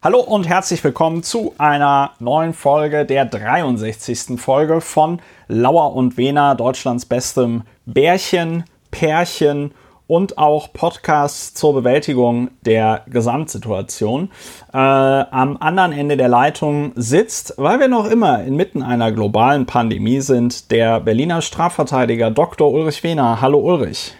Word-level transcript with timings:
Hallo 0.00 0.20
und 0.20 0.46
herzlich 0.48 0.84
willkommen 0.84 1.24
zu 1.24 1.56
einer 1.58 2.12
neuen 2.20 2.54
Folge, 2.54 3.04
der 3.04 3.24
63. 3.24 4.40
Folge 4.40 4.80
von 4.80 5.20
Lauer 5.48 5.92
und 5.92 6.16
Wena, 6.16 6.54
Deutschlands 6.54 7.04
bestem 7.04 7.62
Bärchen, 7.84 8.62
Pärchen 8.92 9.72
und 10.06 10.38
auch 10.38 10.72
Podcasts 10.72 11.52
zur 11.54 11.74
Bewältigung 11.74 12.50
der 12.62 13.06
Gesamtsituation. 13.08 14.30
Äh, 14.72 14.76
am 14.76 15.56
anderen 15.56 15.90
Ende 15.90 16.16
der 16.16 16.28
Leitung 16.28 16.92
sitzt, 16.94 17.54
weil 17.56 17.80
wir 17.80 17.88
noch 17.88 18.08
immer 18.08 18.44
inmitten 18.44 18.84
einer 18.84 19.10
globalen 19.10 19.66
Pandemie 19.66 20.20
sind, 20.20 20.70
der 20.70 21.00
Berliner 21.00 21.42
Strafverteidiger 21.42 22.30
Dr. 22.30 22.72
Ulrich 22.72 23.02
Wehner. 23.02 23.40
Hallo 23.40 23.58
Ulrich. 23.58 24.14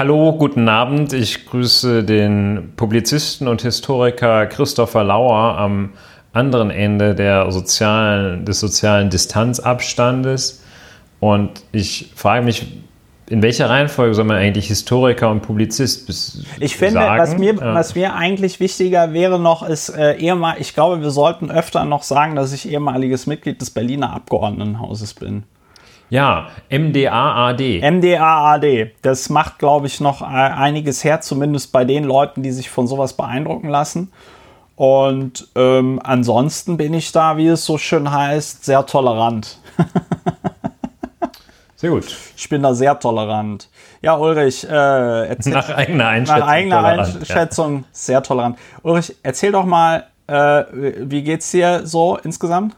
Hallo, 0.00 0.32
guten 0.32 0.66
Abend. 0.70 1.12
Ich 1.12 1.44
grüße 1.44 2.02
den 2.04 2.72
Publizisten 2.74 3.46
und 3.46 3.60
Historiker 3.60 4.46
Christopher 4.46 5.04
Lauer 5.04 5.58
am 5.58 5.90
anderen 6.32 6.70
Ende 6.70 7.14
der 7.14 7.52
sozialen, 7.52 8.46
des 8.46 8.60
sozialen 8.60 9.10
Distanzabstandes. 9.10 10.64
Und 11.20 11.50
ich 11.72 12.12
frage 12.16 12.46
mich, 12.46 12.78
in 13.28 13.42
welcher 13.42 13.68
Reihenfolge 13.68 14.14
soll 14.14 14.24
man 14.24 14.38
eigentlich 14.38 14.68
Historiker 14.68 15.30
und 15.30 15.42
Publizist 15.42 16.06
bis 16.06 16.46
Ich 16.58 16.78
finde, 16.78 16.94
sagen? 16.94 17.20
was 17.20 17.36
mir, 17.36 17.54
Ja. 17.56 17.74
was 17.74 17.94
mir 17.94 18.14
eigentlich 18.14 18.58
wichtiger 18.58 19.12
wäre 19.12 19.38
noch, 19.38 19.62
ist 19.68 19.90
äh, 19.90 20.16
ehemal, 20.16 20.56
ich 20.60 20.72
glaube, 20.72 21.02
wir 21.02 21.10
sollten 21.10 21.50
öfter 21.50 21.84
noch 21.84 22.04
sagen, 22.04 22.36
dass 22.36 22.54
ich 22.54 22.66
ehemaliges 22.66 23.26
Mitglied 23.26 23.60
des 23.60 23.68
Berliner 23.68 24.14
Abgeordnetenhauses 24.14 25.12
bin. 25.12 25.42
Ja, 26.10 26.48
MDAAD. 26.70 27.80
MDAAD, 27.82 28.90
das 29.02 29.30
macht, 29.30 29.58
glaube 29.58 29.86
ich, 29.86 30.00
noch 30.00 30.20
äh, 30.22 30.24
einiges 30.24 31.02
her, 31.04 31.20
zumindest 31.20 31.72
bei 31.72 31.84
den 31.84 32.04
Leuten, 32.04 32.42
die 32.42 32.50
sich 32.52 32.68
von 32.68 32.86
sowas 32.86 33.14
beeindrucken 33.14 33.68
lassen. 33.68 34.12
Und 34.76 35.48
ähm, 35.56 36.00
ansonsten 36.02 36.76
bin 36.76 36.94
ich 36.94 37.12
da, 37.12 37.36
wie 37.36 37.48
es 37.48 37.64
so 37.64 37.78
schön 37.78 38.10
heißt, 38.10 38.64
sehr 38.64 38.84
tolerant. 38.86 39.58
Sehr 41.76 41.88
gut. 41.90 42.14
Ich 42.36 42.46
bin 42.50 42.62
da 42.62 42.74
sehr 42.74 42.98
tolerant. 42.98 43.70
Ja, 44.02 44.14
Ulrich, 44.18 44.68
äh, 44.68 45.28
erzähl, 45.28 45.54
Nach 45.54 45.70
eigener 45.70 46.08
Einschätzung. 46.08 46.40
nach 46.40 46.46
eigener 46.46 46.76
tolerant, 46.82 47.16
Einschätzung 47.16 47.84
sehr 47.90 48.22
tolerant. 48.22 48.58
Ulrich, 48.82 49.16
erzähl 49.22 49.50
doch 49.50 49.64
mal, 49.64 50.04
äh, 50.26 50.64
wie 50.98 51.22
geht's 51.22 51.50
dir 51.50 51.86
so 51.86 52.18
insgesamt? 52.22 52.76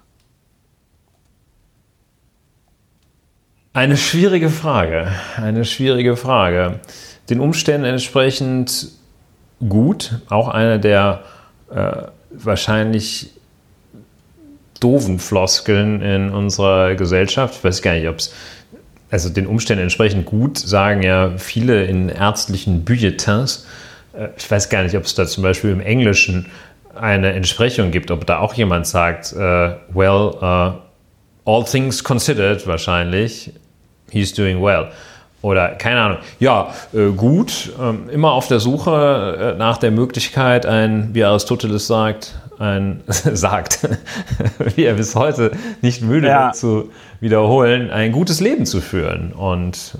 Eine 3.74 3.96
schwierige 3.96 4.50
Frage. 4.50 5.08
Eine 5.36 5.64
schwierige 5.64 6.16
Frage. 6.16 6.80
Den 7.30 7.40
Umständen 7.40 7.86
entsprechend 7.86 8.88
gut. 9.66 10.20
Auch 10.28 10.48
eine 10.48 10.78
der 10.78 11.22
äh, 11.74 11.92
wahrscheinlich 12.30 13.30
doofen 14.80 15.18
Floskeln 15.18 16.02
in 16.02 16.30
unserer 16.30 16.96
Gesellschaft. 16.96 17.54
Ich 17.58 17.64
weiß 17.64 17.80
gar 17.80 17.94
nicht, 17.94 18.08
ob 18.08 18.16
es. 18.16 18.34
Also 19.10 19.28
den 19.28 19.46
Umständen 19.46 19.82
entsprechend 19.82 20.26
gut 20.26 20.58
sagen 20.58 21.02
ja 21.02 21.32
viele 21.38 21.84
in 21.84 22.08
ärztlichen 22.10 22.84
Bulletins. 22.84 23.66
Äh, 24.12 24.28
Ich 24.36 24.50
weiß 24.50 24.68
gar 24.68 24.82
nicht, 24.82 24.96
ob 24.96 25.04
es 25.04 25.14
da 25.14 25.26
zum 25.26 25.42
Beispiel 25.42 25.70
im 25.70 25.80
Englischen 25.80 26.46
eine 26.94 27.32
Entsprechung 27.32 27.90
gibt, 27.90 28.10
ob 28.10 28.26
da 28.26 28.38
auch 28.40 28.52
jemand 28.52 28.86
sagt, 28.86 29.32
äh, 29.32 29.76
well, 29.94 30.34
uh, 30.42 30.78
all 31.50 31.64
things 31.64 32.04
considered 32.04 32.66
wahrscheinlich, 32.66 33.52
he's 34.12 34.32
doing 34.34 34.62
well. 34.62 34.88
Oder 35.42 35.70
keine 35.70 36.00
Ahnung. 36.00 36.18
Ja, 36.38 36.72
äh, 36.92 37.08
gut. 37.10 37.72
Ähm, 37.80 38.08
immer 38.10 38.30
auf 38.32 38.46
der 38.46 38.60
Suche 38.60 39.54
äh, 39.54 39.58
nach 39.58 39.78
der 39.78 39.90
Möglichkeit, 39.90 40.66
ein, 40.66 41.10
wie 41.14 41.24
Aristoteles 41.24 41.88
sagt, 41.88 42.36
ein 42.60 43.00
sagt, 43.08 43.80
wie 44.76 44.84
er 44.84 44.94
bis 44.94 45.16
heute 45.16 45.50
nicht 45.80 46.00
müde 46.02 46.28
Ja. 46.28 46.44
wird 46.46 46.56
zu 46.56 46.90
wiederholen, 47.20 47.90
ein 47.90 48.12
gutes 48.12 48.40
Leben 48.40 48.66
zu 48.66 48.80
führen. 48.80 49.32
Und 49.32 49.98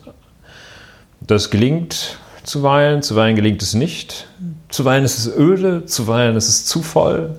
das 1.20 1.50
gelingt 1.50 2.18
zuweilen, 2.44 3.02
zuweilen 3.02 3.34
gelingt 3.34 3.62
es 3.62 3.74
nicht. 3.74 4.28
Zuweilen 4.68 5.04
ist 5.04 5.18
es 5.18 5.36
öde, 5.36 5.86
zuweilen 5.86 6.36
ist 6.36 6.48
es 6.48 6.66
zu 6.66 6.82
voll. 6.82 7.34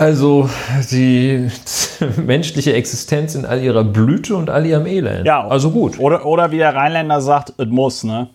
Also 0.00 0.48
die 0.90 1.50
menschliche 2.16 2.72
Existenz 2.72 3.34
in 3.34 3.44
all 3.44 3.60
ihrer 3.62 3.84
Blüte 3.84 4.34
und 4.34 4.48
all 4.48 4.64
ihrem 4.64 4.86
Elend. 4.86 5.26
Ja. 5.26 5.46
Also 5.46 5.70
gut. 5.70 5.98
Oder, 5.98 6.24
oder 6.24 6.50
wie 6.50 6.56
der 6.56 6.74
Rheinländer 6.74 7.20
sagt, 7.20 7.52
es 7.58 7.66
muss, 7.66 8.02
ne? 8.02 8.28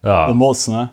Es 0.00 0.06
Ja. 0.08 0.28
muss, 0.32 0.68
ne? 0.68 0.88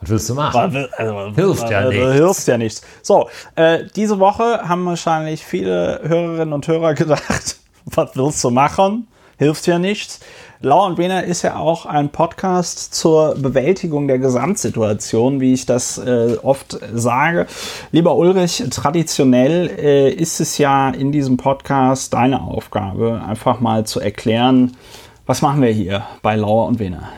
Was 0.00 0.08
willst 0.08 0.30
du 0.30 0.34
machen? 0.34 0.88
Also, 0.96 1.32
Hilft 1.34 1.68
ja 1.70 1.88
nichts. 1.90 2.12
Hilft 2.14 2.48
ja 2.48 2.56
nichts. 2.56 2.82
So, 3.02 3.28
äh, 3.54 3.80
diese 3.94 4.18
Woche 4.18 4.62
haben 4.66 4.86
wahrscheinlich 4.86 5.44
viele 5.44 6.00
Hörerinnen 6.02 6.54
und 6.54 6.66
Hörer 6.66 6.94
gedacht, 6.94 7.56
was 7.84 8.10
willst 8.14 8.42
du 8.42 8.48
machen? 8.50 9.08
Hilft 9.36 9.66
ja 9.66 9.78
nichts. 9.78 10.20
Lau 10.64 10.86
und 10.86 10.96
Wiener 10.96 11.24
ist 11.24 11.42
ja 11.42 11.56
auch 11.56 11.86
ein 11.86 12.10
Podcast 12.10 12.94
zur 12.94 13.34
Bewältigung 13.34 14.06
der 14.06 14.20
Gesamtsituation, 14.20 15.40
wie 15.40 15.54
ich 15.54 15.66
das 15.66 15.98
äh, 15.98 16.36
oft 16.40 16.78
sage. 16.94 17.48
Lieber 17.90 18.14
Ulrich, 18.14 18.62
traditionell 18.70 19.68
äh, 19.76 20.10
ist 20.10 20.38
es 20.38 20.58
ja 20.58 20.90
in 20.90 21.10
diesem 21.10 21.36
Podcast 21.36 22.14
deine 22.14 22.42
Aufgabe, 22.42 23.20
einfach 23.26 23.58
mal 23.58 23.84
zu 23.86 23.98
erklären, 23.98 24.76
was 25.26 25.42
machen 25.42 25.62
wir 25.62 25.70
hier 25.72 26.04
bei 26.22 26.36
Lauer 26.36 26.68
und 26.68 26.78
Wiener? 26.78 27.08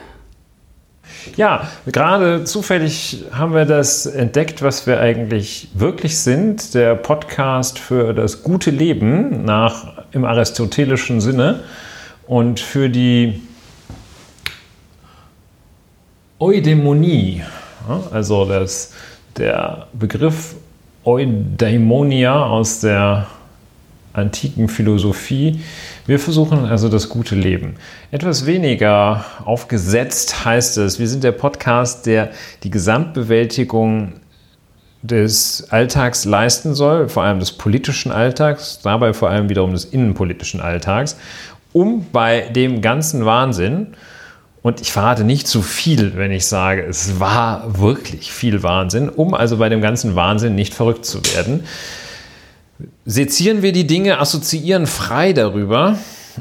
Ja, 1.35 1.67
gerade 1.85 2.45
zufällig 2.45 3.25
haben 3.31 3.53
wir 3.53 3.65
das 3.65 4.07
entdeckt, 4.07 4.63
was 4.63 4.87
wir 4.87 4.99
eigentlich 4.99 5.69
wirklich 5.75 6.17
sind. 6.17 6.73
Der 6.73 6.95
Podcast 6.95 7.77
für 7.77 8.15
das 8.15 8.41
gute 8.41 8.71
Leben 8.71 9.45
nach 9.45 9.93
im 10.13 10.25
aristotelischen 10.25 11.21
Sinne 11.21 11.59
und 12.27 12.59
für 12.59 12.89
die 12.89 13.41
Eudämonie. 16.39 17.43
Also 18.11 18.45
das, 18.45 18.93
der 19.37 19.87
Begriff 19.93 20.55
Eudaimonia 21.03 22.45
aus 22.45 22.79
der 22.79 23.27
antiken 24.13 24.69
Philosophie. 24.69 25.61
Wir 26.07 26.19
versuchen 26.19 26.65
also 26.65 26.89
das 26.89 27.09
gute 27.09 27.35
Leben. 27.35 27.75
Etwas 28.11 28.45
weniger 28.45 29.25
aufgesetzt 29.43 30.45
heißt 30.45 30.77
es, 30.77 30.99
wir 30.99 31.07
sind 31.07 31.23
der 31.23 31.33
Podcast, 31.33 32.05
der 32.05 32.31
die 32.63 32.69
Gesamtbewältigung 32.69 34.13
des 35.01 35.67
Alltags 35.69 36.25
leisten 36.25 36.73
soll, 36.73 37.09
vor 37.09 37.23
allem 37.23 37.39
des 37.39 37.51
politischen 37.51 38.11
Alltags, 38.11 38.79
dabei 38.81 39.13
vor 39.13 39.29
allem 39.29 39.49
wiederum 39.49 39.73
des 39.73 39.85
innenpolitischen 39.85 40.61
Alltags, 40.61 41.17
um 41.75 42.05
bei 42.13 42.47
dem 42.55 42.79
ganzen 42.81 43.25
Wahnsinn, 43.25 43.87
und 44.61 44.79
ich 44.79 44.93
verrate 44.93 45.25
nicht 45.25 45.45
zu 45.45 45.61
viel, 45.61 46.15
wenn 46.15 46.31
ich 46.31 46.47
sage, 46.47 46.81
es 46.81 47.19
war 47.19 47.79
wirklich 47.79 48.31
viel 48.31 48.63
Wahnsinn, 48.63 49.09
um 49.09 49.33
also 49.33 49.57
bei 49.57 49.67
dem 49.67 49.81
ganzen 49.81 50.15
Wahnsinn 50.15 50.55
nicht 50.55 50.73
verrückt 50.73 51.05
zu 51.05 51.19
werden, 51.35 51.65
sezieren 53.05 53.61
wir 53.61 53.73
die 53.73 53.85
Dinge, 53.85 54.19
assoziieren 54.19 54.87
frei 54.87 55.33
darüber, 55.33 55.97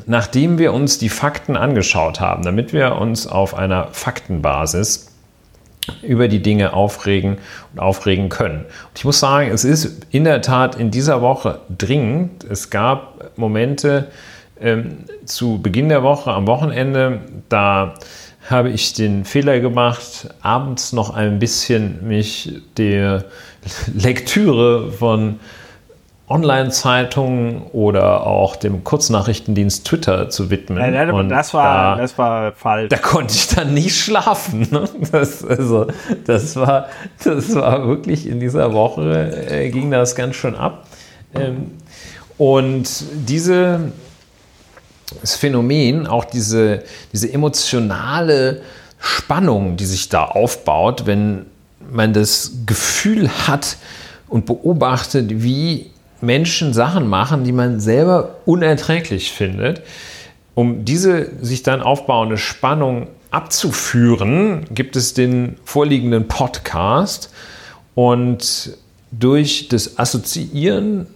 nachdem 0.06 0.58
wir 0.58 0.72
uns 0.72 0.98
die 0.98 1.08
Fakten 1.08 1.56
angeschaut 1.56 2.20
haben, 2.20 2.44
damit 2.44 2.72
wir 2.72 2.94
uns 2.94 3.26
auf 3.26 3.54
einer 3.56 3.88
Faktenbasis 3.90 5.10
über 6.02 6.28
die 6.28 6.42
Dinge 6.42 6.74
aufregen 6.74 7.38
und 7.72 7.80
aufregen 7.80 8.28
können. 8.28 8.60
Und 8.60 8.98
ich 8.98 9.04
muss 9.04 9.18
sagen, 9.18 9.50
es 9.50 9.64
ist 9.64 10.06
in 10.10 10.22
der 10.22 10.42
Tat 10.42 10.76
in 10.76 10.92
dieser 10.92 11.22
Woche 11.22 11.58
dringend. 11.76 12.44
Es 12.44 12.70
gab 12.70 13.36
Momente 13.36 14.06
ähm, 14.64 14.98
zu 15.24 15.60
Beginn 15.62 15.88
der 15.88 16.02
Woche, 16.02 16.32
am 16.32 16.46
Wochenende, 16.46 17.20
da 17.48 17.94
habe 18.50 18.70
ich 18.70 18.92
den 18.92 19.24
Fehler 19.24 19.60
gemacht, 19.60 20.28
abends 20.42 20.92
noch 20.92 21.14
ein 21.14 21.38
bisschen 21.38 22.06
mich 22.06 22.60
der 22.76 23.24
Lektüre 23.94 24.90
von 24.92 25.38
Online-Zeitungen 26.28 27.62
oder 27.72 28.26
auch 28.26 28.56
dem 28.56 28.82
Kurznachrichtendienst 28.82 29.86
Twitter 29.86 30.30
zu 30.30 30.50
widmen. 30.50 30.78
Und 31.12 31.28
das, 31.28 31.52
war, 31.54 31.96
da- 31.96 32.02
das 32.02 32.16
war 32.18 32.52
falsch. 32.52 32.88
da 32.88 32.96
konnte 32.96 33.34
ich 33.34 33.48
dann 33.48 33.74
nicht 33.74 33.96
schlafen. 33.96 34.66
Ne? 34.70 34.88
Das, 35.12 35.44
also, 35.44 35.86
das, 36.26 36.56
war, 36.56 36.86
das 37.22 37.54
war 37.54 37.86
wirklich 37.86 38.26
in 38.26 38.40
dieser 38.40 38.72
Woche, 38.72 39.48
äh, 39.50 39.70
ging 39.70 39.90
das 39.90 40.14
ganz 40.16 40.36
schön 40.36 40.54
ab. 40.54 40.86
Ähm, 41.34 41.72
und 42.38 42.88
diese, 43.28 43.92
das 45.20 45.36
Phänomen, 45.36 46.06
auch 46.06 46.24
diese, 46.24 46.82
diese 47.12 47.32
emotionale 47.32 48.62
Spannung, 48.98 49.76
die 49.76 49.86
sich 49.86 50.08
da 50.08 50.24
aufbaut, 50.24 51.06
wenn 51.06 51.46
man 51.90 52.12
das 52.12 52.52
Gefühl 52.66 53.28
hat 53.28 53.76
und 54.28 54.46
beobachtet, 54.46 55.42
wie 55.42 55.90
Menschen 56.20 56.72
Sachen 56.72 57.06
machen, 57.06 57.44
die 57.44 57.52
man 57.52 57.80
selber 57.80 58.36
unerträglich 58.46 59.32
findet, 59.32 59.82
um 60.54 60.84
diese 60.84 61.30
sich 61.42 61.62
dann 61.62 61.82
aufbauende 61.82 62.38
Spannung 62.38 63.08
abzuführen, 63.30 64.66
gibt 64.70 64.96
es 64.96 65.12
den 65.12 65.56
vorliegenden 65.64 66.28
Podcast. 66.28 67.30
Und 67.94 68.76
durch 69.10 69.68
das 69.68 69.98
Assoziieren 69.98 71.06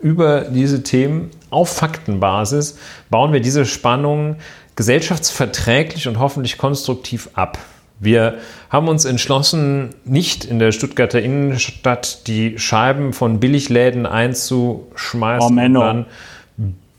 über 0.00 0.42
diese 0.42 0.82
Themen 0.82 1.30
auf 1.56 1.70
Faktenbasis 1.70 2.78
bauen 3.08 3.32
wir 3.32 3.40
diese 3.40 3.64
Spannungen 3.64 4.36
gesellschaftsverträglich 4.76 6.06
und 6.06 6.18
hoffentlich 6.18 6.58
konstruktiv 6.58 7.30
ab. 7.32 7.58
Wir 7.98 8.38
haben 8.68 8.88
uns 8.88 9.06
entschlossen, 9.06 9.94
nicht 10.04 10.44
in 10.44 10.58
der 10.58 10.70
Stuttgarter 10.72 11.22
Innenstadt 11.22 12.26
die 12.26 12.58
Scheiben 12.58 13.14
von 13.14 13.40
Billigläden 13.40 14.04
einzuschmeißen 14.04 15.58
Oh, 15.58 15.62
und 15.62 15.74
dann 15.74 16.06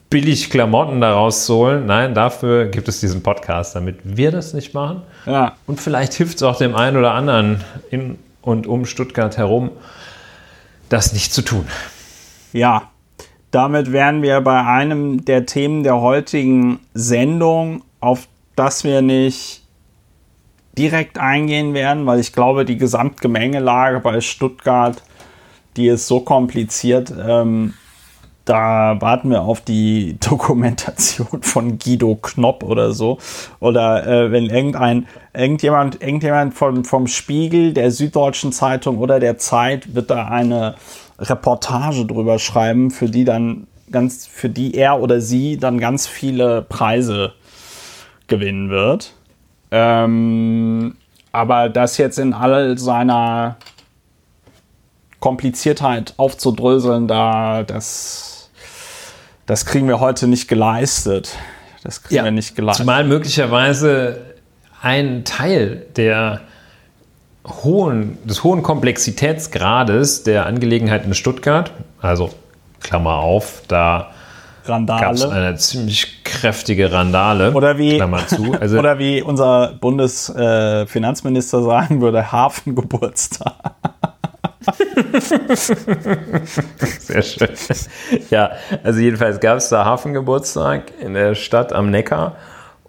billig 0.09 0.49
Klamotten 0.49 1.01
daraus 1.01 1.45
zu 1.45 1.55
holen. 1.55 1.85
Nein, 1.85 2.15
dafür 2.15 2.65
gibt 2.65 2.87
es 2.87 2.99
diesen 2.99 3.21
Podcast, 3.21 3.75
damit 3.75 3.99
wir 4.03 4.31
das 4.31 4.55
nicht 4.55 4.73
machen. 4.73 5.03
Ja. 5.27 5.53
Und 5.67 5.79
vielleicht 5.79 6.13
hilft 6.15 6.37
es 6.37 6.43
auch 6.43 6.57
dem 6.57 6.73
einen 6.73 6.97
oder 6.97 7.13
anderen 7.13 7.63
in 7.91 8.17
und 8.41 8.65
um 8.65 8.85
Stuttgart 8.85 9.37
herum, 9.37 9.69
das 10.89 11.13
nicht 11.13 11.31
zu 11.31 11.43
tun. 11.43 11.67
Ja, 12.53 12.89
damit 13.57 13.91
wären 13.91 14.21
wir 14.21 14.39
bei 14.41 14.63
einem 14.63 15.25
der 15.25 15.47
Themen 15.47 15.81
der 15.81 15.99
heutigen 15.99 16.79
Sendung, 16.93 17.81
auf 17.99 18.27
das 18.55 18.83
wir 18.83 19.01
nicht 19.01 19.63
direkt 20.77 21.17
eingehen 21.17 21.73
werden, 21.73 22.05
weil 22.05 22.19
ich 22.19 22.33
glaube, 22.33 22.65
die 22.65 22.77
Gesamtgemengelage 22.77 23.99
bei 23.99 24.21
Stuttgart, 24.21 25.01
die 25.75 25.87
ist 25.87 26.05
so 26.05 26.19
kompliziert. 26.19 27.11
Ähm, 27.27 27.73
da 28.45 28.95
warten 29.01 29.31
wir 29.31 29.41
auf 29.41 29.61
die 29.61 30.19
Dokumentation 30.29 31.41
von 31.41 31.79
Guido 31.79 32.13
Knopp 32.21 32.61
oder 32.63 32.91
so. 32.91 33.17
Oder 33.59 34.05
äh, 34.05 34.31
wenn 34.31 34.51
irgendein, 34.51 35.07
irgendjemand, 35.33 35.99
irgendjemand 35.99 36.53
vom, 36.53 36.85
vom 36.85 37.07
Spiegel, 37.07 37.73
der 37.73 37.89
Süddeutschen 37.89 38.51
Zeitung 38.51 38.99
oder 38.99 39.19
der 39.19 39.39
Zeit 39.39 39.95
wird 39.95 40.11
da 40.11 40.27
eine 40.27 40.75
Reportage 41.19 42.05
drüber 42.05 42.39
schreiben, 42.39 42.91
für 42.91 43.09
die 43.09 43.25
dann 43.25 43.67
ganz, 43.91 44.27
für 44.27 44.49
die 44.49 44.75
er 44.75 44.99
oder 44.99 45.21
sie 45.21 45.57
dann 45.57 45.79
ganz 45.79 46.07
viele 46.07 46.61
Preise 46.61 47.33
gewinnen 48.27 48.69
wird. 48.69 49.13
Ähm, 49.71 50.95
aber 51.31 51.69
das 51.69 51.97
jetzt 51.97 52.19
in 52.19 52.33
all 52.33 52.77
seiner 52.77 53.57
Kompliziertheit 55.19 56.13
aufzudröseln, 56.17 57.07
da 57.07 57.63
das, 57.63 58.49
das 59.45 59.65
kriegen 59.65 59.87
wir 59.87 59.99
heute 59.99 60.27
nicht 60.27 60.47
geleistet. 60.47 61.35
Das 61.83 62.03
kriegen 62.03 62.23
wir 62.23 62.31
nicht 62.31 62.55
geleistet. 62.55 62.85
Zumal 62.85 63.03
möglicherweise 63.03 64.21
ein 64.81 65.25
Teil 65.25 65.85
der 65.95 66.41
hohen, 67.47 68.17
des 68.25 68.43
hohen 68.43 68.63
Komplexitätsgrades 68.63 70.23
der 70.23 70.45
Angelegenheit 70.45 71.05
in 71.05 71.13
Stuttgart, 71.13 71.71
also 72.01 72.31
Klammer 72.81 73.15
auf, 73.15 73.63
da 73.67 74.11
gab 74.65 75.13
es 75.13 75.23
eine 75.23 75.55
ziemlich 75.55 76.23
kräftige 76.23 76.91
Randale. 76.91 77.53
Oder 77.53 77.77
wie, 77.77 77.95
Klammer 77.95 78.27
zu. 78.27 78.53
Also, 78.59 78.77
oder 78.79 78.99
wie 78.99 79.21
unser 79.21 79.73
Bundesfinanzminister 79.79 81.59
äh, 81.59 81.63
sagen 81.63 82.01
würde, 82.01 82.31
Hafengeburtstag. 82.31 83.53
Sehr 86.99 87.21
schön. 87.21 87.49
Ja, 88.29 88.51
also 88.83 88.99
jedenfalls 88.99 89.39
gab 89.39 89.57
es 89.57 89.69
da 89.69 89.85
Hafengeburtstag 89.85 90.91
in 90.99 91.13
der 91.13 91.35
Stadt 91.35 91.71
am 91.71 91.89
Neckar 91.89 92.35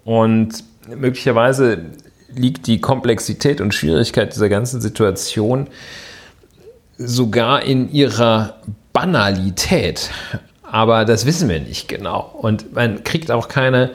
und 0.03 0.63
möglicherweise 0.87 1.85
liegt 2.35 2.67
die 2.67 2.81
Komplexität 2.81 3.61
und 3.61 3.73
Schwierigkeit 3.73 4.33
dieser 4.33 4.49
ganzen 4.49 4.81
Situation 4.81 5.67
sogar 6.97 7.63
in 7.63 7.91
ihrer 7.91 8.57
Banalität. 8.93 10.11
Aber 10.63 11.05
das 11.05 11.25
wissen 11.25 11.49
wir 11.49 11.59
nicht 11.59 11.87
genau. 11.87 12.21
Und 12.41 12.73
man 12.73 13.03
kriegt 13.03 13.31
auch 13.31 13.47
keine, 13.47 13.91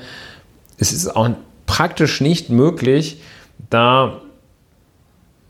es 0.79 0.93
ist 0.93 1.15
auch 1.15 1.31
praktisch 1.67 2.21
nicht 2.21 2.51
möglich, 2.51 3.21
da 3.71 4.21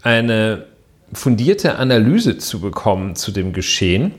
eine 0.02 0.66
fundierte 1.12 1.76
Analyse 1.76 2.38
zu 2.38 2.60
bekommen 2.60 3.16
zu 3.16 3.30
dem 3.30 3.52
Geschehen, 3.52 4.12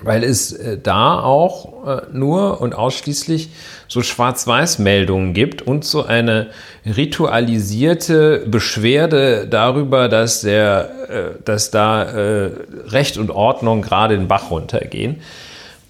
weil 0.00 0.24
es 0.24 0.52
äh, 0.52 0.78
da 0.78 1.20
auch 1.20 1.86
äh, 1.86 2.02
nur 2.12 2.60
und 2.60 2.74
ausschließlich 2.74 3.50
so 3.88 4.02
Schwarz-Weiß-Meldungen 4.02 5.34
gibt 5.34 5.62
und 5.62 5.84
so 5.84 6.04
eine 6.04 6.48
ritualisierte 6.86 8.44
Beschwerde 8.46 9.46
darüber, 9.48 10.08
dass, 10.08 10.40
der, 10.40 10.90
äh, 11.08 11.42
dass 11.44 11.70
da 11.70 12.02
Recht 12.86 13.18
und 13.18 13.30
Ordnung 13.30 13.82
gerade 13.82 14.16
den 14.16 14.28
Bach 14.28 14.50
runtergehen. 14.50 15.20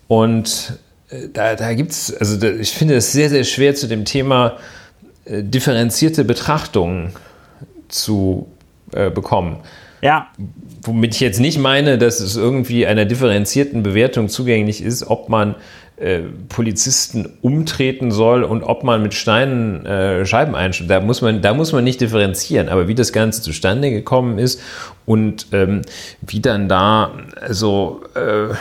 Und 0.09 0.79
da, 1.33 1.55
da 1.55 1.75
gibt 1.75 1.93
es, 1.93 2.15
also 2.15 2.45
ich 2.47 2.73
finde 2.73 2.97
es 2.97 3.13
sehr, 3.13 3.31
sehr 3.31 3.45
schwer 3.45 3.75
zu 3.75 3.87
dem 3.87 4.05
Thema 4.05 4.57
differenzierte 5.27 6.25
Betrachtungen 6.25 7.13
zu 7.89 8.49
bekommen. 8.91 9.59
Ja, 10.03 10.29
Womit 10.85 11.15
ich 11.15 11.21
jetzt 11.21 11.39
nicht 11.39 11.59
meine, 11.59 11.97
dass 11.97 12.19
es 12.19 12.37
irgendwie 12.37 12.87
einer 12.87 13.05
differenzierten 13.05 13.85
Bewertung 13.85 14.29
zugänglich 14.29 14.83
ist, 14.83 15.07
ob 15.07 15.29
man 15.29 15.55
äh, 15.97 16.23
Polizisten 16.49 17.39
umtreten 17.41 18.11
soll 18.11 18.43
und 18.43 18.65
ob 18.65 18.83
man 18.83 19.01
mit 19.01 19.15
Steinen 19.15 19.87
äh, 19.87 20.27
Scheiben 20.27 20.57
einschlägt. 20.57 20.91
Da 20.91 21.01
muss, 21.01 21.23
man, 21.23 21.41
da 21.41 21.55
muss 21.55 21.73
man 21.73 21.85
nicht 21.85 22.01
differenzieren. 22.01 22.69
Aber 22.69 22.89
wie 22.89 22.97
das 22.97 23.13
Ganze 23.13 23.43
zustande 23.43 23.91
gekommen 23.91 24.39
ist 24.39 24.61
und 25.07 25.47
ähm, 25.53 25.83
wie 26.23 26.41
dann 26.41 26.69
da, 26.69 27.13
also, 27.41 28.01
äh, 28.17 28.53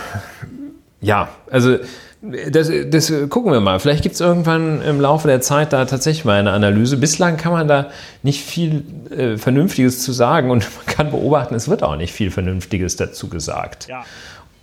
ja, 1.02 1.30
also 1.50 1.78
das, 2.22 2.72
das 2.90 3.12
gucken 3.30 3.52
wir 3.52 3.60
mal. 3.62 3.80
Vielleicht 3.80 4.04
gibt 4.04 4.14
es 4.16 4.22
irgendwann 4.22 4.82
im 4.84 5.02
Laufe 5.02 5.28
der 5.28 5.42
Zeit 5.42 5.74
da 5.74 5.86
tatsächlich 5.86 6.24
mal 6.24 6.40
eine 6.40 6.52
Analyse. 6.52 6.98
Bislang 6.98 7.38
kann 7.38 7.52
man 7.52 7.68
da 7.68 7.88
nicht 8.22 8.44
viel 8.44 8.84
äh, 9.10 9.38
Vernünftiges 9.38 10.04
zu 10.04 10.12
sagen 10.12 10.52
und 10.52 10.68
man 10.86 10.96
kann 10.96 11.10
beobachten, 11.12 11.56
es 11.56 11.68
wird 11.68 11.82
auch 11.84 11.96
nicht 11.96 12.14
viel 12.14 12.30
Vernünftiges 12.32 12.96
dazu 12.96 13.28
gesagt. 13.30 13.88
ja. 13.88 14.04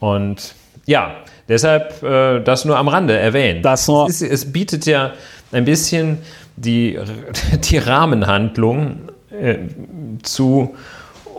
Und 0.01 0.55
ja, 0.87 1.17
deshalb 1.49 2.03
äh, 2.05 2.41
das 2.41 2.65
nur 2.65 2.77
am 2.79 2.87
Rande 2.89 3.19
erwähnt. 3.19 3.65
Das 3.65 3.89
nur- 3.89 4.09
Es, 4.09 4.23
ist, 4.23 4.31
es 4.33 4.53
bietet 4.53 4.87
ja 4.87 5.13
ein 5.51 5.65
bisschen 5.65 6.19
die, 6.57 6.99
die 7.71 7.79
Rahmenhandlung 7.79 9.01
äh, 9.31 9.57
zu 10.23 10.77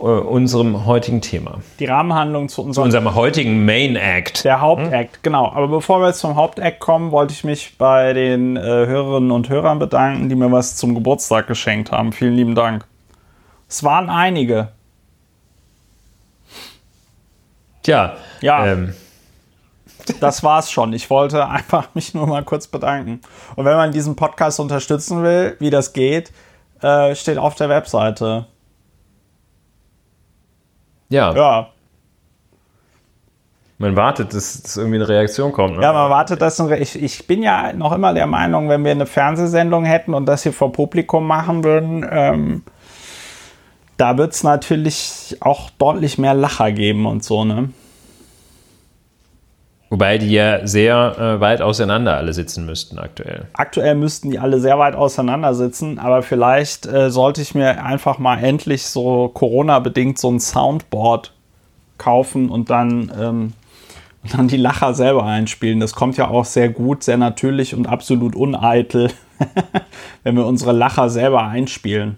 unserem 0.00 0.86
heutigen 0.86 1.20
Thema. 1.20 1.60
Die 1.78 1.84
Rahmenhandlung 1.84 2.48
zu 2.48 2.56
Zu 2.56 2.62
unserem 2.62 2.84
unserem 2.86 3.14
heutigen 3.14 3.64
Main 3.64 3.96
Act. 3.96 4.44
Der 4.44 4.60
Hauptakt, 4.60 5.22
genau. 5.22 5.50
Aber 5.52 5.68
bevor 5.68 6.00
wir 6.00 6.08
jetzt 6.08 6.20
zum 6.20 6.36
Hauptakt 6.36 6.80
kommen, 6.80 7.10
wollte 7.12 7.32
ich 7.32 7.44
mich 7.44 7.76
bei 7.78 8.12
den 8.12 8.56
äh, 8.56 8.60
Hörerinnen 8.60 9.30
und 9.30 9.48
Hörern 9.48 9.78
bedanken, 9.78 10.28
die 10.28 10.34
mir 10.34 10.50
was 10.50 10.76
zum 10.76 10.94
Geburtstag 10.94 11.46
geschenkt 11.46 11.92
haben. 11.92 12.12
Vielen 12.12 12.34
lieben 12.34 12.54
Dank. 12.54 12.84
Es 13.68 13.84
waren 13.84 14.08
einige. 14.10 14.68
Tja, 17.82 18.14
Ja. 18.40 18.66
ähm, 18.66 18.94
Das 20.20 20.42
war's 20.42 20.70
schon. 20.72 20.92
Ich 20.92 21.08
wollte 21.08 21.46
einfach 21.48 21.88
mich 21.94 22.14
nur 22.14 22.26
mal 22.26 22.42
kurz 22.42 22.66
bedanken. 22.66 23.20
Und 23.54 23.64
wenn 23.64 23.76
man 23.76 23.92
diesen 23.92 24.16
Podcast 24.16 24.58
unterstützen 24.58 25.22
will, 25.22 25.56
wie 25.60 25.70
das 25.70 25.92
geht, 25.92 26.32
äh, 26.82 27.14
steht 27.14 27.38
auf 27.38 27.54
der 27.54 27.68
Webseite. 27.68 28.46
Ja, 31.10 31.34
Ja, 31.34 31.68
man 33.78 33.96
wartet, 33.96 34.34
dass, 34.34 34.62
dass 34.62 34.76
irgendwie 34.76 34.96
eine 34.96 35.08
Reaktion 35.08 35.52
kommt. 35.52 35.76
Ne? 35.76 35.82
ja, 35.82 35.92
man 35.92 36.10
wartet, 36.10 36.40
dass 36.42 36.60
ein- 36.60 36.70
ich, 36.82 37.00
ich 37.02 37.26
bin 37.26 37.42
ja 37.42 37.72
noch 37.72 37.92
immer 37.92 38.12
der 38.14 38.26
Meinung, 38.26 38.68
wenn 38.68 38.84
wir 38.84 38.90
eine 38.90 39.06
Fernsehsendung 39.06 39.84
hätten 39.84 40.12
und 40.14 40.26
das 40.26 40.42
hier 40.42 40.52
vor 40.52 40.70
Publikum 40.72 41.26
machen 41.26 41.64
würden, 41.64 42.06
ähm, 42.10 42.62
da 43.96 44.16
wird 44.18 44.32
es 44.32 44.42
natürlich 44.42 45.36
auch 45.40 45.70
deutlich 45.70 46.18
mehr 46.18 46.34
Lacher 46.34 46.72
geben 46.72 47.06
und 47.06 47.22
so, 47.24 47.44
ne? 47.44 47.70
Wobei 49.90 50.18
die 50.18 50.30
ja 50.30 50.64
sehr 50.68 51.16
äh, 51.18 51.40
weit 51.40 51.60
auseinander 51.60 52.16
alle 52.16 52.32
sitzen 52.32 52.64
müssten 52.64 53.00
aktuell. 53.00 53.48
Aktuell 53.54 53.96
müssten 53.96 54.30
die 54.30 54.38
alle 54.38 54.60
sehr 54.60 54.78
weit 54.78 54.94
auseinander 54.94 55.52
sitzen, 55.52 55.98
aber 55.98 56.22
vielleicht 56.22 56.86
äh, 56.86 57.10
sollte 57.10 57.42
ich 57.42 57.56
mir 57.56 57.84
einfach 57.84 58.18
mal 58.18 58.36
endlich 58.36 58.84
so 58.84 59.28
Corona-bedingt 59.34 60.16
so 60.16 60.30
ein 60.30 60.38
Soundboard 60.38 61.32
kaufen 61.98 62.50
und 62.50 62.70
dann, 62.70 63.10
ähm, 63.20 63.52
und 64.22 64.34
dann 64.34 64.46
die 64.46 64.58
Lacher 64.58 64.94
selber 64.94 65.24
einspielen. 65.24 65.80
Das 65.80 65.92
kommt 65.92 66.16
ja 66.16 66.28
auch 66.28 66.44
sehr 66.44 66.68
gut, 66.68 67.02
sehr 67.02 67.16
natürlich 67.16 67.74
und 67.74 67.88
absolut 67.88 68.36
uneitel, 68.36 69.10
wenn 70.22 70.36
wir 70.36 70.46
unsere 70.46 70.70
Lacher 70.70 71.10
selber 71.10 71.48
einspielen. 71.48 72.16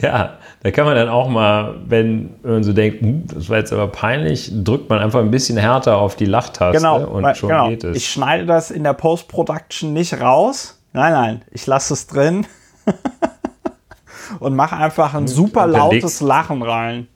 Ja, 0.02 0.38
da 0.62 0.70
kann 0.70 0.86
man 0.86 0.94
dann 0.96 1.08
auch 1.08 1.28
mal, 1.28 1.74
wenn, 1.86 2.30
man 2.42 2.62
so 2.64 2.72
denkt, 2.72 3.02
hm, 3.02 3.24
das 3.26 3.48
war 3.50 3.58
jetzt 3.58 3.72
aber 3.72 3.88
peinlich, 3.88 4.50
drückt 4.52 4.88
man 4.88 4.98
einfach 4.98 5.20
ein 5.20 5.30
bisschen 5.30 5.56
härter 5.58 5.98
auf 5.98 6.16
die 6.16 6.24
Lachtaste 6.26 6.78
Genau, 6.78 7.04
und 7.04 7.22
weil- 7.22 7.34
schon 7.34 7.48
genau. 7.50 7.68
geht 7.68 7.84
es. 7.84 7.96
Ich 7.96 8.08
schneide 8.08 8.46
das 8.46 8.70
in 8.70 8.82
der 8.84 8.94
Post-Production 8.94 9.92
nicht 9.92 10.20
raus. 10.20 10.80
Nein, 10.92 11.12
nein, 11.12 11.42
ich 11.50 11.66
lasse 11.66 11.92
es 11.94 12.06
drin 12.06 12.46
und 14.40 14.54
mache 14.54 14.76
einfach 14.76 15.14
ein 15.14 15.28
super 15.28 15.66
lautes 15.66 16.20
Lachen 16.20 16.62
rein. 16.62 17.08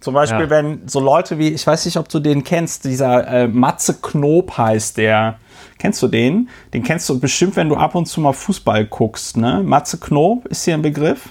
Zum 0.00 0.12
Beispiel, 0.14 0.40
Ja. 0.42 0.50
wenn 0.50 0.86
so 0.86 1.00
Leute 1.00 1.38
wie, 1.38 1.48
ich 1.48 1.66
weiß 1.66 1.86
nicht, 1.86 1.96
ob 1.96 2.08
du 2.10 2.20
den 2.20 2.44
kennst, 2.44 2.84
dieser 2.84 3.26
äh, 3.26 3.48
Matze 3.48 3.94
Knob 4.02 4.56
heißt 4.58 4.98
der. 4.98 5.36
Kennst 5.78 6.02
du 6.02 6.08
den? 6.08 6.48
Den 6.74 6.82
kennst 6.82 7.08
du 7.08 7.18
bestimmt, 7.18 7.56
wenn 7.56 7.68
du 7.70 7.76
ab 7.76 7.94
und 7.94 8.06
zu 8.06 8.20
mal 8.20 8.32
Fußball 8.34 8.84
guckst, 8.84 9.36
ne? 9.38 9.62
Matze 9.64 9.98
Knob 9.98 10.44
ist 10.46 10.64
hier 10.64 10.74
ein 10.74 10.82
Begriff. 10.82 11.30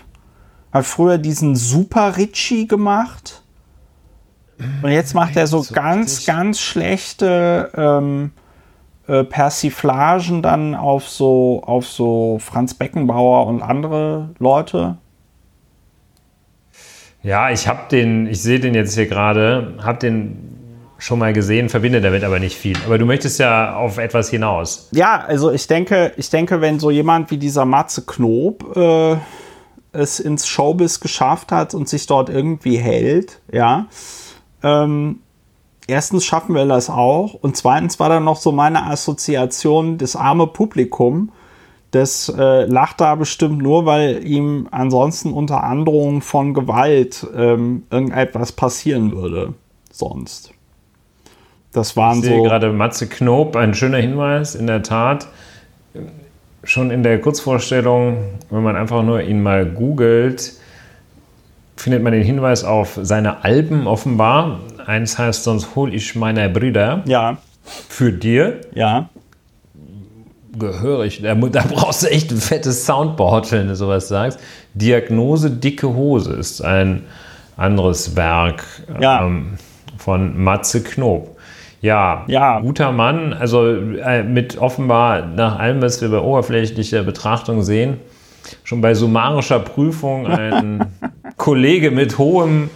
Hat 0.73 0.85
früher 0.85 1.19
diesen 1.19 1.55
Super 1.55 2.17
Ritchie 2.17 2.67
gemacht. 2.67 3.43
Und 4.81 4.91
jetzt 4.91 5.13
macht 5.13 5.35
er 5.35 5.45
so, 5.47 5.61
so 5.61 5.73
ganz, 5.73 6.11
richtig. 6.11 6.25
ganz 6.25 6.59
schlechte 6.59 7.71
ähm, 7.75 8.31
äh, 9.07 9.23
Persiflagen 9.23 10.41
dann 10.41 10.73
auf 10.73 11.07
so, 11.07 11.61
auf 11.63 11.85
so 11.85 12.39
Franz 12.39 12.73
Beckenbauer 12.73 13.47
und 13.47 13.61
andere 13.61 14.29
Leute. 14.39 14.97
Ja, 17.21 17.51
ich 17.51 17.67
habe 17.67 17.81
den, 17.91 18.27
ich 18.27 18.41
sehe 18.41 18.59
den 18.59 18.73
jetzt 18.73 18.95
hier 18.95 19.07
gerade, 19.07 19.75
habe 19.81 19.99
den 19.99 20.53
schon 20.97 21.19
mal 21.19 21.33
gesehen, 21.33 21.69
verbinde 21.69 22.01
damit 22.01 22.23
aber 22.23 22.39
nicht 22.39 22.57
viel. 22.57 22.77
Aber 22.85 22.97
du 22.97 23.05
möchtest 23.05 23.39
ja 23.39 23.75
auf 23.75 23.97
etwas 23.97 24.29
hinaus. 24.29 24.89
Ja, 24.91 25.23
also 25.25 25.51
ich 25.51 25.67
denke, 25.67 26.13
ich 26.17 26.29
denke, 26.29 26.61
wenn 26.61 26.79
so 26.79 26.89
jemand 26.89 27.29
wie 27.29 27.37
dieser 27.37 27.65
Matze 27.65 28.03
Knob 28.05 28.75
äh, 28.75 29.17
es 29.93 30.19
ins 30.19 30.47
Showbiz 30.47 30.99
geschafft 30.99 31.51
hat 31.51 31.73
und 31.73 31.87
sich 31.87 32.05
dort 32.07 32.29
irgendwie 32.29 32.77
hält, 32.77 33.39
ja, 33.51 33.87
ähm, 34.63 35.19
erstens 35.87 36.25
schaffen 36.25 36.55
wir 36.55 36.65
das 36.65 36.89
auch 36.89 37.33
und 37.35 37.55
zweitens 37.55 37.99
war 37.99 38.09
dann 38.09 38.23
noch 38.23 38.37
so 38.37 38.51
meine 38.51 38.85
Assoziation, 38.85 39.97
das 39.97 40.15
arme 40.15 40.47
Publikum, 40.47 41.31
das 41.91 42.27
äh, 42.35 42.65
lacht 42.65 43.01
da 43.01 43.13
bestimmt 43.15 43.61
nur, 43.61 43.85
weil 43.85 44.25
ihm 44.25 44.67
ansonsten 44.71 45.31
unter 45.31 45.63
Androhung 45.63 46.21
von 46.21 46.55
Gewalt 46.55 47.27
ähm, 47.35 47.83
irgendetwas 47.91 48.51
passieren 48.51 49.11
würde. 49.11 49.53
Sonst. 49.91 50.53
Das 51.71 51.95
waren 51.95 52.19
Ich 52.19 52.25
sehe 52.25 52.37
so. 52.37 52.43
gerade 52.43 52.71
Matze 52.71 53.07
Knob, 53.07 53.55
ein 53.55 53.75
schöner 53.75 53.99
Hinweis, 53.99 54.55
in 54.55 54.65
der 54.65 54.81
Tat. 54.81 55.27
Schon 56.63 56.91
in 56.91 57.03
der 57.03 57.19
Kurzvorstellung, 57.19 58.17
wenn 58.49 58.63
man 58.63 58.75
einfach 58.77 59.03
nur 59.03 59.21
ihn 59.21 59.41
mal 59.43 59.65
googelt, 59.65 60.53
findet 61.75 62.01
man 62.03 62.13
den 62.13 62.23
Hinweis 62.23 62.63
auf 62.63 62.97
seine 63.01 63.43
Alben 63.43 63.85
offenbar. 63.87 64.61
Eins 64.85 65.17
heißt, 65.17 65.43
sonst 65.43 65.75
hol 65.75 65.93
ich 65.93 66.15
meine 66.15 66.47
Brüder 66.49 67.03
Ja, 67.05 67.37
für 67.89 68.11
dir. 68.13 68.61
ja. 68.73 69.09
Gehörig. 70.57 71.21
Da, 71.23 71.33
da 71.33 71.63
brauchst 71.67 72.03
du 72.03 72.07
echt 72.11 72.29
ein 72.31 72.37
fettes 72.37 72.85
Soundboard, 72.85 73.51
wenn 73.51 73.69
du 73.69 73.75
sowas 73.75 74.07
sagst. 74.07 74.39
Diagnose 74.75 75.49
dicke 75.49 75.87
Hose 75.95 76.33
ist 76.33 76.61
ein 76.61 77.05
anderes 77.57 78.15
Werk 78.15 78.63
Ja. 78.99 79.25
ähm, 79.25 79.53
von 79.97 80.41
Matze 80.43 80.83
Knob. 80.83 81.32
Ja, 81.83 82.23
Ja. 82.27 82.59
guter 82.61 82.91
Mann. 82.91 83.33
Also 83.33 83.67
äh, 83.67 84.23
mit 84.23 84.57
offenbar 84.57 85.25
nach 85.27 85.59
allem, 85.59 85.81
was 85.81 86.01
wir 86.01 86.09
bei 86.09 86.19
oberflächlicher 86.19 87.03
Betrachtung 87.03 87.61
sehen, 87.61 87.99
schon 88.63 88.81
bei 88.81 88.93
summarischer 88.95 89.59
Prüfung 89.59 90.25
ein 90.25 90.85
Kollege 91.37 91.91
mit 91.91 92.17
hohem 92.17 92.69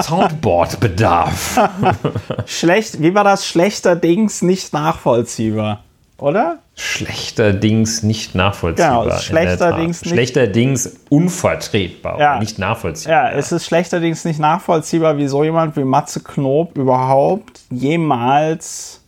Soundboard-Bedarf. 0.00 1.60
Schlecht, 2.46 3.00
wie 3.00 3.14
war 3.14 3.24
das? 3.24 3.46
Schlechterdings 3.46 4.42
nicht 4.42 4.72
nachvollziehbar, 4.72 5.83
oder? 6.18 6.58
Schlechterdings 6.76 8.02
nicht 8.02 8.34
nachvollziehbar. 8.34 9.04
Genau, 9.04 9.16
schlechterdings 9.18 10.02
nicht- 10.02 10.12
Schlechterdings 10.14 10.96
unvertretbar, 11.10 12.18
Ja. 12.20 12.38
nicht 12.38 12.58
nachvollziehbar. 12.58 13.32
Ja, 13.32 13.38
es 13.38 13.52
ist 13.52 13.64
schlechterdings 13.66 14.24
nicht 14.24 14.38
nachvollziehbar, 14.40 15.16
wie 15.18 15.26
so 15.28 15.44
jemand 15.44 15.76
wie 15.76 15.84
Matze 15.84 16.20
Knob 16.20 16.76
überhaupt 16.78 17.60
jemals. 17.70 19.00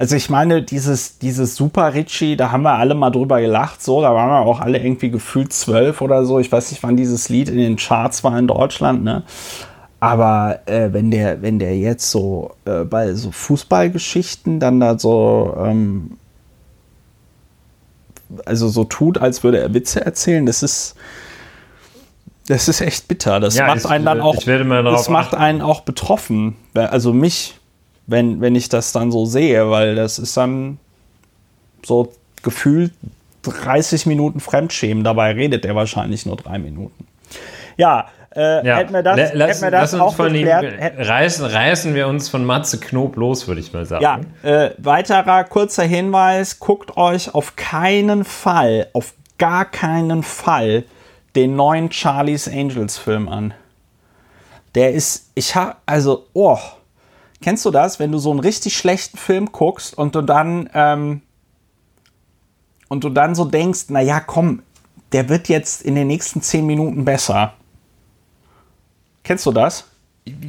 Also 0.00 0.14
ich 0.14 0.30
meine, 0.30 0.62
dieses, 0.62 1.18
dieses 1.18 1.56
Super 1.56 1.92
Ritchie, 1.94 2.36
da 2.36 2.52
haben 2.52 2.62
wir 2.62 2.74
alle 2.74 2.94
mal 2.94 3.10
drüber 3.10 3.40
gelacht, 3.40 3.82
so, 3.82 4.00
da 4.00 4.14
waren 4.14 4.28
wir 4.30 4.40
auch 4.48 4.60
alle 4.60 4.78
irgendwie 4.78 5.10
gefühlt 5.10 5.52
zwölf 5.52 6.00
oder 6.00 6.24
so. 6.24 6.38
Ich 6.38 6.52
weiß 6.52 6.70
nicht, 6.70 6.82
wann 6.84 6.96
dieses 6.96 7.28
Lied 7.28 7.48
in 7.48 7.56
den 7.58 7.76
Charts 7.76 8.22
war 8.22 8.38
in 8.38 8.46
Deutschland, 8.46 9.02
ne? 9.02 9.24
Aber 10.00 10.60
äh, 10.66 10.92
wenn 10.92 11.10
der, 11.10 11.42
wenn 11.42 11.58
der 11.58 11.76
jetzt 11.76 12.10
so 12.10 12.52
äh, 12.64 12.84
bei 12.84 13.14
so 13.14 13.32
Fußballgeschichten 13.32 14.60
dann 14.60 14.78
da 14.78 14.98
so 14.98 15.56
ähm, 15.58 16.12
also 18.44 18.68
so 18.68 18.84
tut, 18.84 19.18
als 19.18 19.42
würde 19.42 19.58
er 19.58 19.72
Witze 19.74 20.04
erzählen, 20.04 20.44
das 20.46 20.62
ist 20.62 20.94
das 22.46 22.68
ist 22.68 22.80
echt 22.80 23.08
bitter. 23.08 23.40
Das 23.40 23.56
Ja, 23.56 23.66
macht 23.66 23.78
ich- 23.80 23.86
einen 23.86 24.04
dann 24.06 24.20
auch 24.20 24.36
das 24.92 25.08
macht 25.08 25.28
achten. 25.34 25.36
einen 25.42 25.60
auch 25.60 25.80
betroffen, 25.82 26.56
also 26.74 27.12
mich, 27.12 27.58
wenn 28.06 28.40
wenn 28.40 28.54
ich 28.54 28.68
das 28.68 28.92
dann 28.92 29.10
so 29.12 29.26
sehe, 29.26 29.70
weil 29.70 29.94
das 29.96 30.18
ist 30.18 30.36
dann 30.36 30.78
so 31.84 32.12
gefühlt 32.42 32.92
30 33.42 34.06
Minuten 34.06 34.40
Fremdschämen. 34.40 35.04
Dabei 35.04 35.32
redet 35.32 35.64
er 35.64 35.74
wahrscheinlich 35.74 36.26
nur 36.26 36.36
drei 36.36 36.58
Minuten. 36.58 37.06
Ja, 37.76 38.08
äh, 38.38 38.66
Ja. 38.66 38.76
hätten 38.76 38.92
wir 38.94 39.02
das, 39.02 39.16
La- 39.16 39.30
lass, 39.34 39.48
hätten 39.50 39.62
wir 39.62 39.70
das 39.72 39.94
auch 39.94 40.14
von 40.14 40.28
ihm, 40.34 40.44
geklärt, 40.44 40.80
hätten- 40.80 41.02
reißen, 41.02 41.44
reißen 41.44 41.94
wir 41.94 42.06
uns 42.08 42.28
von 42.28 42.44
Matze 42.44 42.78
Knob 42.78 43.16
los, 43.16 43.48
würde 43.48 43.60
ich 43.60 43.72
mal 43.72 43.84
sagen. 43.84 44.02
Ja, 44.02 44.20
äh, 44.48 44.70
weiterer 44.78 45.44
kurzer 45.44 45.82
Hinweis, 45.84 46.58
guckt 46.60 46.96
euch 46.96 47.34
auf 47.34 47.56
keinen 47.56 48.24
Fall, 48.24 48.86
auf 48.92 49.14
gar 49.38 49.64
keinen 49.64 50.22
Fall 50.22 50.84
den 51.36 51.56
neuen 51.56 51.90
Charlie's 51.92 52.48
Angels 52.48 52.96
Film 52.98 53.28
an. 53.28 53.54
Der 54.74 54.92
ist, 54.92 55.30
ich 55.34 55.54
habe, 55.56 55.74
also, 55.86 56.26
oh, 56.34 56.58
kennst 57.42 57.64
du 57.64 57.70
das, 57.70 57.98
wenn 57.98 58.12
du 58.12 58.18
so 58.18 58.30
einen 58.30 58.40
richtig 58.40 58.76
schlechten 58.76 59.18
Film 59.18 59.50
guckst 59.52 59.96
und 59.96 60.14
du 60.14 60.22
dann, 60.22 60.68
ähm, 60.74 61.22
und 62.88 63.04
du 63.04 63.08
dann 63.10 63.34
so 63.34 63.44
denkst, 63.44 63.86
na 63.88 64.00
ja, 64.00 64.20
komm, 64.20 64.62
der 65.12 65.28
wird 65.28 65.48
jetzt 65.48 65.82
in 65.82 65.94
den 65.94 66.06
nächsten 66.06 66.42
zehn 66.42 66.66
Minuten 66.66 67.04
besser. 67.04 67.54
Kennst 69.28 69.44
du 69.44 69.52
das? 69.52 69.84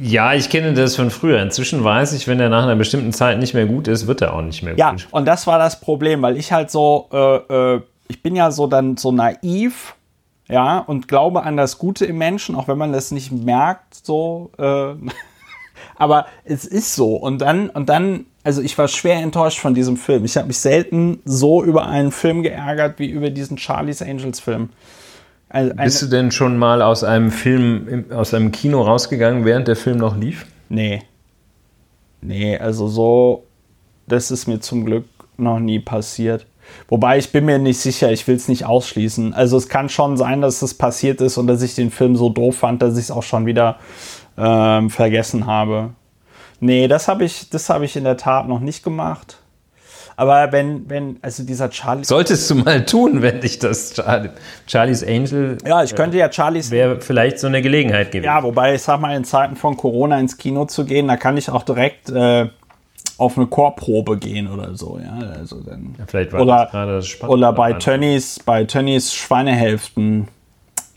Ja, 0.00 0.32
ich 0.32 0.48
kenne 0.48 0.72
das 0.72 0.96
von 0.96 1.10
früher. 1.10 1.42
Inzwischen 1.42 1.84
weiß 1.84 2.14
ich, 2.14 2.26
wenn 2.26 2.40
er 2.40 2.48
nach 2.48 2.62
einer 2.62 2.76
bestimmten 2.76 3.12
Zeit 3.12 3.38
nicht 3.38 3.52
mehr 3.52 3.66
gut 3.66 3.88
ist, 3.88 4.06
wird 4.06 4.22
er 4.22 4.32
auch 4.32 4.40
nicht 4.40 4.62
mehr 4.62 4.74
Ja, 4.78 4.92
gut. 4.92 5.06
und 5.10 5.26
das 5.26 5.46
war 5.46 5.58
das 5.58 5.80
Problem, 5.80 6.22
weil 6.22 6.38
ich 6.38 6.50
halt 6.50 6.70
so, 6.70 7.06
äh, 7.12 7.74
äh, 7.74 7.82
ich 8.08 8.22
bin 8.22 8.34
ja 8.34 8.50
so 8.50 8.66
dann 8.66 8.96
so 8.96 9.12
naiv, 9.12 9.96
ja, 10.48 10.78
und 10.78 11.08
glaube 11.08 11.42
an 11.42 11.58
das 11.58 11.76
Gute 11.76 12.06
im 12.06 12.16
Menschen, 12.16 12.54
auch 12.54 12.68
wenn 12.68 12.78
man 12.78 12.94
das 12.94 13.10
nicht 13.10 13.30
merkt, 13.30 13.94
so, 13.94 14.50
äh, 14.56 14.94
aber 15.96 16.24
es 16.44 16.64
ist 16.64 16.94
so. 16.94 17.16
Und 17.16 17.42
dann, 17.42 17.68
und 17.68 17.90
dann, 17.90 18.24
also 18.44 18.62
ich 18.62 18.78
war 18.78 18.88
schwer 18.88 19.16
enttäuscht 19.16 19.58
von 19.58 19.74
diesem 19.74 19.98
Film. 19.98 20.24
Ich 20.24 20.38
habe 20.38 20.46
mich 20.46 20.58
selten 20.58 21.20
so 21.26 21.62
über 21.62 21.86
einen 21.86 22.12
Film 22.12 22.42
geärgert 22.42 22.98
wie 22.98 23.10
über 23.10 23.28
diesen 23.28 23.58
Charlie's 23.58 24.00
Angels 24.00 24.40
Film. 24.40 24.70
Also 25.50 25.74
Bist 25.74 26.02
du 26.02 26.06
denn 26.06 26.30
schon 26.30 26.56
mal 26.56 26.80
aus 26.80 27.02
einem 27.02 27.32
Film, 27.32 28.06
aus 28.10 28.32
einem 28.32 28.52
Kino 28.52 28.82
rausgegangen, 28.82 29.44
während 29.44 29.66
der 29.66 29.76
Film 29.76 29.98
noch 29.98 30.16
lief? 30.16 30.46
Nee. 30.68 31.02
Nee, 32.22 32.56
also 32.56 32.86
so, 32.86 33.44
das 34.06 34.30
ist 34.30 34.46
mir 34.46 34.60
zum 34.60 34.84
Glück 34.84 35.06
noch 35.36 35.58
nie 35.58 35.80
passiert. 35.80 36.46
Wobei 36.88 37.18
ich 37.18 37.32
bin 37.32 37.46
mir 37.46 37.58
nicht 37.58 37.78
sicher, 37.78 38.12
ich 38.12 38.28
will 38.28 38.36
es 38.36 38.46
nicht 38.46 38.64
ausschließen. 38.64 39.34
Also 39.34 39.56
es 39.56 39.68
kann 39.68 39.88
schon 39.88 40.16
sein, 40.16 40.40
dass 40.40 40.60
das 40.60 40.74
passiert 40.74 41.20
ist 41.20 41.36
und 41.36 41.48
dass 41.48 41.62
ich 41.62 41.74
den 41.74 41.90
Film 41.90 42.14
so 42.14 42.28
doof 42.28 42.58
fand, 42.58 42.80
dass 42.80 42.96
ich 42.96 43.04
es 43.04 43.10
auch 43.10 43.24
schon 43.24 43.44
wieder 43.44 43.78
ähm, 44.38 44.88
vergessen 44.88 45.46
habe. 45.46 45.90
Nee, 46.60 46.86
das 46.86 47.08
habe 47.08 47.24
ich, 47.24 47.50
das 47.50 47.70
habe 47.70 47.86
ich 47.86 47.96
in 47.96 48.04
der 48.04 48.18
Tat 48.18 48.46
noch 48.46 48.60
nicht 48.60 48.84
gemacht. 48.84 49.39
Aber 50.20 50.52
wenn, 50.52 50.90
wenn, 50.90 51.18
also 51.22 51.44
dieser 51.44 51.70
Charlie. 51.70 52.04
Solltest 52.04 52.50
du 52.50 52.56
mal 52.56 52.84
tun, 52.84 53.22
wenn 53.22 53.40
dich 53.40 53.58
das 53.58 53.94
Charlie, 53.94 54.28
Charlie's 54.66 55.02
Angel 55.02 55.56
ja, 55.64 55.82
ich 55.82 55.94
könnte 55.94 56.18
ja 56.18 56.30
Charlies 56.30 56.70
wäre 56.70 57.00
vielleicht 57.00 57.38
so 57.38 57.46
eine 57.46 57.62
Gelegenheit 57.62 58.12
gewesen. 58.12 58.26
Ja, 58.26 58.42
wobei 58.42 58.74
ich 58.74 58.82
sag 58.82 59.00
mal, 59.00 59.16
in 59.16 59.24
Zeiten 59.24 59.56
von 59.56 59.78
Corona 59.78 60.20
ins 60.20 60.36
Kino 60.36 60.66
zu 60.66 60.84
gehen, 60.84 61.08
da 61.08 61.16
kann 61.16 61.38
ich 61.38 61.48
auch 61.48 61.62
direkt 61.62 62.10
äh, 62.10 62.50
auf 63.16 63.38
eine 63.38 63.46
Chorprobe 63.46 64.18
gehen 64.18 64.50
oder 64.50 64.76
so. 64.76 65.00
Ja, 65.02 65.26
also 65.38 65.62
dann. 65.62 65.94
vielleicht 66.06 66.34
war 66.34 66.42
oder, 66.42 66.56
das 66.64 66.70
gerade 66.70 66.92
das 66.96 67.06
Spannende 67.06 67.38
oder 67.38 67.52
bei. 67.54 67.72
Tönnies, 67.72 68.40
bei 68.40 68.64
Tönnies 68.64 69.14
Schweinehälften 69.14 70.28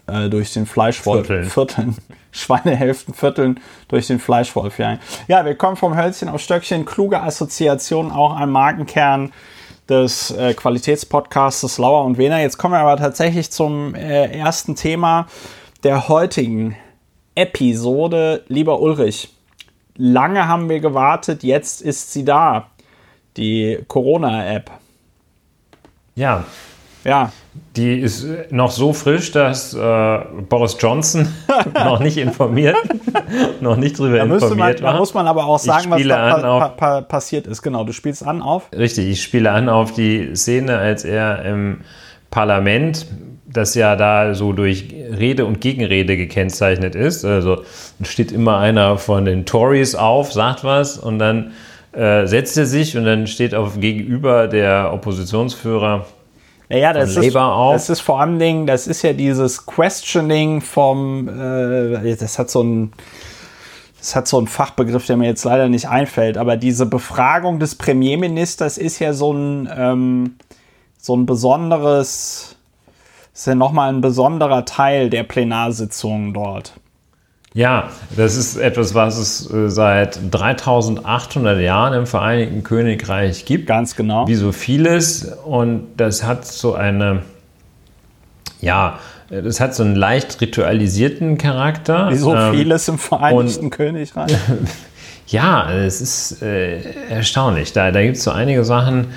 äh, 0.07 0.29
durch 0.29 0.53
den 0.53 0.65
Fleischwolf. 0.65 1.27
Vierteln. 1.27 1.50
Vierteln. 1.50 1.98
Schweinehälften 2.31 3.13
Vierteln 3.13 3.60
durch 3.88 4.07
den 4.07 4.19
Fleischwolf 4.19 4.79
jagen. 4.79 5.00
Ja, 5.27 5.45
wir 5.45 5.55
kommen 5.55 5.77
vom 5.77 5.95
Hölzchen 5.95 6.29
auf 6.29 6.41
Stöckchen. 6.41 6.83
Kluge 6.83 7.22
Assoziation, 7.22 8.12
auch 8.12 8.36
ein 8.36 8.50
Markenkern 8.50 9.31
des 9.88 10.31
äh, 10.31 10.53
Qualitätspodcasts 10.53 11.77
Lauer 11.77 12.05
und 12.05 12.17
Wener. 12.17 12.41
Jetzt 12.41 12.57
kommen 12.57 12.74
wir 12.74 12.79
aber 12.79 12.98
tatsächlich 12.98 13.51
zum 13.51 13.93
äh, 13.95 14.25
ersten 14.36 14.75
Thema 14.75 15.27
der 15.83 16.07
heutigen 16.07 16.75
Episode. 17.36 18.43
Lieber 18.48 18.79
Ulrich, 18.79 19.29
lange 19.95 20.48
haben 20.48 20.69
wir 20.69 20.79
gewartet, 20.79 21.43
jetzt 21.43 21.81
ist 21.81 22.13
sie 22.13 22.25
da. 22.25 22.67
Die 23.38 23.79
Corona-App. 23.88 24.69
Ja, 26.15 26.45
Ja. 27.03 27.31
Die 27.75 28.00
ist 28.00 28.25
noch 28.51 28.72
so 28.72 28.93
frisch, 28.93 29.31
dass 29.31 29.74
äh, 29.74 30.19
Boris 30.50 30.75
Johnson 30.79 31.27
noch 31.74 32.00
nicht 32.00 32.17
informiert, 32.17 32.77
noch 33.62 33.77
nicht 33.77 33.98
drüber 33.98 34.17
Da, 34.17 34.25
müsste 34.25 34.50
man, 34.50 34.69
informiert 34.69 34.79
da 34.79 34.83
war. 34.86 34.98
muss 34.98 35.13
man 35.13 35.27
aber 35.27 35.45
auch 35.45 35.60
sagen, 35.60 35.89
was 35.89 36.03
da 36.03 36.38
pa 36.38 36.60
pa 36.60 36.67
pa 36.69 37.01
passiert 37.01 37.48
ist. 37.48 37.62
Genau, 37.62 37.83
du 37.83 37.91
spielst 37.91 38.25
an 38.25 38.41
auf. 38.41 38.69
Richtig, 38.75 39.07
ich 39.10 39.22
spiele 39.24 39.51
an 39.51 39.69
auf 39.69 39.93
die 39.93 40.36
Szene, 40.36 40.77
als 40.77 41.03
er 41.03 41.45
im 41.45 41.81
Parlament, 42.31 43.05
das 43.45 43.75
ja 43.75 43.95
da 43.95 44.33
so 44.33 44.53
durch 44.53 44.86
Rede 44.91 45.45
und 45.45 45.62
Gegenrede 45.62 46.17
gekennzeichnet 46.17 46.95
ist. 46.95 47.24
Also 47.24 47.63
steht 48.03 48.31
immer 48.31 48.57
einer 48.57 48.98
von 48.98 49.25
den 49.25 49.45
Tories 49.45 49.93
auf, 49.93 50.33
sagt 50.33 50.63
was 50.63 50.98
und 50.98 51.19
dann 51.19 51.51
äh, 51.91 52.25
setzt 52.25 52.57
er 52.57 52.65
sich 52.65 52.98
und 52.98 53.05
dann 53.05 53.27
steht 53.27 53.53
auf 53.53 53.79
gegenüber 53.79 54.48
der 54.48 54.91
Oppositionsführer. 54.91 56.05
Ja, 56.74 56.80
ja, 56.80 56.94
das, 56.94 57.15
ist, 57.15 57.36
das 57.36 57.89
ist 57.92 58.00
vor 58.00 58.20
allem 58.20 58.39
Ding, 58.39 58.65
das 58.65 58.88
ist 58.88 59.03
ja 59.03 59.13
dieses 59.13 59.68
Questioning 59.68 60.60
vom, 60.60 61.27
äh, 61.30 62.15
das 62.15 62.39
hat 62.39 62.50
so 62.50 62.63
ein, 62.63 62.94
das 64.00 64.15
hat 64.15 64.27
so 64.27 64.39
einen 64.39 64.48
Fachbegriff, 64.48 65.06
der 65.06 65.18
mir 65.18 65.27
jetzt 65.27 65.44
leider 65.44 65.70
nicht 65.70 65.88
einfällt, 65.88 66.36
aber 66.36 66.58
diese 66.58 66.88
Befragung 66.88 67.60
des 67.60 67.75
Premierministers 67.75 68.80
ist 68.80 68.98
ja 68.98 69.13
so 69.13 69.32
ein, 69.32 69.70
ähm, 69.72 70.36
so 70.98 71.15
ein 71.15 71.27
besonderes, 71.27 72.56
ist 73.36 73.46
ja 73.46 73.53
nochmal 73.53 73.94
ein 73.94 74.01
besonderer 74.01 74.65
Teil 74.65 75.12
der 75.12 75.22
Plenarsitzungen 75.22 76.34
dort. 76.34 76.74
Ja, 77.53 77.89
das 78.15 78.36
ist 78.36 78.57
etwas, 78.57 78.95
was 78.95 79.17
es 79.17 79.51
äh, 79.51 79.69
seit 79.69 80.19
3800 80.31 81.62
Jahren 81.62 81.93
im 81.93 82.07
Vereinigten 82.07 82.63
Königreich 82.63 83.45
gibt. 83.45 83.67
Ganz 83.67 83.95
genau. 83.95 84.27
Wie 84.27 84.36
so 84.36 84.51
vieles. 84.51 85.25
Und 85.45 85.88
das 85.98 86.24
hat 86.24 86.45
so 86.45 86.74
eine, 86.74 87.22
ja, 88.60 88.98
das 89.29 89.60
hat 89.60 89.75
so 89.75 89.83
einen 89.83 89.95
leicht 89.95 90.41
ritualisierten 90.41 91.38
Charakter. 91.38 92.10
Wie 92.10 92.15
so 92.15 92.36
Ähm, 92.36 92.53
vieles 92.53 92.88
im 92.88 92.98
Vereinigten 92.98 93.69
Königreich. 93.69 94.36
Ja, 95.27 95.72
es 95.72 96.01
ist 96.01 96.41
äh, 96.41 96.81
erstaunlich. 97.10 97.72
Da, 97.72 97.91
da 97.91 98.03
gibt 98.03 98.17
es 98.17 98.24
so 98.24 98.31
einige 98.31 98.63
Sachen, 98.65 99.07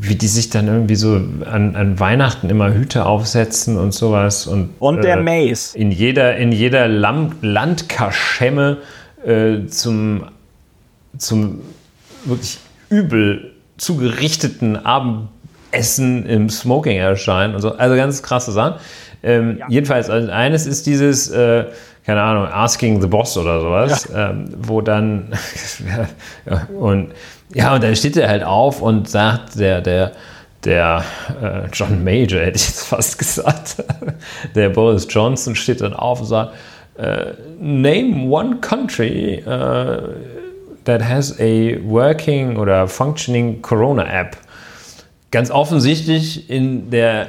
wie 0.00 0.14
die 0.14 0.28
sich 0.28 0.50
dann 0.50 0.68
irgendwie 0.68 0.94
so 0.94 1.14
an, 1.16 1.74
an 1.74 1.98
Weihnachten 1.98 2.48
immer 2.48 2.72
Hüte 2.72 3.06
aufsetzen 3.06 3.76
und 3.76 3.92
sowas. 3.92 4.46
Und, 4.46 4.70
Und 4.78 5.02
der 5.02 5.18
äh, 5.18 5.22
Mace. 5.22 5.74
in 5.74 5.90
jeder, 5.90 6.36
in 6.36 6.52
jeder 6.52 6.88
Lam 6.88 7.32
Landkaschemme 7.40 8.78
äh, 9.24 9.66
zum, 9.66 10.26
zum 11.18 11.60
wirklich 12.24 12.58
übel 12.88 13.52
zugerichteten 13.76 14.76
Abendessen 14.84 16.26
im 16.26 16.48
Smoking 16.48 16.96
erscheinen 16.96 17.54
und 17.54 17.60
so. 17.60 17.72
Also 17.72 17.96
ganz 17.96 18.22
krasse 18.22 18.52
Sachen. 18.52 18.80
Ähm, 19.22 19.60
Jedenfalls, 19.68 20.08
also 20.08 20.30
eines 20.30 20.66
ist 20.66 20.86
dieses, 20.86 21.28
äh, 21.30 21.64
keine 22.04 22.22
Ahnung, 22.22 22.46
Asking 22.46 23.00
the 23.00 23.08
Boss 23.08 23.36
oder 23.36 23.60
sowas, 23.60 24.08
ähm, 24.14 24.48
wo 24.56 24.80
dann, 24.80 25.32
ja, 26.48 26.68
und 26.78 27.10
ja, 27.54 27.74
und 27.74 27.82
dann 27.82 27.96
steht 27.96 28.16
er 28.16 28.28
halt 28.28 28.44
auf 28.44 28.82
und 28.82 29.08
sagt, 29.08 29.58
der, 29.58 29.80
der, 29.80 30.12
der 30.64 31.04
äh, 31.40 31.68
John 31.72 32.02
Major, 32.02 32.40
hätte 32.40 32.56
ich 32.56 32.66
jetzt 32.66 32.86
fast 32.86 33.18
gesagt, 33.18 33.82
der 34.54 34.68
Boris 34.70 35.06
Johnson 35.08 35.54
steht 35.54 35.80
dann 35.80 35.94
auf 35.94 36.20
und 36.20 36.26
sagt, 36.26 36.54
äh, 36.98 37.32
name 37.60 38.28
one 38.28 38.56
country 38.60 39.34
äh, 39.34 39.98
that 40.84 41.02
has 41.02 41.38
a 41.40 41.76
working 41.84 42.56
oder 42.56 42.88
functioning 42.88 43.60
Corona 43.62 44.04
App. 44.04 44.36
Ganz 45.30 45.50
offensichtlich 45.50 46.48
in 46.48 46.90
der 46.90 47.26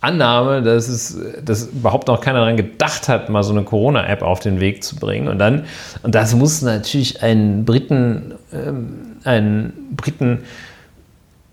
Annahme, 0.00 0.62
dass 0.62 0.88
es 0.88 1.18
dass 1.44 1.66
überhaupt 1.66 2.08
noch 2.08 2.20
keiner 2.20 2.40
daran 2.40 2.56
gedacht 2.56 3.08
hat, 3.08 3.28
mal 3.28 3.42
so 3.42 3.52
eine 3.52 3.62
Corona-App 3.62 4.22
auf 4.22 4.40
den 4.40 4.60
Weg 4.60 4.84
zu 4.84 4.96
bringen. 4.96 5.28
Und 5.28 5.38
dann, 5.38 5.64
und 6.02 6.14
das 6.14 6.34
muss 6.34 6.62
natürlich 6.62 7.22
einen 7.22 7.64
Briten, 7.64 8.34
ähm, 8.52 9.15
einen 9.26 9.94
Briten, 9.96 10.44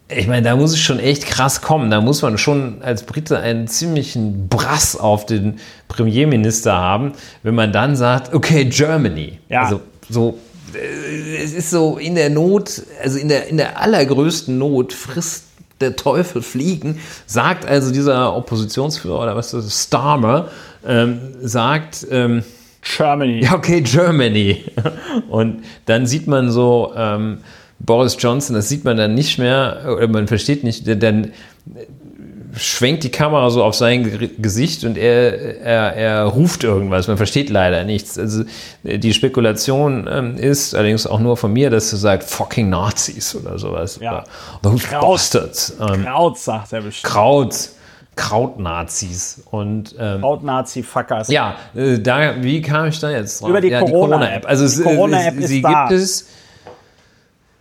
ich 0.09 0.27
meine, 0.27 0.43
da 0.43 0.55
muss 0.55 0.71
es 0.71 0.79
schon 0.79 0.99
echt 0.99 1.25
krass 1.25 1.61
kommen. 1.61 1.89
Da 1.89 2.01
muss 2.01 2.21
man 2.21 2.37
schon 2.37 2.81
als 2.81 3.03
Brite 3.03 3.39
einen 3.39 3.67
ziemlichen 3.67 4.47
Brass 4.47 4.95
auf 4.95 5.25
den 5.25 5.59
Premierminister 5.87 6.73
haben, 6.73 7.13
wenn 7.41 7.55
man 7.55 7.71
dann 7.71 7.95
sagt, 7.95 8.33
okay, 8.33 8.65
Germany. 8.65 9.39
Ja. 9.49 9.63
Also 9.63 9.81
so, 10.09 10.37
äh, 10.73 11.43
es 11.43 11.53
ist 11.53 11.69
so 11.69 11.97
in 11.97 12.15
der 12.15 12.29
Not, 12.29 12.83
also 13.01 13.17
in 13.17 13.29
der, 13.29 13.47
in 13.47 13.57
der 13.57 13.79
allergrößten 13.79 14.57
Not 14.57 14.93
frisst 14.93 15.45
der 15.81 15.95
Teufel 15.95 16.41
fliegen, 16.41 16.99
sagt 17.25 17.65
also 17.65 17.91
dieser 17.91 18.35
Oppositionsführer 18.35 19.21
oder 19.21 19.35
was 19.35 19.53
ist 19.53 19.65
das, 19.65 19.83
Starmer, 19.83 20.49
ähm, 20.85 21.19
sagt, 21.41 22.07
ähm, 22.09 22.43
Germany. 22.81 23.43
ja, 23.43 23.53
okay, 23.55 23.81
Germany. 23.81 24.65
Und 25.29 25.63
dann 25.85 26.05
sieht 26.05 26.27
man 26.27 26.51
so 26.51 26.93
ähm, 26.95 27.39
Boris 27.85 28.15
Johnson, 28.19 28.55
das 28.55 28.69
sieht 28.69 28.83
man 28.85 28.97
dann 28.97 29.13
nicht 29.13 29.37
mehr, 29.39 29.81
oder 29.95 30.07
man 30.07 30.27
versteht 30.27 30.63
nicht, 30.63 30.85
dann 31.03 31.31
schwenkt 32.55 33.03
die 33.03 33.09
Kamera 33.09 33.49
so 33.49 33.63
auf 33.63 33.73
sein 33.73 34.03
Ge- 34.03 34.29
Gesicht 34.37 34.83
und 34.83 34.95
er, 34.97 35.59
er, 35.61 35.93
er 35.95 36.23
ruft 36.25 36.63
irgendwas. 36.63 37.07
Man 37.07 37.17
versteht 37.17 37.49
leider 37.49 37.83
nichts. 37.83 38.19
Also 38.19 38.43
die 38.83 39.13
Spekulation 39.13 40.07
ähm, 40.11 40.37
ist 40.37 40.75
allerdings 40.75 41.07
auch 41.07 41.19
nur 41.19 41.35
von 41.35 41.51
mir, 41.51 41.71
dass 41.71 41.91
er 41.91 41.97
sagt, 41.97 42.23
fucking 42.23 42.69
Nazis 42.69 43.35
oder 43.35 43.57
sowas. 43.57 43.97
Ja. 43.99 44.23
Oder 44.63 44.75
Kraut. 44.77 45.01
bastards. 45.01 45.75
Ähm, 45.81 46.05
Kraut, 46.05 46.37
sagt 46.37 46.73
er 46.73 46.81
bestimmt. 46.81 47.11
Kraut. 47.11 47.55
Kraut-Nazis. 48.15 49.41
Und 49.49 49.95
ähm, 49.99 50.21
Kraut-Nazi-Fuckers. 50.21 51.29
ja, 51.29 51.55
äh, 51.75 51.97
da, 51.97 52.35
wie 52.43 52.61
kam 52.61 52.87
ich 52.89 52.99
da 52.99 53.09
jetzt 53.09 53.41
drauf? 53.41 53.49
Über 53.49 53.61
die 53.61 53.69
ja, 53.69 53.79
Corona-App. 53.79 54.45
Also 54.47 54.65
es, 54.65 54.77
Die 54.77 54.83
Corona-App 54.83 55.35
es, 55.37 55.43
ist 55.45 55.49
sie 55.49 55.61
da. 55.63 55.87
gibt 55.87 55.99
es. 55.99 56.27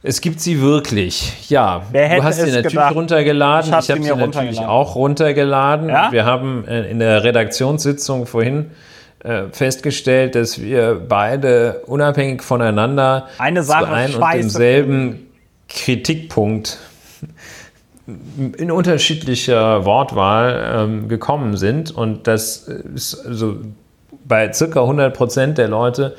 Es 0.04 0.20
gibt 0.20 0.40
sie 0.40 0.60
wirklich. 0.60 1.48
Ja, 1.48 1.82
du 1.92 2.22
hast 2.24 2.38
sie 2.38 2.46
natürlich 2.46 2.72
gedacht? 2.72 2.94
runtergeladen. 2.94 3.68
Ich 3.68 3.72
hab 3.72 3.82
Ich 3.84 3.90
habe 3.90 4.02
sie 4.02 4.10
mir 4.10 4.16
natürlich 4.16 4.58
auch 4.58 4.96
runtergeladen. 4.96 5.88
Ja? 5.88 6.10
Wir 6.10 6.24
haben 6.24 6.66
äh, 6.66 6.90
in 6.90 6.98
der 6.98 7.22
Redaktionssitzung 7.22 8.26
vorhin 8.26 8.72
äh, 9.22 9.44
festgestellt, 9.52 10.34
dass 10.34 10.60
wir 10.60 11.00
beide 11.08 11.82
unabhängig 11.86 12.42
voneinander 12.42 13.28
Eine 13.38 13.62
Sache 13.62 13.84
zu 13.84 13.92
einem 13.92 14.14
und 14.14 14.34
demselben 14.34 15.26
Kritikpunkt 15.68 16.78
in 18.06 18.72
unterschiedlicher 18.72 19.84
Wortwahl 19.84 20.74
ähm, 20.74 21.08
gekommen 21.08 21.56
sind 21.56 21.92
und 21.92 22.26
das 22.26 22.68
ist 22.94 23.24
also 23.24 23.58
bei 24.24 24.52
circa 24.52 24.80
100 24.80 25.16
Prozent 25.16 25.58
der 25.58 25.68
Leute, 25.68 26.16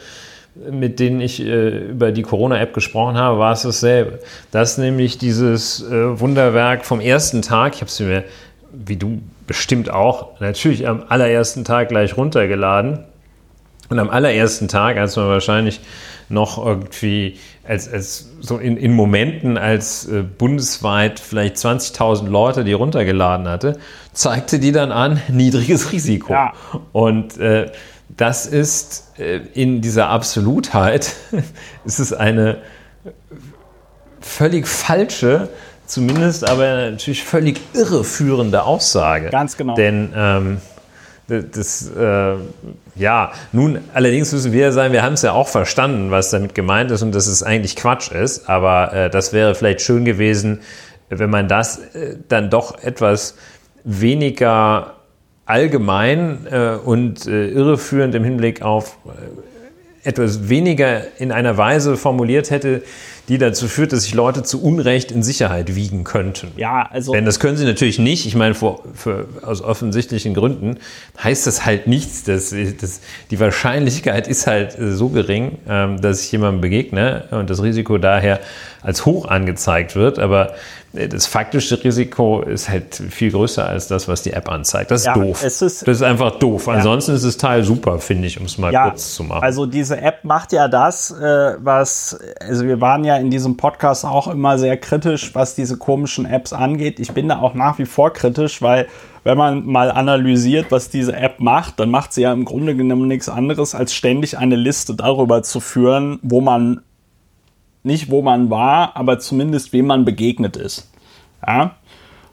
mit 0.55 0.99
denen 0.99 1.19
ich 1.19 1.41
äh, 1.41 1.89
über 1.89 2.11
die 2.11 2.21
Corona-App 2.21 2.73
gesprochen 2.73 3.17
habe, 3.17 3.39
war 3.39 3.53
es 3.53 3.63
dasselbe. 3.63 4.19
Das 4.51 4.73
ist 4.73 4.77
nämlich 4.77 5.17
dieses 5.17 5.81
äh, 5.81 6.19
Wunderwerk 6.19 6.85
vom 6.85 6.99
ersten 6.99 7.41
Tag. 7.41 7.75
Ich 7.75 7.81
habe 7.81 7.89
es 7.89 7.99
mir, 7.99 8.23
wie 8.71 8.97
du 8.97 9.21
bestimmt 9.47 9.89
auch, 9.89 10.39
natürlich 10.39 10.87
am 10.87 11.03
allerersten 11.09 11.63
Tag 11.63 11.89
gleich 11.89 12.17
runtergeladen. 12.17 12.99
Und 13.89 13.99
am 13.99 14.09
allerersten 14.09 14.67
Tag, 14.67 14.97
als 14.97 15.15
man 15.15 15.27
wahrscheinlich 15.27 15.81
noch 16.29 16.63
irgendwie, 16.63 17.37
als, 17.67 17.91
als 17.91 18.29
so 18.39 18.57
in, 18.57 18.77
in 18.77 18.93
Momenten, 18.93 19.57
als 19.57 20.07
äh, 20.07 20.23
bundesweit 20.23 21.19
vielleicht 21.19 21.57
20.000 21.57 22.27
Leute 22.27 22.63
die 22.63 22.73
runtergeladen 22.73 23.47
hatte, 23.47 23.77
zeigte 24.13 24.59
die 24.59 24.71
dann 24.71 24.91
an, 24.91 25.21
niedriges 25.27 25.91
Risiko. 25.91 26.33
Ja. 26.33 26.53
Und 26.91 27.37
äh, 27.37 27.71
das 28.17 28.45
ist 28.45 29.13
äh, 29.17 29.41
in 29.53 29.81
dieser 29.81 30.09
Absolutheit, 30.09 31.13
ist 31.85 31.99
es 31.99 32.13
eine 32.13 32.59
völlig 34.21 34.67
falsche, 34.67 35.49
zumindest 35.85 36.47
aber 36.47 36.91
natürlich 36.91 37.23
völlig 37.23 37.59
irreführende 37.73 38.63
Aussage. 38.63 39.29
Ganz 39.29 39.57
genau. 39.57 39.75
Denn 39.75 40.13
ähm, 40.15 40.61
das, 41.27 41.89
äh, 41.89 42.35
ja, 42.95 43.31
nun 43.51 43.79
allerdings 43.93 44.31
müssen 44.31 44.51
wir 44.51 44.71
sagen, 44.71 44.93
wir 44.93 45.03
haben 45.03 45.13
es 45.13 45.21
ja 45.21 45.31
auch 45.31 45.47
verstanden, 45.47 46.11
was 46.11 46.31
damit 46.31 46.53
gemeint 46.53 46.91
ist 46.91 47.01
und 47.01 47.13
dass 47.15 47.27
es 47.27 47.43
eigentlich 47.43 47.75
Quatsch 47.75 48.11
ist, 48.11 48.49
aber 48.49 48.93
äh, 48.93 49.09
das 49.09 49.33
wäre 49.33 49.55
vielleicht 49.55 49.81
schön 49.81 50.05
gewesen, 50.05 50.59
wenn 51.09 51.29
man 51.29 51.47
das 51.47 51.77
äh, 51.77 52.17
dann 52.27 52.49
doch 52.49 52.83
etwas 52.83 53.35
weniger 53.83 54.92
allgemein 55.45 56.47
äh, 56.49 56.75
und 56.83 57.27
äh, 57.27 57.49
irreführend 57.49 58.15
im 58.15 58.23
Hinblick 58.23 58.61
auf 58.61 58.97
äh, 59.05 59.09
etwas 60.07 60.49
weniger 60.49 61.01
in 61.19 61.31
einer 61.31 61.57
Weise 61.57 61.97
formuliert 61.97 62.49
hätte, 62.49 62.83
die 63.29 63.37
dazu 63.37 63.69
führt, 63.69 63.93
dass 63.93 64.03
sich 64.03 64.13
Leute 64.13 64.43
zu 64.43 64.61
Unrecht 64.61 65.11
in 65.11 65.23
Sicherheit 65.23 65.75
wiegen 65.75 66.03
könnten. 66.03 66.51
Ja, 66.57 66.89
also. 66.91 67.13
Denn 67.13 67.23
das 67.23 67.39
können 67.39 67.55
sie 67.55 67.63
natürlich 67.63 67.99
nicht. 67.99 68.25
Ich 68.25 68.35
meine, 68.35 68.53
für, 68.53 68.79
für, 68.93 69.27
aus 69.41 69.61
offensichtlichen 69.61 70.33
Gründen 70.33 70.77
heißt 71.23 71.47
das 71.47 71.65
halt 71.65 71.87
nichts. 71.87 72.23
Dass, 72.23 72.53
dass, 72.81 72.99
die 73.31 73.39
Wahrscheinlichkeit 73.39 74.27
ist 74.27 74.45
halt 74.45 74.75
so 74.77 75.07
gering, 75.07 75.57
ähm, 75.69 76.01
dass 76.01 76.25
ich 76.25 76.31
jemandem 76.33 76.59
begegne 76.59 77.25
und 77.31 77.49
das 77.49 77.63
Risiko 77.63 77.97
daher 77.97 78.41
als 78.81 79.05
hoch 79.05 79.25
angezeigt 79.25 79.95
wird. 79.95 80.19
Aber 80.19 80.53
das 80.93 81.25
faktische 81.25 81.83
Risiko 81.83 82.41
ist 82.41 82.69
halt 82.69 82.95
viel 82.95 83.31
größer 83.31 83.67
als 83.67 83.87
das, 83.87 84.07
was 84.07 84.21
die 84.21 84.31
App 84.31 84.47
anzeigt. 84.47 84.91
Das 84.91 85.01
ist 85.01 85.07
ja, 85.07 85.13
doof. 85.15 85.43
Ist, 85.43 85.61
das 85.61 85.81
ist 85.81 86.03
einfach 86.03 86.37
doof. 86.37 86.67
Ja. 86.67 86.73
Ansonsten 86.73 87.13
ist 87.15 87.25
das 87.25 87.37
Teil 87.37 87.63
super, 87.63 87.97
finde 87.97 88.27
ich, 88.27 88.39
um 88.39 88.45
es 88.45 88.59
mal 88.59 88.71
ja, 88.71 88.89
kurz 88.89 89.15
zu 89.15 89.23
machen. 89.23 89.41
Also 89.41 89.65
diese 89.65 89.99
App 89.99 90.23
macht 90.23 90.53
ja 90.53 90.67
das, 90.67 91.09
äh, 91.09 91.55
was, 91.57 92.19
also 92.39 92.65
wir 92.65 92.79
waren 92.79 93.03
ja 93.03 93.17
in 93.17 93.31
diesem 93.31 93.57
Podcast 93.57 94.05
auch 94.05 94.27
immer 94.27 94.59
sehr 94.59 94.77
kritisch, 94.77 95.33
was 95.33 95.55
diese 95.55 95.77
komischen 95.77 96.25
Apps 96.25 96.53
angeht. 96.53 96.99
Ich 96.99 97.11
bin 97.11 97.27
da 97.27 97.39
auch 97.39 97.55
nach 97.55 97.79
wie 97.79 97.85
vor 97.85 98.13
kritisch, 98.13 98.61
weil 98.61 98.87
wenn 99.23 99.37
man 99.37 99.65
mal 99.65 99.89
analysiert, 99.89 100.67
was 100.69 100.89
diese 100.89 101.15
App 101.15 101.39
macht, 101.39 101.79
dann 101.79 101.89
macht 101.89 102.13
sie 102.13 102.21
ja 102.21 102.33
im 102.33 102.45
Grunde 102.45 102.75
genommen 102.75 103.07
nichts 103.07 103.29
anderes, 103.29 103.73
als 103.73 103.95
ständig 103.95 104.37
eine 104.37 104.57
Liste 104.57 104.93
darüber 104.93 105.41
zu 105.41 105.59
führen, 105.59 106.19
wo 106.21 106.39
man 106.39 106.81
nicht 107.83 108.09
wo 108.09 108.21
man 108.21 108.49
war, 108.49 108.95
aber 108.95 109.19
zumindest 109.19 109.73
wem 109.73 109.87
man 109.87 110.05
begegnet 110.05 110.57
ist. 110.57 110.91
Ja? 111.45 111.75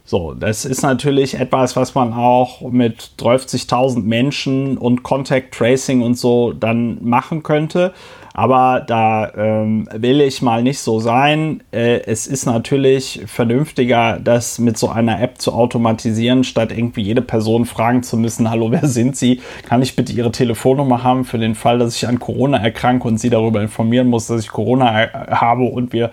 So, 0.04 0.34
das 0.34 0.64
ist 0.64 0.82
natürlich 0.82 1.34
etwas, 1.38 1.76
was 1.76 1.94
man 1.94 2.12
auch 2.12 2.62
mit 2.62 3.12
30.000 3.18 4.02
Menschen 4.02 4.76
und 4.76 5.02
Contact 5.04 5.54
Tracing 5.54 6.02
und 6.02 6.14
so 6.14 6.52
dann 6.52 6.98
machen 7.04 7.42
könnte. 7.42 7.92
Aber 8.32 8.80
da 8.86 9.32
ähm, 9.36 9.88
will 9.92 10.20
ich 10.20 10.40
mal 10.40 10.62
nicht 10.62 10.78
so 10.78 11.00
sein. 11.00 11.62
Äh, 11.72 12.02
es 12.02 12.26
ist 12.26 12.46
natürlich 12.46 13.22
vernünftiger, 13.26 14.18
das 14.22 14.58
mit 14.58 14.78
so 14.78 14.88
einer 14.88 15.20
App 15.20 15.40
zu 15.40 15.52
automatisieren, 15.52 16.44
statt 16.44 16.70
irgendwie 16.70 17.02
jede 17.02 17.22
Person 17.22 17.64
fragen 17.64 18.02
zu 18.02 18.16
müssen, 18.16 18.48
hallo, 18.48 18.70
wer 18.70 18.86
sind 18.86 19.16
Sie? 19.16 19.40
Kann 19.68 19.82
ich 19.82 19.96
bitte 19.96 20.12
Ihre 20.12 20.30
Telefonnummer 20.30 21.02
haben 21.02 21.24
für 21.24 21.38
den 21.38 21.54
Fall, 21.54 21.78
dass 21.78 21.96
ich 21.96 22.06
an 22.06 22.20
Corona 22.20 22.58
erkranke 22.58 23.08
und 23.08 23.18
Sie 23.18 23.30
darüber 23.30 23.60
informieren 23.62 24.08
muss, 24.08 24.28
dass 24.28 24.42
ich 24.42 24.48
Corona 24.48 25.08
habe 25.30 25.64
und 25.64 25.92
wir 25.92 26.10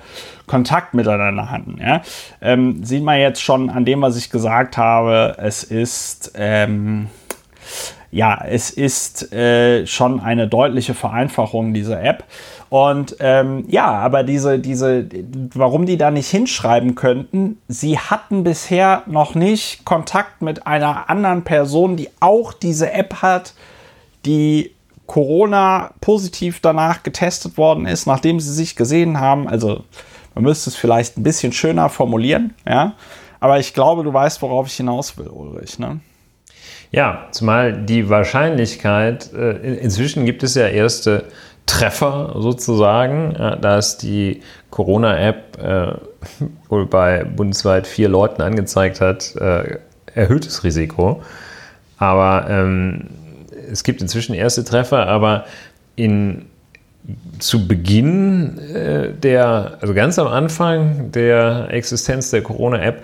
Kontakt 0.47 0.93
miteinander 0.93 1.51
hatten. 1.51 1.77
Ja? 1.79 2.01
Ähm, 2.41 2.83
sieht 2.83 3.03
man 3.03 3.19
jetzt 3.19 3.41
schon 3.41 3.69
an 3.69 3.85
dem, 3.85 4.01
was 4.01 4.17
ich 4.17 4.29
gesagt 4.31 4.77
habe, 4.77 5.35
es 5.39 5.63
ist... 5.63 6.31
Ähm, 6.35 7.07
ja, 8.11 8.41
es 8.45 8.69
ist 8.69 9.33
äh, 9.33 9.85
schon 9.85 10.19
eine 10.19 10.47
deutliche 10.47 10.93
Vereinfachung 10.93 11.73
dieser 11.73 12.01
App. 12.01 12.23
Und 12.69 13.17
ähm, 13.19 13.65
ja, 13.67 13.87
aber 13.87 14.23
diese, 14.23 14.59
diese, 14.59 15.07
warum 15.53 15.85
die 15.85 15.97
da 15.97 16.11
nicht 16.11 16.29
hinschreiben 16.29 16.95
könnten, 16.95 17.59
sie 17.67 17.97
hatten 17.97 18.43
bisher 18.43 19.03
noch 19.07 19.35
nicht 19.35 19.85
Kontakt 19.85 20.41
mit 20.41 20.67
einer 20.67 21.09
anderen 21.09 21.43
Person, 21.43 21.95
die 21.95 22.09
auch 22.19 22.53
diese 22.53 22.91
App 22.91 23.21
hat, 23.21 23.53
die 24.25 24.71
Corona 25.05 25.91
positiv 26.01 26.59
danach 26.61 27.03
getestet 27.03 27.57
worden 27.57 27.85
ist, 27.85 28.05
nachdem 28.05 28.39
sie 28.39 28.53
sich 28.53 28.75
gesehen 28.75 29.19
haben. 29.19 29.47
Also 29.47 29.83
man 30.35 30.43
müsste 30.43 30.69
es 30.69 30.75
vielleicht 30.75 31.17
ein 31.17 31.23
bisschen 31.23 31.53
schöner 31.53 31.89
formulieren, 31.89 32.53
ja. 32.67 32.93
Aber 33.39 33.59
ich 33.59 33.73
glaube, 33.73 34.03
du 34.03 34.11
weißt, 34.11 34.41
worauf 34.41 34.67
ich 34.67 34.73
hinaus 34.73 35.17
will, 35.17 35.27
Ulrich. 35.27 35.77
Ne? 35.77 35.99
Ja, 36.91 37.27
zumal 37.31 37.73
die 37.73 38.09
Wahrscheinlichkeit, 38.09 39.33
äh, 39.33 39.75
inzwischen 39.75 40.25
gibt 40.25 40.43
es 40.43 40.55
ja 40.55 40.67
erste 40.67 41.25
Treffer 41.65 42.35
sozusagen, 42.37 43.33
da 43.33 43.77
ist 43.77 43.97
die 43.97 44.41
Corona-App 44.69 45.57
äh, 45.61 45.91
wohl 46.69 46.85
bei 46.85 47.25
bundesweit 47.25 47.85
vier 47.85 48.07
Leuten 48.07 48.41
angezeigt 48.41 49.01
hat, 49.01 49.35
äh, 49.35 49.77
erhöhtes 50.15 50.63
Risiko. 50.63 51.21
Aber 51.97 52.47
ähm, 52.49 53.09
es 53.69 53.83
gibt 53.83 54.01
inzwischen 54.01 54.33
erste 54.33 54.63
Treffer, 54.63 55.07
aber 55.07 55.43
in, 55.97 56.45
zu 57.39 57.67
Beginn 57.67 58.59
der, 59.21 59.77
also 59.81 59.93
ganz 59.93 60.17
am 60.19 60.27
Anfang 60.27 61.11
der 61.11 61.67
Existenz 61.71 62.29
der 62.31 62.43
Corona-App, 62.43 63.03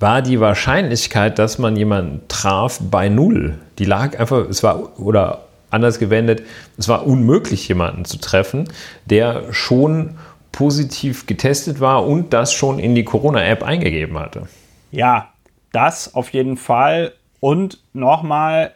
war 0.00 0.22
die 0.22 0.40
Wahrscheinlichkeit, 0.40 1.38
dass 1.38 1.58
man 1.58 1.76
jemanden 1.76 2.22
traf, 2.26 2.80
bei 2.80 3.08
null. 3.08 3.58
Die 3.78 3.84
lag 3.84 4.18
einfach, 4.18 4.48
es 4.48 4.62
war, 4.62 4.98
oder 4.98 5.44
anders 5.70 5.98
gewendet, 5.98 6.42
es 6.78 6.88
war 6.88 7.06
unmöglich, 7.06 7.68
jemanden 7.68 8.06
zu 8.06 8.18
treffen, 8.18 8.68
der 9.04 9.52
schon 9.52 10.16
positiv 10.52 11.26
getestet 11.26 11.80
war 11.80 12.06
und 12.06 12.32
das 12.32 12.52
schon 12.52 12.78
in 12.78 12.94
die 12.94 13.04
Corona-App 13.04 13.62
eingegeben 13.62 14.18
hatte. 14.18 14.48
Ja, 14.90 15.28
das 15.70 16.14
auf 16.14 16.30
jeden 16.30 16.56
Fall. 16.56 17.12
Und 17.38 17.78
nochmal, 17.92 18.72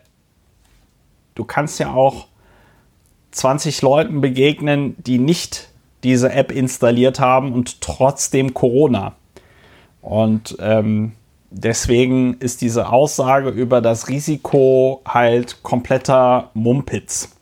du 1.34 1.44
kannst 1.44 1.80
ja 1.80 1.92
auch 1.92 2.28
20 3.32 3.82
Leuten 3.82 4.20
begegnen, 4.20 4.94
die 4.98 5.18
nicht 5.18 5.70
diese 6.04 6.30
App 6.30 6.52
installiert 6.52 7.18
haben 7.18 7.52
und 7.52 7.80
trotzdem 7.80 8.54
Corona. 8.54 9.14
Und 10.04 10.58
ähm, 10.60 11.12
deswegen 11.50 12.34
ist 12.34 12.60
diese 12.60 12.92
Aussage 12.92 13.48
über 13.48 13.80
das 13.80 14.08
Risiko 14.08 15.00
halt 15.08 15.62
kompletter 15.62 16.50
Mumpitz. 16.52 17.34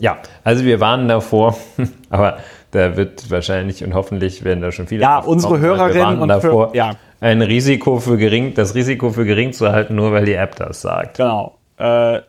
Ja, 0.00 0.18
also 0.44 0.64
wir 0.64 0.78
warnen 0.78 1.08
davor, 1.08 1.58
aber 2.10 2.38
da 2.70 2.96
wird 2.96 3.28
wahrscheinlich 3.28 3.82
und 3.82 3.94
hoffentlich 3.94 4.44
werden 4.44 4.60
da 4.60 4.70
schon 4.70 4.86
viele. 4.86 5.02
Ja, 5.02 5.18
unsere 5.18 5.58
Hörerinnen 5.58 6.20
und 6.20 6.28
davor, 6.28 6.70
für, 6.70 6.76
ja. 6.76 6.92
ein 7.20 7.42
Risiko 7.42 7.98
für 7.98 8.18
gering, 8.18 8.54
das 8.54 8.76
Risiko 8.76 9.10
für 9.10 9.24
gering 9.24 9.52
zu 9.52 9.72
halten, 9.72 9.96
nur 9.96 10.12
weil 10.12 10.26
die 10.26 10.34
App 10.34 10.54
das 10.54 10.82
sagt. 10.82 11.16
Genau. 11.16 11.58
Äh, 11.76 12.20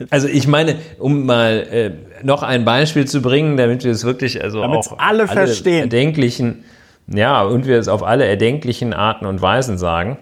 also 0.08 0.28
ich 0.28 0.48
meine, 0.48 0.76
um 0.98 1.26
mal 1.26 1.66
äh, 1.70 1.90
noch 2.24 2.42
ein 2.42 2.64
Beispiel 2.64 3.04
zu 3.04 3.20
bringen, 3.20 3.58
damit 3.58 3.84
wir 3.84 3.90
es 3.90 4.06
wirklich 4.06 4.42
also 4.42 4.62
Damit's 4.62 4.88
auch 4.88 4.98
alle, 4.98 5.28
alle 5.28 5.28
verstehen. 5.28 5.82
erdenklichen 5.82 6.64
ja, 7.08 7.42
und 7.42 7.66
wir 7.66 7.78
es 7.78 7.88
auf 7.88 8.02
alle 8.02 8.26
erdenklichen 8.26 8.92
Arten 8.92 9.24
und 9.26 9.40
Weisen 9.40 9.78
sagen. 9.78 10.18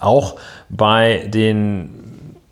Auch 0.00 0.36
bei 0.70 1.26
den 1.28 2.00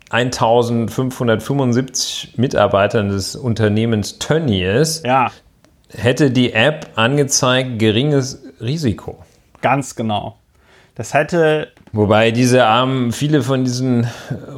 1575 0.09 2.35
Mitarbeitern 2.37 3.09
des 3.09 3.35
Unternehmens 3.35 4.19
Tönnies 4.19 5.01
ja. 5.03 5.31
hätte 5.95 6.29
die 6.29 6.53
App 6.53 6.91
angezeigt 6.95 7.79
geringes 7.79 8.43
Risiko. 8.61 9.17
Ganz 9.61 9.95
genau. 9.95 10.37
Das 10.95 11.15
hätte. 11.15 11.69
Wobei 11.95 12.31
diese 12.31 12.65
armen, 12.65 13.11
viele 13.11 13.43
von 13.43 13.63
diesen 13.63 14.07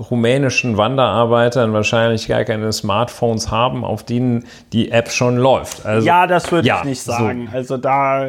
rumänischen 0.10 0.78
Wanderarbeitern 0.78 1.74
wahrscheinlich 1.74 2.30
gar 2.30 2.46
keine 2.46 2.72
Smartphones 2.72 3.52
haben, 3.52 3.84
auf 3.84 4.04
denen 4.04 4.46
die 4.72 4.90
App 4.90 5.12
schon 5.12 5.36
läuft. 5.36 5.86
Also, 5.86 6.08
ja, 6.08 6.28
das 6.28 6.50
würde 6.54 6.66
ja, 6.66 6.80
ich 6.80 6.86
nicht 6.86 7.02
sagen. 7.02 7.50
So. 7.52 7.58
Also 7.58 7.78
da, 7.78 8.26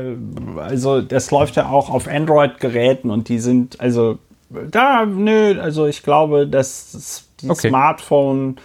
also 0.57 1.03
das 1.03 1.31
läuft 1.31 1.55
ja 1.55 1.69
auch 1.69 1.89
auf 1.89 2.09
Android-Geräten 2.09 3.11
und 3.11 3.29
die 3.29 3.39
sind, 3.39 3.81
also 3.81 4.19
da, 4.51 5.07
nö, 5.07 5.61
also 5.61 5.87
ich 5.87 6.03
glaube, 6.03 6.49
dass 6.49 7.29
die 7.41 7.51
okay. 7.51 7.69
Smartphone. 7.69 8.57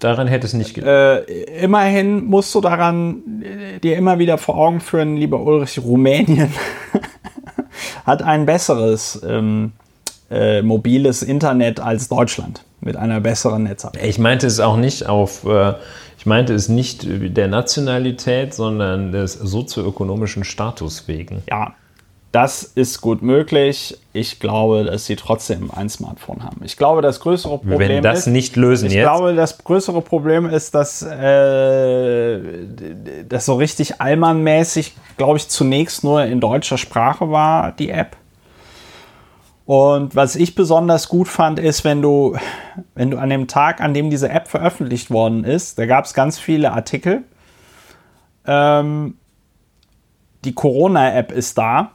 Daran 0.00 0.26
hätte 0.26 0.46
es 0.46 0.52
nicht 0.52 0.74
gelegen. 0.74 0.90
Äh, 0.90 1.62
immerhin 1.62 2.24
musst 2.24 2.54
du 2.54 2.60
daran 2.60 3.42
äh, 3.42 3.78
dir 3.80 3.96
immer 3.96 4.18
wieder 4.18 4.38
vor 4.38 4.56
Augen 4.56 4.80
führen, 4.80 5.16
lieber 5.16 5.40
Ulrich, 5.40 5.78
Rumänien 5.78 6.52
hat 8.06 8.22
ein 8.22 8.46
besseres 8.46 9.20
ähm, 9.26 9.72
äh, 10.30 10.62
mobiles 10.62 11.22
Internet 11.22 11.80
als 11.80 12.08
Deutschland 12.08 12.64
mit 12.80 12.96
einer 12.96 13.20
besseren 13.20 13.64
Netzabdeckung. 13.64 14.08
Ich 14.08 14.18
meinte 14.18 14.46
es 14.46 14.60
auch 14.60 14.76
nicht 14.76 15.06
auf, 15.06 15.44
äh, 15.44 15.74
ich 16.18 16.26
meinte 16.26 16.54
es 16.54 16.68
nicht 16.68 17.06
der 17.08 17.48
Nationalität, 17.48 18.54
sondern 18.54 19.12
des 19.12 19.32
sozioökonomischen 19.34 20.44
Status 20.44 21.08
wegen. 21.08 21.42
Ja, 21.48 21.74
das 22.36 22.64
ist 22.64 23.00
gut 23.00 23.22
möglich. 23.22 23.98
Ich 24.12 24.40
glaube, 24.40 24.84
dass 24.84 25.06
sie 25.06 25.16
trotzdem 25.16 25.70
ein 25.70 25.88
Smartphone 25.88 26.44
haben. 26.44 26.60
Ich 26.64 26.76
glaube, 26.76 27.00
das 27.00 27.20
größere 27.20 27.56
Problem 27.56 27.78
Wenn 27.78 28.02
das 28.02 28.20
ist, 28.20 28.26
nicht 28.26 28.56
lösen 28.56 28.88
ich 28.88 28.92
jetzt. 28.92 29.04
Glaube, 29.04 29.34
das 29.34 29.56
größere 29.56 30.02
Problem 30.02 30.44
ist, 30.44 30.74
dass 30.74 31.00
äh, 31.00 32.38
das 33.26 33.46
so 33.46 33.54
richtig 33.54 34.02
allmannmäßig, 34.02 34.94
glaube 35.16 35.38
ich, 35.38 35.48
zunächst 35.48 36.04
nur 36.04 36.24
in 36.24 36.42
deutscher 36.42 36.76
Sprache 36.76 37.30
war, 37.30 37.72
die 37.72 37.88
App. 37.88 38.18
Und 39.64 40.14
was 40.14 40.36
ich 40.36 40.54
besonders 40.54 41.08
gut 41.08 41.28
fand, 41.28 41.58
ist, 41.58 41.84
wenn 41.84 42.02
du, 42.02 42.36
wenn 42.94 43.10
du 43.10 43.16
an 43.16 43.30
dem 43.30 43.48
Tag, 43.48 43.80
an 43.80 43.94
dem 43.94 44.10
diese 44.10 44.28
App 44.28 44.48
veröffentlicht 44.48 45.10
worden 45.10 45.42
ist, 45.42 45.78
da 45.78 45.86
gab 45.86 46.04
es 46.04 46.12
ganz 46.12 46.38
viele 46.38 46.72
Artikel. 46.72 47.22
Ähm, 48.46 49.14
die 50.44 50.52
Corona-App 50.54 51.32
ist 51.32 51.56
da 51.56 51.92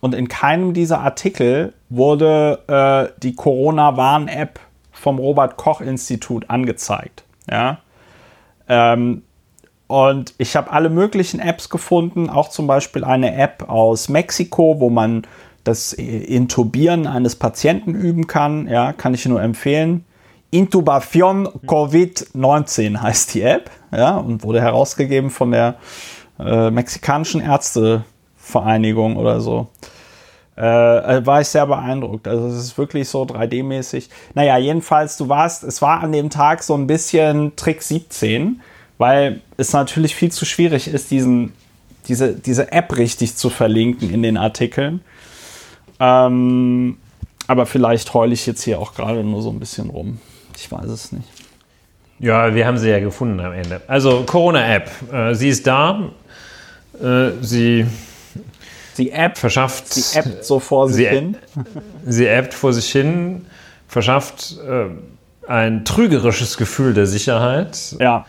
und 0.00 0.14
in 0.14 0.28
keinem 0.28 0.72
dieser 0.72 1.00
Artikel 1.00 1.74
wurde 1.88 2.60
äh, 2.66 3.20
die 3.22 3.34
Corona-Warn-App 3.34 4.58
vom 4.92 5.18
Robert-Koch-Institut 5.18 6.48
angezeigt. 6.48 7.24
Ja? 7.50 7.78
Ähm, 8.68 9.22
und 9.86 10.34
ich 10.38 10.56
habe 10.56 10.70
alle 10.70 10.88
möglichen 10.88 11.40
Apps 11.40 11.68
gefunden, 11.68 12.30
auch 12.30 12.48
zum 12.48 12.66
Beispiel 12.66 13.04
eine 13.04 13.34
App 13.34 13.68
aus 13.68 14.08
Mexiko, 14.08 14.78
wo 14.78 14.88
man 14.88 15.26
das 15.64 15.92
Intubieren 15.92 17.06
eines 17.06 17.36
Patienten 17.36 17.94
üben 17.94 18.26
kann. 18.26 18.68
Ja, 18.68 18.92
kann 18.92 19.14
ich 19.14 19.26
nur 19.26 19.42
empfehlen. 19.42 20.04
Intubation 20.50 21.46
Covid-19 21.66 23.02
heißt 23.02 23.34
die 23.34 23.42
App. 23.42 23.70
Ja, 23.92 24.16
und 24.16 24.42
wurde 24.44 24.60
herausgegeben 24.60 25.30
von 25.30 25.50
der 25.50 25.74
äh, 26.38 26.70
mexikanischen 26.70 27.40
Ärztevereinigung 28.50 29.16
oder 29.16 29.40
so. 29.40 29.68
Äh, 30.56 30.62
äh 31.18 31.26
war 31.26 31.40
ich 31.40 31.48
sehr 31.48 31.66
beeindruckt. 31.66 32.28
Also 32.28 32.48
es 32.48 32.54
ist 32.54 32.78
wirklich 32.78 33.08
so 33.08 33.22
3D-mäßig. 33.22 34.08
Naja, 34.34 34.58
jedenfalls, 34.58 35.16
du 35.16 35.28
warst, 35.28 35.64
es 35.64 35.80
war 35.80 36.00
an 36.00 36.12
dem 36.12 36.30
Tag 36.30 36.62
so 36.62 36.74
ein 36.74 36.86
bisschen 36.86 37.56
Trick 37.56 37.82
17 37.82 38.60
weil 39.00 39.40
es 39.56 39.72
natürlich 39.72 40.14
viel 40.14 40.30
zu 40.30 40.44
schwierig 40.44 40.86
ist, 40.86 41.10
diesen, 41.10 41.54
diese, 42.06 42.34
diese 42.34 42.70
App 42.70 42.98
richtig 42.98 43.34
zu 43.34 43.48
verlinken 43.48 44.12
in 44.12 44.22
den 44.22 44.36
Artikeln. 44.36 45.00
Ähm, 45.98 46.98
aber 47.46 47.64
vielleicht 47.64 48.12
heule 48.12 48.34
ich 48.34 48.44
jetzt 48.44 48.62
hier 48.62 48.78
auch 48.78 48.92
gerade 48.92 49.24
nur 49.24 49.40
so 49.40 49.48
ein 49.48 49.58
bisschen 49.58 49.88
rum. 49.88 50.18
Ich 50.54 50.70
weiß 50.70 50.84
es 50.84 51.12
nicht. 51.12 51.26
Ja, 52.18 52.54
wir 52.54 52.66
haben 52.66 52.76
sie 52.76 52.90
ja 52.90 53.00
gefunden 53.00 53.40
am 53.40 53.54
Ende. 53.54 53.80
Also 53.86 54.24
Corona-App, 54.26 54.90
äh, 55.10 55.34
sie 55.34 55.48
ist 55.48 55.66
da. 55.66 56.10
Äh, 57.02 57.30
sie 57.40 57.86
die 59.00 59.10
App 59.10 59.38
verschafft. 59.38 59.92
Sie 59.92 60.18
appt 60.18 60.44
so 60.44 60.60
vor 60.60 60.88
sich 60.88 61.08
sie, 61.08 61.14
hin. 61.14 61.36
Sie 62.06 62.28
appt 62.28 62.54
vor 62.54 62.72
sich 62.72 62.90
hin, 62.90 63.46
verschafft 63.88 64.56
äh, 64.66 64.86
ein 65.50 65.84
trügerisches 65.84 66.56
Gefühl 66.56 66.94
der 66.94 67.06
Sicherheit. 67.06 67.96
Ja 67.98 68.26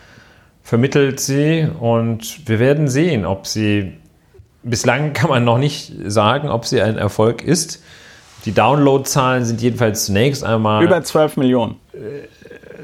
vermittelt 0.62 1.20
sie 1.20 1.68
und 1.80 2.48
wir 2.48 2.58
werden 2.58 2.88
sehen, 2.88 3.26
ob 3.26 3.46
sie, 3.46 3.92
bislang 4.62 5.12
kann 5.12 5.28
man 5.28 5.44
noch 5.44 5.58
nicht 5.58 5.92
sagen, 6.06 6.48
ob 6.48 6.66
sie 6.66 6.80
ein 6.80 6.96
Erfolg 6.96 7.42
ist. 7.42 7.82
Die 8.44 8.52
Downloadzahlen 8.52 9.44
sind 9.44 9.60
jedenfalls 9.60 10.06
zunächst 10.06 10.42
einmal. 10.42 10.82
Über 10.82 11.02
12 11.02 11.36
Millionen. 11.36 11.76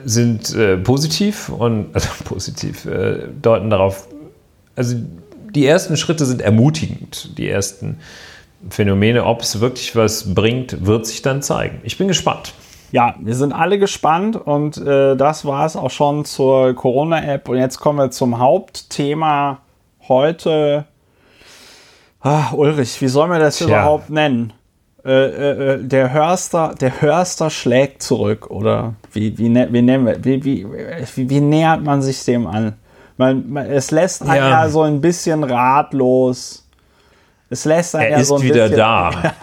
Sind 0.04 0.54
äh, 0.54 0.76
positiv 0.76 1.48
und, 1.48 1.88
also 1.94 2.08
positiv, 2.24 2.84
äh, 2.84 3.28
deuten 3.40 3.70
darauf, 3.70 4.08
also 4.76 4.96
die 5.54 5.66
ersten 5.66 5.96
Schritte 5.96 6.26
sind 6.26 6.40
ermutigend. 6.40 7.38
Die 7.38 7.48
ersten 7.48 7.98
Phänomene, 8.70 9.24
ob 9.24 9.42
es 9.42 9.60
wirklich 9.60 9.94
was 9.94 10.34
bringt, 10.34 10.84
wird 10.84 11.06
sich 11.06 11.22
dann 11.22 11.42
zeigen. 11.42 11.80
Ich 11.84 11.98
bin 11.98 12.08
gespannt. 12.08 12.54
Ja, 12.90 13.14
wir 13.20 13.34
sind 13.34 13.52
alle 13.52 13.78
gespannt 13.78 14.36
und 14.36 14.78
äh, 14.78 15.14
das 15.14 15.44
war 15.44 15.66
es 15.66 15.76
auch 15.76 15.90
schon 15.90 16.24
zur 16.24 16.74
Corona-App. 16.74 17.48
Und 17.48 17.58
jetzt 17.58 17.78
kommen 17.78 17.98
wir 17.98 18.10
zum 18.10 18.38
Hauptthema 18.38 19.60
heute. 20.08 20.86
Ah, 22.20 22.52
Ulrich, 22.52 23.00
wie 23.00 23.08
soll 23.08 23.28
man 23.28 23.40
das 23.40 23.58
Tja. 23.58 23.66
überhaupt 23.66 24.10
nennen? 24.10 24.52
Äh, 25.04 25.10
äh, 25.12 25.74
äh, 25.74 25.84
der 25.84 26.12
Hörster, 26.12 26.74
der 26.80 27.00
Hörster 27.00 27.50
schlägt 27.50 28.02
zurück 28.02 28.50
oder 28.50 28.94
wie, 29.12 29.38
wie, 29.38 29.48
ne, 29.48 29.68
wie 29.70 29.82
nennen 29.82 30.06
wir, 30.06 30.24
wie, 30.24 30.44
wie, 30.44 30.66
wie, 31.14 31.30
wie 31.30 31.40
nähert 31.40 31.84
man 31.84 32.02
sich 32.02 32.24
dem 32.24 32.46
an? 32.46 32.74
Man, 33.18 33.50
man, 33.50 33.66
es 33.66 33.90
lässt 33.90 34.22
einen 34.22 34.36
ja. 34.36 34.62
ja 34.62 34.68
so 34.68 34.82
ein 34.82 35.00
bisschen 35.00 35.44
ratlos. 35.44 36.66
Es 37.50 37.66
lässt 37.66 37.94
einen 37.94 38.12
er 38.12 38.18
ja 38.18 38.24
so 38.24 38.36
ein 38.36 38.42
bisschen. 38.42 38.56
Er 38.56 38.66
ist 38.66 38.72
wieder 38.72 38.76
da. 38.76 39.34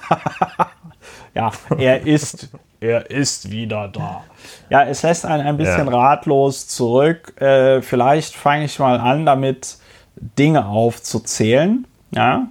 ja, 1.35 1.51
er 1.77 2.07
ist 2.07 2.49
er 2.79 3.09
ist 3.09 3.49
wieder 3.51 3.87
da. 3.87 4.23
Ja, 4.69 4.83
es 4.83 5.01
lässt 5.03 5.25
einen 5.25 5.45
ein 5.45 5.57
bisschen 5.57 5.87
ja. 5.87 5.93
ratlos 5.93 6.67
zurück. 6.67 7.39
Äh, 7.41 7.81
vielleicht 7.81 8.35
fange 8.35 8.65
ich 8.65 8.77
mal 8.79 8.99
an, 8.99 9.25
damit 9.25 9.77
Dinge 10.15 10.65
aufzuzählen. 10.65 11.87
Ja. 12.11 12.47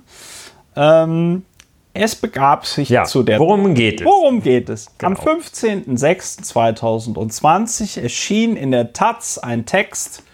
Ähm, 0.77 1.45
es 1.93 2.17
begab 2.17 2.67
sich 2.67 2.89
ja, 2.89 3.05
zu 3.05 3.23
der. 3.23 3.39
Worum 3.39 3.75
geht 3.75 4.01
es? 4.01 4.07
Worum 4.07 4.43
geht 4.43 4.69
es? 4.69 4.89
Genau. 4.99 5.13
Am 5.13 5.19
15.06.2020 5.27 8.03
erschien 8.03 8.57
in 8.57 8.73
der 8.73 8.93
Taz 8.93 9.39
ein 9.39 9.67
Text 9.67 10.25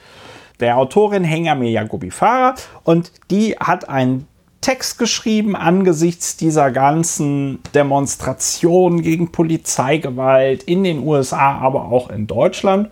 der 0.60 0.76
Autorin 0.76 1.24
Hengame 1.24 1.68
Yagobi 1.68 2.10
Farah 2.10 2.54
und 2.84 3.12
die 3.30 3.56
hat 3.56 3.88
einen 3.88 4.26
Text 4.60 4.98
geschrieben 4.98 5.56
angesichts 5.56 6.36
dieser 6.36 6.70
ganzen 6.70 7.60
Demonstrationen 7.74 9.00
gegen 9.00 9.32
Polizeigewalt 9.32 10.62
in 10.64 10.84
den 10.84 10.98
USA, 11.06 11.58
aber 11.58 11.86
auch 11.86 12.10
in 12.10 12.26
Deutschland. 12.26 12.90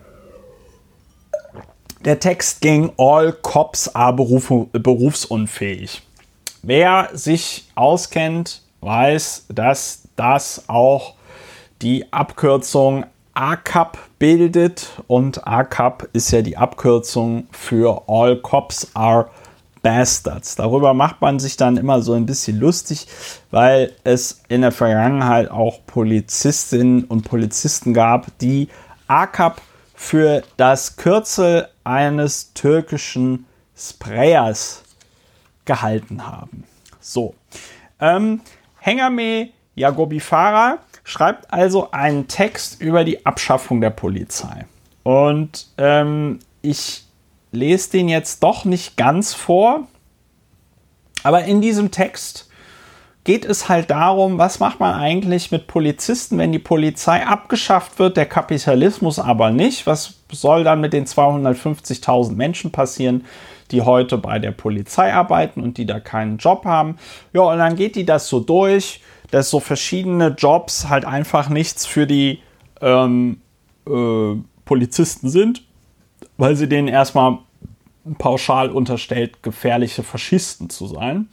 Der 2.04 2.20
Text 2.20 2.62
ging 2.62 2.92
All 2.96 3.32
Cops 3.32 3.94
are 3.94 4.14
beruf 4.14 4.50
berufsunfähig. 4.72 6.02
Wer 6.62 7.10
sich 7.12 7.66
auskennt, 7.74 8.62
weiß, 8.80 9.46
dass 9.48 10.04
das 10.16 10.64
auch 10.68 11.14
die 11.82 12.12
Abkürzung 12.12 13.04
ACAP 13.38 13.98
bildet 14.18 15.00
und 15.06 15.46
ACAP 15.46 16.08
ist 16.12 16.32
ja 16.32 16.42
die 16.42 16.56
Abkürzung 16.56 17.46
für 17.52 18.02
All 18.08 18.36
Cops 18.42 18.90
are 18.94 19.30
Bastards. 19.80 20.56
Darüber 20.56 20.92
macht 20.92 21.20
man 21.20 21.38
sich 21.38 21.56
dann 21.56 21.76
immer 21.76 22.02
so 22.02 22.14
ein 22.14 22.26
bisschen 22.26 22.58
lustig, 22.58 23.06
weil 23.52 23.92
es 24.02 24.42
in 24.48 24.62
der 24.62 24.72
Vergangenheit 24.72 25.52
auch 25.52 25.86
Polizistinnen 25.86 27.04
und 27.04 27.28
Polizisten 27.28 27.94
gab, 27.94 28.36
die 28.40 28.70
AKAP 29.06 29.62
für 29.94 30.42
das 30.56 30.96
Kürzel 30.96 31.68
eines 31.84 32.54
türkischen 32.54 33.46
Sprayers 33.76 34.82
gehalten 35.64 36.26
haben. 36.26 36.64
So. 36.98 37.36
Ähm, 38.00 38.40
Hengame 38.80 39.50
Yagobifara 39.76 40.78
schreibt 41.08 41.50
also 41.50 41.90
einen 41.90 42.28
Text 42.28 42.82
über 42.82 43.02
die 43.02 43.24
Abschaffung 43.24 43.80
der 43.80 43.88
Polizei. 43.88 44.66
Und 45.04 45.68
ähm, 45.78 46.38
ich 46.60 47.04
lese 47.50 47.92
den 47.92 48.10
jetzt 48.10 48.42
doch 48.42 48.66
nicht 48.66 48.98
ganz 48.98 49.32
vor. 49.32 49.88
Aber 51.22 51.44
in 51.44 51.62
diesem 51.62 51.90
Text 51.90 52.50
geht 53.24 53.46
es 53.46 53.70
halt 53.70 53.88
darum, 53.88 54.36
was 54.36 54.60
macht 54.60 54.80
man 54.80 54.94
eigentlich 54.94 55.50
mit 55.50 55.66
Polizisten, 55.66 56.36
wenn 56.36 56.52
die 56.52 56.58
Polizei 56.58 57.26
abgeschafft 57.26 57.98
wird, 57.98 58.18
der 58.18 58.26
Kapitalismus 58.26 59.18
aber 59.18 59.50
nicht. 59.50 59.86
Was 59.86 60.14
soll 60.30 60.62
dann 60.62 60.82
mit 60.82 60.92
den 60.92 61.06
250.000 61.06 62.34
Menschen 62.34 62.70
passieren, 62.70 63.24
die 63.70 63.80
heute 63.80 64.18
bei 64.18 64.38
der 64.38 64.52
Polizei 64.52 65.14
arbeiten 65.14 65.62
und 65.62 65.78
die 65.78 65.86
da 65.86 66.00
keinen 66.00 66.36
Job 66.36 66.66
haben? 66.66 66.98
Ja, 67.32 67.42
und 67.42 67.58
dann 67.58 67.76
geht 67.76 67.96
die 67.96 68.04
das 68.04 68.28
so 68.28 68.40
durch, 68.40 69.00
dass 69.30 69.50
so 69.50 69.60
verschiedene 69.60 70.28
Jobs 70.28 70.88
halt 70.88 71.04
einfach 71.04 71.48
nichts 71.48 71.86
für 71.86 72.06
die 72.06 72.40
ähm, 72.80 73.40
äh, 73.86 74.34
Polizisten 74.64 75.28
sind 75.28 75.62
weil 76.38 76.56
sie 76.56 76.68
denen 76.68 76.88
erstmal 76.88 77.38
pauschal 78.16 78.70
unterstellt, 78.70 79.42
gefährliche 79.42 80.02
Faschisten 80.02 80.70
zu 80.70 80.86
sein. 80.86 81.28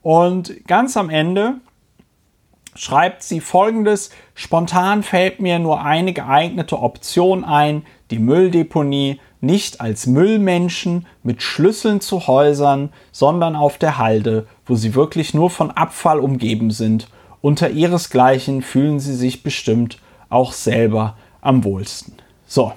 Und 0.00 0.66
ganz 0.66 0.96
am 0.96 1.10
Ende 1.10 1.54
schreibt 2.74 3.22
sie 3.22 3.40
folgendes: 3.40 4.10
Spontan 4.34 5.02
fällt 5.02 5.40
mir 5.40 5.58
nur 5.58 5.82
eine 5.82 6.14
geeignete 6.14 6.78
Option 6.78 7.44
ein, 7.44 7.84
die 8.10 8.18
Mülldeponie 8.18 9.20
nicht 9.40 9.80
als 9.80 10.06
Müllmenschen 10.06 11.06
mit 11.22 11.42
Schlüsseln 11.42 12.00
zu 12.00 12.26
Häusern, 12.26 12.92
sondern 13.12 13.54
auf 13.54 13.78
der 13.78 13.98
Halde, 13.98 14.46
wo 14.66 14.74
sie 14.74 14.94
wirklich 14.94 15.34
nur 15.34 15.50
von 15.50 15.70
Abfall 15.70 16.18
umgeben 16.18 16.70
sind. 16.70 17.08
Unter 17.48 17.70
ihresgleichen 17.70 18.60
fühlen 18.60 19.00
sie 19.00 19.14
sich 19.14 19.42
bestimmt 19.42 19.96
auch 20.28 20.52
selber 20.52 21.16
am 21.40 21.64
wohlsten. 21.64 22.12
So, 22.46 22.74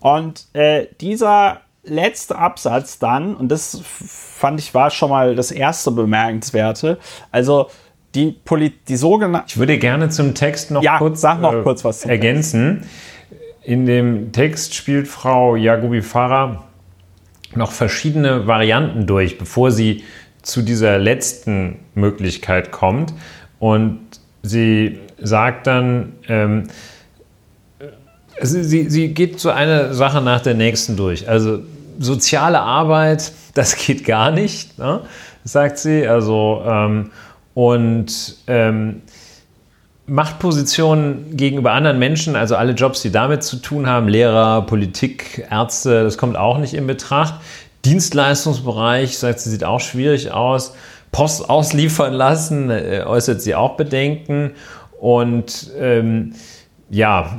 und 0.00 0.44
äh, 0.54 0.88
dieser 1.00 1.60
letzte 1.84 2.36
Absatz 2.36 2.98
dann, 2.98 3.36
und 3.36 3.48
das 3.48 3.80
fand 3.84 4.58
ich 4.58 4.74
war 4.74 4.90
schon 4.90 5.10
mal 5.10 5.36
das 5.36 5.52
erste 5.52 5.92
Bemerkenswerte, 5.92 6.98
also 7.30 7.70
die, 8.16 8.32
Poli 8.32 8.70
die 8.88 8.96
sogenannte. 8.96 9.46
Ich 9.50 9.56
würde 9.56 9.78
gerne 9.78 10.08
zum 10.08 10.34
Text 10.34 10.72
noch 10.72 10.82
ja, 10.82 10.98
kurz, 10.98 11.20
sag 11.20 11.40
noch 11.40 11.54
äh, 11.54 11.62
kurz 11.62 11.84
was 11.84 12.04
ergänzen. 12.04 12.88
In 13.62 13.86
dem 13.86 14.32
Text 14.32 14.74
spielt 14.74 15.06
Frau 15.06 15.54
Yagubi 15.54 16.02
Farah 16.02 16.64
noch 17.54 17.70
verschiedene 17.70 18.48
Varianten 18.48 19.06
durch, 19.06 19.38
bevor 19.38 19.70
sie 19.70 20.02
zu 20.42 20.62
dieser 20.62 20.98
letzten 20.98 21.78
Möglichkeit 21.94 22.72
kommt. 22.72 23.14
Und 23.58 24.00
sie 24.42 24.98
sagt 25.20 25.66
dann, 25.66 26.12
ähm, 26.28 26.64
Sie, 28.42 28.90
sie, 28.90 29.14
geht 29.14 29.40
so 29.40 29.50
eine 29.50 29.94
Sache 29.94 30.20
nach 30.20 30.42
der 30.42 30.54
nächsten 30.54 30.96
durch. 30.96 31.28
Also 31.28 31.60
soziale 31.98 32.60
Arbeit, 32.60 33.32
das 33.54 33.76
geht 33.76 34.04
gar 34.04 34.30
nicht, 34.30 34.78
ne? 34.78 35.00
sagt 35.44 35.78
sie. 35.78 36.06
Also 36.06 36.62
ähm, 36.66 37.10
und 37.54 38.36
ähm, 38.46 39.02
Machtpositionen 40.06 41.36
gegenüber 41.36 41.72
anderen 41.72 41.98
Menschen, 41.98 42.36
also 42.36 42.54
alle 42.56 42.72
Jobs, 42.72 43.00
die 43.02 43.10
damit 43.10 43.42
zu 43.42 43.56
tun 43.56 43.86
haben, 43.86 44.06
Lehrer, 44.06 44.62
Politik, 44.62 45.46
Ärzte, 45.50 46.04
das 46.04 46.18
kommt 46.18 46.36
auch 46.36 46.58
nicht 46.58 46.74
in 46.74 46.86
Betracht. 46.86 47.34
Dienstleistungsbereich, 47.84 49.16
sagt 49.16 49.40
sie, 49.40 49.50
sieht 49.50 49.64
auch 49.64 49.80
schwierig 49.80 50.30
aus. 50.30 50.74
Post 51.16 51.48
ausliefern 51.48 52.12
lassen, 52.12 52.68
äh, 52.68 53.02
äußert 53.06 53.40
sie 53.40 53.54
auch 53.54 53.78
Bedenken. 53.78 54.50
Und 55.00 55.70
ähm, 55.78 56.34
ja, 56.90 57.38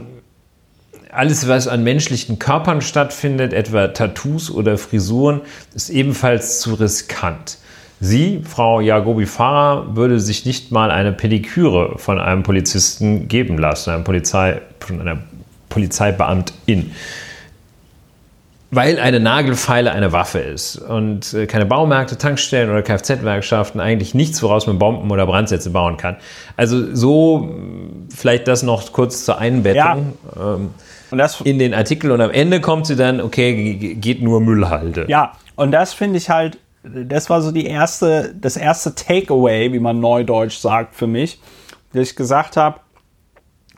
alles, 1.11 1.47
was 1.47 1.67
an 1.67 1.83
menschlichen 1.83 2.39
Körpern 2.39 2.81
stattfindet, 2.81 3.53
etwa 3.53 3.89
Tattoos 3.89 4.49
oder 4.49 4.79
Frisuren, 4.79 5.41
ist 5.75 5.91
ebenfalls 5.91 6.59
zu 6.59 6.73
riskant. 6.73 7.59
Sie, 7.99 8.41
Frau 8.43 8.81
Jagobi 8.81 9.27
Farah, 9.27 9.95
würde 9.95 10.19
sich 10.19 10.43
nicht 10.47 10.71
mal 10.71 10.89
eine 10.89 11.11
Pediküre 11.11 11.99
von 11.99 12.19
einem 12.19 12.41
Polizisten 12.41 13.27
geben 13.27 13.59
lassen, 13.59 13.91
einem 13.91 14.03
Polizei, 14.03 14.59
von 14.79 15.01
einer 15.01 15.19
Polizeibeamtin. 15.69 16.93
Weil 18.69 18.99
eine 18.99 19.21
Nagelfeile 19.21 19.91
eine 19.93 20.11
Waffe 20.11 20.39
ist 20.39 20.77
und 20.77 21.33
äh, 21.33 21.47
keine 21.47 21.65
Baumärkte, 21.65 22.17
Tankstellen 22.17 22.69
oder 22.69 22.81
Kfz-Werkschaften 22.81 23.79
eigentlich 23.79 24.13
nichts, 24.13 24.43
woraus 24.43 24.67
man 24.67 24.77
Bomben 24.77 25.09
oder 25.09 25.25
Brandsätze 25.25 25.69
bauen 25.69 25.95
kann. 25.95 26.17
Also 26.57 26.93
so 26.93 27.55
vielleicht 28.13 28.47
das 28.47 28.63
noch 28.63 28.91
kurz 28.91 29.23
zur 29.23 29.37
Einbettung. 29.37 30.13
Ja. 30.35 30.55
Ähm, 30.55 30.71
in 31.45 31.59
den 31.59 31.73
Artikel 31.73 32.11
und 32.11 32.19
am 32.19 32.31
Ende 32.31 32.59
kommt 32.59 32.85
sie 32.85 32.97
dann, 32.97 33.21
okay, 33.21 33.95
geht 33.95 34.21
nur 34.21 34.41
Müllhalde. 34.41 35.05
Ja, 35.07 35.31
und 35.55 35.71
das 35.71 35.93
finde 35.93 36.17
ich 36.17 36.29
halt, 36.29 36.57
das 36.83 37.29
war 37.29 37.41
so 37.41 37.51
die 37.51 37.65
erste, 37.65 38.35
das 38.39 38.57
erste 38.57 38.93
Takeaway, 38.93 39.71
wie 39.71 39.79
man 39.79 40.01
neudeutsch 40.01 40.57
sagt 40.57 40.95
für 40.95 41.07
mich, 41.07 41.39
dass 41.93 42.09
ich 42.09 42.15
gesagt 42.17 42.57
habe, 42.57 42.81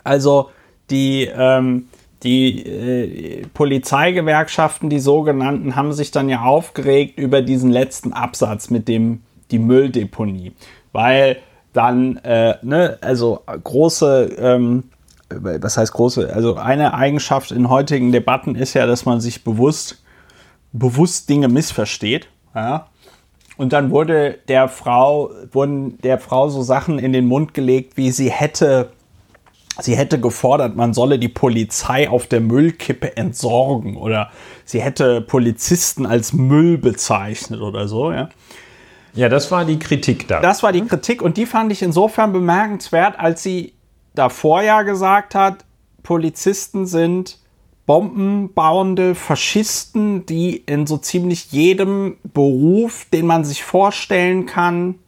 also 0.03 0.49
die, 0.89 1.29
ähm, 1.31 1.87
die 2.23 2.65
äh, 2.65 3.47
Polizeigewerkschaften, 3.53 4.89
die 4.89 4.99
sogenannten, 4.99 5.75
haben 5.75 5.93
sich 5.93 6.11
dann 6.11 6.29
ja 6.29 6.41
aufgeregt 6.41 7.19
über 7.19 7.41
diesen 7.41 7.71
letzten 7.71 8.13
Absatz 8.13 8.69
mit 8.69 8.87
dem 8.87 9.21
die 9.51 9.59
Mülldeponie, 9.59 10.53
weil 10.91 11.37
dann 11.73 12.17
äh, 12.17 12.55
ne, 12.61 12.97
also 13.01 13.41
große 13.63 14.35
ähm, 14.37 14.83
was 15.29 15.77
heißt 15.77 15.93
große, 15.93 16.33
also 16.33 16.55
eine 16.55 16.93
Eigenschaft 16.93 17.51
in 17.51 17.69
heutigen 17.69 18.11
Debatten 18.11 18.55
ist 18.55 18.73
ja, 18.73 18.85
dass 18.85 19.05
man 19.05 19.21
sich 19.21 19.43
bewusst, 19.43 20.01
bewusst 20.71 21.29
Dinge 21.29 21.47
missversteht. 21.47 22.27
Ja? 22.55 22.87
Und 23.57 23.73
dann 23.73 23.91
wurde 23.91 24.39
der 24.47 24.67
Frau, 24.67 25.31
wurden 25.51 25.99
der 26.01 26.17
Frau 26.17 26.49
so 26.49 26.61
Sachen 26.61 26.97
in 26.97 27.13
den 27.13 27.25
Mund 27.25 27.53
gelegt, 27.53 27.97
wie 27.97 28.11
sie 28.11 28.31
hätte, 28.31 28.91
sie 29.81 29.95
hätte 29.95 30.19
gefordert, 30.19 30.75
man 30.75 30.93
solle 30.93 31.19
die 31.19 31.27
Polizei 31.27 32.09
auf 32.09 32.27
der 32.27 32.41
Müllkippe 32.41 33.17
entsorgen 33.17 33.97
oder 33.97 34.31
sie 34.65 34.81
hätte 34.81 35.21
Polizisten 35.21 36.05
als 36.05 36.33
Müll 36.33 36.77
bezeichnet 36.77 37.61
oder 37.61 37.87
so, 37.87 38.11
ja. 38.11 38.29
Ja, 39.13 39.27
das 39.27 39.49
war 39.51 39.65
die 39.65 39.79
Kritik 39.79 40.27
da. 40.27 40.39
Das 40.39 40.61
war 40.61 40.71
die 40.71 40.81
Kritik 40.81 41.21
und 41.21 41.37
die 41.37 41.45
fand 41.45 41.71
ich 41.71 41.81
insofern 41.81 42.31
bemerkenswert, 42.31 43.19
als 43.19 43.41
sie 43.41 43.73
davor 44.13 44.61
ja 44.61 44.83
gesagt 44.83 45.35
hat, 45.35 45.65
Polizisten 46.03 46.85
sind 46.85 47.39
bombenbauende 47.85 49.15
Faschisten, 49.15 50.25
die 50.27 50.57
in 50.57 50.85
so 50.85 50.97
ziemlich 50.97 51.51
jedem 51.51 52.17
Beruf, 52.23 53.07
den 53.11 53.25
man 53.25 53.43
sich 53.43 53.63
vorstellen 53.63 54.45
kann, 54.45 54.99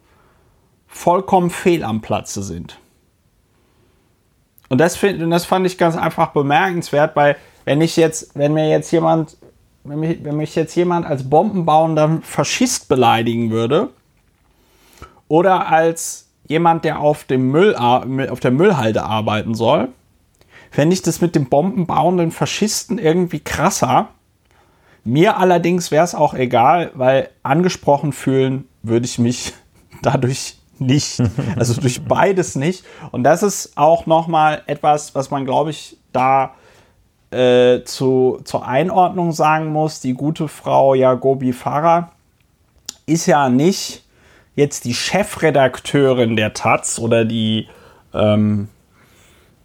vollkommen 0.88 1.52
fehl 1.52 1.84
am 1.84 2.02
Platze 2.02 2.42
sind. 2.42 2.81
Und 4.72 4.78
das, 4.78 4.96
find, 4.96 5.30
das 5.30 5.44
fand 5.44 5.68
ich 5.68 5.78
ganz 5.78 5.98
einfach 5.98 6.30
bemerkenswert, 6.30 7.14
weil 7.18 7.36
wenn 7.66 7.82
ich 7.82 7.98
jetzt, 7.98 8.38
wenn 8.38 8.54
mir 8.54 8.70
jetzt 8.70 8.90
jemand, 8.92 9.36
wenn 9.84 10.00
mich, 10.00 10.24
wenn 10.24 10.38
mich 10.38 10.56
jetzt 10.56 10.74
jemand 10.76 11.06
als 11.06 11.30
bombenbauender 11.30 12.20
Faschist 12.22 12.88
beleidigen 12.88 13.52
würde 13.52 13.90
oder 15.28 15.68
als 15.68 16.30
jemand, 16.48 16.86
der 16.86 17.02
auf, 17.02 17.26
dem 17.26 17.52
Müll, 17.52 17.76
auf 17.76 18.40
der 18.40 18.52
Müllhalde 18.52 19.04
arbeiten 19.04 19.56
soll, 19.56 19.90
fände 20.70 20.94
ich 20.94 21.02
das 21.02 21.20
mit 21.20 21.36
dem 21.36 21.50
bombenbauenden 21.50 22.32
Faschisten 22.32 22.98
irgendwie 22.98 23.42
krasser. 23.42 24.08
Mir 25.04 25.36
allerdings 25.36 25.92
wäre 25.92 26.06
es 26.06 26.16
auch 26.16 26.34
egal, 26.34 26.92
weil 26.94 27.30
angesprochen 27.44 28.14
fühlen 28.14 28.70
würde 28.84 29.06
ich 29.06 29.20
mich 29.20 29.52
dadurch 30.02 30.61
nicht. 30.82 31.22
Also 31.56 31.80
durch 31.80 32.04
beides 32.04 32.56
nicht. 32.56 32.84
Und 33.12 33.24
das 33.24 33.44
ist 33.44 33.78
auch 33.78 34.06
nochmal 34.06 34.64
etwas, 34.66 35.16
was 35.16 35.32
man, 35.32 35.46
glaube 35.46 35.70
ich, 35.70 35.98
da 36.12 36.54
äh, 37.32 37.84
zu, 37.84 38.42
zur 38.44 38.68
Einordnung 38.68 39.32
sagen 39.32 39.68
muss. 39.68 40.02
Die 40.02 40.14
gute 40.14 40.48
Frau 40.48 40.96
Jagobi 40.96 41.54
Farah 41.54 42.12
ist 43.06 43.26
ja 43.26 43.50
nicht 43.50 44.04
jetzt 44.56 44.86
die 44.86 44.94
Chefredakteurin 44.94 46.36
der 46.36 46.54
Taz 46.54 47.00
oder 47.00 47.26
die, 47.26 47.68
ähm, 48.14 48.68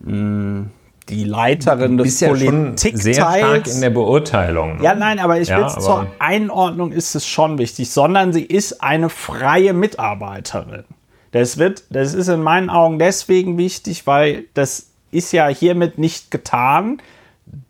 die 0.01 1.25
Leiterin 1.25 1.99
des 1.99 2.21
ja 2.21 2.29
Politikteils. 2.29 3.03
Sehr 3.03 3.15
stark 3.15 3.67
in 3.67 3.81
der 3.81 3.91
Beurteilung. 3.91 4.77
Ne? 4.77 4.85
Ja, 4.85 4.95
nein, 4.95 5.19
aber 5.19 5.41
ich 5.41 5.49
ja, 5.49 5.69
zur 5.69 6.07
Einordnung 6.19 6.93
ist 6.93 7.15
es 7.15 7.27
schon 7.27 7.59
wichtig, 7.59 7.91
sondern 7.91 8.33
sie 8.33 8.45
ist 8.45 8.83
eine 8.83 9.09
freie 9.09 9.73
Mitarbeiterin. 9.73 10.85
Das 11.33 11.59
wird, 11.59 11.85
das 11.91 12.15
ist 12.15 12.29
in 12.29 12.43
meinen 12.43 12.71
Augen 12.71 12.99
deswegen 12.99 13.59
wichtig, 13.59 14.07
weil 14.07 14.47
das 14.55 14.91
ist 15.11 15.33
ja 15.33 15.49
hiermit 15.49 15.99
nicht 15.99 16.31
getan, 16.31 17.03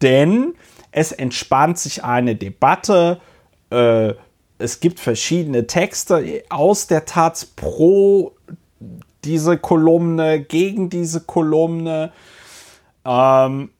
denn 0.03 0.55
es 0.90 1.12
entspannt 1.12 1.79
sich 1.79 2.05
eine 2.05 2.37
Debatte. 2.37 3.21
Äh, 3.71 4.14
es 4.59 4.81
gibt 4.81 5.01
verschiedene 5.01 5.66
Texte 5.66 6.45
aus 6.49 6.87
der 6.87 7.05
Taz 7.05 7.45
pro 7.45 8.33
diese 9.25 9.59
Kolumne, 9.59 10.40
gegen 10.40 10.88
diese 10.88 11.21
Kolumne. 11.21 12.12
Ähm, 13.05 13.71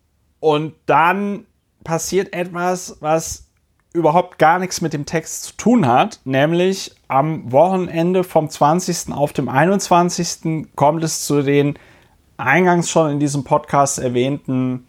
und 0.41 0.75
dann 0.87 1.47
passiert 1.85 2.35
etwas, 2.35 2.97
was 3.01 3.46
überhaupt 3.97 4.39
gar 4.39 4.59
nichts 4.59 4.81
mit 4.81 4.93
dem 4.93 5.07
Text 5.07 5.45
zu 5.45 5.57
tun 5.57 5.87
hat, 5.87 6.21
nämlich 6.25 6.95
am 7.09 7.51
Wochenende 7.51 8.23
vom 8.25 8.49
20. 8.49 9.13
auf 9.13 9.33
dem 9.33 9.49
21. 9.49 10.69
kommt 10.77 11.03
es 11.03 11.25
zu 11.25 11.43
den 11.43 11.79
eingangs 12.37 12.91
schon 12.91 13.11
in 13.11 13.19
diesem 13.19 13.45
Podcast 13.45 13.99
erwähnten 13.99 14.87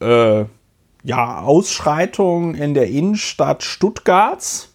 äh, 0.00 0.44
ja, 1.02 1.40
Ausschreitungen 1.40 2.54
in 2.54 2.74
der 2.74 2.88
Innenstadt 2.88 3.62
Stuttgarts 3.62 4.74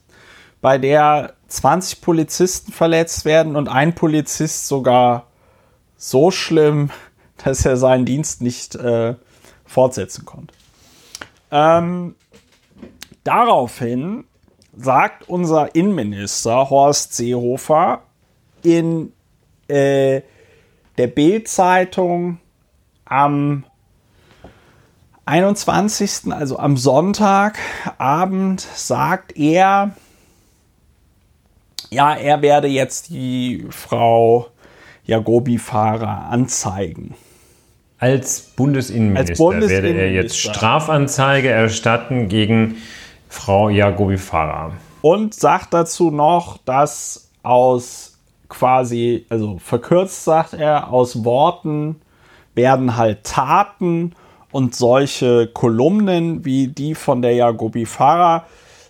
bei 0.62 0.78
der 0.78 1.34
20 1.48 2.02
Polizisten 2.02 2.72
verletzt 2.72 3.26
werden 3.26 3.56
und 3.56 3.68
ein 3.68 3.96
Polizist 3.96 4.68
sogar 4.68 5.28
so 5.98 6.32
schlimm, 6.32 6.92
dass 7.44 7.66
er 7.66 7.78
seinen 7.78 8.06
Dienst 8.06 8.42
nicht 8.42 8.76
äh, 8.76 9.16
fortsetzen 9.66 10.26
konnte. 10.26 10.54
Ähm, 11.52 12.16
daraufhin 13.26 14.24
sagt 14.78 15.28
unser 15.28 15.76
Innenminister 15.76 16.70
Horst 16.70 17.14
Seehofer 17.14 18.04
in 18.64 19.12
äh, 19.68 20.22
der 20.98 21.08
Bild-Zeitung 21.08 22.40
am 23.04 23.66
21., 25.26 26.32
also 26.32 26.58
am 26.60 26.78
Sonntagabend, 26.78 28.62
sagt 28.62 29.38
er, 29.38 29.96
ja, 31.90 32.16
er 32.16 32.42
werde 32.42 32.68
jetzt 32.68 33.10
die 33.10 33.66
Frau 33.70 34.48
Jagobi-Fahrer 35.06 36.30
anzeigen. 36.30 37.16
Als 37.98 38.42
Bundesinnenminister, 38.42 39.32
Als 39.32 39.38
Bundesinnenminister 39.38 39.98
werde 39.98 40.16
er 40.16 40.24
jetzt 40.24 40.38
Strafanzeige 40.38 41.50
erstatten 41.50 42.28
gegen 42.28 42.78
Frau 43.36 43.70
Jagobi-Fahrer. 43.70 44.72
Und 45.02 45.34
sagt 45.36 45.74
dazu 45.74 46.10
noch, 46.10 46.58
dass 46.66 47.30
aus 47.44 48.18
quasi, 48.50 49.26
also 49.30 49.58
verkürzt 49.60 50.24
sagt 50.24 50.54
er, 50.54 50.92
aus 50.92 51.24
Worten 51.24 51.98
werden 52.56 52.96
halt 52.96 53.24
Taten 53.24 54.16
und 54.52 54.74
solche 54.74 55.48
Kolumnen 55.48 56.46
wie 56.46 56.68
die 56.68 56.96
von 56.96 57.22
der 57.22 57.34
Jagobi 57.34 57.86
Farah, 57.86 58.46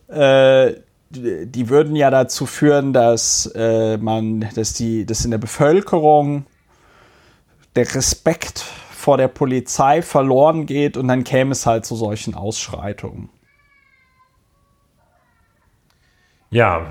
äh, 0.07 0.73
die 1.09 1.69
würden 1.69 1.95
ja 1.95 2.11
dazu 2.11 2.45
führen, 2.45 2.93
dass 2.93 3.51
äh, 3.55 3.97
man, 3.97 4.47
dass 4.55 4.73
die, 4.73 5.05
dass 5.05 5.25
in 5.25 5.31
der 5.31 5.37
Bevölkerung 5.37 6.45
der 7.75 7.93
Respekt 7.95 8.59
vor 8.59 9.17
der 9.17 9.27
Polizei 9.27 10.01
verloren 10.01 10.65
geht 10.65 10.97
und 10.97 11.07
dann 11.07 11.23
käme 11.23 11.51
es 11.51 11.65
halt 11.65 11.85
zu 11.85 11.95
solchen 11.95 12.35
Ausschreitungen. 12.35 13.29
Ja. 16.49 16.85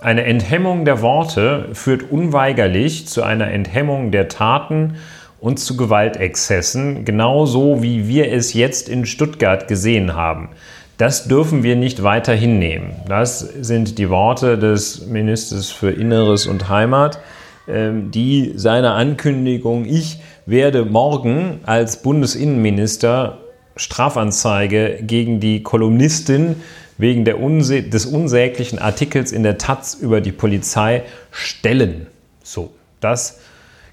Eine 0.00 0.24
Enthemmung 0.24 0.84
der 0.84 1.02
Worte 1.02 1.68
führt 1.74 2.10
unweigerlich 2.10 3.06
zu 3.06 3.22
einer 3.22 3.48
Enthemmung 3.50 4.10
der 4.10 4.28
Taten 4.28 4.96
und 5.40 5.58
zu 5.58 5.76
Gewaltexzessen, 5.76 7.04
genauso 7.04 7.82
wie 7.82 8.08
wir 8.08 8.32
es 8.32 8.54
jetzt 8.54 8.88
in 8.88 9.04
Stuttgart 9.04 9.68
gesehen 9.68 10.14
haben. 10.14 10.50
Das 10.96 11.28
dürfen 11.28 11.62
wir 11.62 11.76
nicht 11.76 12.02
weiter 12.02 12.34
hinnehmen. 12.34 12.92
Das 13.08 13.40
sind 13.40 13.98
die 13.98 14.10
Worte 14.10 14.58
des 14.58 15.06
Ministers 15.06 15.70
für 15.70 15.90
Inneres 15.90 16.46
und 16.46 16.68
Heimat, 16.68 17.20
ähm, 17.68 18.10
die 18.10 18.52
seine 18.56 18.92
Ankündigung, 18.92 19.84
ich 19.84 20.20
werde 20.44 20.84
morgen 20.84 21.60
als 21.64 22.02
Bundesinnenminister 22.02 23.38
Strafanzeige 23.76 24.98
gegen 25.02 25.40
die 25.40 25.62
Kolumnistin 25.62 26.56
wegen 27.00 27.24
Unse 27.40 27.82
des 27.82 28.06
unsäglichen 28.06 28.78
Artikels 28.78 29.32
in 29.32 29.42
der 29.42 29.58
Taz 29.58 29.94
über 29.94 30.20
die 30.20 30.32
Polizei 30.32 31.02
stellen. 31.30 32.06
So, 32.42 32.72
das 33.00 33.40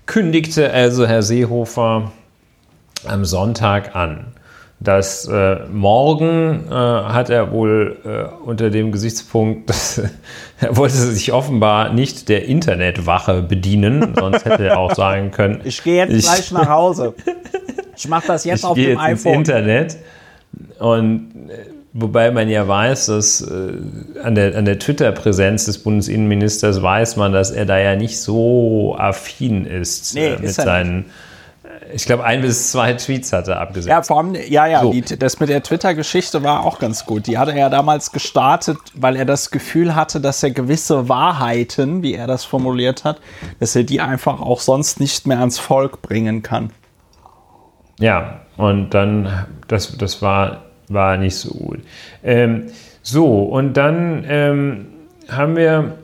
kündigte 0.05 0.71
also 0.71 1.07
Herr 1.07 1.21
Seehofer 1.21 2.11
am 3.05 3.25
Sonntag 3.25 3.95
an. 3.95 4.33
Das 4.79 5.27
äh, 5.27 5.65
Morgen 5.71 6.65
äh, 6.69 6.73
hat 6.73 7.31
er 7.31 7.51
wohl 7.51 7.97
äh, 8.05 8.45
unter 8.45 8.69
dem 8.69 8.91
Gesichtspunkt, 8.91 9.69
dass 9.69 10.01
er 10.59 10.77
wollte 10.77 10.95
sich 10.95 11.33
offenbar 11.33 11.93
nicht 11.93 12.29
der 12.29 12.45
Internetwache 12.45 13.41
bedienen, 13.41 14.13
sonst 14.15 14.45
hätte 14.45 14.67
er 14.67 14.77
auch 14.77 14.93
sagen 14.93 15.31
können. 15.31 15.61
Ich 15.63 15.83
gehe 15.83 15.97
jetzt 15.97 16.13
ich, 16.13 16.25
gleich 16.25 16.51
nach 16.51 16.69
Hause. 16.69 17.15
Ich 17.95 18.07
mache 18.07 18.27
das 18.27 18.45
jetzt 18.45 18.59
ich 18.63 18.65
auf 18.65 18.75
dem 18.75 18.89
jetzt 18.89 18.99
iPhone. 18.99 19.33
Ins 19.33 19.49
Internet 19.49 19.97
und 20.77 21.49
äh, 21.49 21.76
Wobei 21.99 22.29
man 22.29 22.47
ja 22.47 22.67
weiß, 22.67 23.07
dass 23.07 23.41
äh, 23.41 23.73
an 24.21 24.35
der, 24.35 24.55
an 24.55 24.65
der 24.65 24.77
Twitter-Präsenz 24.77 25.65
des 25.65 25.79
Bundesinnenministers 25.79 26.81
weiß 26.83 27.15
man, 27.15 27.33
dass 27.33 27.49
er 27.49 27.65
da 27.65 27.79
ja 27.79 27.95
nicht 27.95 28.19
so 28.19 28.95
affin 28.99 29.65
ist 29.65 30.13
nee, 30.13 30.27
äh, 30.27 30.31
mit 30.35 30.43
ist 30.43 30.55
seinen. 30.57 31.05
Äh, 31.63 31.95
Ich 31.95 32.05
glaube, 32.05 32.23
ein 32.23 32.41
bis 32.41 32.71
zwei 32.71 32.93
Tweets 32.93 33.33
hat 33.33 33.47
er 33.47 33.59
abgesetzt. 33.59 33.89
Ja, 33.89 34.03
vor 34.03 34.19
allem, 34.19 34.35
ja, 34.35 34.67
ja, 34.67 34.81
So. 34.81 34.91
die, 34.91 35.01
das 35.01 35.39
mit 35.39 35.49
der 35.49 35.63
Twitter-Geschichte 35.63 36.43
war 36.43 36.65
auch 36.65 36.77
ganz 36.77 37.03
gut. 37.05 37.25
Die 37.25 37.39
hat 37.39 37.47
er 37.47 37.57
ja 37.57 37.69
damals 37.69 38.11
gestartet, 38.11 38.77
weil 38.93 39.15
er 39.15 39.25
das 39.25 39.49
Gefühl 39.49 39.95
hatte, 39.95 40.21
dass 40.21 40.43
er 40.43 40.51
gewisse 40.51 41.09
Wahrheiten, 41.09 42.03
wie 42.03 42.13
er 42.13 42.27
das 42.27 42.43
formuliert 42.45 43.05
hat, 43.05 43.19
dass 43.59 43.75
er 43.75 43.83
die 43.85 44.01
einfach 44.01 44.39
auch 44.39 44.59
sonst 44.59 44.99
nicht 44.99 45.25
mehr 45.25 45.39
ans 45.39 45.57
Volk 45.57 46.03
bringen 46.03 46.43
kann. 46.43 46.69
Ja, 47.99 48.41
und 48.57 48.91
dann, 48.91 49.47
das, 49.67 49.97
das 49.97 50.21
war, 50.21 50.66
war 50.89 51.17
nicht 51.17 51.35
so 51.35 51.49
gut. 51.49 51.79
Ähm, 52.23 52.67
so, 53.01 53.43
und 53.43 53.73
dann 53.73 54.25
ähm, 54.27 54.87
haben 55.29 55.55
wir 55.55 55.97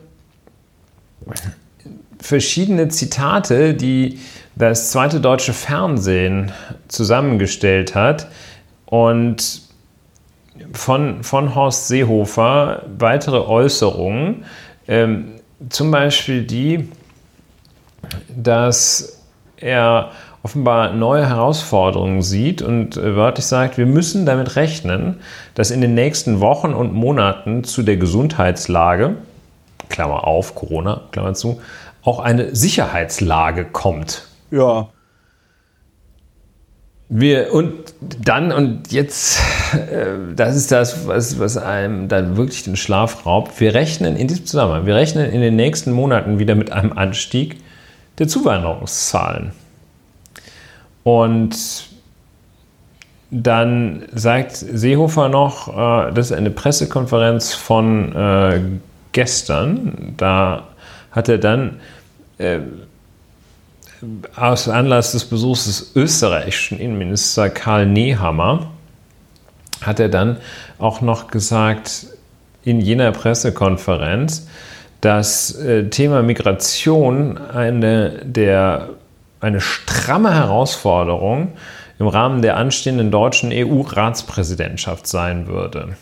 verschiedene 2.18 2.88
Zitate, 2.88 3.74
die 3.74 4.18
das 4.56 4.90
zweite 4.90 5.20
deutsche 5.20 5.52
Fernsehen 5.52 6.52
zusammengestellt 6.88 7.94
hat. 7.94 8.28
Und 8.86 9.62
von, 10.72 11.22
von 11.22 11.54
Horst 11.54 11.88
Seehofer 11.88 12.84
weitere 12.98 13.38
Äußerungen, 13.38 14.44
ähm, 14.88 15.32
zum 15.68 15.90
Beispiel 15.90 16.44
die, 16.44 16.88
dass 18.34 19.22
er 19.56 20.12
offenbar 20.44 20.92
neue 20.92 21.26
Herausforderungen 21.26 22.20
sieht 22.20 22.60
und 22.60 22.98
äh, 22.98 23.16
wörtlich 23.16 23.46
sagt, 23.46 23.78
wir 23.78 23.86
müssen 23.86 24.26
damit 24.26 24.56
rechnen, 24.56 25.20
dass 25.54 25.70
in 25.70 25.80
den 25.80 25.94
nächsten 25.94 26.40
Wochen 26.40 26.74
und 26.74 26.92
Monaten 26.92 27.64
zu 27.64 27.82
der 27.82 27.96
Gesundheitslage, 27.96 29.16
Klammer 29.88 30.26
auf, 30.26 30.54
Corona, 30.54 31.00
Klammer 31.12 31.32
zu, 31.32 31.62
auch 32.02 32.20
eine 32.20 32.54
Sicherheitslage 32.54 33.64
kommt. 33.64 34.28
Ja. 34.50 34.88
Wir, 37.08 37.54
und 37.54 37.94
dann, 38.00 38.52
und 38.52 38.92
jetzt, 38.92 39.40
äh, 39.72 40.34
das 40.36 40.56
ist 40.56 40.70
das, 40.70 41.06
was, 41.08 41.38
was 41.38 41.56
einem 41.56 42.08
dann 42.08 42.36
wirklich 42.36 42.64
den 42.64 42.76
Schlaf 42.76 43.24
raubt. 43.24 43.60
Wir 43.60 43.72
rechnen 43.72 44.14
in 44.14 44.28
diesem 44.28 44.44
Zusammenhang, 44.44 44.84
wir 44.84 44.94
rechnen 44.94 45.30
in 45.30 45.40
den 45.40 45.56
nächsten 45.56 45.92
Monaten 45.92 46.38
wieder 46.38 46.54
mit 46.54 46.70
einem 46.70 46.92
Anstieg 46.92 47.60
der 48.18 48.28
Zuwanderungszahlen. 48.28 49.52
Und 51.04 51.56
dann 53.30 54.04
sagt 54.12 54.56
Seehofer 54.56 55.28
noch, 55.28 55.68
äh, 55.68 56.12
das 56.12 56.30
ist 56.30 56.36
eine 56.36 56.50
Pressekonferenz 56.50 57.54
von 57.54 58.14
äh, 58.14 58.60
gestern, 59.12 60.14
da 60.16 60.68
hat 61.10 61.28
er 61.28 61.38
dann 61.38 61.80
äh, 62.38 62.58
aus 64.36 64.68
Anlass 64.68 65.12
des 65.12 65.24
Besuchs 65.24 65.64
des 65.64 65.96
österreichischen 65.96 66.78
Innenministers 66.78 67.54
Karl 67.54 67.86
Nehammer, 67.86 68.70
hat 69.80 70.00
er 70.00 70.08
dann 70.08 70.38
auch 70.78 71.00
noch 71.00 71.28
gesagt 71.28 72.06
in 72.64 72.80
jener 72.80 73.12
Pressekonferenz, 73.12 74.48
das 75.00 75.54
äh, 75.56 75.88
Thema 75.90 76.22
Migration 76.22 77.36
eine, 77.36 78.20
der, 78.24 78.90
eine 79.44 79.60
stramme 79.60 80.34
Herausforderung 80.34 81.52
im 81.98 82.08
Rahmen 82.08 82.42
der 82.42 82.56
anstehenden 82.56 83.10
deutschen 83.10 83.50
EU-Ratspräsidentschaft 83.52 85.06
sein 85.06 85.46
würde. 85.46 85.96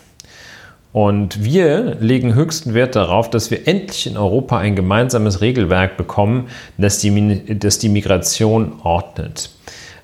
Und 0.92 1.42
wir 1.42 1.96
legen 2.00 2.34
höchsten 2.34 2.74
Wert 2.74 2.96
darauf, 2.96 3.30
dass 3.30 3.50
wir 3.50 3.66
endlich 3.66 4.06
in 4.06 4.16
Europa 4.16 4.58
ein 4.58 4.76
gemeinsames 4.76 5.40
Regelwerk 5.40 5.96
bekommen, 5.96 6.48
das 6.76 6.98
die, 6.98 7.58
das 7.58 7.78
die 7.78 7.88
Migration 7.88 8.74
ordnet. 8.82 9.50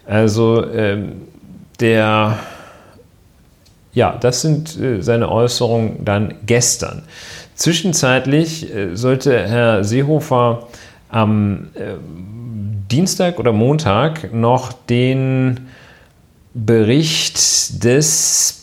Also 0.07 0.67
ähm, 0.71 1.23
der, 1.81 2.39
ja, 3.93 4.17
das 4.19 4.41
sind 4.41 4.81
äh, 4.81 5.03
seine 5.03 5.31
Äußerungen 5.31 6.05
dann 6.07 6.35
gestern. 6.47 7.03
Zwischenzeitlich 7.55 8.75
äh, 8.75 8.97
sollte 8.97 9.47
Herr 9.47 9.85
Seehofer 9.85 10.69
am 11.11 11.69
äh, 11.75 11.95
Dienstag 12.91 13.39
oder 13.39 13.53
Montag 13.53 14.33
noch 14.33 14.73
den 14.73 15.69
Bericht 16.55 17.85
des 17.85 18.59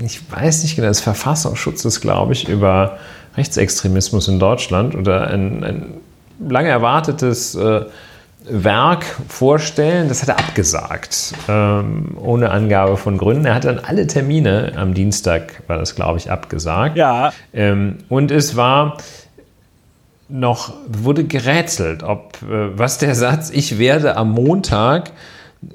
ich 0.00 0.20
weiß 0.30 0.62
nicht 0.62 0.76
genau, 0.76 0.88
des 0.88 1.00
Verfassungsschutzes, 1.00 2.00
glaube 2.00 2.32
ich, 2.32 2.48
über 2.48 2.98
Rechtsextremismus 3.36 4.28
in 4.28 4.38
Deutschland 4.38 4.94
oder 4.94 5.28
ein, 5.28 5.64
ein 5.64 5.94
lange 6.48 6.68
erwartetes 6.68 7.54
äh, 7.54 7.82
Werk 8.46 9.04
vorstellen. 9.28 10.08
Das 10.08 10.22
hat 10.22 10.28
er 10.28 10.38
abgesagt, 10.38 11.34
ähm, 11.48 12.16
ohne 12.20 12.50
Angabe 12.50 12.96
von 12.96 13.16
Gründen. 13.16 13.46
Er 13.46 13.54
hat 13.54 13.64
dann 13.64 13.78
alle 13.78 14.06
Termine, 14.06 14.72
am 14.76 14.94
Dienstag 14.94 15.62
war 15.66 15.78
das, 15.78 15.94
glaube 15.94 16.18
ich, 16.18 16.30
abgesagt. 16.30 16.96
Ja. 16.96 17.32
Ähm, 17.52 17.98
und 18.08 18.30
es 18.30 18.56
war 18.56 18.98
noch, 20.36 20.72
wurde 20.88 21.24
gerätselt, 21.24 22.02
ob, 22.02 22.32
äh, 22.42 22.76
was 22.76 22.98
der 22.98 23.14
Satz, 23.14 23.50
ich 23.50 23.78
werde 23.78 24.16
am 24.16 24.32
Montag 24.32 25.12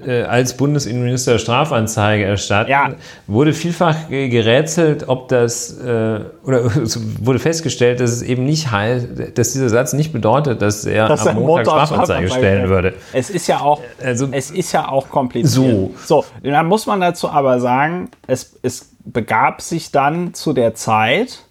äh, 0.05 0.23
als 0.23 0.55
Bundesinnenminister 0.57 1.39
Strafanzeige 1.39 2.25
erstatten, 2.25 2.69
Ja. 2.69 2.91
wurde 3.25 3.53
vielfach 3.53 3.95
ge- 4.09 4.27
gerätselt, 4.29 5.07
ob 5.07 5.29
das 5.29 5.79
äh, 5.79 6.19
oder 6.43 6.65
es 6.83 6.99
wurde 7.25 7.39
festgestellt, 7.39 7.99
dass 8.01 8.11
es 8.11 8.21
eben 8.21 8.43
nicht 8.43 8.69
heißt, 8.69 9.07
dass 9.35 9.53
dieser 9.53 9.69
Satz 9.69 9.93
nicht 9.93 10.11
bedeutet, 10.11 10.61
dass 10.61 10.85
er 10.85 11.07
Dass 11.07 11.25
am 11.25 11.37
Montag, 11.37 11.47
Montag 11.65 11.87
Strafanzeige 11.87 12.27
Strafanzeige 12.27 12.29
stellen 12.47 12.69
würde. 12.69 12.93
Es 13.13 13.29
ist 13.29 13.47
ja 13.47 13.61
auch, 13.61 13.81
Also- 14.03 14.27
es 14.31 14.51
ist 14.51 14.73
ja 14.73 14.89
auch 14.89 15.09
kompliziert. 15.09 15.53
So. 15.55 15.91
So, 16.05 16.25
dann 16.43 16.67
muss 16.67 16.85
man 16.85 16.99
dazu 17.01 17.29
aber 17.29 17.59
sagen, 17.61 18.09
es, 18.27 18.57
es 18.61 18.91
begab 19.05 19.61
sich 19.61 19.91
dann 19.91 20.33
zu 20.35 20.53
der 20.53 20.75
Zeit, 20.75 21.45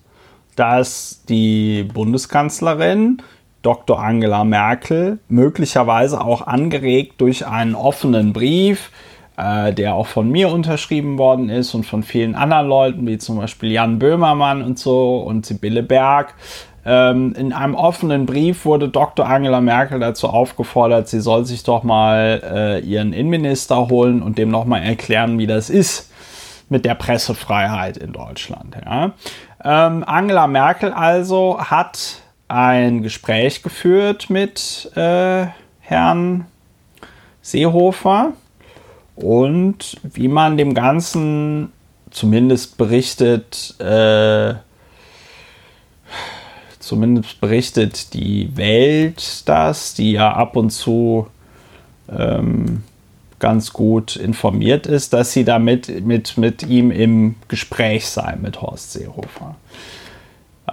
dass 0.59 1.23
die 1.29 1.85
Bundeskanzlerin 1.85 3.23
Dr. 3.63 4.01
Angela 4.01 4.45
Merkel 4.45 5.19
möglicherweise 5.29 6.21
auch 6.21 6.47
angeregt 6.47 7.21
durch 7.21 7.47
einen 7.47 7.75
offenen 7.75 8.33
Brief, 8.33 8.91
äh, 9.37 9.73
der 9.73 9.95
auch 9.95 10.07
von 10.07 10.31
mir 10.31 10.51
unterschrieben 10.51 11.19
worden 11.19 11.49
ist 11.49 11.75
und 11.75 11.85
von 11.85 12.03
vielen 12.03 12.35
anderen 12.35 12.69
Leuten, 12.69 13.07
wie 13.07 13.19
zum 13.19 13.39
Beispiel 13.39 13.73
Jan 13.73 13.99
Böhmermann 13.99 14.63
und 14.63 14.79
so 14.79 15.19
und 15.19 15.47
Sibylle 15.47 15.83
Berg, 15.83 16.35
ähm, 16.85 17.35
in 17.37 17.53
einem 17.53 17.75
offenen 17.75 18.25
Brief 18.27 18.65
wurde 18.65 18.89
Dr. 18.89 19.27
Angela 19.27 19.61
Merkel 19.61 20.01
dazu 20.01 20.29
aufgefordert, 20.29 21.09
sie 21.09 21.21
soll 21.21 21.45
sich 21.45 21.63
doch 21.63 21.83
mal 21.83 22.41
äh, 22.43 22.81
ihren 22.81 23.13
Innenminister 23.13 23.89
holen 23.89 24.23
und 24.23 24.39
dem 24.39 24.51
nochmal 24.51 24.83
erklären, 24.83 25.39
wie 25.39 25.47
das 25.47 25.71
ist 25.71 26.11
mit 26.71 26.85
der 26.85 26.95
Pressefreiheit 26.95 27.97
in 27.97 28.13
Deutschland. 28.13 28.77
Ja. 28.85 29.13
Ähm, 29.65 30.05
Angela 30.05 30.47
Merkel 30.47 30.93
also 30.93 31.59
hat 31.61 32.23
ein 32.49 33.03
Gespräch 33.03 33.63
geführt 33.63 34.31
mit 34.31 34.91
äh, 34.97 35.47
Herrn 35.81 36.47
Seehofer. 37.43 38.33
Und 39.17 40.01
wie 40.05 40.29
man 40.29 40.57
dem 40.57 40.75
Ganzen 40.75 41.73
zumindest 42.11 42.79
berichtet, 42.79 43.75
äh, 43.81 44.55
zumindest 46.79 47.41
berichtet 47.41 48.15
die 48.15 48.57
Welt 48.57 49.49
das, 49.49 49.95
die 49.95 50.13
ja 50.13 50.33
ab 50.33 50.57
und 50.57 50.71
zu 50.71 51.27
ähm, 52.09 52.85
ganz 53.39 53.73
gut 53.73 54.17
informiert 54.17 54.87
ist, 54.87 55.13
dass 55.13 55.33
sie 55.33 55.45
damit 55.45 56.05
mit, 56.05 56.37
mit 56.37 56.63
ihm 56.65 56.91
im 56.91 57.37
Gespräch 57.49 58.07
sei, 58.07 58.37
mit 58.41 58.61
Horst 58.61 58.93
Seehofer. 58.93 59.57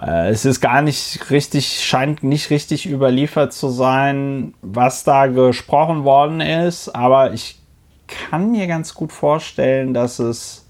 Äh, 0.00 0.30
es 0.30 0.44
ist 0.44 0.60
gar 0.60 0.82
nicht 0.82 1.30
richtig, 1.30 1.84
scheint 1.84 2.22
nicht 2.22 2.50
richtig 2.50 2.86
überliefert 2.86 3.52
zu 3.52 3.68
sein, 3.68 4.54
was 4.62 5.04
da 5.04 5.26
gesprochen 5.26 6.04
worden 6.04 6.40
ist, 6.40 6.88
aber 6.88 7.32
ich 7.32 7.58
kann 8.06 8.52
mir 8.52 8.66
ganz 8.66 8.94
gut 8.94 9.12
vorstellen, 9.12 9.94
dass 9.94 10.18
es 10.18 10.66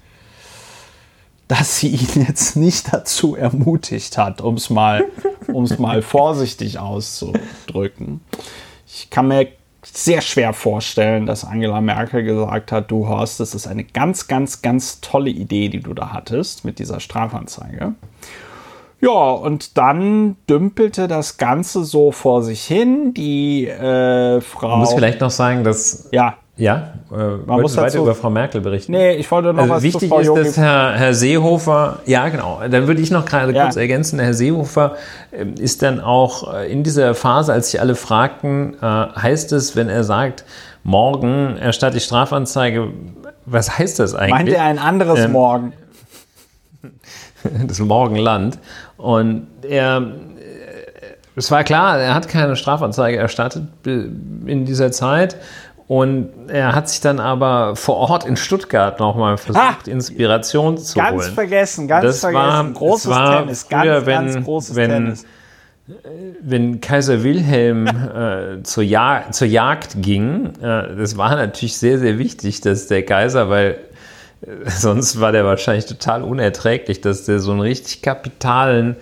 dass 1.49 1.79
sie 1.79 1.89
ihn 1.89 2.25
jetzt 2.29 2.57
nicht 2.57 2.93
dazu 2.93 3.37
ermutigt 3.37 4.19
hat, 4.19 4.41
um 4.41 4.55
es 4.55 4.71
mal, 4.71 5.05
um's 5.47 5.79
mal 5.79 6.03
vorsichtig 6.03 6.79
auszudrücken. 6.79 8.21
Ich 8.87 9.11
kann 9.11 9.29
mir 9.29 9.49
sehr 9.93 10.21
schwer 10.21 10.53
vorstellen, 10.53 11.27
dass 11.27 11.45
Angela 11.45 11.81
Merkel 11.81 12.23
gesagt 12.23 12.73
hat, 12.73 12.91
du 12.91 13.09
Horst, 13.09 13.41
das 13.41 13.55
ist 13.55 13.67
eine 13.67 13.85
ganz, 13.85 14.29
ganz, 14.29 14.63
ganz 14.63 15.01
tolle 15.01 15.31
Idee, 15.31 15.69
die 15.69 15.81
du 15.81 15.95
da 15.95 16.13
hattest 16.13 16.65
mit 16.65 16.79
dieser 16.79 17.01
Strafanzeige. 17.01 17.95
Ja, 19.01 19.11
und 19.11 19.77
dann 19.77 20.37
dümpelte 20.49 21.07
das 21.07 21.37
Ganze 21.37 21.85
so 21.85 22.13
vor 22.13 22.43
sich 22.43 22.63
hin. 22.65 23.13
Die 23.15 23.67
äh, 23.67 24.41
Frau. 24.41 24.69
Man 24.69 24.79
muss 24.81 24.95
vielleicht 24.95 25.21
noch 25.21 25.31
sagen, 25.31 25.65
dass 25.65 26.09
ja. 26.13 26.37
Ja, 26.59 26.95
äh, 27.13 27.17
Man 27.45 27.61
muss 27.61 27.77
weiter 27.77 27.99
über 27.99 28.15
Frau 28.15 28.31
Merkel 28.31 28.63
berichten. 28.63 28.93
Nee, 28.93 29.17
ich 29.17 29.31
wollte 29.31 29.53
noch 29.53 29.63
also 29.63 29.75
was 29.75 29.83
Wichtig 29.83 30.11
ist, 30.11 30.35
dass 30.35 30.57
Herr, 30.57 30.93
Herr 30.95 31.13
Seehofer, 31.13 31.99
ja 32.07 32.29
genau, 32.31 32.61
dann 32.71 32.87
würde 32.87 33.03
ich 33.03 33.11
noch 33.11 33.27
gerade 33.27 33.53
ja. 33.53 33.65
kurz 33.65 33.77
ergänzen, 33.77 34.19
Herr 34.19 34.33
Seehofer 34.33 34.97
äh, 35.33 35.45
ist 35.61 35.83
dann 35.83 36.01
auch 36.01 36.55
äh, 36.55 36.73
in 36.73 36.83
dieser 36.83 37.15
Phase, 37.15 37.53
als 37.53 37.71
sich 37.71 37.81
alle 37.81 37.95
fragten, 37.95 38.75
äh, 38.81 38.87
heißt 38.87 39.53
es, 39.53 39.77
wenn 39.77 39.91
er 39.91 40.03
sagt, 40.03 40.45
morgen 40.83 41.59
erstatte 41.59 41.99
ich 41.99 42.05
Strafanzeige, 42.05 42.89
was 43.45 43.79
heißt 43.79 43.99
das 43.99 44.15
eigentlich? 44.15 44.31
Meint 44.31 44.49
er 44.49 44.65
ein 44.65 44.79
anderes 44.79 45.21
ähm, 45.21 45.33
Morgen? 45.33 45.73
das 47.67 47.79
Morgenland. 47.81 48.59
Und 48.97 49.47
er, 49.63 49.99
äh, 49.99 50.03
es 51.35 51.51
war 51.51 51.65
klar, 51.65 51.99
er 51.99 52.15
hat 52.15 52.29
keine 52.29 52.57
Strafanzeige 52.57 53.19
erstattet 53.19 53.65
in 53.85 54.65
dieser 54.65 54.91
Zeit. 54.91 55.37
Und 55.89 56.49
er 56.49 56.75
hat 56.75 56.89
sich 56.89 57.01
dann 57.01 57.21
aber 57.21 57.77
vor 57.77 57.97
Ort 57.97 58.27
in 58.27 58.37
Stuttgart 58.37 58.99
nochmal 58.99 59.39
versucht, 59.39 59.65
ah, 59.65 59.91
Inspiration 59.91 60.79
zu 60.79 60.99
ganz 60.99 61.11
holen. 61.11 61.21
Ganz 61.21 61.35
vergessen, 61.35 61.89
ganz 61.89 62.05
das 62.05 62.21
vergessen. 62.21 62.45
War, 62.45 62.71
großes 62.73 63.11
war 63.11 63.41
Tennis, 63.41 63.69
ganz, 63.69 64.07
wenn, 64.07 64.33
ganz 64.33 64.45
großes 64.45 64.75
wenn, 64.75 64.91
Tennis. 64.91 65.25
Wenn 66.43 66.81
Kaiser 66.81 67.23
Wilhelm 67.23 67.87
äh, 67.87 68.63
zur, 68.65 68.83
ja 68.83 69.27
zur 69.31 69.47
Jagd 69.47 70.03
ging, 70.03 70.47
äh, 70.61 70.97
das 70.97 71.17
war 71.17 71.37
natürlich 71.37 71.79
sehr, 71.79 72.01
sehr 72.01 72.19
wichtig, 72.19 72.61
dass 72.61 72.89
der 72.89 73.05
Kaiser, 73.05 73.49
weil 73.49 73.79
äh, 74.41 74.49
sonst 74.69 75.21
war 75.21 75.31
der 75.31 75.45
wahrscheinlich 75.45 75.87
total 75.87 76.25
unerträglich, 76.25 77.01
dass 77.01 77.27
der 77.27 77.39
so 77.39 77.53
einen 77.53 77.61
richtig 77.61 78.03
kapitalen 78.03 78.97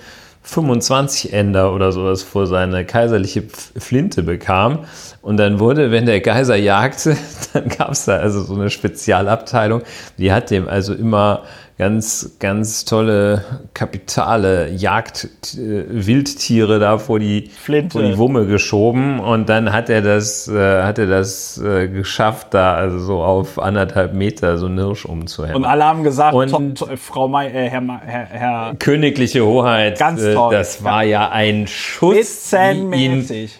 25 0.45 1.32
Ender 1.32 1.72
oder 1.72 1.90
sowas 1.90 2.22
vor 2.22 2.47
seine 2.47 2.84
kaiserliche 2.84 3.42
Flinte 3.78 4.22
bekam. 4.22 4.80
Und 5.22 5.38
dann 5.38 5.59
wurde, 5.59 5.90
wenn 5.90 6.05
der 6.05 6.20
Kaiser 6.20 6.55
jagte, 6.55 7.16
dann 7.55 7.68
gab 7.70 7.90
es 7.90 8.05
da 8.05 8.18
also 8.18 8.42
so 8.42 8.55
eine 8.55 8.68
Spezialabteilung, 8.68 9.82
die 10.18 10.32
hat 10.32 10.51
dem 10.51 10.68
also 10.68 10.95
immer 10.95 11.42
ganz, 11.77 12.37
ganz 12.39 12.85
tolle 12.85 13.45
kapitale 13.75 14.70
Jagd-Wildtiere 14.70 16.79
da 16.79 16.99
vor 16.99 17.18
die, 17.18 17.51
vor 17.91 18.03
die 18.03 18.16
Wumme 18.16 18.47
geschoben 18.47 19.18
und 19.18 19.49
dann 19.49 19.72
hat 19.72 19.91
er 19.91 20.01
das, 20.01 20.47
äh, 20.47 20.83
hat 20.83 20.99
er 20.99 21.07
das 21.07 21.59
äh, 21.59 21.89
geschafft, 21.89 22.55
da 22.55 22.75
also 22.75 23.01
so 23.01 23.22
auf 23.22 23.59
anderthalb 23.59 24.14
Meter 24.14 24.57
so 24.59 24.66
einen 24.66 24.79
Hirsch 24.79 25.05
umzuhängen. 25.05 25.57
Und 25.57 25.64
alle 25.64 25.85
haben 25.85 26.05
gesagt, 26.05 26.35
und 26.35 26.79
top, 26.79 26.97
Frau 26.97 27.27
May, 27.27 27.49
äh, 27.49 27.68
Herr, 27.68 27.83
Herr, 28.05 28.27
Herr, 28.27 28.75
Königliche 28.79 29.45
Hoheit, 29.45 29.99
ganz 29.99 30.22
äh, 30.22 30.35
toll. 30.35 30.55
das 30.55 30.85
war 30.85 31.03
ja 31.03 31.31
ein 31.31 31.66
Schuss, 31.66 32.53
wie 32.53 33.05
ihn, 33.05 33.51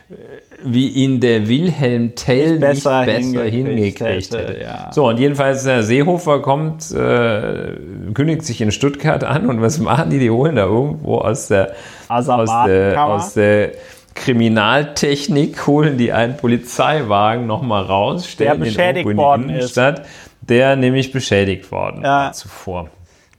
wie 0.65 0.89
ihn 0.89 1.21
der 1.21 1.49
Wilhelm 1.49 2.15
Tell 2.15 2.53
nicht 2.53 2.61
besser, 2.61 3.05
nicht 3.05 3.17
besser 3.17 3.45
hingekriegt, 3.45 3.99
hingekriegt 4.01 4.35
hätte. 4.35 4.61
Ja. 4.63 4.91
So, 4.93 5.09
und 5.09 5.19
jedenfalls 5.19 5.65
der 5.65 5.83
Seehofer 5.83 6.41
kommt, 6.41 6.91
äh, 6.91 7.73
kündigt 8.15 8.45
sich 8.45 8.61
in 8.61 8.73
Stuttgart 8.73 9.23
an 9.25 9.49
und 9.49 9.61
was 9.61 9.79
machen 9.79 10.11
die? 10.11 10.19
Die 10.19 10.31
holen 10.31 10.57
da 10.57 10.65
irgendwo 10.65 11.19
aus 11.19 11.49
der, 11.49 11.75
aus 12.09 12.27
der, 12.67 13.05
aus 13.05 13.35
der 13.35 13.73
Kriminaltechnik, 14.15 15.67
holen 15.67 15.99
die 15.99 16.13
einen 16.13 16.37
Polizeiwagen 16.37 17.47
nochmal 17.47 17.85
raus, 17.85 18.29
stellen 18.29 18.59
der 18.59 18.65
beschädigt 18.65 19.09
den 19.09 19.19
in 19.19 19.49
die 19.49 19.53
Innenstadt, 19.53 20.07
der 20.41 20.77
nämlich 20.77 21.13
beschädigt 21.13 21.71
worden 21.71 22.03
ja. 22.03 22.09
war 22.09 22.33
zuvor. 22.33 22.89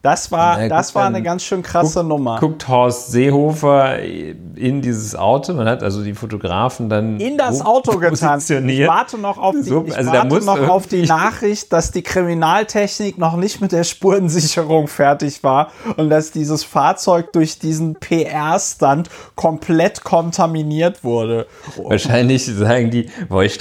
Das 0.06 0.32
war, 0.32 0.62
ja, 0.62 0.70
das 0.70 0.94
war 0.94 1.08
eine 1.08 1.24
ganz 1.24 1.42
schön 1.42 1.64
krasse 1.64 2.02
guckt, 2.02 2.10
Nummer. 2.10 2.40
Guckt 2.40 2.68
Horst 2.68 3.12
Seehofer 3.12 4.04
in 4.04 4.84
dieses 4.84 5.16
Auto. 5.16 5.54
Man 5.54 5.68
hat 5.68 5.82
also 5.82 6.04
die 6.04 6.14
Fotografen 6.14 6.90
dann 6.90 7.20
in 7.20 7.40
das 7.40 7.66
Auto 7.66 7.98
getanzt. 8.00 8.52
Ich 8.52 8.88
warte 8.88 9.18
noch 9.18 9.40
auf 9.40 9.56
die, 9.56 9.64
so, 9.64 9.84
also 9.96 10.12
warte 10.12 10.46
noch 10.46 10.70
auf 10.70 10.86
die 10.86 11.08
Nachricht, 11.08 11.74
dass 11.74 11.90
die 11.90 12.04
Kriminaltechnik 12.04 13.18
noch 13.18 13.36
nicht 13.36 13.62
mit 13.62 13.72
der 13.72 13.84
Spurensicherung 13.84 14.88
fertig 14.88 15.44
war 15.44 15.72
und 15.98 16.12
dass 16.12 16.32
dieses 16.32 16.64
Fahrzeug 16.64 17.34
durch 17.34 17.58
diesen 17.58 17.96
PR-Stand 17.96 19.10
komplett 19.34 20.04
kontaminiert 20.04 21.04
wurde. 21.04 21.48
Wahrscheinlich 21.78 22.46
sagen 22.46 22.92
die, 22.92 23.10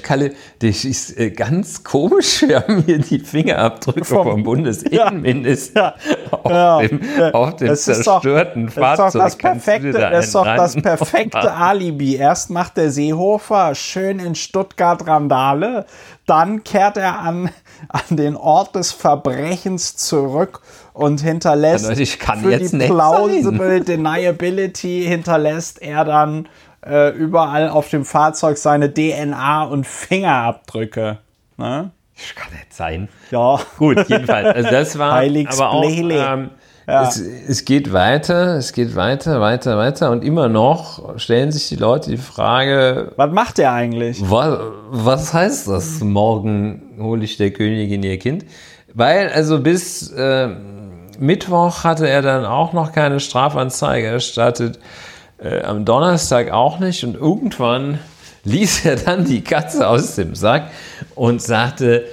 Kalle, 0.02 0.34
das 0.58 0.84
ist 0.84 1.18
äh, 1.18 1.30
ganz 1.30 1.84
komisch. 1.84 2.42
Wir 2.46 2.60
haben 2.60 2.82
hier 2.82 2.98
die 2.98 3.20
Fingerabdrücke 3.20 4.04
vom, 4.04 4.24
vom 4.24 4.42
Bundesinnenminister. 4.42 5.94
Ja. 6.30 6.33
Auf 6.42 6.50
ja, 6.50 6.78
dem, 6.80 7.00
auf 7.32 7.56
dem 7.56 7.74
zerstörten 7.74 8.66
doch, 8.66 8.72
Fahrzeug. 8.72 8.96
Das 8.96 9.06
ist 9.06 9.14
doch 9.14 9.20
das 9.20 9.36
perfekte, 9.36 9.92
da 9.92 10.08
ist 10.10 10.34
doch 10.34 10.44
das 10.44 10.74
perfekte 10.74 11.52
Alibi. 11.52 12.16
Erst 12.16 12.50
macht 12.50 12.76
der 12.76 12.90
Seehofer 12.90 13.74
schön 13.74 14.18
in 14.18 14.34
Stuttgart 14.34 15.06
Randale, 15.06 15.86
dann 16.26 16.64
kehrt 16.64 16.96
er 16.96 17.20
an, 17.20 17.50
an 17.88 18.16
den 18.16 18.36
Ort 18.36 18.74
des 18.74 18.92
Verbrechens 18.92 19.96
zurück 19.96 20.60
und 20.92 21.20
hinterlässt 21.20 21.86
also 21.86 22.00
ich 22.00 22.18
kann 22.18 22.40
für 22.40 22.52
jetzt 22.52 22.72
die 22.72 22.78
plausible 22.78 23.80
Deniability 23.80 25.04
hinterlässt 25.06 25.82
er 25.82 26.04
dann 26.04 26.48
äh, 26.86 27.10
überall 27.10 27.68
auf 27.68 27.88
dem 27.88 28.04
Fahrzeug 28.04 28.58
seine 28.58 28.92
DNA 28.92 29.64
und 29.64 29.86
Fingerabdrücke. 29.86 31.18
Ne? 31.56 31.90
Das 32.16 32.34
kann 32.34 32.52
nicht 32.52 32.72
sein. 32.72 33.08
Ja. 33.30 33.58
Gut, 33.78 34.08
jedenfalls. 34.08 34.54
Also 34.54 34.70
das 34.70 34.98
war 34.98 35.12
Heiligs 35.14 35.58
aber 35.58 35.70
auch, 35.70 35.84
ähm, 35.84 36.50
ja. 36.86 37.08
es, 37.08 37.18
es, 37.18 37.64
geht 37.64 37.92
weiter, 37.92 38.56
es 38.56 38.72
geht 38.72 38.94
weiter, 38.94 39.40
weiter, 39.40 39.76
weiter 39.76 40.10
und 40.10 40.22
immer 40.22 40.48
noch 40.48 41.18
stellen 41.18 41.50
sich 41.50 41.68
die 41.68 41.76
Leute 41.76 42.10
die 42.10 42.16
Frage, 42.16 43.12
was 43.16 43.32
macht 43.32 43.58
der 43.58 43.72
eigentlich? 43.72 44.20
Was, 44.22 44.58
was 44.90 45.34
heißt 45.34 45.68
das? 45.68 46.00
Morgen 46.00 46.96
hole 47.00 47.24
ich 47.24 47.36
der 47.36 47.50
Königin 47.50 48.02
ihr 48.02 48.18
Kind? 48.18 48.44
Weil 48.92 49.30
also 49.30 49.60
bis 49.60 50.10
äh, 50.12 50.48
Mittwoch 51.18 51.84
hatte 51.84 52.08
er 52.08 52.22
dann 52.22 52.44
auch 52.44 52.72
noch 52.72 52.92
keine 52.92 53.18
Strafanzeige 53.18 54.06
erstattet, 54.06 54.78
äh, 55.38 55.62
am 55.62 55.84
Donnerstag 55.84 56.52
auch 56.52 56.78
nicht 56.78 57.02
und 57.02 57.16
irgendwann 57.16 57.98
ließ 58.44 58.84
er 58.84 58.96
dann 58.96 59.24
die 59.24 59.42
Katze 59.42 59.88
aus 59.88 60.14
dem 60.14 60.34
Sack 60.34 60.70
und 61.14 61.42
sagte, 61.42 62.04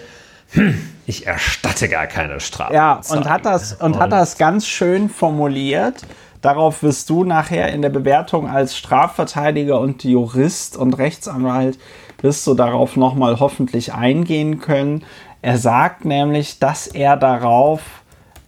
hm, 0.52 0.90
ich 1.06 1.28
erstatte 1.28 1.90
gar 1.90 2.08
keine 2.08 2.40
Strafe. 2.40 2.74
Ja, 2.74 3.02
und 3.10 3.30
hat 3.30 3.46
das, 3.46 3.74
und, 3.74 3.94
und 3.94 4.00
hat 4.00 4.12
das 4.12 4.38
ganz 4.38 4.68
schön 4.68 5.10
formuliert. 5.10 6.06
Darauf 6.42 6.82
wirst 6.82 7.10
du 7.10 7.24
nachher 7.24 7.72
in 7.72 7.82
der 7.82 7.90
Bewertung 7.90 8.50
als 8.50 8.76
Strafverteidiger 8.76 9.80
und 9.80 10.04
Jurist 10.04 10.76
und 10.76 10.98
Rechtsanwalt 10.98 11.78
wirst 12.22 12.46
du 12.48 12.54
darauf 12.54 12.96
nochmal 12.96 13.40
hoffentlich 13.40 13.94
eingehen 13.94 14.60
können. 14.60 15.04
Er 15.42 15.58
sagt 15.58 16.06
nämlich, 16.06 16.60
dass 16.60 16.88
er 16.88 17.18
darauf 17.18 17.82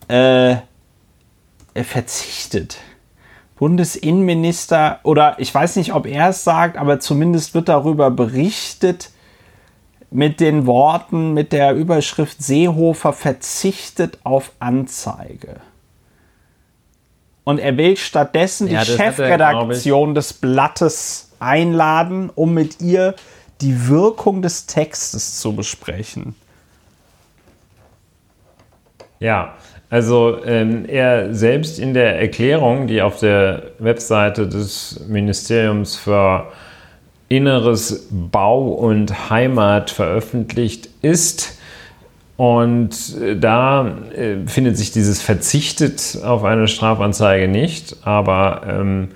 äh, 0.08 0.56
verzichtet. 1.76 2.78
Bundesinnenminister 3.64 5.00
oder 5.04 5.38
ich 5.38 5.56
weiß 5.56 5.78
nicht, 5.78 5.94
ob 5.94 6.06
er 6.06 6.28
es 6.32 6.44
sagt, 6.44 6.76
aber 6.76 7.00
zumindest 7.00 7.54
wird 7.54 7.70
darüber 7.70 8.12
berichtet 8.12 9.12
mit 10.12 10.42
den 10.42 10.66
Worten, 10.66 11.34
mit 11.34 11.54
der 11.54 11.74
Überschrift 11.74 12.44
Seehofer 12.44 13.14
verzichtet 13.14 14.20
auf 14.26 14.52
Anzeige. 14.60 15.62
Und 17.46 17.60
er 17.60 17.78
will 17.78 17.96
stattdessen 17.96 18.68
ja, 18.68 18.84
die 18.84 18.92
Chefredaktion 18.92 20.10
er, 20.10 20.16
des 20.16 20.34
Blattes 20.34 21.32
einladen, 21.40 22.30
um 22.36 22.54
mit 22.54 22.82
ihr 22.82 23.16
die 23.62 23.88
Wirkung 23.88 24.42
des 24.42 24.66
Textes 24.66 25.40
zu 25.40 25.56
besprechen. 25.56 26.36
Ja, 29.22 29.56
also 29.94 30.44
ähm, 30.44 30.86
er 30.88 31.36
selbst 31.36 31.78
in 31.78 31.94
der 31.94 32.20
Erklärung, 32.20 32.88
die 32.88 33.04
auf 33.04 33.20
der 33.20 33.62
Webseite 33.78 34.48
des 34.48 35.06
Ministeriums 35.08 35.96
für 35.96 36.48
Inneres, 37.30 38.08
Bau 38.10 38.70
und 38.70 39.30
Heimat 39.30 39.92
veröffentlicht 39.92 40.90
ist, 41.04 41.60
Und 42.36 43.16
äh, 43.22 43.36
da 43.38 43.88
äh, 44.16 44.48
findet 44.48 44.78
sich 44.78 44.92
dieses 44.92 45.22
verzichtet 45.22 46.18
auf 46.24 46.44
eine 46.44 46.68
Strafanzeige 46.68 47.48
nicht, 47.48 47.98
aber 48.04 48.64
ähm, 48.68 49.10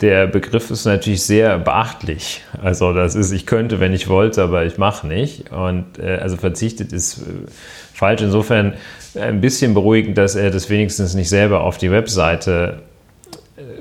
der 0.00 0.26
Begriff 0.26 0.70
ist 0.70 0.84
natürlich 0.84 1.22
sehr 1.22 1.58
beachtlich. 1.58 2.42
Also 2.62 2.92
das 2.92 3.14
ist, 3.14 3.32
ich 3.32 3.46
könnte, 3.46 3.78
wenn 3.78 3.92
ich 3.92 4.08
wollte, 4.08 4.42
aber 4.42 4.64
ich 4.64 4.78
mache 4.78 5.06
nicht. 5.06 5.50
Und 5.52 5.98
äh, 5.98 6.18
also 6.20 6.36
verzichtet 6.36 6.92
ist 6.92 7.18
äh, 7.18 7.24
falsch. 7.94 8.22
Insofern 8.22 8.74
ein 9.16 9.40
bisschen 9.40 9.74
beruhigend, 9.74 10.18
dass 10.18 10.34
er 10.34 10.50
das 10.50 10.70
wenigstens 10.70 11.14
nicht 11.14 11.28
selber 11.28 11.62
auf 11.62 11.78
die 11.78 11.90
Webseite 11.90 12.82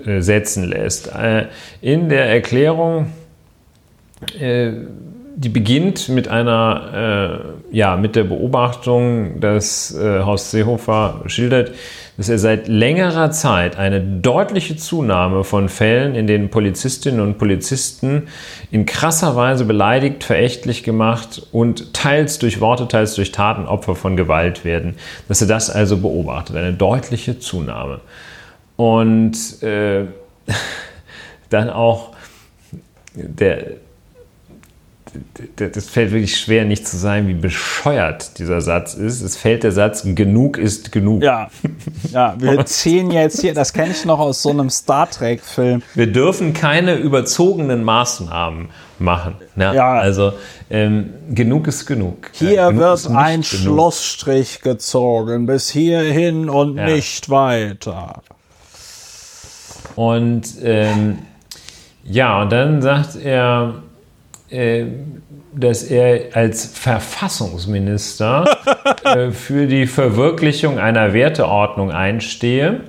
äh, 0.05 0.21
setzen 0.21 0.65
lässt. 0.65 1.07
Äh, 1.13 1.47
in 1.81 2.09
der 2.09 2.25
Erklärung 2.25 3.07
die 5.35 5.49
beginnt 5.49 6.09
mit 6.09 6.27
einer, 6.27 7.55
äh, 7.71 7.75
ja, 7.75 7.95
mit 7.95 8.15
der 8.15 8.25
Beobachtung, 8.25 9.39
dass 9.39 9.95
äh, 9.95 10.21
Horst 10.21 10.51
Seehofer 10.51 11.21
schildert, 11.27 11.71
dass 12.21 12.29
er 12.29 12.37
seit 12.37 12.67
längerer 12.67 13.31
Zeit 13.31 13.79
eine 13.79 13.99
deutliche 13.99 14.75
Zunahme 14.75 15.43
von 15.43 15.69
Fällen, 15.69 16.13
in 16.13 16.27
denen 16.27 16.49
Polizistinnen 16.49 17.19
und 17.19 17.39
Polizisten 17.39 18.27
in 18.69 18.85
krasser 18.85 19.35
Weise 19.35 19.65
beleidigt, 19.65 20.23
verächtlich 20.23 20.83
gemacht 20.83 21.41
und 21.51 21.95
teils 21.95 22.37
durch 22.37 22.61
Worte, 22.61 22.87
teils 22.87 23.15
durch 23.15 23.31
Taten 23.31 23.65
Opfer 23.65 23.95
von 23.95 24.17
Gewalt 24.17 24.63
werden, 24.63 24.97
dass 25.27 25.41
er 25.41 25.47
das 25.47 25.71
also 25.71 25.97
beobachtet, 25.97 26.57
eine 26.57 26.73
deutliche 26.73 27.39
Zunahme. 27.39 28.01
Und 28.75 29.63
äh, 29.63 30.05
dann 31.49 31.71
auch 31.71 32.11
der, 33.15 33.65
das 35.55 35.89
fällt 35.89 36.11
wirklich 36.11 36.37
schwer, 36.37 36.65
nicht 36.65 36.87
zu 36.87 36.97
sein, 36.97 37.27
wie 37.27 37.33
bescheuert 37.33 38.37
dieser 38.39 38.61
Satz 38.61 38.93
ist. 38.93 39.21
Es 39.21 39.37
fällt 39.37 39.63
der 39.63 39.71
Satz, 39.71 40.03
genug 40.05 40.57
ist 40.57 40.91
genug. 40.91 41.23
Ja, 41.23 41.49
ja 42.11 42.35
wir 42.37 42.65
ziehen 42.65 43.11
jetzt 43.11 43.41
hier, 43.41 43.53
das 43.53 43.73
kenne 43.73 43.91
ich 43.91 44.05
noch 44.05 44.19
aus 44.19 44.41
so 44.41 44.49
einem 44.49 44.69
Star 44.69 45.09
Trek-Film. 45.09 45.81
Wir 45.95 46.07
dürfen 46.07 46.53
keine 46.53 46.95
überzogenen 46.95 47.83
Maßnahmen 47.83 48.69
machen. 48.99 49.35
Ja, 49.55 49.73
ja. 49.73 49.93
Also 49.93 50.33
ähm, 50.69 51.09
genug 51.29 51.67
ist 51.67 51.85
genug. 51.85 52.31
Hier 52.33 52.53
ja, 52.53 52.67
genug 52.69 52.81
wird 52.81 53.07
ein 53.07 53.41
genug. 53.41 53.45
Schlussstrich 53.45 54.61
gezogen, 54.61 55.45
bis 55.45 55.69
hierhin 55.69 56.49
und 56.49 56.77
ja. 56.77 56.85
nicht 56.85 57.29
weiter. 57.29 58.21
Und 59.95 60.43
ähm, 60.63 61.19
ja, 62.03 62.41
und 62.41 62.51
dann 62.51 62.81
sagt 62.81 63.15
er, 63.15 63.73
äh, 63.75 63.90
dass 65.53 65.83
er 65.83 66.35
als 66.35 66.65
Verfassungsminister 66.65 68.45
äh, 69.03 69.31
für 69.31 69.67
die 69.67 69.87
Verwirklichung 69.87 70.79
einer 70.79 71.13
Werteordnung 71.13 71.91
einstehe, 71.91 72.81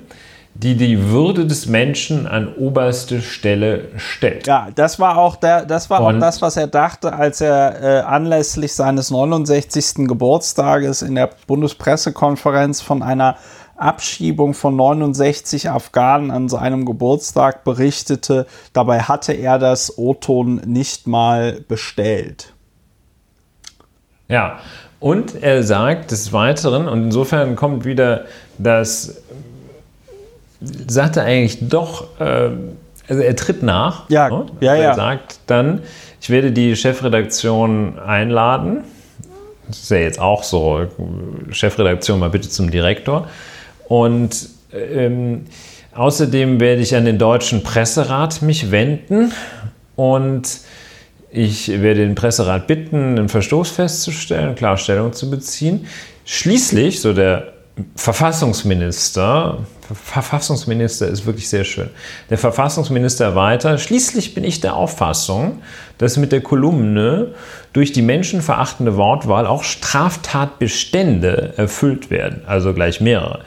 die 0.54 0.76
die 0.76 1.08
Würde 1.08 1.46
des 1.46 1.66
Menschen 1.66 2.26
an 2.26 2.54
oberste 2.54 3.22
Stelle 3.22 3.88
stellt. 3.96 4.46
Ja, 4.46 4.68
das 4.74 5.00
war 5.00 5.16
auch, 5.16 5.36
der, 5.36 5.64
das, 5.64 5.88
war 5.88 6.00
auch 6.00 6.12
das, 6.18 6.42
was 6.42 6.56
er 6.56 6.66
dachte, 6.66 7.12
als 7.12 7.40
er 7.40 7.82
äh, 7.82 8.00
anlässlich 8.02 8.74
seines 8.74 9.10
69. 9.10 10.06
Geburtstages 10.08 11.02
in 11.02 11.14
der 11.14 11.30
Bundespressekonferenz 11.46 12.80
von 12.80 13.02
einer 13.02 13.36
Abschiebung 13.82 14.54
von 14.54 14.76
69 14.76 15.70
Afghanen 15.70 16.30
an 16.30 16.48
seinem 16.48 16.84
Geburtstag 16.84 17.64
berichtete. 17.64 18.46
Dabei 18.72 19.00
hatte 19.00 19.32
er 19.32 19.58
das 19.58 19.98
O-Ton 19.98 20.62
nicht 20.66 21.06
mal 21.06 21.60
bestellt. 21.68 22.52
Ja, 24.28 24.60
und 25.00 25.42
er 25.42 25.62
sagt 25.62 26.12
des 26.12 26.32
Weiteren, 26.32 26.88
und 26.88 27.04
insofern 27.04 27.56
kommt 27.56 27.84
wieder 27.84 28.24
das, 28.56 29.22
sagt 30.60 31.16
er 31.16 31.24
eigentlich 31.24 31.68
doch, 31.68 32.20
äh, 32.20 32.50
also 33.08 33.20
er 33.22 33.36
tritt 33.36 33.62
nach. 33.62 34.08
Ja, 34.08 34.30
ne? 34.30 34.46
ja, 34.60 34.74
ja. 34.74 34.82
Er 34.90 34.94
sagt 34.94 35.40
dann, 35.48 35.82
ich 36.20 36.30
werde 36.30 36.52
die 36.52 36.76
Chefredaktion 36.76 37.98
einladen. 37.98 38.84
Das 39.66 39.80
ist 39.80 39.90
ja 39.90 39.98
jetzt 39.98 40.20
auch 40.20 40.44
so, 40.44 40.86
Chefredaktion 41.50 42.20
mal 42.20 42.30
bitte 42.30 42.48
zum 42.48 42.70
Direktor. 42.70 43.26
Und 43.92 44.48
ähm, 44.72 45.44
außerdem 45.94 46.60
werde 46.60 46.80
ich 46.80 46.96
an 46.96 47.04
den 47.04 47.18
Deutschen 47.18 47.62
Presserat 47.62 48.40
mich 48.40 48.70
wenden 48.70 49.32
und 49.96 50.48
ich 51.30 51.68
werde 51.68 52.00
den 52.00 52.14
Presserat 52.14 52.66
bitten, 52.66 53.18
einen 53.18 53.28
Verstoß 53.28 53.68
festzustellen, 53.68 54.54
Klarstellung 54.54 55.12
zu 55.12 55.28
beziehen. 55.28 55.88
Schließlich, 56.24 57.02
so 57.02 57.12
der 57.12 57.52
Verfassungsminister, 57.94 59.58
Verfassungsminister 59.92 61.08
ist 61.08 61.26
wirklich 61.26 61.50
sehr 61.50 61.64
schön. 61.64 61.90
Der 62.30 62.38
Verfassungsminister 62.38 63.34
weiter. 63.34 63.76
Schließlich 63.76 64.32
bin 64.32 64.44
ich 64.44 64.62
der 64.62 64.74
Auffassung, 64.74 65.60
dass 65.98 66.16
mit 66.16 66.32
der 66.32 66.40
Kolumne 66.40 67.34
durch 67.74 67.92
die 67.92 68.00
menschenverachtende 68.00 68.96
Wortwahl 68.96 69.46
auch 69.46 69.64
Straftatbestände 69.64 71.52
erfüllt 71.58 72.08
werden, 72.08 72.40
also 72.46 72.72
gleich 72.72 73.02
mehrere. 73.02 73.40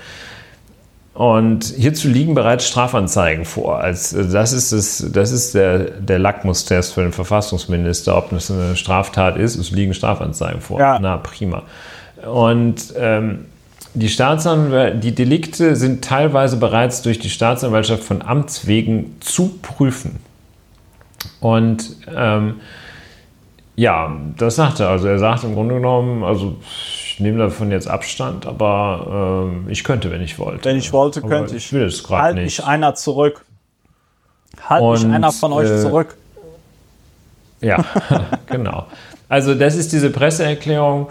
Und 1.16 1.64
hierzu 1.64 2.10
liegen 2.10 2.36
bereits 2.36 2.68
Strafanzeigen 2.68 3.46
vor. 3.46 3.80
Als, 3.80 4.10
das 4.10 4.52
ist, 4.52 4.74
das, 4.74 5.12
das 5.14 5.32
ist 5.32 5.56
der, 5.56 5.80
der 5.80 6.20
Lackmustest 6.20 6.94
für 6.94 7.04
den 7.04 7.14
Verfassungsminister, 7.14 8.18
ob 8.18 8.32
das 8.32 8.52
eine 8.52 8.76
Straftat 8.76 9.38
ist. 9.38 9.56
Es 9.56 9.72
liegen 9.72 9.94
Strafanzeigen 9.94 10.60
vor. 10.60 10.78
Ja. 10.78 11.00
Na, 11.00 11.16
prima. 11.16 11.64
Und 12.30 12.94
ähm, 12.98 13.46
die, 13.94 14.10
Staatsanwalt 14.10 15.02
die 15.06 15.16
Delikte 15.16 15.78
sind 15.78 16.04
teilweise 16.04 16.58
bereits 16.58 17.02
durch 17.02 17.18
die 17.18 17.30
Staatsanwaltschaft 17.30 18.04
von 18.04 18.22
Amts 18.22 18.68
wegen 18.68 19.16
zu 19.22 19.58
prüfen. 19.62 20.20
Und 21.40 21.96
ähm, 22.14 22.56
ja, 23.78 24.18
das 24.38 24.58
sagt 24.58 24.82
er. 24.82 24.90
Also 24.90 25.08
er 25.08 25.20
sagt 25.20 25.46
im 25.46 25.54
Grunde 25.54 25.76
genommen, 25.76 26.26
also 26.26 26.58
ich 27.16 27.22
nehme 27.22 27.38
davon 27.38 27.72
jetzt 27.72 27.88
Abstand, 27.88 28.46
aber 28.46 29.48
äh, 29.66 29.72
ich 29.72 29.86
könnte, 29.86 30.12
wenn 30.12 30.20
ich 30.20 30.38
wollte. 30.38 30.66
Wenn 30.66 30.76
ich 30.76 30.92
wollte, 30.92 31.22
aber 31.22 31.30
könnte 31.30 31.56
ich. 31.56 31.68
Ich 31.68 31.72
will 31.74 31.86
es 31.86 32.04
gerade 32.04 32.24
halt 32.24 32.36
nicht. 32.36 32.60
mich 32.60 32.68
einer 32.68 32.94
zurück. 32.94 33.46
Halt 34.62 34.82
Und, 34.82 35.02
mich 35.02 35.14
einer 35.14 35.32
von 35.32 35.54
euch 35.54 35.70
äh, 35.70 35.80
zurück. 35.80 36.18
Ja, 37.62 37.86
genau. 38.48 38.88
Also 39.30 39.56
das 39.56 39.76
ist 39.78 39.94
diese 39.94 40.10
Presseerklärung. 40.10 41.08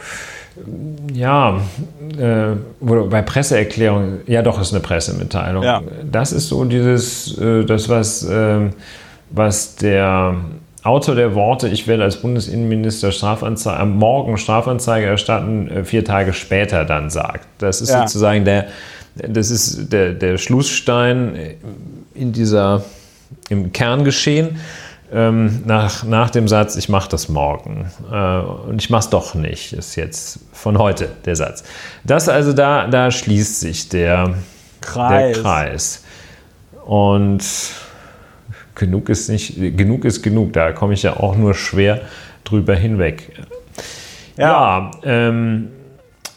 Ja, 1.14 1.62
äh, 2.18 2.52
bei 2.80 3.22
Presseerklärung, 3.22 4.18
ja 4.26 4.42
doch, 4.42 4.60
ist 4.60 4.74
eine 4.74 4.82
Pressemitteilung. 4.82 5.62
Ja. 5.62 5.80
Das 6.04 6.32
ist 6.32 6.48
so 6.48 6.66
dieses, 6.66 7.38
äh, 7.38 7.64
das 7.64 7.88
was, 7.88 8.24
äh, 8.24 8.68
was 9.30 9.76
der 9.76 10.36
Autor 10.84 11.14
der 11.14 11.34
Worte, 11.34 11.68
ich 11.68 11.86
werde 11.86 12.02
als 12.02 12.18
Bundesinnenminister 12.18 13.10
Strafanzeige, 13.10 13.80
am 13.80 13.96
Morgen 13.96 14.36
Strafanzeige 14.36 15.06
erstatten, 15.06 15.68
äh, 15.68 15.84
vier 15.84 16.04
Tage 16.04 16.34
später 16.34 16.84
dann 16.84 17.08
sagt. 17.08 17.46
Das 17.58 17.80
ist 17.80 17.88
ja. 17.88 18.00
sozusagen 18.00 18.44
der, 18.44 18.66
das 19.14 19.50
ist 19.50 19.90
der, 19.92 20.12
der 20.12 20.36
Schlussstein 20.36 21.56
in 22.14 22.32
dieser, 22.32 22.84
im 23.48 23.72
Kerngeschehen. 23.72 24.58
Ähm, 25.10 25.62
nach, 25.64 26.04
nach 26.04 26.28
dem 26.28 26.48
Satz, 26.48 26.76
ich 26.76 26.88
mache 26.90 27.08
das 27.08 27.30
morgen. 27.30 27.90
Äh, 28.12 28.40
und 28.40 28.82
ich 28.82 28.90
mache 28.90 29.04
es 29.04 29.10
doch 29.10 29.34
nicht, 29.34 29.72
ist 29.72 29.96
jetzt 29.96 30.40
von 30.52 30.78
heute 30.78 31.08
der 31.24 31.36
Satz. 31.36 31.64
Das 32.04 32.28
also, 32.28 32.52
da, 32.52 32.88
da 32.88 33.10
schließt 33.10 33.60
sich 33.60 33.88
der 33.88 34.34
Kreis. 34.82 35.34
Der 35.34 35.42
Kreis. 35.42 36.04
Und 36.84 37.42
genug 38.74 39.08
ist 39.08 39.28
nicht, 39.28 39.56
genug 39.76 40.04
ist 40.04 40.22
genug. 40.22 40.52
Da 40.52 40.72
komme 40.72 40.94
ich 40.94 41.02
ja 41.02 41.16
auch 41.16 41.36
nur 41.36 41.54
schwer 41.54 42.02
drüber 42.44 42.74
hinweg. 42.74 43.30
Ja, 44.36 44.46
ja 44.46 44.90
ähm, 45.04 45.70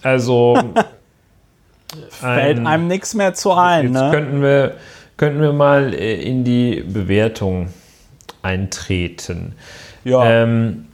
also 0.02 0.58
fällt 2.10 2.60
ein, 2.60 2.68
einem 2.68 2.88
nichts 2.88 3.14
mehr 3.14 3.34
zu 3.34 3.54
ein. 3.54 3.86
Jetzt 3.86 3.94
ne? 3.94 4.10
könnten 4.12 4.42
wir 4.42 4.76
könnten 5.18 5.42
wir 5.42 5.54
mal 5.54 5.94
äh, 5.94 6.22
in 6.22 6.44
die 6.44 6.84
Bewertung 6.88 7.70
eintreten. 8.44 9.56
Ja. 10.04 10.44
Ähm, 10.44 10.87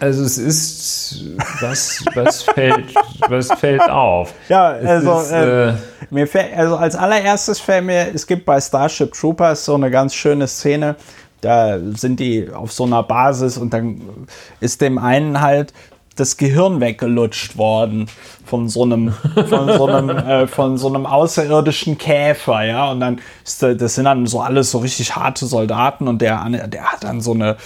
also 0.00 0.24
es 0.24 0.38
ist, 0.38 1.24
was, 1.60 2.04
was, 2.14 2.42
fällt, 2.54 2.94
was 3.28 3.48
fällt 3.52 3.88
auf? 3.88 4.32
Ja, 4.48 4.68
also, 4.68 5.20
ist, 5.20 5.30
äh, 5.30 5.68
äh, 5.70 5.74
mir 6.10 6.26
fällt, 6.26 6.56
also 6.56 6.76
als 6.76 6.94
allererstes 6.94 7.60
fällt 7.60 7.84
mir, 7.84 8.08
es 8.14 8.26
gibt 8.26 8.44
bei 8.44 8.60
Starship 8.60 9.12
Troopers 9.12 9.64
so 9.64 9.74
eine 9.74 9.90
ganz 9.90 10.14
schöne 10.14 10.46
Szene, 10.46 10.96
da 11.40 11.78
sind 11.94 12.20
die 12.20 12.50
auf 12.50 12.72
so 12.72 12.84
einer 12.84 13.02
Basis 13.02 13.58
und 13.58 13.72
dann 13.72 14.26
ist 14.60 14.80
dem 14.80 14.98
einen 14.98 15.40
halt 15.40 15.72
das 16.16 16.36
Gehirn 16.36 16.80
weggelutscht 16.80 17.56
worden 17.56 18.06
von 18.44 18.68
so 18.68 18.82
einem, 18.82 19.12
von 19.48 19.72
so 19.72 19.86
einem, 19.86 20.10
äh, 20.16 20.46
von 20.46 20.78
so 20.78 20.88
einem 20.88 21.06
außerirdischen 21.06 21.96
Käfer, 21.98 22.64
ja, 22.64 22.90
und 22.90 23.00
dann 23.00 23.20
ist, 23.44 23.62
das 23.62 23.94
sind 23.94 24.04
dann 24.04 24.26
so 24.26 24.40
alles 24.40 24.70
so 24.70 24.78
richtig 24.78 25.14
harte 25.14 25.46
Soldaten 25.46 26.08
und 26.08 26.20
der, 26.20 26.44
der 26.66 26.92
hat 26.92 27.04
dann 27.04 27.20
so 27.20 27.32
eine, 27.32 27.56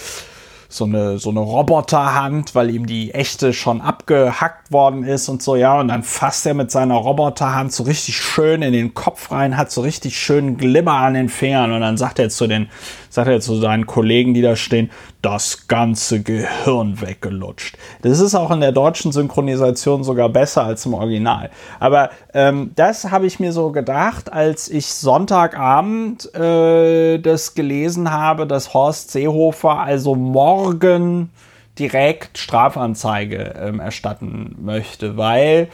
so 0.73 0.85
eine, 0.85 1.19
so 1.19 1.29
eine 1.29 1.39
Roboterhand, 1.39 2.55
weil 2.55 2.71
ihm 2.71 2.87
die 2.87 3.13
echte 3.13 3.53
schon 3.53 3.79
abgehackt 3.79 4.71
worden 4.71 5.03
ist 5.03 5.29
und 5.29 5.43
so, 5.43 5.55
ja. 5.55 5.79
Und 5.79 5.89
dann 5.89 6.03
fasst 6.03 6.45
er 6.45 6.55
mit 6.55 6.71
seiner 6.71 6.95
Roboterhand 6.95 7.71
so 7.71 7.83
richtig 7.83 8.17
schön 8.17 8.61
in 8.63 8.73
den 8.73 8.93
Kopf 8.93 9.31
rein, 9.31 9.55
hat 9.55 9.71
so 9.71 9.81
richtig 9.81 10.17
schön 10.17 10.57
Glimmer 10.57 10.93
an 10.93 11.13
den 11.13 11.29
Fingern 11.29 11.71
und 11.71 11.81
dann 11.81 11.97
sagt 11.97 12.17
er 12.17 12.29
zu 12.29 12.47
den, 12.47 12.69
sagt 13.09 13.27
er 13.27 13.39
zu 13.39 13.55
seinen 13.55 13.85
Kollegen, 13.85 14.33
die 14.33 14.41
da 14.41 14.55
stehen, 14.55 14.89
das 15.23 15.67
ganze 15.67 16.21
Gehirn 16.21 16.99
weggelutscht. 17.01 17.77
Das 18.01 18.19
ist 18.19 18.35
auch 18.35 18.51
in 18.51 18.59
der 18.59 18.73
deutschen 18.73 19.13
Synchronisation 19.13 20.03
sogar 20.03 20.27
besser 20.27 20.65
als 20.65 20.85
im 20.85 20.93
Original. 20.93 21.49
Aber 21.79 22.09
ähm, 22.33 22.71
das 22.75 23.09
habe 23.09 23.25
ich 23.25 23.39
mir 23.39 23.53
so 23.53 23.71
gedacht, 23.71 24.31
als 24.31 24.69
ich 24.69 24.87
Sonntagabend 24.87 26.35
äh, 26.35 27.19
das 27.19 27.55
gelesen 27.55 28.11
habe, 28.11 28.45
dass 28.45 28.73
Horst 28.73 29.11
Seehofer 29.11 29.79
also 29.79 30.13
morgen 30.13 31.31
direkt 31.79 32.37
Strafanzeige 32.37 33.55
ähm, 33.57 33.79
erstatten 33.79 34.57
möchte, 34.59 35.15
weil 35.15 35.69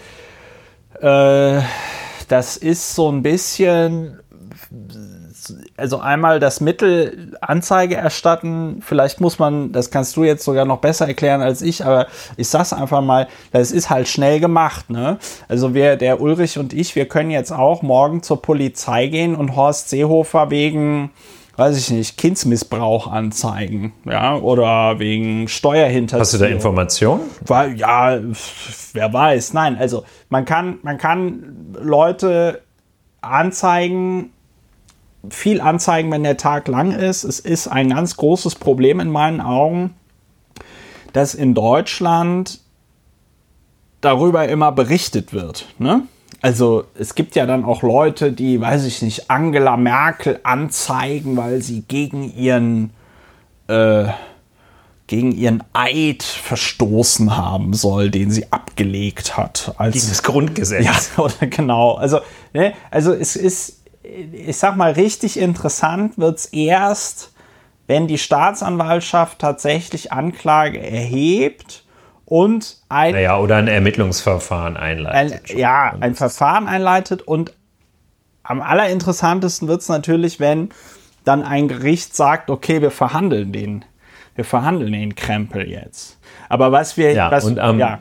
äh, 1.02 1.62
das 2.28 2.56
ist 2.56 2.94
so 2.94 3.12
ein 3.12 3.24
bisschen 3.24 4.20
also 5.78 6.00
einmal 6.00 6.40
das 6.40 6.62
Mittel 6.62 7.38
Anzeige 7.42 7.96
erstatten, 7.96 8.82
vielleicht 8.82 9.22
muss 9.22 9.40
man, 9.40 9.72
das 9.72 9.92
kannst 9.92 10.16
du 10.16 10.24
jetzt 10.24 10.44
sogar 10.44 10.66
noch 10.66 10.80
besser 10.80 11.08
erklären 11.08 11.42
als 11.42 11.62
ich, 11.62 11.86
aber 11.86 12.08
ich 12.38 12.48
sag's 12.48 12.74
einfach 12.74 13.02
mal, 13.02 13.28
das 13.52 13.72
ist 13.72 13.90
halt 13.90 14.08
schnell 14.08 14.40
gemacht, 14.40 14.90
ne? 14.90 15.18
Also 15.48 15.74
wir, 15.74 15.96
der 15.96 16.22
Ulrich 16.22 16.58
und 16.58 16.74
ich, 16.74 16.96
wir 16.96 17.08
können 17.08 17.32
jetzt 17.32 17.52
auch 17.52 17.82
morgen 17.82 18.24
zur 18.24 18.42
Polizei 18.42 19.08
gehen 19.08 19.36
und 19.36 19.56
Horst 19.56 19.90
Seehofer 19.90 20.50
wegen 20.50 21.12
weiß 21.60 21.78
ich 21.78 21.92
nicht, 21.92 22.18
Kindsmissbrauch 22.18 23.08
anzeigen, 23.08 23.92
ja, 24.06 24.38
oder 24.38 24.98
wegen 24.98 25.50
Steuerhinterziehung. 25.50 26.22
Hast 26.22 26.34
du 26.34 26.38
da 26.38 26.46
Informationen? 26.46 27.22
Weil, 27.46 27.78
ja, 27.78 28.18
wer 28.94 29.14
weiß. 29.14 29.54
Nein, 29.54 29.78
also 29.78 30.06
man 30.30 30.46
kann, 30.46 30.80
man 30.84 30.98
kann 30.98 31.74
Leute 31.78 32.62
anzeigen, 33.20 34.32
viel 35.30 35.62
anzeigen, 35.62 36.12
wenn 36.12 36.24
der 36.24 36.38
Tag 36.38 36.68
lang 36.68 36.92
ist. 36.92 37.24
Es 37.24 37.40
ist 37.40 37.68
ein 37.68 37.90
ganz 37.90 38.16
großes 38.16 38.56
Problem 38.56 39.00
in 39.00 39.10
meinen 39.10 39.42
Augen, 39.42 39.96
dass 41.14 41.36
in 41.36 41.54
Deutschland 41.54 42.60
darüber 44.02 44.48
immer 44.48 44.72
berichtet 44.72 45.34
wird. 45.34 45.68
Ne? 45.78 46.04
Also 46.42 46.86
es 46.98 47.16
gibt 47.16 47.36
ja 47.36 47.46
dann 47.46 47.66
auch 47.66 47.84
Leute, 47.84 48.32
die, 48.32 48.62
weiß 48.62 48.86
ich 48.86 49.02
nicht, 49.02 49.30
Angela 49.30 49.76
Merkel 49.76 50.40
anzeigen, 50.44 51.36
weil 51.36 51.62
sie 51.62 51.82
gegen 51.82 52.34
ihren 52.34 52.92
äh, 53.68 54.06
gegen 55.08 55.32
ihren 55.32 55.64
Eid 55.74 56.22
verstoßen 56.22 57.36
haben 57.36 57.74
soll, 57.74 58.12
den 58.12 58.30
sie 58.30 58.52
abgelegt 58.52 59.38
hat. 59.38 59.74
Als, 59.78 59.96
gegen 59.96 60.08
das 60.08 60.22
Grundgesetz. 60.22 60.86
Ja, 60.86 60.96
oder 61.24 61.48
genau. 61.48 61.96
Also, 61.96 62.20
ne, 62.54 62.74
also 62.92 63.14
es 63.14 63.36
ist 63.36 63.79
ich 64.32 64.58
sag 64.58 64.76
mal, 64.76 64.92
richtig 64.92 65.40
interessant 65.40 66.18
wird 66.18 66.40
es 66.40 66.46
erst, 66.48 67.34
wenn 67.88 68.08
die 68.08 68.18
Staatsanwaltschaft 68.18 69.40
tatsächlich 69.40 70.12
Anklage 70.12 70.80
erhebt 70.80 71.86
und 72.26 72.78
ein. 72.88 73.14
Naja, 73.14 73.40
oder 73.40 73.58
ein 73.58 73.68
Ermittlungsverfahren 73.68 74.78
einleitet. 74.78 75.52
Ein, 75.52 75.58
ja, 75.58 75.96
ein 76.00 76.16
Verfahren 76.16 76.68
einleitet 76.68 77.22
und 77.24 77.54
am 78.44 78.62
allerinteressantesten 78.62 79.68
wird 79.68 79.82
es 79.82 79.90
natürlich, 79.90 80.40
wenn 80.40 80.70
dann 81.24 81.44
ein 81.44 81.68
Gericht 81.68 82.16
sagt, 82.16 82.50
okay, 82.50 82.82
wir 82.82 82.92
verhandeln 82.92 83.52
den, 83.52 83.86
wir 84.36 84.46
verhandeln 84.46 84.92
den 84.92 85.16
Krempel 85.16 85.70
jetzt. 85.70 86.20
Aber 86.48 86.72
was 86.72 86.98
wir, 86.98 87.14
ja, 87.14 87.32
was, 87.32 87.46
und, 87.46 87.60
ähm, 87.62 87.80
ja, 87.80 88.00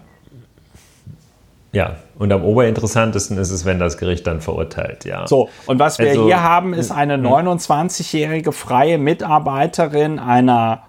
ja, 1.73 1.97
und 2.19 2.33
am 2.33 2.45
oberinteressantesten 2.45 3.37
ist 3.37 3.51
es, 3.51 3.65
wenn 3.65 3.79
das 3.79 3.99
Gericht 3.99 4.27
dann 4.27 4.41
verurteilt, 4.41 5.05
ja. 5.05 5.27
So, 5.27 5.51
und 5.67 5.79
was 5.79 5.99
wir 5.99 6.09
also, 6.09 6.25
hier 6.25 6.43
haben, 6.43 6.73
ist 6.73 6.91
eine 6.91 7.17
29-jährige 7.17 8.53
freie 8.53 8.97
Mitarbeiterin 8.97 10.19
einer, 10.19 10.85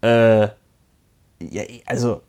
äh, 0.00 0.48
also 1.86 2.22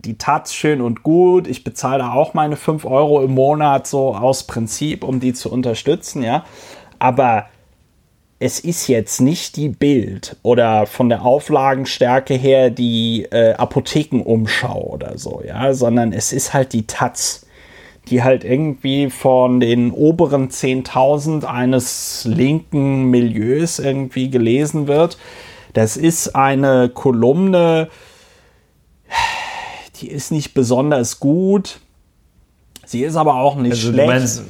die 0.00 0.16
tat 0.16 0.48
schön 0.48 0.80
und 0.80 1.02
gut. 1.02 1.46
Ich 1.46 1.64
bezahle 1.64 1.98
da 1.98 2.12
auch 2.12 2.34
meine 2.34 2.56
5 2.56 2.84
Euro 2.84 3.22
im 3.22 3.32
Monat 3.32 3.86
so 3.86 4.14
aus 4.14 4.44
Prinzip, 4.44 5.04
um 5.04 5.20
die 5.20 5.32
zu 5.32 5.50
unterstützen, 5.50 6.22
ja. 6.22 6.44
Aber 6.98 7.46
es 8.40 8.60
ist 8.60 8.86
jetzt 8.86 9.20
nicht 9.20 9.56
die 9.56 9.68
Bild 9.68 10.36
oder 10.42 10.86
von 10.86 11.08
der 11.08 11.24
Auflagenstärke 11.24 12.34
her 12.34 12.70
die 12.70 13.26
äh, 13.30 13.54
Apothekenumschau 13.54 14.80
oder 14.80 15.18
so, 15.18 15.42
ja, 15.46 15.74
sondern 15.74 16.12
es 16.12 16.32
ist 16.32 16.54
halt 16.54 16.72
die 16.72 16.86
Taz, 16.86 17.46
die 18.08 18.22
halt 18.22 18.44
irgendwie 18.44 19.10
von 19.10 19.58
den 19.58 19.90
oberen 19.90 20.50
10.000 20.50 21.44
eines 21.44 22.24
linken 22.26 23.06
Milieus 23.06 23.80
irgendwie 23.80 24.30
gelesen 24.30 24.86
wird. 24.86 25.18
Das 25.72 25.96
ist 25.96 26.36
eine 26.36 26.88
Kolumne, 26.88 27.88
die 30.00 30.08
ist 30.08 30.30
nicht 30.30 30.54
besonders 30.54 31.18
gut. 31.18 31.80
Sie 32.86 33.02
ist 33.02 33.16
aber 33.16 33.34
auch 33.34 33.56
nicht 33.56 33.72
also, 33.72 33.92
schlecht. 33.92 34.08
Meinst, 34.08 34.44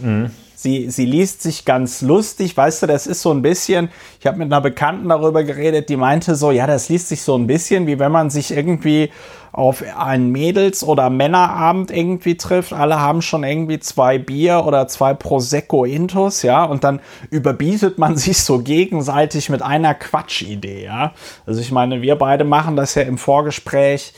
Sie, 0.60 0.90
sie 0.90 1.04
liest 1.04 1.40
sich 1.40 1.64
ganz 1.64 2.02
lustig, 2.02 2.56
weißt 2.56 2.82
du, 2.82 2.86
das 2.88 3.06
ist 3.06 3.22
so 3.22 3.30
ein 3.30 3.42
bisschen, 3.42 3.90
ich 4.18 4.26
habe 4.26 4.38
mit 4.38 4.46
einer 4.46 4.60
Bekannten 4.60 5.08
darüber 5.08 5.44
geredet, 5.44 5.88
die 5.88 5.96
meinte 5.96 6.34
so, 6.34 6.50
ja, 6.50 6.66
das 6.66 6.88
liest 6.88 7.10
sich 7.10 7.22
so 7.22 7.36
ein 7.36 7.46
bisschen, 7.46 7.86
wie 7.86 8.00
wenn 8.00 8.10
man 8.10 8.28
sich 8.28 8.50
irgendwie 8.50 9.10
auf 9.52 9.84
einen 9.96 10.32
Mädels- 10.32 10.82
oder 10.82 11.10
Männerabend 11.10 11.92
irgendwie 11.92 12.36
trifft. 12.36 12.72
Alle 12.72 12.98
haben 12.98 13.22
schon 13.22 13.44
irgendwie 13.44 13.78
zwei 13.78 14.18
Bier 14.18 14.64
oder 14.66 14.88
zwei 14.88 15.14
Prosecco 15.14 15.84
Intus, 15.84 16.42
ja, 16.42 16.64
und 16.64 16.82
dann 16.82 16.98
überbietet 17.30 17.98
man 17.98 18.16
sich 18.16 18.42
so 18.42 18.58
gegenseitig 18.58 19.50
mit 19.50 19.62
einer 19.62 19.94
Quatschidee, 19.94 20.86
ja. 20.86 21.12
Also 21.46 21.60
ich 21.60 21.70
meine, 21.70 22.02
wir 22.02 22.16
beide 22.16 22.42
machen 22.42 22.74
das 22.74 22.96
ja 22.96 23.02
im 23.02 23.16
Vorgespräch 23.16 24.12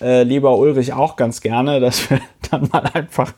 äh, 0.00 0.22
lieber 0.22 0.56
Ulrich, 0.58 0.92
auch 0.92 1.16
ganz 1.16 1.40
gerne, 1.40 1.80
dass 1.80 2.10
wir 2.10 2.20
dann 2.50 2.68
mal 2.72 2.84
einfach 2.92 3.32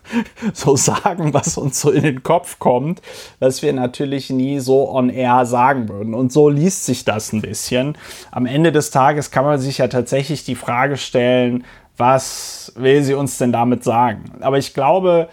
so 0.53 0.77
sagen, 0.77 1.35
was 1.35 1.57
uns 1.59 1.81
so 1.81 1.91
in 1.91 2.03
den 2.03 2.23
Kopf 2.23 2.59
kommt, 2.59 3.01
was 3.39 3.63
wir 3.63 3.73
natürlich 3.73 4.31
nie 4.31 4.59
so 4.59 4.91
on 4.91 5.11
air 5.11 5.47
sagen 5.47 5.89
würden. 5.89 6.15
Und 6.15 6.33
so 6.33 6.49
liest 6.49 6.85
sich 6.85 7.05
das 7.05 7.33
ein 7.33 7.43
bisschen. 7.43 7.97
Am 8.31 8.47
Ende 8.47 8.73
des 8.73 8.91
Tages 8.91 9.31
kann 9.31 9.45
man 9.45 9.59
sich 9.59 9.79
ja 9.79 9.89
tatsächlich 9.89 10.45
die 10.45 10.57
Frage 10.57 10.97
stellen, 10.97 11.65
was 11.97 12.73
will 12.77 13.03
sie 13.03 13.15
uns 13.15 13.39
denn 13.39 13.53
damit 13.53 13.85
sagen? 13.85 14.25
Aber 14.41 14.59
ich 14.59 14.75
glaube, 14.75 15.29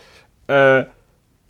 äh, 0.48 0.84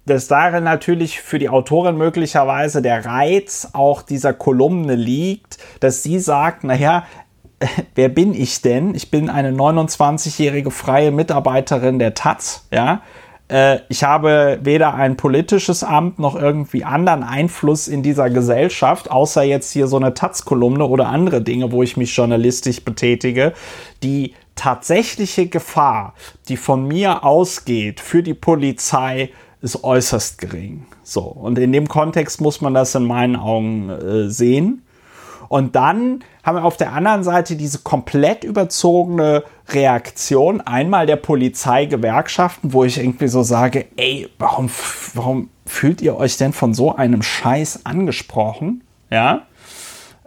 dass 0.05 0.27
darin 0.27 0.63
natürlich 0.63 1.19
für 1.19 1.39
die 1.39 1.49
Autorin 1.49 1.97
möglicherweise 1.97 2.81
der 2.81 3.05
Reiz 3.05 3.69
auch 3.73 4.03
dieser 4.03 4.33
Kolumne 4.33 4.95
liegt, 4.95 5.57
dass 5.79 6.03
sie 6.03 6.19
sagt, 6.19 6.63
naja, 6.63 7.05
wer 7.95 8.09
bin 8.09 8.33
ich 8.33 8.61
denn? 8.61 8.95
Ich 8.95 9.11
bin 9.11 9.29
eine 9.29 9.51
29-jährige 9.51 10.71
freie 10.71 11.11
Mitarbeiterin 11.11 11.99
der 11.99 12.13
Taz, 12.13 12.67
ja. 12.71 13.01
Äh, 13.47 13.79
ich 13.89 14.03
habe 14.03 14.59
weder 14.63 14.95
ein 14.95 15.17
politisches 15.17 15.83
Amt 15.83 16.19
noch 16.19 16.35
irgendwie 16.35 16.83
anderen 16.83 17.23
Einfluss 17.23 17.87
in 17.87 18.01
dieser 18.01 18.29
Gesellschaft, 18.29 19.11
außer 19.11 19.43
jetzt 19.43 19.71
hier 19.71 19.87
so 19.87 19.97
eine 19.97 20.13
Taz-Kolumne 20.13 20.85
oder 20.85 21.07
andere 21.07 21.41
Dinge, 21.41 21.71
wo 21.71 21.83
ich 21.83 21.97
mich 21.97 22.15
journalistisch 22.15 22.83
betätige. 22.83 23.53
Die 24.03 24.33
tatsächliche 24.55 25.47
Gefahr, 25.47 26.13
die 26.47 26.57
von 26.57 26.87
mir 26.87 27.23
ausgeht 27.23 27.99
für 27.99 28.23
die 28.23 28.33
Polizei, 28.33 29.29
ist 29.61 29.83
äußerst 29.83 30.37
gering. 30.37 30.85
So. 31.03 31.21
Und 31.21 31.57
in 31.59 31.71
dem 31.71 31.87
Kontext 31.87 32.41
muss 32.41 32.61
man 32.61 32.73
das 32.73 32.95
in 32.95 33.03
meinen 33.03 33.35
Augen 33.35 33.89
äh, 33.89 34.29
sehen. 34.29 34.84
Und 35.47 35.75
dann 35.75 36.23
haben 36.43 36.57
wir 36.57 36.65
auf 36.65 36.77
der 36.77 36.93
anderen 36.93 37.23
Seite 37.23 37.55
diese 37.55 37.79
komplett 37.79 38.43
überzogene 38.43 39.43
Reaktion 39.69 40.61
einmal 40.61 41.05
der 41.05 41.15
Polizeigewerkschaften, 41.15 42.73
wo 42.73 42.83
ich 42.83 42.99
irgendwie 42.99 43.27
so 43.27 43.43
sage, 43.43 43.85
ey, 43.97 44.29
warum, 44.37 44.69
warum 45.13 45.49
fühlt 45.65 46.01
ihr 46.01 46.17
euch 46.17 46.37
denn 46.37 46.53
von 46.53 46.73
so 46.73 46.95
einem 46.95 47.21
Scheiß 47.21 47.85
angesprochen? 47.85 48.83
Ja. 49.09 49.43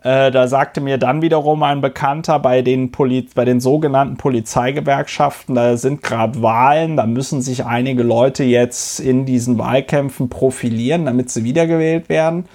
Äh, 0.02 0.30
da 0.30 0.46
sagte 0.46 0.80
mir 0.80 0.96
dann 0.96 1.22
wiederum 1.22 1.62
ein 1.64 1.80
Bekannter 1.80 2.38
bei 2.38 2.62
den, 2.62 2.92
Poli 2.92 3.28
bei 3.34 3.44
den 3.44 3.60
sogenannten 3.60 4.16
Polizeigewerkschaften, 4.16 5.56
da 5.56 5.76
sind 5.76 6.02
gerade 6.02 6.40
Wahlen, 6.40 6.96
da 6.96 7.04
müssen 7.04 7.42
sich 7.42 7.64
einige 7.64 8.04
Leute 8.04 8.44
jetzt 8.44 9.00
in 9.00 9.26
diesen 9.26 9.58
Wahlkämpfen 9.58 10.28
profilieren, 10.28 11.06
damit 11.06 11.30
sie 11.30 11.42
wiedergewählt 11.42 12.08
werden. 12.08 12.46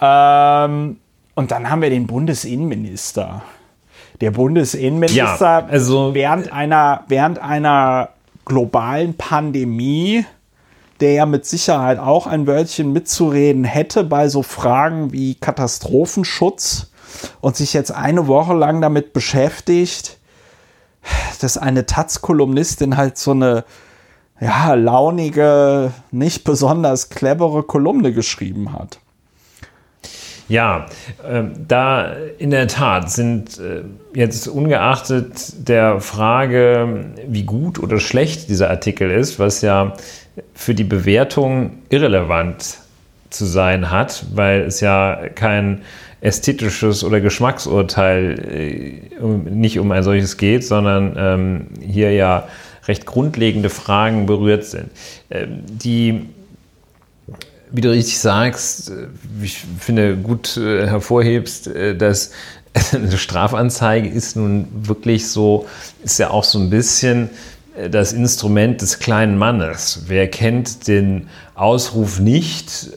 Ähm, 0.00 0.96
und 1.38 1.52
dann 1.52 1.70
haben 1.70 1.82
wir 1.82 1.90
den 1.90 2.08
Bundesinnenminister. 2.08 3.42
Der 4.20 4.32
Bundesinnenminister 4.32 5.60
ja, 5.60 5.66
also 5.68 6.12
während 6.12 6.52
einer, 6.52 7.04
während 7.06 7.38
einer 7.38 8.08
globalen 8.44 9.16
Pandemie, 9.16 10.24
der 10.98 11.12
ja 11.12 11.26
mit 11.26 11.46
Sicherheit 11.46 12.00
auch 12.00 12.26
ein 12.26 12.48
Wörtchen 12.48 12.92
mitzureden 12.92 13.62
hätte 13.62 14.02
bei 14.02 14.28
so 14.28 14.42
Fragen 14.42 15.12
wie 15.12 15.36
Katastrophenschutz, 15.36 16.90
und 17.40 17.54
sich 17.54 17.72
jetzt 17.72 17.92
eine 17.92 18.26
Woche 18.26 18.54
lang 18.54 18.80
damit 18.80 19.12
beschäftigt, 19.12 20.18
dass 21.40 21.56
eine 21.56 21.86
Taz-Kolumnistin 21.86 22.96
halt 22.96 23.16
so 23.16 23.30
eine 23.30 23.64
ja, 24.40 24.74
launige, 24.74 25.92
nicht 26.10 26.42
besonders 26.42 27.10
clevere 27.10 27.62
Kolumne 27.62 28.12
geschrieben 28.12 28.72
hat. 28.72 28.98
Ja, 30.48 30.86
äh, 31.28 31.42
da 31.66 32.12
in 32.38 32.50
der 32.50 32.68
Tat 32.68 33.10
sind 33.10 33.58
äh, 33.58 33.82
jetzt 34.14 34.48
ungeachtet 34.48 35.68
der 35.68 36.00
Frage, 36.00 37.04
wie 37.26 37.42
gut 37.42 37.78
oder 37.78 38.00
schlecht 38.00 38.48
dieser 38.48 38.70
Artikel 38.70 39.10
ist, 39.10 39.38
was 39.38 39.60
ja 39.60 39.94
für 40.54 40.74
die 40.74 40.84
Bewertung 40.84 41.78
irrelevant 41.90 42.78
zu 43.30 43.44
sein 43.44 43.90
hat, 43.90 44.24
weil 44.32 44.62
es 44.62 44.80
ja 44.80 45.20
kein 45.34 45.82
ästhetisches 46.20 47.04
oder 47.04 47.20
Geschmacksurteil 47.20 49.00
äh, 49.20 49.24
nicht 49.50 49.78
um 49.78 49.92
ein 49.92 50.02
solches 50.02 50.36
geht, 50.38 50.64
sondern 50.64 51.14
ähm, 51.16 51.66
hier 51.80 52.12
ja 52.12 52.48
recht 52.86 53.04
grundlegende 53.04 53.68
Fragen 53.68 54.26
berührt 54.26 54.64
sind. 54.64 54.90
Ähm, 55.30 55.62
die 55.68 56.26
wie 57.70 57.80
du 57.80 57.90
richtig 57.90 58.18
sagst, 58.18 58.90
äh, 58.90 59.06
ich 59.42 59.58
finde 59.78 60.16
gut 60.16 60.56
äh, 60.56 60.86
hervorhebst, 60.86 61.68
äh, 61.68 61.96
dass 61.96 62.32
eine 62.92 63.18
Strafanzeige 63.18 64.08
ist 64.08 64.36
nun 64.36 64.68
wirklich 64.72 65.28
so, 65.28 65.66
ist 66.04 66.18
ja 66.18 66.30
auch 66.30 66.44
so 66.44 66.58
ein 66.58 66.70
bisschen 66.70 67.30
das 67.92 68.12
Instrument 68.12 68.82
des 68.82 68.98
kleinen 68.98 69.38
Mannes. 69.38 70.02
Wer 70.08 70.28
kennt 70.28 70.88
den 70.88 71.28
Ausruf 71.54 72.18
nicht, 72.18 72.88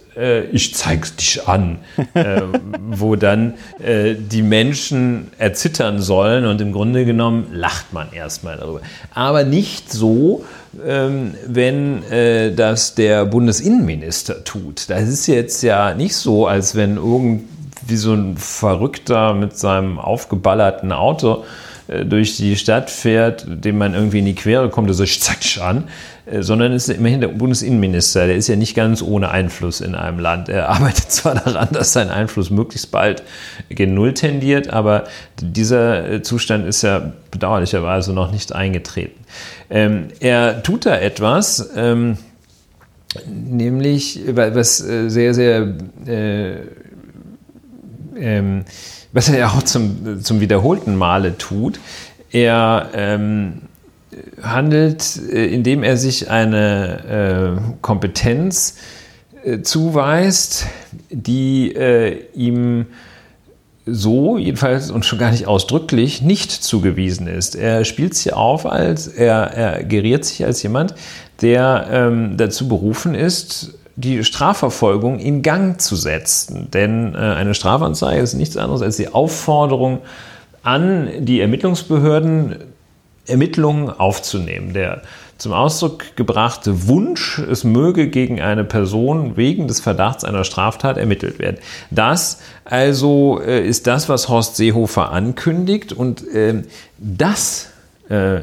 ich 0.52 0.74
zeig's 0.74 1.16
dich 1.16 1.48
an, 1.48 1.78
wo 2.90 3.16
dann 3.16 3.54
die 3.80 4.42
Menschen 4.42 5.28
erzittern 5.38 6.02
sollen 6.02 6.48
und 6.48 6.62
im 6.62 6.72
Grunde 6.72 7.06
genommen 7.06 7.50
lacht 7.54 7.94
man 7.94 8.12
erstmal 8.12 8.58
darüber. 8.58 8.82
Aber 9.14 9.44
nicht 9.44 9.92
so, 9.92 10.46
ähm, 10.86 11.34
wenn 11.46 12.04
äh, 12.12 12.54
das 12.54 12.96
der 12.96 13.26
Bundesinnenminister 13.26 14.44
tut. 14.44 14.90
Das 14.90 15.10
ist 15.10 15.28
jetzt 15.28 15.64
ja 15.64 15.94
nicht 15.94 16.16
so, 16.16 16.48
als 16.48 16.76
wenn 16.76 16.96
irgendwie 16.96 17.96
so 17.96 18.14
ein 18.14 18.38
Verrückter 18.38 19.34
mit 19.34 19.58
seinem 19.58 20.00
aufgeballerten 20.00 20.94
Auto 20.94 21.44
äh, 21.88 22.06
durch 22.06 22.38
die 22.38 22.56
Stadt 22.56 22.90
fährt, 22.90 23.46
dem 23.48 23.78
man 23.78 23.94
irgendwie 23.94 24.20
in 24.20 24.26
die 24.26 24.36
Quere 24.36 24.70
kommt, 24.70 24.88
der 24.88 24.94
so 24.94 25.04
zack 25.06 25.40
an, 25.62 25.90
äh, 26.26 26.42
sondern 26.42 26.72
ist 26.72 26.88
immerhin 26.88 27.20
der 27.20 27.28
Bundesinnenminister. 27.28 28.28
Der 28.28 28.38
ist 28.38 28.48
ja 28.48 28.56
nicht 28.56 28.74
ganz 28.74 29.02
ohne 29.02 29.30
Einfluss 29.30 29.82
in 29.82 29.94
einem 29.94 30.20
Land. 30.20 30.48
Er 30.48 30.70
arbeitet 30.70 31.12
zwar 31.12 31.36
daran, 31.36 31.68
dass 31.74 31.92
sein 31.92 32.10
Einfluss 32.10 32.50
möglichst 32.50 32.92
bald 32.92 33.24
gen 33.68 33.94
Null 33.94 34.14
tendiert, 34.14 34.70
aber 34.70 35.04
dieser 35.42 36.24
Zustand 36.24 36.66
ist 36.66 36.82
ja 36.82 37.12
bedauerlicherweise 37.30 38.14
noch 38.14 38.32
nicht 38.32 38.54
eingetreten. 38.54 39.20
Ähm, 39.72 40.10
er 40.20 40.62
tut 40.64 40.86
da 40.86 40.98
etwas, 40.98 41.72
ähm, 41.76 42.18
nämlich 43.26 44.22
was 44.28 44.78
sehr, 44.78 45.34
sehr 45.34 45.76
äh, 46.06 46.58
ähm, 48.16 48.66
was 49.14 49.30
er 49.30 49.40
ja 49.40 49.48
auch 49.50 49.64
zum, 49.64 50.22
zum 50.24 50.40
wiederholten 50.40 50.96
Male 50.96 51.38
tut. 51.38 51.80
Er 52.32 52.90
ähm, 52.94 53.64
handelt, 54.42 55.20
äh, 55.32 55.46
indem 55.48 55.84
er 55.84 55.98
sich 55.98 56.30
eine 56.30 57.58
äh, 57.58 57.76
Kompetenz 57.82 58.78
äh, 59.44 59.62
zuweist, 59.62 60.68
die 61.10 61.74
äh, 61.76 62.26
ihm 62.34 62.88
so, 63.86 64.38
jedenfalls 64.38 64.92
und 64.92 65.06
schon 65.06 65.20
gar 65.20 65.32
nicht 65.32 65.48
ausdrücklich, 65.48 66.22
nicht 66.22 66.52
zugewiesen 66.52 67.28
ist. 67.28 67.56
Er 67.56 67.84
spielt 67.84 68.14
sich 68.14 68.34
auf 68.34 68.66
als, 68.66 69.08
er, 69.08 69.52
er 69.54 69.84
geriert 69.84 70.24
sich 70.26 70.46
als 70.46 70.62
jemand, 70.62 70.94
der 71.42 71.88
ähm, 71.92 72.38
dazu 72.38 72.68
berufen 72.68 73.16
ist, 73.16 73.74
die 73.96 74.24
Strafverfolgung 74.24 75.20
in 75.20 75.42
Gang 75.42 75.82
zu 75.82 75.96
setzen. 75.96 76.70
Denn 76.72 77.16
äh, 77.16 77.18
eine 77.18 77.54
Strafanzeige 77.54 78.22
ist 78.22 78.34
nichts 78.34 78.58
anderes 78.58 78.82
als 78.82 78.98
die 78.98 79.10
Aufforderung 79.10 80.00
an 80.64 81.10
die 81.20 81.42
Ermittlungsbehörden, 81.42 82.58
Ermittlungen 83.26 83.90
aufzunehmen. 83.90 84.74
Der 84.74 85.02
zum 85.42 85.54
Ausdruck 85.54 86.16
gebrachte 86.16 86.88
Wunsch, 86.88 87.40
es 87.40 87.64
möge 87.64 88.10
gegen 88.10 88.40
eine 88.40 88.64
Person 88.64 89.38
wegen 89.38 89.68
des 89.68 89.80
Verdachts 89.80 90.24
einer 90.24 90.44
Straftat 90.44 91.00
ermittelt 91.00 91.40
werden. 91.40 91.58
Das 91.90 92.42
also 92.64 93.42
äh, 93.44 93.68
ist 93.68 93.88
das, 93.88 94.08
was 94.08 94.30
Horst 94.30 94.56
Seehofer 94.56 95.12
ankündigt 95.12 95.94
und 95.94 96.28
äh, 96.28 96.62
das 97.00 97.70
äh, 98.10 98.42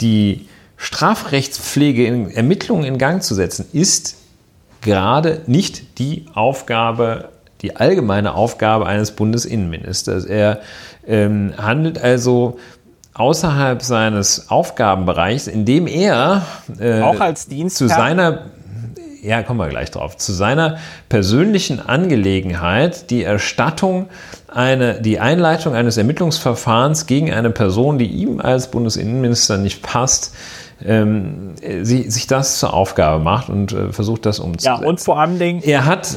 die 0.00 0.48
Strafrechtspflege 0.76 2.04
in 2.04 2.32
Ermittlungen 2.32 2.82
in 2.82 2.98
Gang 2.98 3.22
zu 3.22 3.36
setzen, 3.36 3.66
ist 3.72 4.16
gerade 4.80 5.42
nicht 5.46 6.00
die 6.00 6.26
Aufgabe, 6.34 7.28
die 7.62 7.76
allgemeine 7.76 8.34
Aufgabe 8.34 8.86
eines 8.86 9.12
Bundesinnenministers. 9.12 10.24
Er 10.24 10.62
ähm, 11.06 11.52
handelt 11.56 12.02
also 12.02 12.58
außerhalb 13.20 13.82
seines 13.82 14.50
Aufgabenbereichs, 14.50 15.46
indem 15.46 15.86
er 15.86 16.42
äh, 16.80 17.02
auch 17.02 17.20
als 17.20 17.46
Dienst 17.46 17.76
zu 17.76 17.86
seiner 17.86 18.46
ja, 19.22 19.42
kommen 19.42 19.60
wir 19.60 19.68
gleich 19.68 19.90
drauf, 19.90 20.16
zu 20.16 20.32
seiner 20.32 20.78
persönlichen 21.10 21.78
Angelegenheit 21.86 23.10
die 23.10 23.22
Erstattung, 23.22 24.08
eine, 24.48 25.00
die 25.02 25.20
Einleitung 25.20 25.74
eines 25.74 25.98
Ermittlungsverfahrens 25.98 27.04
gegen 27.04 27.30
eine 27.30 27.50
Person, 27.50 27.98
die 27.98 28.06
ihm 28.06 28.40
als 28.40 28.70
Bundesinnenminister 28.70 29.58
nicht 29.58 29.82
passt, 29.82 30.34
ähm, 30.82 31.54
sie, 31.82 32.10
sich 32.10 32.26
das 32.26 32.58
zur 32.58 32.72
Aufgabe 32.72 33.22
macht 33.22 33.50
und 33.50 33.72
äh, 33.72 33.92
versucht, 33.92 34.24
das 34.24 34.38
umzusetzen. 34.38 34.82
Ja, 34.82 34.88
und 34.88 35.00
vor 35.00 35.20
allem 35.20 35.38
Dingen, 35.38 35.62
er 35.62 35.84
hat. 35.84 36.16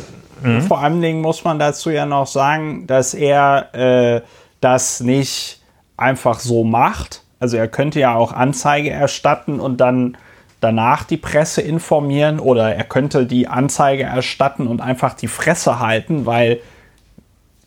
Vor 0.68 0.80
allem 0.82 1.02
Dingen 1.02 1.22
muss 1.22 1.46
man 1.46 1.58
dazu 1.58 1.90
ja 1.90 2.06
noch 2.06 2.28
sagen, 2.28 2.86
dass 2.86 3.14
er 3.14 3.74
äh, 3.74 4.22
das 4.60 5.00
nicht 5.00 5.63
einfach 6.04 6.40
so 6.40 6.64
macht. 6.64 7.24
Also 7.40 7.58
er 7.58 7.68
könnte 7.68 8.00
ja 8.00 8.16
auch 8.16 8.32
Anzeige 8.32 8.92
erstatten 8.92 9.60
und 9.60 9.82
dann 9.82 10.18
danach 10.60 11.04
die 11.04 11.18
Presse 11.18 11.62
informieren 11.62 12.40
oder 12.40 12.74
er 12.74 12.86
könnte 12.86 13.26
die 13.26 13.48
Anzeige 13.48 14.04
erstatten 14.04 14.68
und 14.68 14.80
einfach 14.80 15.14
die 15.14 15.28
Fresse 15.28 15.80
halten, 15.80 16.26
weil 16.26 16.60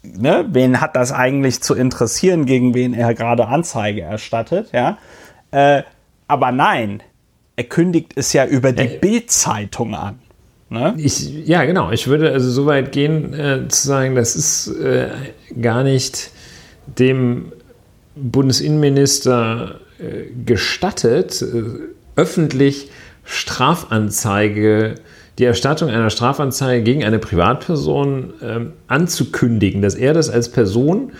ne, 0.02 0.46
wen 0.48 0.80
hat 0.80 0.96
das 0.96 1.12
eigentlich 1.12 1.62
zu 1.62 1.74
interessieren, 1.74 2.46
gegen 2.46 2.74
wen 2.74 2.94
er 2.94 3.12
gerade 3.14 3.48
Anzeige 3.48 4.02
erstattet, 4.02 4.70
ja? 4.72 4.98
Äh, 5.50 5.82
aber 6.28 6.52
nein, 6.52 7.02
er 7.56 7.64
kündigt 7.64 8.12
es 8.16 8.32
ja 8.32 8.46
über 8.46 8.72
die 8.72 8.84
äh, 8.84 8.98
Bild-Zeitung 8.98 9.94
an. 9.94 10.18
Ne? 10.68 10.94
Ich, 10.98 11.46
ja, 11.46 11.64
genau. 11.64 11.92
Ich 11.92 12.08
würde 12.08 12.32
also 12.32 12.50
so 12.50 12.66
weit 12.66 12.92
gehen, 12.92 13.32
äh, 13.32 13.68
zu 13.68 13.86
sagen, 13.86 14.14
das 14.14 14.34
ist 14.34 14.68
äh, 14.68 15.08
gar 15.60 15.84
nicht 15.84 16.30
dem 16.86 17.52
Bundesinnenminister 18.16 19.80
äh, 19.98 20.32
gestattet, 20.44 21.42
äh, 21.42 21.62
öffentlich 22.16 22.90
Strafanzeige, 23.24 24.94
die 25.38 25.44
Erstattung 25.44 25.90
einer 25.90 26.08
Strafanzeige 26.08 26.82
gegen 26.82 27.04
eine 27.04 27.18
Privatperson 27.18 28.32
ähm, 28.42 28.72
anzukündigen, 28.86 29.82
dass 29.82 29.94
er 29.94 30.14
das 30.14 30.30
als 30.30 30.48
Person, 30.50 31.12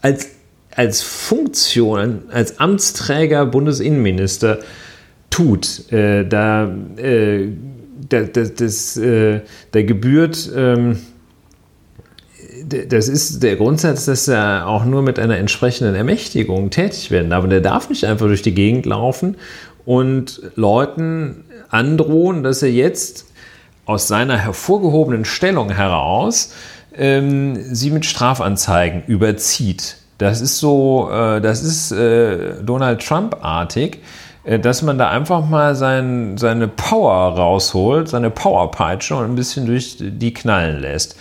als 0.00 0.28
als 0.74 1.02
Funktion, 1.02 2.22
als 2.30 2.58
Amtsträger 2.58 3.44
Bundesinnenminister 3.44 4.60
tut. 5.28 5.92
Äh, 5.92 6.26
da, 6.26 6.74
da, 8.08 8.22
das, 8.22 8.94
da 8.98 9.82
gebührt, 9.82 10.50
ähm, 10.56 10.96
das 12.88 13.08
ist 13.08 13.42
der 13.42 13.56
Grundsatz, 13.56 14.06
dass 14.06 14.28
er 14.28 14.66
auch 14.66 14.84
nur 14.84 15.02
mit 15.02 15.18
einer 15.18 15.38
entsprechenden 15.38 15.94
Ermächtigung 15.94 16.70
tätig 16.70 17.10
werden 17.10 17.30
darf. 17.30 17.44
Und 17.44 17.52
er 17.52 17.60
darf 17.60 17.88
nicht 17.88 18.04
einfach 18.04 18.26
durch 18.26 18.42
die 18.42 18.54
Gegend 18.54 18.86
laufen 18.86 19.36
und 19.84 20.42
Leuten 20.56 21.44
androhen, 21.70 22.42
dass 22.42 22.62
er 22.62 22.70
jetzt 22.70 23.26
aus 23.84 24.08
seiner 24.08 24.38
hervorgehobenen 24.38 25.24
Stellung 25.24 25.70
heraus 25.70 26.52
ähm, 26.94 27.56
sie 27.74 27.90
mit 27.90 28.04
Strafanzeigen 28.06 29.02
überzieht. 29.06 29.96
Das 30.18 30.40
ist 30.40 30.58
so, 30.58 31.10
äh, 31.10 31.40
das 31.40 31.62
ist 31.62 31.90
äh, 31.92 32.62
Donald 32.62 33.04
Trump-artig, 33.04 33.98
äh, 34.44 34.58
dass 34.58 34.82
man 34.82 34.98
da 34.98 35.10
einfach 35.10 35.48
mal 35.48 35.74
sein, 35.74 36.36
seine 36.38 36.68
Power 36.68 37.36
rausholt, 37.36 38.08
seine 38.08 38.30
Powerpeitsche 38.30 39.16
und 39.16 39.24
ein 39.24 39.34
bisschen 39.34 39.66
durch 39.66 39.96
die 39.98 40.34
knallen 40.34 40.80
lässt. 40.80 41.16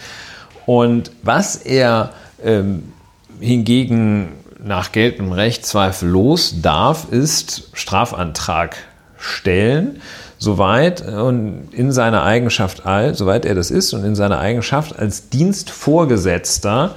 Und 0.65 1.11
was 1.23 1.55
er 1.55 2.11
ähm, 2.43 2.93
hingegen 3.39 4.29
nach 4.63 4.91
geltendem 4.91 5.33
Recht 5.33 5.65
zweifellos 5.65 6.61
darf, 6.61 7.11
ist 7.11 7.69
Strafantrag 7.73 8.77
stellen, 9.17 10.01
soweit 10.37 11.01
und 11.07 11.69
in 11.71 11.91
seiner 11.91 12.23
Eigenschaft, 12.23 12.83
soweit 13.13 13.45
er 13.45 13.55
das 13.55 13.71
ist 13.71 13.93
und 13.93 14.03
in 14.03 14.15
seiner 14.15 14.39
Eigenschaft 14.39 14.97
als 14.97 15.29
Dienstvorgesetzter 15.29 16.95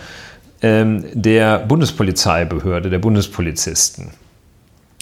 ähm, 0.63 1.05
der 1.13 1.59
Bundespolizeibehörde, 1.59 2.91
der 2.91 2.99
Bundespolizisten. 2.99 4.13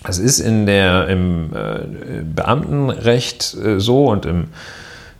Es 0.04 0.18
ist 0.18 0.40
in 0.40 0.66
der, 0.66 1.08
im 1.08 1.52
äh, 1.54 2.22
Beamtenrecht 2.24 3.54
äh, 3.54 3.78
so 3.78 4.06
und 4.06 4.26
im, 4.26 4.48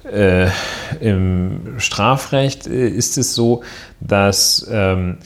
äh, 0.04 0.48
im 1.00 1.78
Strafrecht 1.78 2.66
äh, 2.66 2.88
ist 2.88 3.18
es 3.18 3.34
so, 3.34 3.62
dass 4.00 4.66
ähm, 4.70 5.18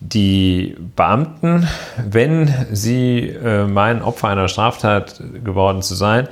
die 0.00 0.76
Beamten, 0.96 1.68
wenn 2.04 2.52
sie 2.72 3.28
äh, 3.28 3.66
meinen, 3.66 4.02
Opfer 4.02 4.28
einer 4.28 4.48
Straftat 4.48 5.22
geworden 5.44 5.82
zu 5.82 5.94
sein, 5.94 6.28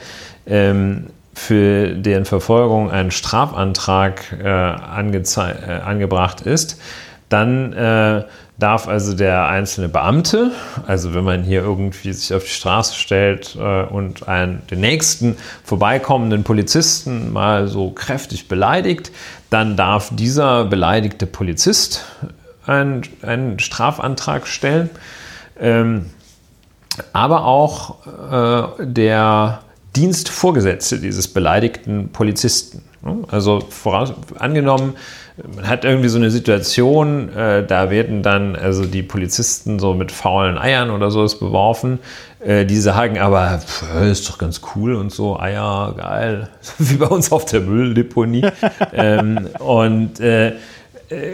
ähm, 0.46 1.07
für 1.34 1.94
deren 1.94 2.24
Verfolgung 2.24 2.90
ein 2.90 3.11
Strafantrag 3.11 4.36
äh, 4.42 4.48
angebracht 4.48 6.40
ist, 6.40 6.80
dann 7.28 7.72
darf 8.61 8.87
also 8.87 9.15
der 9.15 9.49
einzelne 9.49 9.89
Beamte, 9.89 10.53
also 10.87 11.15
wenn 11.15 11.25
man 11.25 11.43
hier 11.43 11.63
irgendwie 11.63 12.13
sich 12.13 12.33
auf 12.35 12.45
die 12.45 12.51
Straße 12.51 12.95
stellt 12.95 13.57
äh, 13.59 13.83
und 13.85 14.29
einen, 14.29 14.63
den 14.71 14.81
nächsten 14.81 15.37
vorbeikommenden 15.65 16.45
Polizisten 16.45 17.33
mal 17.33 17.67
so 17.67 17.91
kräftig 17.91 18.49
beleidigt, 18.49 19.11
dann 19.49 19.77
darf 19.77 20.11
dieser 20.15 20.65
beleidigte 20.67 21.27
Polizist 21.27 22.05
einen, 22.67 23.03
einen 23.23 23.59
Strafantrag 23.59 24.47
stellen. 24.47 24.91
Ähm, 25.59 26.07
aber 27.13 27.45
auch 27.47 28.79
äh, 28.79 28.87
der 28.87 29.61
Dienstvorgesetzte 29.97 30.99
dieses 30.99 31.29
beleidigten 31.29 32.11
Polizisten. 32.11 32.83
Also 33.29 33.61
voraus, 33.61 34.13
angenommen, 34.39 34.95
man 35.55 35.68
hat 35.68 35.84
irgendwie 35.84 36.09
so 36.09 36.18
eine 36.18 36.30
Situation, 36.30 37.34
äh, 37.34 37.64
da 37.66 37.91
werden 37.91 38.22
dann 38.22 38.57
also 38.57 38.84
die 38.84 39.03
Polizisten 39.03 39.78
so 39.78 39.95
mit 39.95 40.12
faulen 40.12 40.59
Eiern 40.59 40.91
oder 40.91 41.11
sowas 41.11 41.38
beworfen. 41.38 41.99
Äh, 42.45 42.64
die 42.64 42.78
sagen 42.78 43.18
aber, 43.18 43.59
pff, 43.59 43.84
ist 44.03 44.28
doch 44.28 44.38
ganz 44.38 44.61
cool 44.74 44.95
und 44.95 45.12
so, 45.12 45.38
Eier, 45.38 45.95
geil, 45.97 46.49
wie 46.78 46.97
bei 46.97 47.07
uns 47.07 47.32
auf 47.32 47.45
der 47.45 47.61
Mülldeponie. 47.61 48.47
ähm, 48.93 49.49
und 49.59 50.20
äh, 50.20 50.49
äh, 50.49 50.53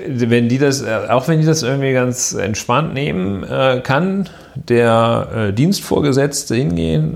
wenn 0.06 0.48
die 0.48 0.58
das, 0.58 0.82
äh, 0.82 1.06
auch 1.08 1.28
wenn 1.28 1.40
die 1.40 1.46
das 1.46 1.62
irgendwie 1.62 1.92
ganz 1.92 2.32
entspannt 2.32 2.94
nehmen, 2.94 3.44
äh, 3.44 3.80
kann 3.82 4.28
der 4.54 5.52
Dienstvorgesetzte 5.52 6.54
hingehen 6.54 7.14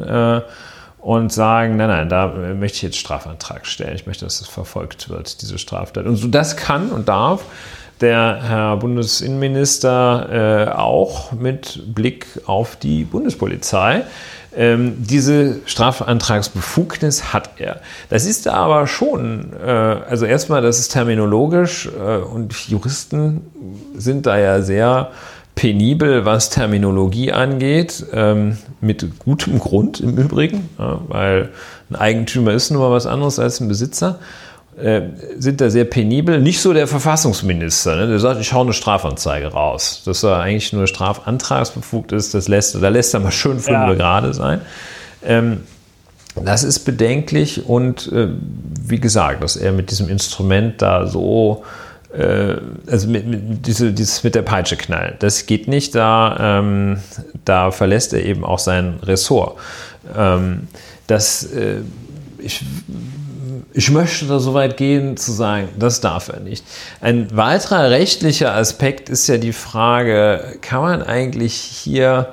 und 1.00 1.32
sagen, 1.32 1.76
nein, 1.76 1.88
nein, 1.88 2.08
da 2.08 2.28
möchte 2.28 2.76
ich 2.76 2.82
jetzt 2.82 2.98
Strafantrag 2.98 3.66
stellen. 3.66 3.94
Ich 3.94 4.06
möchte, 4.06 4.24
dass 4.24 4.38
das 4.38 4.48
verfolgt 4.48 5.08
wird, 5.08 5.40
diese 5.42 5.58
Straftat. 5.58 6.06
Und 6.06 6.16
so 6.16 6.28
das 6.28 6.56
kann 6.56 6.90
und 6.90 7.08
darf 7.08 7.44
der 8.00 8.40
Herr 8.42 8.76
Bundesinnenminister 8.76 10.68
äh, 10.68 10.70
auch 10.72 11.32
mit 11.32 11.94
Blick 11.94 12.26
auf 12.46 12.76
die 12.76 13.04
Bundespolizei. 13.04 14.04
Ähm, 14.56 14.94
diese 14.98 15.60
Strafantragsbefugnis 15.66 17.32
hat 17.32 17.50
er. 17.58 17.80
Das 18.08 18.24
ist 18.26 18.48
aber 18.48 18.86
schon, 18.86 19.52
äh, 19.64 19.70
also 19.70 20.24
erstmal, 20.26 20.60
das 20.60 20.80
ist 20.80 20.88
terminologisch 20.88 21.86
äh, 21.86 22.16
und 22.16 22.52
Juristen 22.68 23.42
sind 23.94 24.26
da 24.26 24.38
ja 24.38 24.60
sehr 24.62 25.10
penibel, 25.54 26.24
was 26.24 26.50
Terminologie 26.50 27.32
angeht, 27.32 28.04
ähm, 28.12 28.56
mit 28.80 29.18
gutem 29.18 29.58
Grund 29.58 30.00
im 30.00 30.16
Übrigen, 30.16 30.68
ja, 30.78 31.00
weil 31.08 31.50
ein 31.90 31.96
Eigentümer 31.96 32.52
ist 32.52 32.70
nun 32.70 32.80
mal 32.80 32.90
was 32.90 33.06
anderes 33.06 33.38
als 33.38 33.60
ein 33.60 33.68
Besitzer, 33.68 34.18
äh, 34.80 35.02
sind 35.38 35.60
da 35.60 35.68
sehr 35.68 35.84
penibel. 35.84 36.40
Nicht 36.40 36.60
so 36.60 36.72
der 36.72 36.86
Verfassungsminister, 36.86 37.96
ne, 37.96 38.06
der 38.06 38.18
sagt, 38.18 38.40
ich 38.40 38.52
hau 38.52 38.62
eine 38.62 38.72
Strafanzeige 38.72 39.48
raus. 39.48 40.02
Dass 40.06 40.22
er 40.22 40.38
eigentlich 40.38 40.72
nur 40.72 40.86
strafantragsbefugt 40.86 42.12
ist, 42.12 42.32
das 42.32 42.48
lässt, 42.48 42.80
da 42.80 42.88
lässt 42.88 43.12
er 43.12 43.20
mal 43.20 43.32
schön 43.32 43.58
fünf 43.58 43.68
ja. 43.68 43.92
gerade 43.92 44.32
sein. 44.32 44.62
Ähm, 45.22 45.60
das 46.36 46.62
ist 46.64 46.80
bedenklich 46.80 47.66
und 47.66 48.10
äh, 48.12 48.28
wie 48.82 49.00
gesagt, 49.00 49.42
dass 49.42 49.56
er 49.56 49.72
mit 49.72 49.90
diesem 49.90 50.08
Instrument 50.08 50.80
da 50.80 51.06
so 51.06 51.64
also 52.12 53.08
mit, 53.08 53.26
mit, 53.26 53.66
diese, 53.66 53.92
dieses 53.92 54.24
mit 54.24 54.34
der 54.34 54.42
Peitsche 54.42 54.76
knallen. 54.76 55.14
Das 55.20 55.46
geht 55.46 55.68
nicht, 55.68 55.94
da, 55.94 56.58
ähm, 56.58 56.98
da 57.44 57.70
verlässt 57.70 58.12
er 58.12 58.24
eben 58.24 58.44
auch 58.44 58.58
sein 58.58 58.98
Ressort. 59.02 59.58
Ähm, 60.16 60.68
das, 61.06 61.44
äh, 61.44 61.82
ich, 62.38 62.64
ich 63.72 63.90
möchte 63.90 64.26
da 64.26 64.40
so 64.40 64.54
weit 64.54 64.76
gehen 64.76 65.16
zu 65.16 65.30
sagen, 65.30 65.68
das 65.78 66.00
darf 66.00 66.28
er 66.28 66.40
nicht. 66.40 66.64
Ein 67.00 67.36
weiterer 67.36 67.90
rechtlicher 67.90 68.54
Aspekt 68.54 69.08
ist 69.08 69.28
ja 69.28 69.38
die 69.38 69.52
Frage, 69.52 70.56
kann 70.62 70.82
man 70.82 71.02
eigentlich 71.02 71.54
hier 71.54 72.32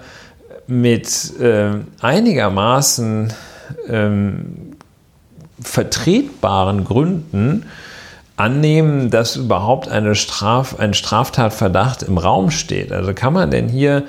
mit 0.66 1.40
äh, 1.40 1.70
einigermaßen 2.02 3.34
ähm, 3.88 4.76
vertretbaren 5.62 6.84
Gründen 6.84 7.66
annehmen, 8.38 9.10
dass 9.10 9.36
überhaupt 9.36 9.90
eine 9.90 10.16
Straf, 10.16 10.80
ein 10.80 10.94
Straftatverdacht 10.94 12.04
im 12.04 12.18
Raum 12.18 12.52
steht? 12.52 12.92
Also 12.92 13.14
kann 13.14 13.34
man 13.34 13.52
denn 13.52 13.68
hier 13.68 14.04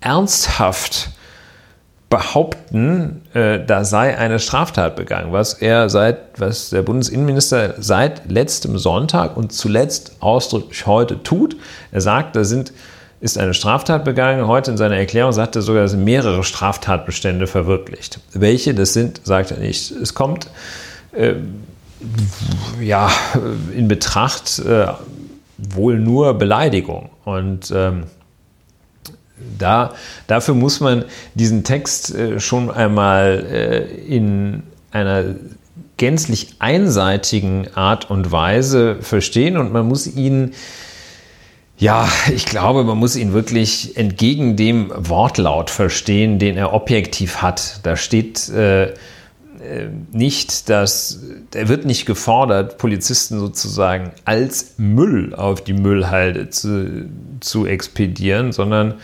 ernsthaft 0.00 1.10
behaupten, 2.10 3.22
äh, 3.34 3.58
da 3.64 3.84
sei 3.84 4.16
eine 4.16 4.38
Straftat 4.38 4.94
begangen, 4.94 5.32
was 5.32 5.54
er 5.54 5.88
seit, 5.88 6.18
was 6.38 6.70
der 6.70 6.82
Bundesinnenminister 6.82 7.74
seit 7.78 8.30
letztem 8.30 8.78
Sonntag 8.78 9.36
und 9.36 9.52
zuletzt 9.52 10.16
ausdrücklich 10.20 10.86
heute 10.86 11.22
tut. 11.22 11.56
Er 11.90 12.00
sagt, 12.00 12.36
da 12.36 12.44
sind, 12.44 12.72
ist 13.20 13.36
eine 13.36 13.52
Straftat 13.52 14.04
begangen. 14.04 14.46
Heute 14.46 14.70
in 14.70 14.76
seiner 14.76 14.96
Erklärung 14.96 15.32
sagt 15.32 15.56
er 15.56 15.62
sogar, 15.62 15.84
es 15.84 15.90
sind 15.90 16.04
mehrere 16.04 16.44
Straftatbestände 16.44 17.46
verwirklicht. 17.46 18.20
Welche 18.32 18.74
das 18.74 18.92
sind, 18.92 19.20
sagt 19.24 19.50
er 19.50 19.58
nicht. 19.58 19.90
Es 19.90 20.14
kommt 20.14 20.46
äh, 21.12 21.34
ja, 22.80 23.10
in 23.74 23.88
Betracht 23.88 24.58
äh, 24.58 24.86
wohl 25.58 25.98
nur 25.98 26.34
Beleidigung. 26.34 27.10
Und 27.24 27.72
ähm, 27.74 28.04
da, 29.58 29.94
dafür 30.26 30.54
muss 30.54 30.80
man 30.80 31.04
diesen 31.34 31.64
Text 31.64 32.14
äh, 32.14 32.40
schon 32.40 32.70
einmal 32.70 33.46
äh, 33.50 33.84
in 34.06 34.62
einer 34.90 35.24
gänzlich 35.96 36.56
einseitigen 36.58 37.68
Art 37.74 38.10
und 38.10 38.32
Weise 38.32 38.96
verstehen 39.00 39.56
und 39.56 39.72
man 39.72 39.86
muss 39.86 40.06
ihn, 40.06 40.54
ja, 41.78 42.08
ich 42.34 42.46
glaube, 42.46 42.84
man 42.84 42.98
muss 42.98 43.16
ihn 43.16 43.32
wirklich 43.32 43.96
entgegen 43.96 44.56
dem 44.56 44.92
Wortlaut 44.96 45.70
verstehen, 45.70 46.38
den 46.38 46.56
er 46.56 46.72
objektiv 46.72 47.42
hat. 47.42 47.80
Da 47.84 47.96
steht 47.96 48.48
äh, 48.48 48.94
nicht, 50.12 50.68
dass 50.68 51.20
er 51.54 51.68
wird 51.68 51.84
nicht 51.84 52.06
gefordert, 52.06 52.78
Polizisten 52.78 53.38
sozusagen 53.38 54.12
als 54.24 54.74
Müll 54.76 55.34
auf 55.34 55.62
die 55.62 55.72
Müllhalde 55.72 56.50
zu, 56.50 57.08
zu 57.40 57.66
expedieren, 57.66 58.52
sondern 58.52 58.94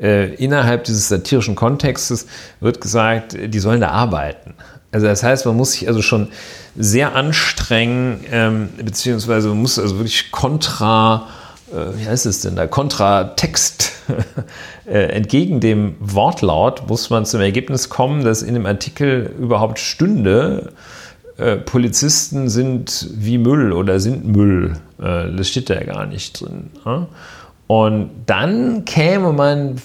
äh, 0.00 0.34
innerhalb 0.34 0.84
dieses 0.84 1.08
satirischen 1.08 1.54
Kontextes 1.54 2.26
wird 2.60 2.80
gesagt, 2.80 3.36
die 3.40 3.58
sollen 3.58 3.80
da 3.80 3.90
arbeiten. 3.90 4.54
Also 4.90 5.06
das 5.06 5.22
heißt, 5.22 5.44
man 5.46 5.56
muss 5.56 5.72
sich 5.72 5.88
also 5.88 6.00
schon 6.02 6.28
sehr 6.76 7.14
anstrengen, 7.14 8.20
ähm, 8.30 8.68
beziehungsweise 8.82 9.48
man 9.48 9.58
muss 9.58 9.78
also 9.78 9.98
wirklich 9.98 10.30
kontra 10.30 11.26
äh, 11.26 11.47
wie 11.72 12.06
heißt 12.06 12.26
es 12.26 12.40
denn 12.40 12.56
da, 12.56 12.66
Kontratext 12.66 13.92
äh, 14.86 15.10
entgegen 15.10 15.60
dem 15.60 15.96
Wortlaut 16.00 16.88
muss 16.88 17.10
man 17.10 17.26
zum 17.26 17.40
Ergebnis 17.40 17.88
kommen, 17.88 18.24
dass 18.24 18.42
in 18.42 18.54
dem 18.54 18.66
Artikel 18.66 19.34
überhaupt 19.38 19.78
stünde, 19.78 20.72
äh, 21.38 21.56
Polizisten 21.56 22.48
sind 22.48 23.08
wie 23.12 23.38
Müll 23.38 23.72
oder 23.72 24.00
sind 24.00 24.26
Müll. 24.26 24.76
Äh, 24.98 25.30
das 25.36 25.48
steht 25.48 25.70
da 25.70 25.74
ja 25.74 25.84
gar 25.84 26.06
nicht 26.06 26.40
drin. 26.40 26.70
Ja? 26.84 27.06
Und 27.68 28.10
dann 28.26 28.86
käme 28.86 29.32
man 29.32 29.76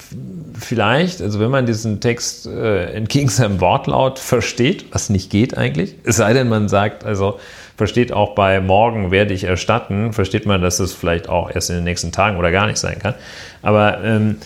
vielleicht, 0.58 1.22
also 1.22 1.40
wenn 1.40 1.52
man 1.52 1.66
diesen 1.66 2.00
Text 2.00 2.48
äh, 2.48 2.86
entgegen 2.94 3.30
seinem 3.30 3.60
Wortlaut 3.60 4.20
versteht, 4.20 4.86
was 4.94 5.10
nicht 5.10 5.30
geht 5.30 5.58
eigentlich, 5.58 5.96
es 6.06 6.16
sei 6.16 6.34
denn, 6.34 6.48
man 6.48 6.70
sagt, 6.70 7.04
also 7.04 7.40
versteht 7.76 8.12
auch 8.12 8.36
bei 8.36 8.62
morgen 8.62 9.12
werde 9.12 9.34
ich 9.34 9.46
erstatten, 9.46 10.14
versteht 10.14 10.46
man, 10.46 10.62
dass 10.62 10.78
das 10.78 10.94
vielleicht 10.94 11.30
auch 11.30 11.54
erst 11.54 11.70
in 11.70 11.78
den 11.78 11.84
nächsten 11.84 12.12
Tagen 12.12 12.38
oder 12.38 12.52
gar 12.52 12.68
nicht 12.68 12.78
sein 12.78 13.00
kann. 13.00 13.16
Aber 13.62 14.04
ähm, 14.04 14.38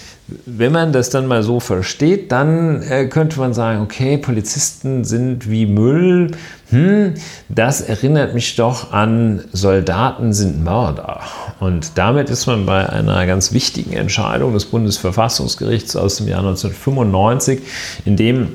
wenn 0.46 0.72
man 0.72 0.92
das 0.92 1.10
dann 1.10 1.26
mal 1.26 1.42
so 1.42 1.60
versteht, 1.60 2.32
dann 2.32 2.82
äh, 2.84 3.08
könnte 3.08 3.40
man 3.40 3.54
sagen, 3.54 3.82
okay, 3.82 4.18
Polizisten 4.18 5.06
sind 5.06 5.50
wie 5.50 5.66
Müll. 5.66 6.32
Hm, 6.70 7.14
das 7.48 7.82
erinnert 7.82 8.34
mich 8.34 8.56
doch 8.58 8.92
an 8.92 9.44
Soldaten 9.54 10.34
sind 10.34 10.64
Mörder. 10.64 11.22
Und 11.60 11.98
damit 11.98 12.30
ist 12.30 12.46
man 12.46 12.66
bei 12.66 12.88
einer 12.88 13.26
ganz 13.26 13.54
wichtigen 13.54 13.94
Entscheidung 13.94 14.54
des 14.54 14.66
Bundesverfassungsgerichts 14.66 15.96
aus 15.96 16.18
dem 16.18 16.28
Jahr 16.28 16.40
1995, 16.40 17.62
in 18.06 18.18
dem 18.18 18.50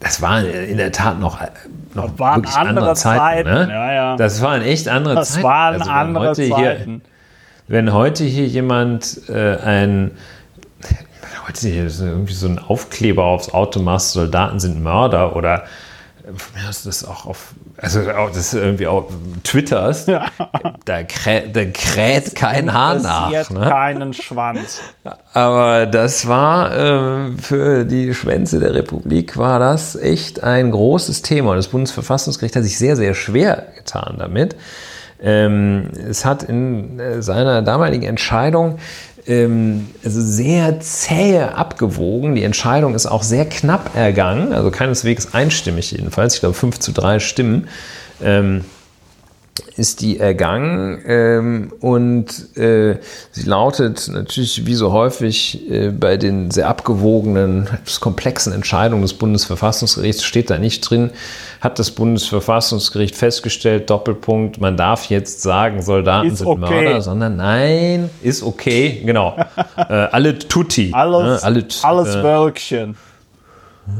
das 0.00 0.22
waren 0.22 0.46
in 0.46 0.76
der 0.76 0.92
Tat 0.92 1.18
noch, 1.18 1.40
noch 1.98 2.10
das 2.10 2.18
waren 2.18 2.44
andere, 2.44 2.68
andere 2.68 2.94
Zeiten. 2.94 3.20
Zeiten. 3.20 3.50
Ne? 3.50 3.68
Ja, 3.72 3.92
ja. 3.92 4.16
Das 4.16 4.42
waren 4.42 4.62
echt 4.62 4.88
andere 4.88 5.14
das 5.16 5.32
Zeiten. 5.32 5.42
Das 5.42 5.50
waren 5.50 5.74
also 5.74 5.90
andere 5.90 6.32
Zeiten. 6.32 7.02
wenn 7.66 7.92
heute 7.92 8.24
hier 8.24 8.46
jemand 8.46 9.28
äh, 9.28 9.56
ein 9.56 10.12
heute 11.46 11.68
hier 11.68 11.84
irgendwie 11.84 12.32
so 12.32 12.48
ein 12.48 12.58
Aufkleber 12.58 13.24
aufs 13.24 13.52
Auto 13.52 13.80
machst, 13.80 14.12
Soldaten 14.12 14.60
sind 14.60 14.82
Mörder 14.82 15.36
oder 15.36 15.64
mir 16.32 16.68
aus 16.68 16.82
das 16.82 17.04
auch 17.04 17.26
auf, 17.26 17.54
also 17.76 18.10
auch 18.10 18.30
das 18.30 18.52
irgendwie 18.54 18.86
auf 18.86 19.04
Twitters, 19.44 20.06
ja. 20.06 20.26
da, 20.84 21.02
krä, 21.02 21.48
da 21.52 21.64
kräht 21.64 22.34
kein 22.34 22.72
Haar 22.72 22.98
nach. 22.98 23.50
Ne? 23.50 23.60
keinen 23.60 24.12
Schwanz. 24.12 24.80
Aber 25.32 25.86
das 25.86 26.28
war 26.28 26.74
äh, 26.74 27.36
für 27.40 27.84
die 27.84 28.14
Schwänze 28.14 28.60
der 28.60 28.74
Republik 28.74 29.36
war 29.36 29.58
das 29.58 29.96
echt 29.96 30.42
ein 30.42 30.70
großes 30.70 31.22
Thema. 31.22 31.50
Und 31.50 31.56
das 31.56 31.68
Bundesverfassungsgericht 31.68 32.56
hat 32.56 32.62
sich 32.62 32.78
sehr, 32.78 32.96
sehr 32.96 33.14
schwer 33.14 33.68
getan 33.76 34.16
damit. 34.18 34.56
Ähm, 35.20 35.90
es 36.08 36.24
hat 36.24 36.44
in 36.44 37.00
äh, 37.00 37.22
seiner 37.22 37.62
damaligen 37.62 38.04
Entscheidung 38.04 38.78
ähm, 39.28 39.86
also 40.04 40.20
sehr 40.20 40.80
zähe 40.80 41.54
abgewogen. 41.54 42.34
Die 42.34 42.42
Entscheidung 42.42 42.94
ist 42.94 43.06
auch 43.06 43.22
sehr 43.22 43.44
knapp 43.44 43.94
ergangen, 43.94 44.52
also 44.52 44.70
keineswegs 44.70 45.34
einstimmig 45.34 45.92
jedenfalls. 45.92 46.34
Ich 46.34 46.40
glaube, 46.40 46.54
5 46.54 46.80
zu 46.80 46.92
3 46.92 47.20
Stimmen. 47.20 47.68
Ähm, 48.22 48.64
ist 49.76 50.00
die 50.00 50.18
ergangen 50.18 51.02
ähm, 51.06 51.72
und 51.80 52.56
äh, 52.56 52.98
sie 53.30 53.48
lautet 53.48 54.08
natürlich 54.12 54.66
wie 54.66 54.74
so 54.74 54.92
häufig 54.92 55.70
äh, 55.70 55.90
bei 55.90 56.16
den 56.16 56.50
sehr 56.50 56.68
abgewogenen, 56.68 57.68
komplexen 58.00 58.52
Entscheidungen 58.52 59.02
des 59.02 59.14
Bundesverfassungsgerichts 59.14 60.24
steht 60.24 60.50
da 60.50 60.58
nicht 60.58 60.88
drin, 60.88 61.10
hat 61.60 61.78
das 61.78 61.90
Bundesverfassungsgericht 61.90 63.16
festgestellt, 63.16 63.90
Doppelpunkt, 63.90 64.60
man 64.60 64.76
darf 64.76 65.06
jetzt 65.06 65.42
sagen, 65.42 65.82
Soldaten 65.82 66.28
ist 66.28 66.38
sind 66.38 66.46
okay. 66.46 66.60
Mörder, 66.60 67.00
sondern 67.00 67.36
nein, 67.36 68.10
ist 68.22 68.42
okay, 68.42 69.02
genau. 69.04 69.36
äh, 69.76 69.92
alle 69.92 70.38
Tutti. 70.38 70.90
Alles, 70.92 71.42
ne, 71.42 71.46
alle, 71.46 71.66
alles 71.82 72.14
äh, 72.14 72.22
Wölkchen. 72.22 72.96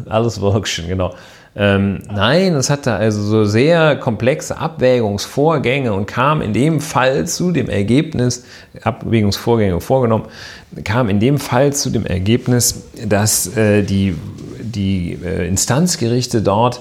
Alles 0.09 0.41
Wölkchen, 0.41 0.89
genau. 0.89 1.15
Ähm, 1.57 2.01
nein, 2.12 2.55
es 2.55 2.70
hatte 2.70 2.92
also 2.92 3.22
so 3.22 3.44
sehr 3.44 3.96
komplexe 3.96 4.59
Abwägungsvorgänge 4.59 5.92
und 5.92 6.07
kam 6.07 6.40
in 6.40 6.53
dem 6.53 6.80
Fall 6.80 7.26
zu 7.26 7.51
dem 7.51 7.68
Ergebnis, 7.68 8.44
Abwägungsvorgänge 8.82 9.80
vorgenommen, 9.80 10.26
kam 10.84 11.09
in 11.09 11.20
dem 11.20 11.38
Fall 11.38 11.72
zu 11.72 11.90
dem 11.90 12.07
Ergebnis, 12.07 12.82
dass 13.07 13.57
äh, 13.57 13.82
die, 13.82 14.14
die 14.61 15.18
äh, 15.24 15.49
Instanzgerichte 15.49 16.42
dort 16.42 16.80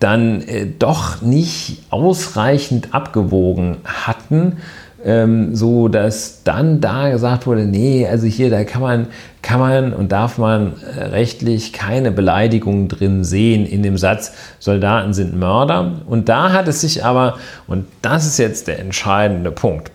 dann 0.00 0.42
äh, 0.42 0.66
doch 0.66 1.22
nicht 1.22 1.84
ausreichend 1.90 2.92
abgewogen 2.92 3.78
hatten, 3.84 4.58
ähm, 5.04 5.54
so 5.54 5.88
dass 5.88 6.42
dann 6.44 6.80
da 6.80 7.10
gesagt 7.10 7.46
wurde, 7.46 7.64
nee, 7.64 8.06
also 8.06 8.26
hier, 8.26 8.50
da 8.50 8.64
kann 8.64 8.82
man, 8.82 9.06
kann 9.42 9.60
man 9.60 9.92
und 9.92 10.12
darf 10.12 10.38
man 10.38 10.74
äh, 10.82 11.04
rechtlich 11.04 11.72
keine 11.72 12.12
Beleidigung 12.12 12.88
drin 12.88 13.24
sehen 13.24 13.66
in 13.66 13.82
dem 13.82 13.96
Satz, 13.96 14.32
Soldaten 14.58 15.12
sind 15.14 15.36
Mörder. 15.36 16.02
Und 16.06 16.28
da 16.28 16.52
hat 16.52 16.68
es 16.68 16.80
sich 16.80 17.04
aber, 17.04 17.38
und 17.66 17.86
das 18.02 18.26
ist 18.26 18.38
jetzt 18.38 18.68
der 18.68 18.78
entscheidende 18.78 19.50
Punkt, 19.50 19.90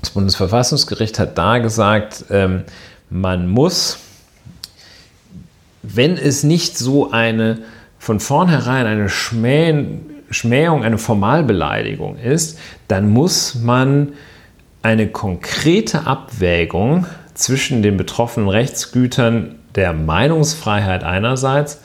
das 0.00 0.10
Bundesverfassungsgericht 0.10 1.18
hat 1.18 1.38
da 1.38 1.58
gesagt, 1.58 2.26
ähm, 2.30 2.62
man 3.10 3.48
muss, 3.48 3.98
wenn 5.82 6.16
es 6.16 6.42
nicht 6.42 6.78
so 6.78 7.10
eine 7.10 7.58
von 7.98 8.20
vornherein 8.20 8.86
eine 8.86 9.08
Schmähen, 9.08 10.13
Schmähung, 10.30 10.82
eine 10.82 10.98
Formalbeleidigung 10.98 12.16
ist, 12.16 12.58
dann 12.88 13.10
muss 13.10 13.54
man 13.54 14.12
eine 14.82 15.08
konkrete 15.08 16.06
Abwägung 16.06 17.06
zwischen 17.34 17.82
den 17.82 17.96
betroffenen 17.96 18.48
Rechtsgütern 18.48 19.56
der 19.74 19.92
Meinungsfreiheit 19.92 21.04
einerseits 21.04 21.82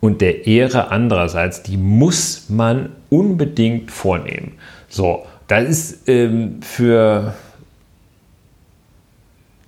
und 0.00 0.20
der 0.20 0.46
Ehre 0.46 0.90
andererseits, 0.90 1.62
die 1.62 1.76
muss 1.76 2.48
man 2.48 2.90
unbedingt 3.10 3.90
vornehmen. 3.90 4.52
So, 4.88 5.26
das 5.46 5.68
ist 5.68 6.08
ähm, 6.08 6.62
für 6.62 7.34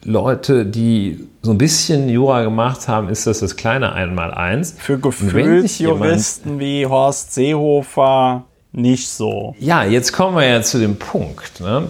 Leute, 0.05 0.67
die 0.67 1.29
so 1.43 1.53
ein 1.53 1.59
bisschen 1.59 2.09
Jura 2.09 2.43
gemacht 2.43 2.89
haben, 2.89 3.09
ist 3.09 3.27
das 3.27 3.41
das 3.41 3.57
kleine 3.57 3.93
Einmaleins. 3.93 4.75
Für 4.79 4.99
Gefühlsjuristen 4.99 6.59
wie 6.59 6.87
Horst 6.87 7.35
Seehofer 7.35 8.45
nicht 8.73 9.09
so. 9.09 9.55
Ja, 9.59 9.85
jetzt 9.85 10.13
kommen 10.13 10.37
wir 10.37 10.47
ja 10.47 10.63
zu 10.63 10.79
dem 10.79 10.97
Punkt. 10.97 11.61
Ne? 11.61 11.85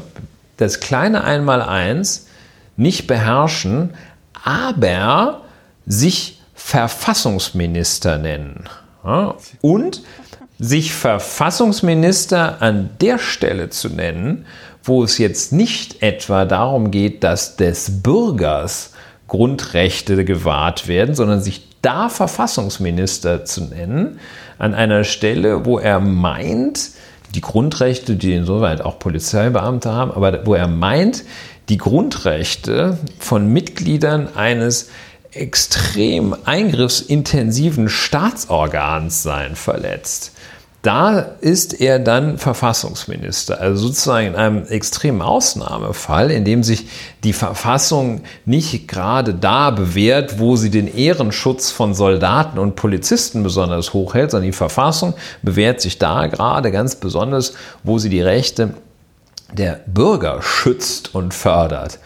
Das 0.57 0.81
kleine 0.81 1.25
Einmaleins 1.25 2.27
nicht 2.77 3.07
beherrschen, 3.07 3.95
aber 4.45 5.43
sich 5.87 6.41
Verfassungsminister 6.55 8.19
nennen. 8.19 8.69
Ja? 9.05 9.37
Und 9.61 10.03
sich 10.59 10.95
Verfassungsminister 10.95 12.61
an 12.61 12.91
der 13.01 13.19
Stelle 13.19 13.71
zu 13.71 13.89
nennen, 13.89 14.47
wo 14.83 15.05
es 15.05 15.19
jetzt 15.19 15.53
nicht 15.53 16.03
etwa 16.03 16.45
darum 16.45 16.91
geht, 16.91 17.25
dass 17.25 17.57
des 17.57 18.03
Bürgers 18.03 18.93
Grundrechte 19.29 20.25
gewahrt 20.25 20.89
werden, 20.89 21.15
sondern 21.15 21.41
sich 21.41 21.67
da 21.83 22.09
Verfassungsminister 22.09 23.45
zu 23.45 23.63
nennen, 23.65 24.21
an 24.59 24.75
einer 24.75 25.05
Stelle, 25.05 25.65
wo 25.65 25.79
er 25.79 26.01
meint, 26.01 26.91
die 27.35 27.41
Grundrechte, 27.41 28.17
die 28.17 28.35
insoweit 28.35 28.83
auch 28.83 28.99
Polizeibeamte 28.99 29.91
haben, 29.91 30.13
aber 30.13 30.45
wo 30.47 30.55
er 30.55 30.69
meint, 30.69 31.25
die 31.69 31.79
Grundrechte 31.79 32.99
von 33.19 33.49
Mitgliedern 33.53 34.29
eines 34.37 34.91
extrem 35.33 36.37
eingriffsintensiven 36.45 37.89
Staatsorgans 37.89 39.23
seien 39.23 39.57
verletzt 39.57 40.33
da 40.83 41.21
ist 41.41 41.81
er 41.81 42.01
dann 42.01 42.39
Verfassungsminister. 42.39 43.61
Also 43.61 43.87
sozusagen 43.87 44.27
in 44.27 44.35
einem 44.35 44.67
extremen 44.67 45.23
Ausnahmefall, 45.23 46.33
in 46.33 46.45
dem 46.45 46.65
sich 46.65 46.89
die 47.23 47.33
Verfassung 47.33 48.23
nicht 48.47 48.89
gerade 48.89 49.33
da 49.33 49.71
bewährt, 49.71 50.41
wo 50.41 50.57
sie 50.57 50.71
den 50.71 50.93
Ehrenschutz 50.93 51.71
von 51.71 51.95
Soldaten 51.95 52.59
und 52.59 52.75
Polizisten 52.75 53.45
besonders 53.45 53.93
hoch 53.93 54.15
hält, 54.15 54.33
sondern 54.33 54.47
die 54.51 54.57
Verfassung 54.57 55.15
bewährt 55.43 55.81
sich 55.81 55.99
da 55.99 56.27
gerade 56.27 56.73
ganz 56.73 56.97
besonders, 56.97 57.55
wo 57.85 57.99
sie 57.99 58.09
die 58.09 58.23
Rechte 58.23 58.75
der 59.53 59.81
Bürger 59.87 60.43
schützt 60.43 61.15
und 61.15 61.33
fördert. 61.33 62.01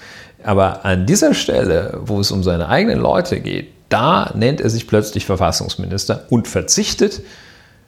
Aber 0.45 0.85
an 0.85 1.07
dieser 1.07 1.33
Stelle, 1.33 1.99
wo 2.03 2.21
es 2.21 2.31
um 2.31 2.43
seine 2.43 2.69
eigenen 2.69 3.01
Leute 3.01 3.41
geht, 3.41 3.69
da 3.89 4.33
nennt 4.35 4.61
er 4.61 4.69
sich 4.69 4.87
plötzlich 4.87 5.25
Verfassungsminister 5.25 6.25
und 6.29 6.47
verzichtet 6.47 7.23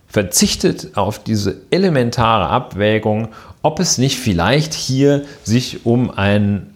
verzichtet 0.09 0.96
auf 0.96 1.22
diese 1.22 1.61
elementare 1.70 2.48
Abwägung, 2.48 3.28
ob 3.62 3.78
es 3.78 3.98
nicht 3.98 4.18
vielleicht 4.18 4.72
hier 4.72 5.24
sich 5.44 5.84
um 5.84 6.11
einen 6.11 6.74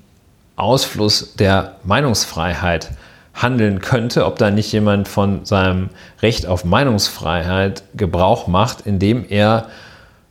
Ausfluss 0.56 1.34
der 1.34 1.76
Meinungsfreiheit 1.84 2.90
handeln 3.34 3.80
könnte, 3.80 4.26
ob 4.26 4.36
da 4.38 4.50
nicht 4.50 4.70
jemand 4.72 5.08
von 5.08 5.44
seinem 5.46 5.88
Recht 6.20 6.46
auf 6.46 6.64
Meinungsfreiheit 6.64 7.82
Gebrauch 7.94 8.46
macht, 8.46 8.86
indem 8.86 9.24
er 9.26 9.68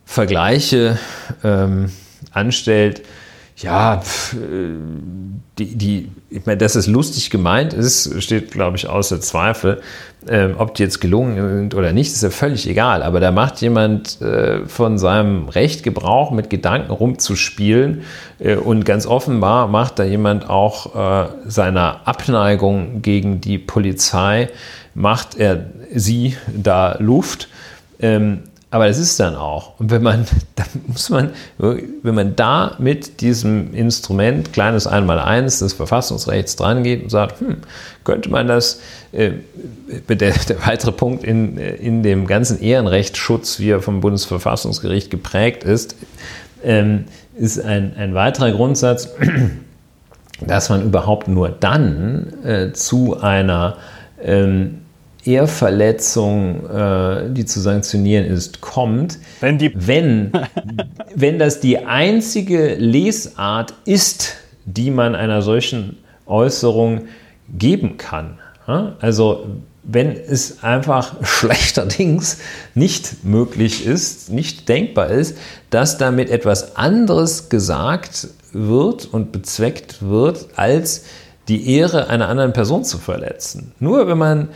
Vergleiche 0.04 0.98
ähm, 1.42 1.90
anstellt, 2.32 3.02
ja, 3.62 3.96
äh, 3.96 4.38
die, 5.58 5.74
die, 5.76 6.08
ich 6.30 6.46
meine, 6.46 6.58
dass 6.58 6.74
es 6.74 6.86
lustig 6.86 7.30
gemeint 7.30 7.72
ist, 7.72 8.22
steht, 8.22 8.50
glaube 8.50 8.76
ich, 8.76 8.88
außer 8.88 9.20
Zweifel. 9.20 9.80
Ähm, 10.28 10.54
ob 10.56 10.74
die 10.74 10.84
jetzt 10.84 11.00
gelungen 11.00 11.58
sind 11.58 11.74
oder 11.74 11.92
nicht, 11.92 12.12
ist 12.12 12.22
ja 12.22 12.30
völlig 12.30 12.68
egal. 12.68 13.02
Aber 13.02 13.18
da 13.18 13.32
macht 13.32 13.60
jemand 13.60 14.20
äh, 14.20 14.66
von 14.66 14.96
seinem 14.96 15.48
Recht 15.48 15.82
Gebrauch, 15.82 16.30
mit 16.30 16.48
Gedanken 16.48 16.92
rumzuspielen. 16.92 18.02
Äh, 18.38 18.56
und 18.56 18.84
ganz 18.84 19.06
offenbar 19.06 19.66
macht 19.66 19.98
da 19.98 20.04
jemand 20.04 20.48
auch 20.48 20.94
äh, 20.94 21.28
seiner 21.46 22.06
Abneigung 22.06 23.02
gegen 23.02 23.40
die 23.40 23.58
Polizei, 23.58 24.48
macht 24.94 25.36
er 25.36 25.66
sie 25.92 26.36
da 26.54 26.96
Luft. 26.98 27.48
Ähm, 28.00 28.44
aber 28.72 28.88
das 28.88 28.96
ist 28.96 29.20
dann 29.20 29.36
auch. 29.36 29.78
Und 29.78 29.90
wenn 29.90 30.02
man, 30.02 30.24
da 30.56 30.64
muss 30.86 31.10
man, 31.10 31.32
wenn 31.58 32.14
man 32.14 32.34
da 32.34 32.74
mit 32.78 33.20
diesem 33.20 33.74
Instrument, 33.74 34.54
kleines 34.54 34.86
Einmaleins 34.86 35.58
des 35.58 35.74
Verfassungsrechts 35.74 36.56
dran 36.56 36.82
geht 36.82 37.02
und 37.02 37.10
sagt, 37.10 37.40
hm, 37.40 37.58
könnte 38.02 38.30
man 38.30 38.48
das, 38.48 38.80
äh, 39.12 39.32
der, 40.08 40.32
der, 40.48 40.66
weitere 40.66 40.90
Punkt 40.90 41.22
in, 41.22 41.58
in 41.58 42.02
dem 42.02 42.26
ganzen 42.26 42.62
Ehrenrechtsschutz, 42.62 43.60
wie 43.60 43.68
er 43.68 43.82
vom 43.82 44.00
Bundesverfassungsgericht 44.00 45.10
geprägt 45.10 45.64
ist, 45.64 45.94
ähm, 46.64 47.04
ist 47.36 47.60
ein, 47.60 47.94
ein 47.98 48.14
weiterer 48.14 48.52
Grundsatz, 48.52 49.10
dass 50.40 50.70
man 50.70 50.82
überhaupt 50.82 51.28
nur 51.28 51.50
dann 51.50 52.32
äh, 52.42 52.72
zu 52.72 53.20
einer 53.20 53.76
ähm, 54.22 54.78
Ehrverletzung, 55.24 56.68
äh, 56.68 57.30
die 57.30 57.44
zu 57.44 57.60
sanktionieren 57.60 58.26
ist, 58.26 58.60
kommt, 58.60 59.18
wenn, 59.40 59.58
die 59.58 59.72
wenn 59.74 60.32
wenn 61.14 61.38
das 61.38 61.60
die 61.60 61.78
einzige 61.78 62.74
Lesart 62.74 63.74
ist, 63.84 64.34
die 64.64 64.90
man 64.90 65.14
einer 65.14 65.42
solchen 65.42 65.98
Äußerung 66.26 67.02
geben 67.48 67.96
kann, 67.96 68.38
also 69.00 69.46
wenn 69.82 70.12
es 70.12 70.62
einfach 70.62 71.16
schlechterdings 71.22 72.38
nicht 72.74 73.24
möglich 73.24 73.84
ist, 73.84 74.30
nicht 74.30 74.68
denkbar 74.68 75.08
ist, 75.08 75.36
dass 75.70 75.98
damit 75.98 76.30
etwas 76.30 76.76
anderes 76.76 77.48
gesagt 77.48 78.28
wird 78.52 79.06
und 79.06 79.32
bezweckt 79.32 80.02
wird, 80.02 80.46
als 80.56 81.04
die 81.48 81.74
Ehre 81.76 82.08
einer 82.08 82.28
anderen 82.28 82.52
Person 82.52 82.84
zu 82.84 82.98
verletzen. 82.98 83.72
Nur 83.80 84.06
wenn 84.06 84.18
man, 84.18 84.48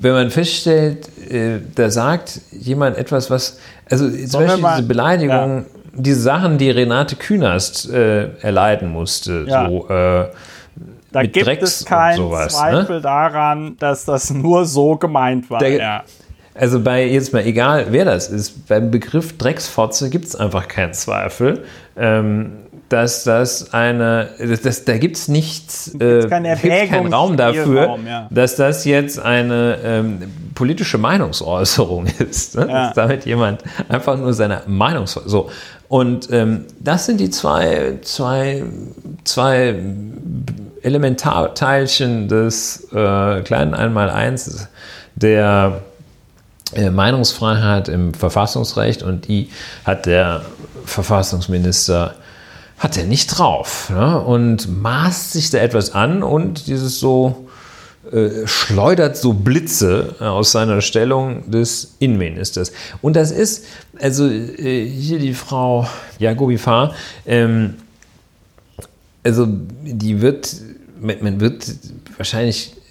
wenn 0.00 0.12
man 0.12 0.30
feststellt, 0.30 1.08
äh, 1.30 1.58
da 1.74 1.90
sagt 1.90 2.40
jemand 2.52 2.96
etwas, 2.96 3.30
was, 3.30 3.58
also 3.90 4.08
zum 4.08 4.26
Sollen 4.26 4.46
Beispiel 4.46 4.62
mal, 4.62 4.76
diese 4.76 4.88
Beleidigung, 4.88 5.56
ja. 5.56 5.64
diese 5.94 6.20
Sachen, 6.20 6.58
die 6.58 6.70
Renate 6.70 7.16
Künast 7.16 7.90
äh, 7.90 8.36
erleiden 8.40 8.90
musste, 8.90 9.44
ja. 9.46 9.68
so 9.68 9.88
äh, 9.88 10.28
da 11.12 11.22
gibt 11.22 11.46
Drecks 11.46 11.80
es 11.80 11.84
keinen 11.86 12.16
sowas, 12.16 12.52
ne? 12.52 12.58
Zweifel 12.58 12.96
ne? 12.96 13.02
daran, 13.02 13.76
dass 13.78 14.04
das 14.04 14.30
nur 14.30 14.66
so 14.66 14.96
gemeint 14.96 15.48
war. 15.50 15.60
Der, 15.60 15.70
ja. 15.70 16.04
Also 16.54 16.80
bei 16.80 17.06
jetzt 17.06 17.32
mal 17.32 17.44
egal, 17.44 17.86
wer 17.90 18.04
das 18.04 18.28
ist, 18.28 18.66
beim 18.68 18.90
Begriff 18.90 19.36
Drecksfotze 19.36 20.10
gibt 20.10 20.24
es 20.26 20.36
einfach 20.36 20.68
keinen 20.68 20.94
Zweifel. 20.94 21.64
Ähm, 21.96 22.52
dass 22.88 23.24
das 23.24 23.74
eine, 23.74 24.28
das, 24.62 24.84
da 24.84 24.96
gibt 24.98 25.16
es 25.16 25.28
nichts, 25.28 25.92
äh, 25.98 26.28
keinen 26.28 27.12
Raum 27.12 27.36
dafür, 27.36 27.86
Raum, 27.86 28.06
ja. 28.06 28.28
dass 28.30 28.54
das 28.56 28.84
jetzt 28.84 29.18
eine 29.18 29.78
ähm, 29.82 30.18
politische 30.54 30.96
Meinungsäußerung 30.98 32.06
ist. 32.18 32.54
Ne? 32.54 32.66
Ja. 32.68 32.86
Dass 32.86 32.94
damit 32.94 33.26
jemand 33.26 33.64
einfach 33.88 34.16
nur 34.16 34.32
seine 34.34 34.62
Meinungsäußerung. 34.66 35.28
So. 35.28 35.50
Und 35.88 36.30
ähm, 36.32 36.66
das 36.80 37.06
sind 37.06 37.18
die 37.18 37.30
zwei, 37.30 37.98
zwei, 38.02 38.64
zwei 39.24 39.76
Elementarteilchen 40.82 42.28
des 42.28 42.88
äh, 42.92 43.40
kleinen 43.42 43.74
Einmaleins 43.74 44.68
der 45.16 45.82
äh, 46.74 46.90
Meinungsfreiheit 46.90 47.88
im 47.88 48.14
Verfassungsrecht 48.14 49.02
und 49.02 49.26
die 49.28 49.50
hat 49.84 50.06
der 50.06 50.42
Verfassungsminister 50.84 52.14
hat 52.78 52.96
er 52.96 53.04
nicht 53.04 53.26
drauf 53.28 53.90
ne? 53.90 54.20
und 54.20 54.82
maßt 54.82 55.32
sich 55.32 55.50
da 55.50 55.58
etwas 55.58 55.92
an 55.92 56.22
und 56.22 56.66
dieses 56.66 57.00
so 57.00 57.48
äh, 58.12 58.46
schleudert 58.46 59.16
so 59.16 59.32
Blitze 59.32 60.14
aus 60.20 60.52
seiner 60.52 60.80
Stellung 60.80 61.50
des 61.50 61.96
Innenministers. 61.98 62.72
Und 63.02 63.16
das 63.16 63.30
ist, 63.30 63.64
also 63.98 64.28
äh, 64.28 64.86
hier 64.86 65.18
die 65.18 65.34
Frau 65.34 65.88
Jagobi 66.18 66.58
Fahr, 66.58 66.94
ähm, 67.26 67.74
also 69.24 69.48
die 69.48 70.20
wird 70.20 70.54
man 71.00 71.40
wird 71.40 71.66
wahrscheinlich, 72.16 72.72
äh, 72.72 72.85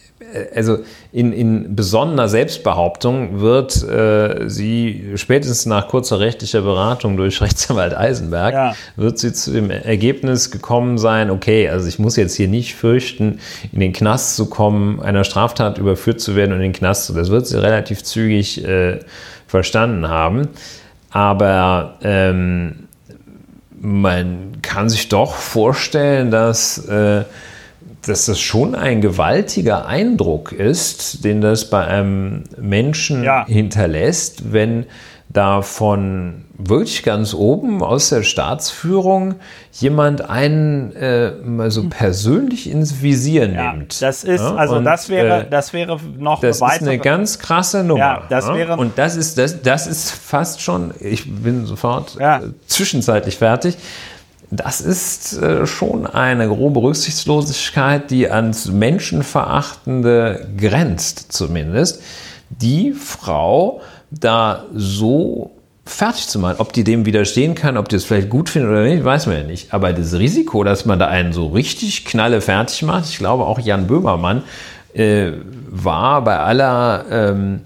also 0.53 0.79
in, 1.11 1.33
in 1.33 1.75
besonderer 1.75 2.29
Selbstbehauptung 2.29 3.41
wird 3.41 3.83
äh, 3.83 4.47
sie 4.47 5.11
spätestens 5.15 5.65
nach 5.65 5.89
kurzer 5.89 6.19
rechtlicher 6.19 6.61
Beratung 6.61 7.17
durch 7.17 7.41
Rechtsanwalt 7.41 7.95
Eisenberg, 7.95 8.53
ja. 8.53 8.75
wird 8.95 9.19
sie 9.19 9.33
zu 9.33 9.51
dem 9.51 9.69
Ergebnis 9.69 10.51
gekommen 10.51 10.97
sein, 10.97 11.29
okay, 11.29 11.69
also 11.69 11.87
ich 11.87 11.99
muss 11.99 12.15
jetzt 12.15 12.35
hier 12.35 12.47
nicht 12.47 12.75
fürchten, 12.75 13.39
in 13.73 13.81
den 13.81 13.91
Knast 13.91 14.37
zu 14.37 14.49
kommen, 14.49 15.01
einer 15.01 15.25
Straftat 15.25 15.77
überführt 15.77 16.21
zu 16.21 16.35
werden 16.35 16.53
und 16.53 16.57
in 16.57 16.71
den 16.71 16.73
Knast 16.73 17.05
zu. 17.05 17.13
Das 17.13 17.29
wird 17.29 17.45
sie 17.45 17.61
relativ 17.61 18.03
zügig 18.03 18.63
äh, 18.63 18.99
verstanden 19.47 20.07
haben. 20.07 20.47
Aber 21.11 21.97
ähm, 22.01 22.87
man 23.79 24.61
kann 24.61 24.89
sich 24.89 25.09
doch 25.09 25.33
vorstellen, 25.35 26.31
dass 26.31 26.77
äh, 26.87 27.23
dass 28.07 28.25
das 28.25 28.39
schon 28.39 28.75
ein 28.75 29.01
gewaltiger 29.01 29.85
Eindruck 29.85 30.51
ist, 30.51 31.23
den 31.23 31.41
das 31.41 31.69
bei 31.69 31.85
einem 31.85 32.43
Menschen 32.57 33.23
ja. 33.23 33.45
hinterlässt, 33.45 34.53
wenn 34.53 34.85
da 35.29 35.61
von 35.61 36.45
wirklich 36.57 37.03
ganz 37.03 37.33
oben 37.33 37.83
aus 37.83 38.09
der 38.09 38.23
Staatsführung 38.23 39.35
jemand 39.73 40.29
einen 40.29 40.95
äh, 40.95 41.31
mal 41.43 41.69
so 41.71 41.89
persönlich 41.89 42.69
ins 42.69 43.01
Visier 43.01 43.49
ja, 43.49 43.73
nimmt. 43.73 44.01
Das 44.01 44.23
ist, 44.23 44.39
ja? 44.39 44.55
also 44.55 44.77
und, 44.77 44.85
das 44.85 45.09
wäre, 45.09 45.41
äh, 45.41 45.49
das 45.49 45.73
wäre 45.73 45.99
noch 46.17 46.39
das 46.39 46.61
eine 46.61 46.71
weitere. 46.71 46.83
ist 46.83 46.89
eine 46.89 46.99
ganz 46.99 47.39
krasse 47.39 47.83
Nummer. 47.83 47.99
Ja, 47.99 48.23
das 48.29 48.47
wäre 48.47 48.77
und 48.77 48.97
das 48.97 49.17
ist, 49.17 49.37
das, 49.37 49.61
das 49.61 49.87
ist 49.87 50.11
fast 50.11 50.61
schon, 50.61 50.93
ich 51.01 51.29
bin 51.29 51.65
sofort 51.65 52.15
äh, 52.19 52.39
zwischenzeitlich 52.67 53.37
fertig 53.37 53.77
das 54.57 54.81
ist 54.81 55.37
äh, 55.37 55.65
schon 55.65 56.05
eine 56.07 56.47
grobe 56.47 56.81
Rücksichtslosigkeit, 56.81 58.11
die 58.11 58.29
ans 58.29 58.67
Menschenverachtende 58.67 60.47
grenzt 60.57 61.31
zumindest. 61.31 62.01
Die 62.49 62.91
Frau 62.93 63.81
da 64.11 64.65
so 64.73 65.51
fertig 65.85 66.27
zu 66.27 66.39
machen. 66.39 66.55
Ob 66.59 66.73
die 66.73 66.83
dem 66.83 67.05
widerstehen 67.05 67.55
kann, 67.55 67.77
ob 67.77 67.89
die 67.89 67.95
es 67.95 68.05
vielleicht 68.05 68.29
gut 68.29 68.49
findet 68.49 68.71
oder 68.71 68.83
nicht, 68.83 69.03
weiß 69.03 69.27
man 69.27 69.37
ja 69.37 69.43
nicht. 69.43 69.73
Aber 69.73 69.93
das 69.93 70.13
Risiko, 70.13 70.63
dass 70.63 70.85
man 70.85 70.99
da 70.99 71.07
einen 71.07 71.31
so 71.31 71.47
richtig 71.47 72.05
knalle 72.05 72.41
fertig 72.41 72.81
macht, 72.81 73.05
ich 73.09 73.17
glaube 73.17 73.45
auch 73.45 73.59
Jan 73.59 73.87
Böhmermann 73.87 74.43
äh, 74.93 75.31
war 75.69 76.23
bei 76.23 76.39
aller 76.39 77.05
ähm, 77.11 77.61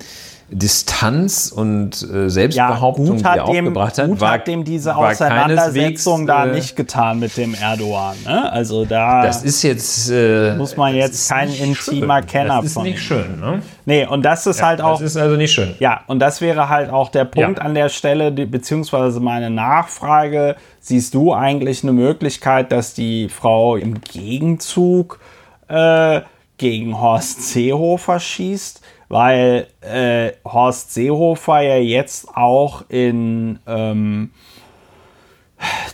Distanz 0.52 1.52
und 1.52 2.02
äh, 2.02 2.30
Selbstbehauptung, 2.30 3.20
ja, 3.20 3.34
die 3.34 3.40
er 3.40 3.46
aufgebracht 3.46 3.98
hat, 3.98 4.08
gut 4.08 4.22
war, 4.22 4.32
hat 4.32 4.48
dem 4.48 4.64
diese 4.64 4.96
Auseinandersetzung 4.96 6.26
da 6.26 6.46
äh, 6.46 6.54
nicht 6.54 6.76
getan 6.76 7.20
mit 7.20 7.38
dem 7.38 7.54
Erdogan. 7.54 8.16
Ne? 8.26 8.52
Also 8.52 8.86
da 8.86 9.24
das 9.24 9.44
ist 9.44 9.62
jetzt 9.64 10.10
äh, 10.10 10.56
muss 10.56 10.76
man 10.76 10.96
jetzt 10.96 11.30
kein 11.30 11.54
intimer 11.54 12.20
schön. 12.20 12.28
Kenner 12.28 12.56
das 12.58 12.66
ist 12.66 12.74
von. 12.74 12.84
nicht 12.84 13.02
schön. 13.02 13.40
Ne? 13.40 13.62
Nee, 13.86 14.06
und 14.06 14.24
das 14.24 14.48
ist 14.48 14.60
ja, 14.60 14.68
halt 14.68 14.82
auch. 14.82 15.00
Das 15.00 15.02
ist 15.02 15.18
also 15.18 15.36
nicht 15.36 15.52
schön. 15.52 15.76
Ja, 15.80 16.02
und 16.08 16.20
das 16.20 16.42
wäre 16.42 16.70
halt 16.70 16.90
auch 16.90 17.10
der 17.10 17.26
Punkt 17.26 17.60
ja. 17.60 17.66
an 17.66 17.76
der 17.76 17.90
Stelle, 17.90 18.32
die, 18.32 18.46
beziehungsweise 18.46 19.20
meine 19.20 19.50
Nachfrage. 19.50 20.56
Siehst 20.80 21.14
du 21.14 21.34
eigentlich 21.34 21.84
eine 21.84 21.92
Möglichkeit, 21.92 22.72
dass 22.72 22.94
die 22.94 23.30
Frau 23.30 23.76
im 23.76 24.02
Gegenzug 24.02 25.20
äh, 25.68 26.22
gegen 26.58 27.00
Horst 27.00 27.50
Seehofer 27.50 28.20
schießt? 28.20 28.82
Weil 29.10 29.68
äh, 29.82 30.32
Horst 30.46 30.94
Seehofer 30.94 31.62
ja 31.62 31.78
jetzt 31.78 32.30
auch 32.36 32.84
in 32.88 33.60
ähm, 33.68 34.32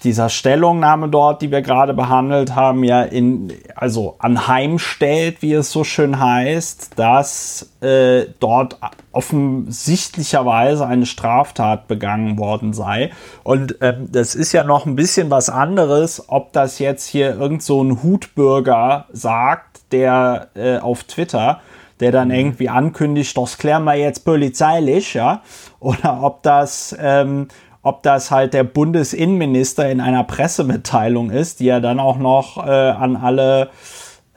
dieser 0.03 0.29
Stellungnahme 0.29 1.09
dort, 1.09 1.41
die 1.41 1.49
wir 1.49 1.61
gerade 1.61 1.93
behandelt 1.93 2.55
haben, 2.55 2.83
ja 2.83 3.01
in, 3.01 3.51
also 3.75 4.15
anheimstellt, 4.19 5.41
wie 5.41 5.53
es 5.53 5.71
so 5.71 5.83
schön 5.83 6.19
heißt, 6.19 6.99
dass 6.99 7.71
äh, 7.81 8.25
dort 8.39 8.77
offensichtlicherweise 9.11 10.85
eine 10.85 11.05
Straftat 11.05 11.87
begangen 11.87 12.37
worden 12.37 12.73
sei. 12.73 13.11
Und 13.43 13.77
ähm, 13.81 14.09
das 14.11 14.35
ist 14.35 14.51
ja 14.51 14.63
noch 14.63 14.85
ein 14.85 14.95
bisschen 14.95 15.31
was 15.31 15.49
anderes, 15.49 16.25
ob 16.27 16.53
das 16.53 16.79
jetzt 16.79 17.07
hier 17.07 17.35
irgend 17.35 17.63
so 17.63 17.83
ein 17.83 18.03
Hutbürger 18.03 19.05
sagt, 19.11 19.91
der 19.91 20.49
äh, 20.55 20.77
auf 20.77 21.05
Twitter, 21.05 21.61
der 21.99 22.11
dann 22.11 22.29
mhm. 22.29 22.35
irgendwie 22.35 22.69
ankündigt, 22.69 23.37
das 23.37 23.57
klären 23.57 23.83
wir 23.83 23.95
jetzt 23.95 24.25
polizeilich, 24.25 25.13
ja, 25.13 25.41
oder 25.79 26.21
ob 26.21 26.43
das, 26.43 26.95
ähm, 26.99 27.47
ob 27.81 28.03
das 28.03 28.31
halt 28.31 28.53
der 28.53 28.63
Bundesinnenminister 28.63 29.89
in 29.89 30.01
einer 30.01 30.23
Pressemitteilung 30.23 31.29
ist, 31.29 31.59
die 31.59 31.69
er 31.69 31.81
dann 31.81 31.99
auch 31.99 32.17
noch 32.17 32.65
äh, 32.65 32.69
an 32.69 33.15
alle, 33.15 33.69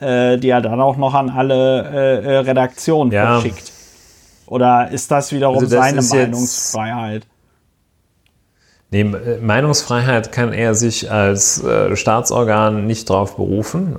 äh, 0.01 0.37
die 0.37 0.51
er 0.51 0.61
dann 0.61 0.81
auch 0.81 0.97
noch 0.97 1.15
an 1.15 1.31
alle 1.31 1.91
äh, 1.91 2.25
äh 2.25 2.39
Redaktionen 2.39 3.13
ja. 3.13 3.41
verschickt. 3.41 3.73
Oder 4.47 4.91
ist 4.91 5.11
das 5.11 5.33
wiederum 5.33 5.59
also 5.59 5.77
das 5.77 5.85
seine 5.85 6.03
Meinungsfreiheit? 6.03 7.27
Nee, 8.91 9.05
Meinungsfreiheit 9.05 10.33
kann 10.33 10.55
er 10.55 10.75
sich 10.75 11.11
als 11.11 11.63
äh, 11.63 11.95
Staatsorgan 11.95 12.87
nicht 12.87 13.11
drauf 13.11 13.37
berufen 13.37 13.99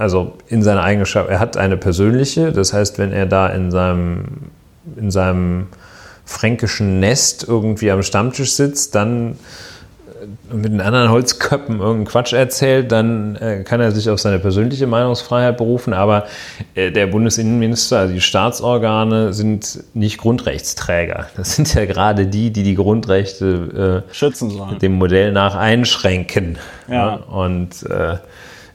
also 0.00 0.32
in 0.48 0.62
seiner 0.62 0.82
Eigenschaft, 0.82 1.28
er 1.28 1.38
hat 1.40 1.58
eine 1.58 1.76
persönliche, 1.76 2.52
das 2.52 2.72
heißt, 2.72 2.98
wenn 2.98 3.12
er 3.12 3.26
da 3.26 3.48
in 3.48 3.70
seinem, 3.70 4.24
in 4.96 5.10
seinem 5.10 5.66
fränkischen 6.24 7.00
Nest 7.00 7.46
irgendwie 7.46 7.90
am 7.90 8.02
Stammtisch 8.02 8.54
sitzt, 8.54 8.94
dann 8.94 9.32
äh, 10.50 10.54
mit 10.54 10.72
den 10.72 10.80
anderen 10.80 11.10
Holzköppen 11.10 11.80
irgendeinen 11.80 12.06
Quatsch 12.06 12.32
erzählt, 12.32 12.90
dann 12.90 13.36
äh, 13.36 13.62
kann 13.62 13.82
er 13.82 13.90
sich 13.92 14.08
auf 14.08 14.18
seine 14.20 14.38
persönliche 14.38 14.86
Meinungsfreiheit 14.86 15.58
berufen. 15.58 15.92
Aber 15.92 16.24
äh, 16.74 16.90
der 16.90 17.06
Bundesinnenminister, 17.08 17.98
also 17.98 18.14
die 18.14 18.22
Staatsorgane, 18.22 19.34
sind 19.34 19.84
nicht 19.92 20.16
Grundrechtsträger. 20.16 21.26
Das 21.36 21.56
sind 21.56 21.74
ja 21.74 21.84
gerade 21.84 22.26
die, 22.26 22.50
die 22.50 22.62
die 22.62 22.74
Grundrechte 22.74 24.04
schützen 24.12 24.48
sollen. 24.48 24.78
Dem 24.78 24.92
Modell 24.92 25.32
nach 25.32 25.56
einschränken. 25.56 26.56
Ja. 26.88 26.94
ja 26.94 27.14
und 27.16 27.84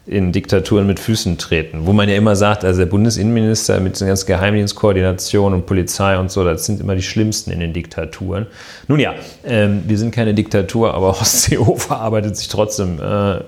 in 0.08 0.32
Diktaturen 0.32 0.86
mit 0.86 1.00
Füßen 1.00 1.40
treten. 1.40 1.88
Wo 1.88 1.94
man 1.94 2.08
ja 2.08 2.16
immer 2.16 2.36
sagt, 2.36 2.64
also 2.64 2.80
der 2.80 2.86
Bundesinnenminister 2.86 3.80
mit 3.80 4.00
den 4.00 4.08
ganzen 4.08 4.28
Geheimdienstkoordination 4.28 5.54
und 5.54 5.66
Polizei 5.66 6.18
und 6.18 6.30
so, 6.30 6.44
das 6.44 6.66
sind 6.66 6.80
immer 6.80 6.96
die 6.96 7.02
schlimmsten 7.02 7.50
in 7.50 7.60
den 7.60 7.74
Diktaturen. 7.74 8.46
Nun 8.88 9.00
ja, 9.00 9.16
ähm, 9.44 9.84
wir 9.88 9.98
sind 9.98 10.14
keine 10.14 10.36
Diktatur, 10.36 10.94
aber 10.94 11.08
Horst 11.20 11.44
Seehofer 11.44 12.00
arbeitet 12.00 12.38
sich 12.38 12.50
trotzdem 12.50 13.00
äh, 13.02 13.40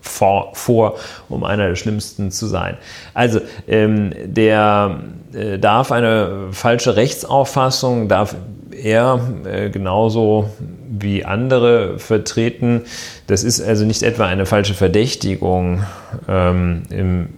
vor, 0.00 0.50
vor, 0.54 0.96
um 1.28 1.44
einer 1.44 1.68
der 1.68 1.76
schlimmsten 1.76 2.32
zu 2.32 2.46
sein. 2.46 2.76
Also 3.12 3.40
ähm, 3.68 4.12
der 4.24 4.98
äh, 5.32 5.58
darf 5.60 5.92
eine 5.92 6.48
falsche 6.50 6.96
Rechtsauffassung, 6.96 8.08
darf 8.08 8.34
er 8.72 9.20
äh, 9.44 9.70
genauso 9.70 10.50
wie 10.88 11.24
andere 11.24 11.98
vertreten. 11.98 12.82
Das 13.26 13.44
ist 13.44 13.60
also 13.60 13.84
nicht 13.84 14.02
etwa 14.02 14.26
eine 14.26 14.46
falsche 14.46 14.74
Verdächtigung 14.74 15.84
ähm, 16.28 16.82
im 16.90 17.28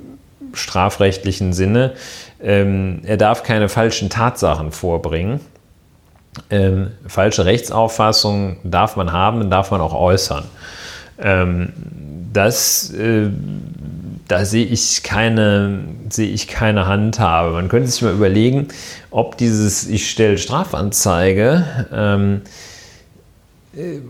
strafrechtlichen 0.52 1.52
Sinne. 1.52 1.92
Ähm, 2.42 3.00
er 3.04 3.16
darf 3.16 3.42
keine 3.42 3.68
falschen 3.68 4.10
Tatsachen 4.10 4.72
vorbringen. 4.72 5.40
Ähm, 6.50 6.90
falsche 7.06 7.44
Rechtsauffassung 7.44 8.58
darf 8.62 8.96
man 8.96 9.12
haben, 9.12 9.48
darf 9.50 9.70
man 9.70 9.80
auch 9.80 9.94
äußern. 9.94 10.44
Ähm, 11.18 11.72
das, 12.32 12.90
äh, 12.90 13.30
da 14.28 14.44
sehe 14.44 14.66
ich 14.66 15.02
keine, 15.02 15.84
sehe 16.10 16.28
ich 16.28 16.48
keine 16.48 16.86
Handhabe. 16.86 17.52
Man 17.52 17.68
könnte 17.68 17.88
sich 17.88 18.02
mal 18.02 18.12
überlegen, 18.12 18.68
ob 19.10 19.38
dieses 19.38 19.86
Ich 19.86 20.10
stelle 20.10 20.36
Strafanzeige 20.36 21.64
ähm, 21.92 22.42
äh, 22.44 22.48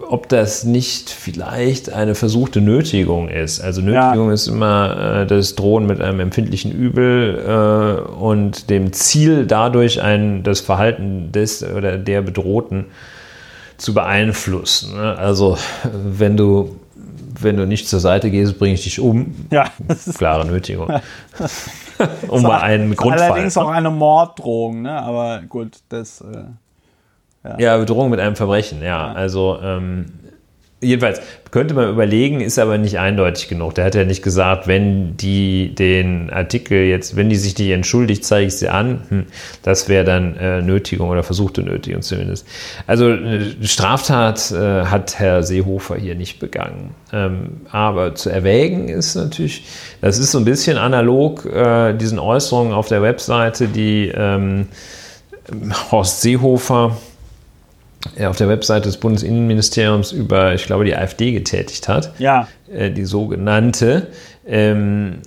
ob 0.09 0.29
das 0.29 0.63
nicht 0.65 1.11
vielleicht 1.11 1.91
eine 1.91 2.15
versuchte 2.15 2.61
Nötigung 2.61 3.29
ist. 3.29 3.61
Also 3.61 3.81
Nötigung 3.81 4.29
ja. 4.29 4.35
ist 4.35 4.47
immer 4.47 5.23
äh, 5.23 5.27
das 5.27 5.57
Drohen 5.57 5.87
mit 5.87 6.01
einem 6.01 6.21
empfindlichen 6.21 6.71
Übel 6.71 8.07
äh, 8.07 8.11
und 8.11 8.71
dem 8.71 8.93
Ziel 8.93 9.47
dadurch 9.47 10.03
ein, 10.03 10.45
das 10.45 10.61
Verhalten 10.61 11.33
des 11.33 11.65
oder 11.65 11.99
der 11.99 12.23
Bedrohten 12.23 12.87
zu 13.77 13.93
beeinflussen. 13.93 14.95
Ne? 14.95 15.19
Also 15.19 15.59
wenn 15.93 16.37
du 16.37 16.77
wenn 17.39 17.57
du 17.57 17.67
nicht 17.67 17.87
zur 17.89 18.01
Seite 18.01 18.31
gehst, 18.31 18.59
bringe 18.59 18.75
ich 18.75 18.85
dich 18.85 18.99
um. 18.99 19.35
Ja, 19.51 19.71
das 19.87 20.07
ist 20.07 20.19
klare 20.19 20.47
Nötigung. 20.47 20.89
um 22.29 22.41
mal 22.41 22.61
einen 22.61 22.97
Grundfall. 22.97 23.33
Allerdings 23.33 23.59
auch 23.59 23.69
eine 23.69 23.91
Morddrohung, 23.91 24.83
ne? 24.83 25.03
aber 25.03 25.43
gut, 25.47 25.81
das... 25.91 26.23
Äh 26.23 26.45
ja. 27.59 27.77
Bedrohung 27.77 28.11
mit 28.11 28.21
einem 28.21 28.37
Verbrechen, 28.37 28.81
ja. 28.81 29.09
ja. 29.09 29.13
Also 29.13 29.59
ähm, 29.63 30.07
jedenfalls 30.81 31.21
könnte 31.51 31.73
man 31.75 31.89
überlegen, 31.89 32.41
ist 32.41 32.59
aber 32.59 32.77
nicht 32.77 32.99
eindeutig 32.99 33.49
genug. 33.49 33.75
Der 33.75 33.87
hat 33.87 33.95
ja 33.95 34.05
nicht 34.05 34.23
gesagt, 34.23 34.67
wenn 34.67 35.17
die 35.17 35.75
den 35.75 36.29
Artikel 36.31 36.85
jetzt, 36.85 37.17
wenn 37.17 37.31
die 37.31 37.37
sich 37.37 37.57
nicht 37.57 37.71
entschuldigt, 37.71 38.25
zeige 38.25 38.49
ich 38.49 38.57
sie 38.57 38.69
an. 38.69 39.03
Hm, 39.09 39.27
das 39.63 39.89
wäre 39.89 40.05
dann 40.05 40.37
äh, 40.37 40.61
Nötigung 40.61 41.09
oder 41.09 41.23
versuchte 41.23 41.63
Nötigung 41.63 42.03
zumindest. 42.03 42.47
Also 42.87 43.07
eine 43.07 43.55
Straftat 43.63 44.51
äh, 44.53 44.85
hat 44.85 45.19
Herr 45.19 45.43
Seehofer 45.43 45.97
hier 45.97 46.15
nicht 46.15 46.41
begangen. 46.41 46.95
Ähm, 47.13 47.63
aber 47.71 48.15
zu 48.15 48.29
erwägen 48.29 48.89
ist 48.89 49.15
natürlich, 49.15 49.65
das 50.03 50.19
ist 50.19 50.33
so 50.33 50.39
ein 50.39 50.45
bisschen 50.45 50.77
analog 50.77 51.47
äh, 51.47 51.95
diesen 51.95 52.19
Äußerungen 52.19 52.75
auf 52.75 52.89
der 52.89 53.01
Webseite, 53.01 53.69
die 53.69 54.13
ähm, 54.15 54.67
Horst 55.91 56.21
Seehofer 56.21 56.97
auf 58.21 58.37
der 58.37 58.49
Webseite 58.49 58.89
des 58.89 58.99
Bundesinnenministeriums 58.99 60.13
über, 60.13 60.55
ich 60.55 60.67
glaube, 60.67 60.85
die 60.85 60.95
AfD 60.95 61.33
getätigt 61.33 61.89
hat. 61.89 62.13
Ja. 62.19 62.49
Äh, 62.73 62.91
die 62.91 63.05
sogenannte. 63.05 64.09
Ähm, 64.47 65.21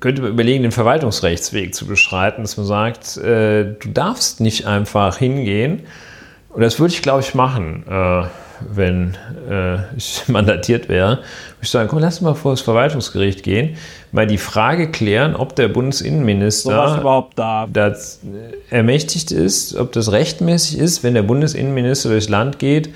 könnte 0.00 0.22
man 0.22 0.32
überlegen, 0.32 0.62
den 0.62 0.72
Verwaltungsrechtsweg 0.72 1.74
zu 1.74 1.86
beschreiten, 1.86 2.42
dass 2.42 2.56
man 2.56 2.66
sagt, 2.66 3.16
äh, 3.16 3.74
du 3.78 3.88
darfst 3.92 4.40
nicht 4.40 4.66
einfach 4.66 5.18
hingehen. 5.18 5.82
Und 6.50 6.62
das 6.62 6.78
würde 6.78 6.92
ich, 6.94 7.02
glaube 7.02 7.20
ich, 7.20 7.34
machen. 7.34 7.84
Äh, 7.88 8.24
wenn 8.60 9.16
äh, 9.48 9.78
ich 9.96 10.22
mandatiert 10.28 10.88
wäre, 10.88 11.10
würde 11.18 11.22
ich 11.62 11.70
sagen, 11.70 11.88
komm, 11.88 11.98
lass 11.98 12.20
mal 12.20 12.34
vor 12.34 12.52
das 12.52 12.60
Verwaltungsgericht 12.60 13.42
gehen, 13.42 13.76
mal 14.12 14.26
die 14.26 14.38
Frage 14.38 14.90
klären, 14.90 15.34
ob 15.36 15.56
der 15.56 15.68
Bundesinnenminister 15.68 16.98
überhaupt 17.00 17.38
darf. 17.38 17.70
Das 17.72 18.20
ermächtigt 18.70 19.30
ist, 19.32 19.76
ob 19.76 19.92
das 19.92 20.12
rechtmäßig 20.12 20.78
ist, 20.78 21.02
wenn 21.02 21.14
der 21.14 21.22
Bundesinnenminister 21.22 22.10
durchs 22.10 22.28
Land 22.28 22.58
geht 22.58 22.90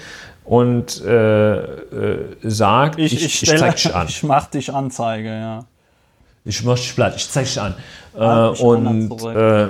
und 0.45 1.05
äh, 1.05 1.59
äh, 1.59 2.27
sagt, 2.43 2.99
ich, 2.99 3.12
ich, 3.15 3.24
ich, 3.24 3.43
ich 3.45 3.59
zeig 3.59 3.77
dich 3.77 3.95
an. 3.95 4.07
Ich 4.09 4.23
mach 4.23 4.47
dich 4.47 4.73
Anzeige, 4.73 5.28
ja. 5.28 5.65
Ich 6.45 6.65
mach 6.65 6.77
dich 6.77 6.95
platt, 6.95 7.15
ich 7.16 7.28
zeig 7.28 7.45
dich 7.45 7.61
an. 7.61 7.74
Äh, 8.16 8.62
und 8.62 9.23
äh, 9.23 9.69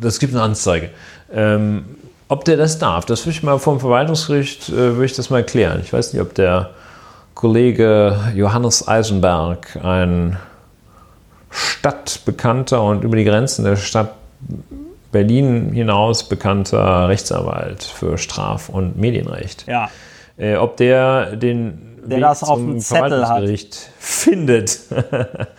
das 0.00 0.18
gibt 0.18 0.32
eine 0.32 0.42
Anzeige. 0.42 0.90
Ähm, 1.32 1.84
ob 2.28 2.44
der 2.44 2.56
das 2.56 2.78
darf, 2.78 3.04
das 3.06 3.24
würde 3.24 3.36
ich 3.36 3.42
mal 3.42 3.58
vom 3.58 3.80
Verwaltungsgericht, 3.80 4.68
äh, 4.68 4.72
würde 4.72 5.04
ich 5.04 5.14
das 5.14 5.30
mal 5.30 5.44
klären. 5.44 5.80
Ich 5.82 5.92
weiß 5.92 6.12
nicht, 6.12 6.22
ob 6.22 6.34
der 6.34 6.70
Kollege 7.34 8.18
Johannes 8.34 8.88
Eisenberg, 8.88 9.78
ein 9.82 10.38
stadtbekannter 11.50 12.82
und 12.82 13.04
über 13.04 13.16
die 13.16 13.24
Grenzen 13.24 13.64
der 13.64 13.76
Stadt 13.76 14.10
Berlin 15.12 15.72
hinaus 15.72 16.28
bekannter 16.28 17.08
Rechtsanwalt 17.08 17.84
für 17.84 18.18
Straf- 18.18 18.68
und 18.68 18.98
Medienrecht. 18.98 19.66
Ja. 19.66 19.88
Äh, 20.36 20.56
ob 20.56 20.76
der 20.76 21.36
den 21.36 21.86
der 22.04 22.18
Weg 22.18 22.22
das 22.22 22.42
auf 22.42 22.58
dem 22.58 22.78
Zettel 22.80 23.26
hat. 23.28 23.42
findet. 23.98 24.78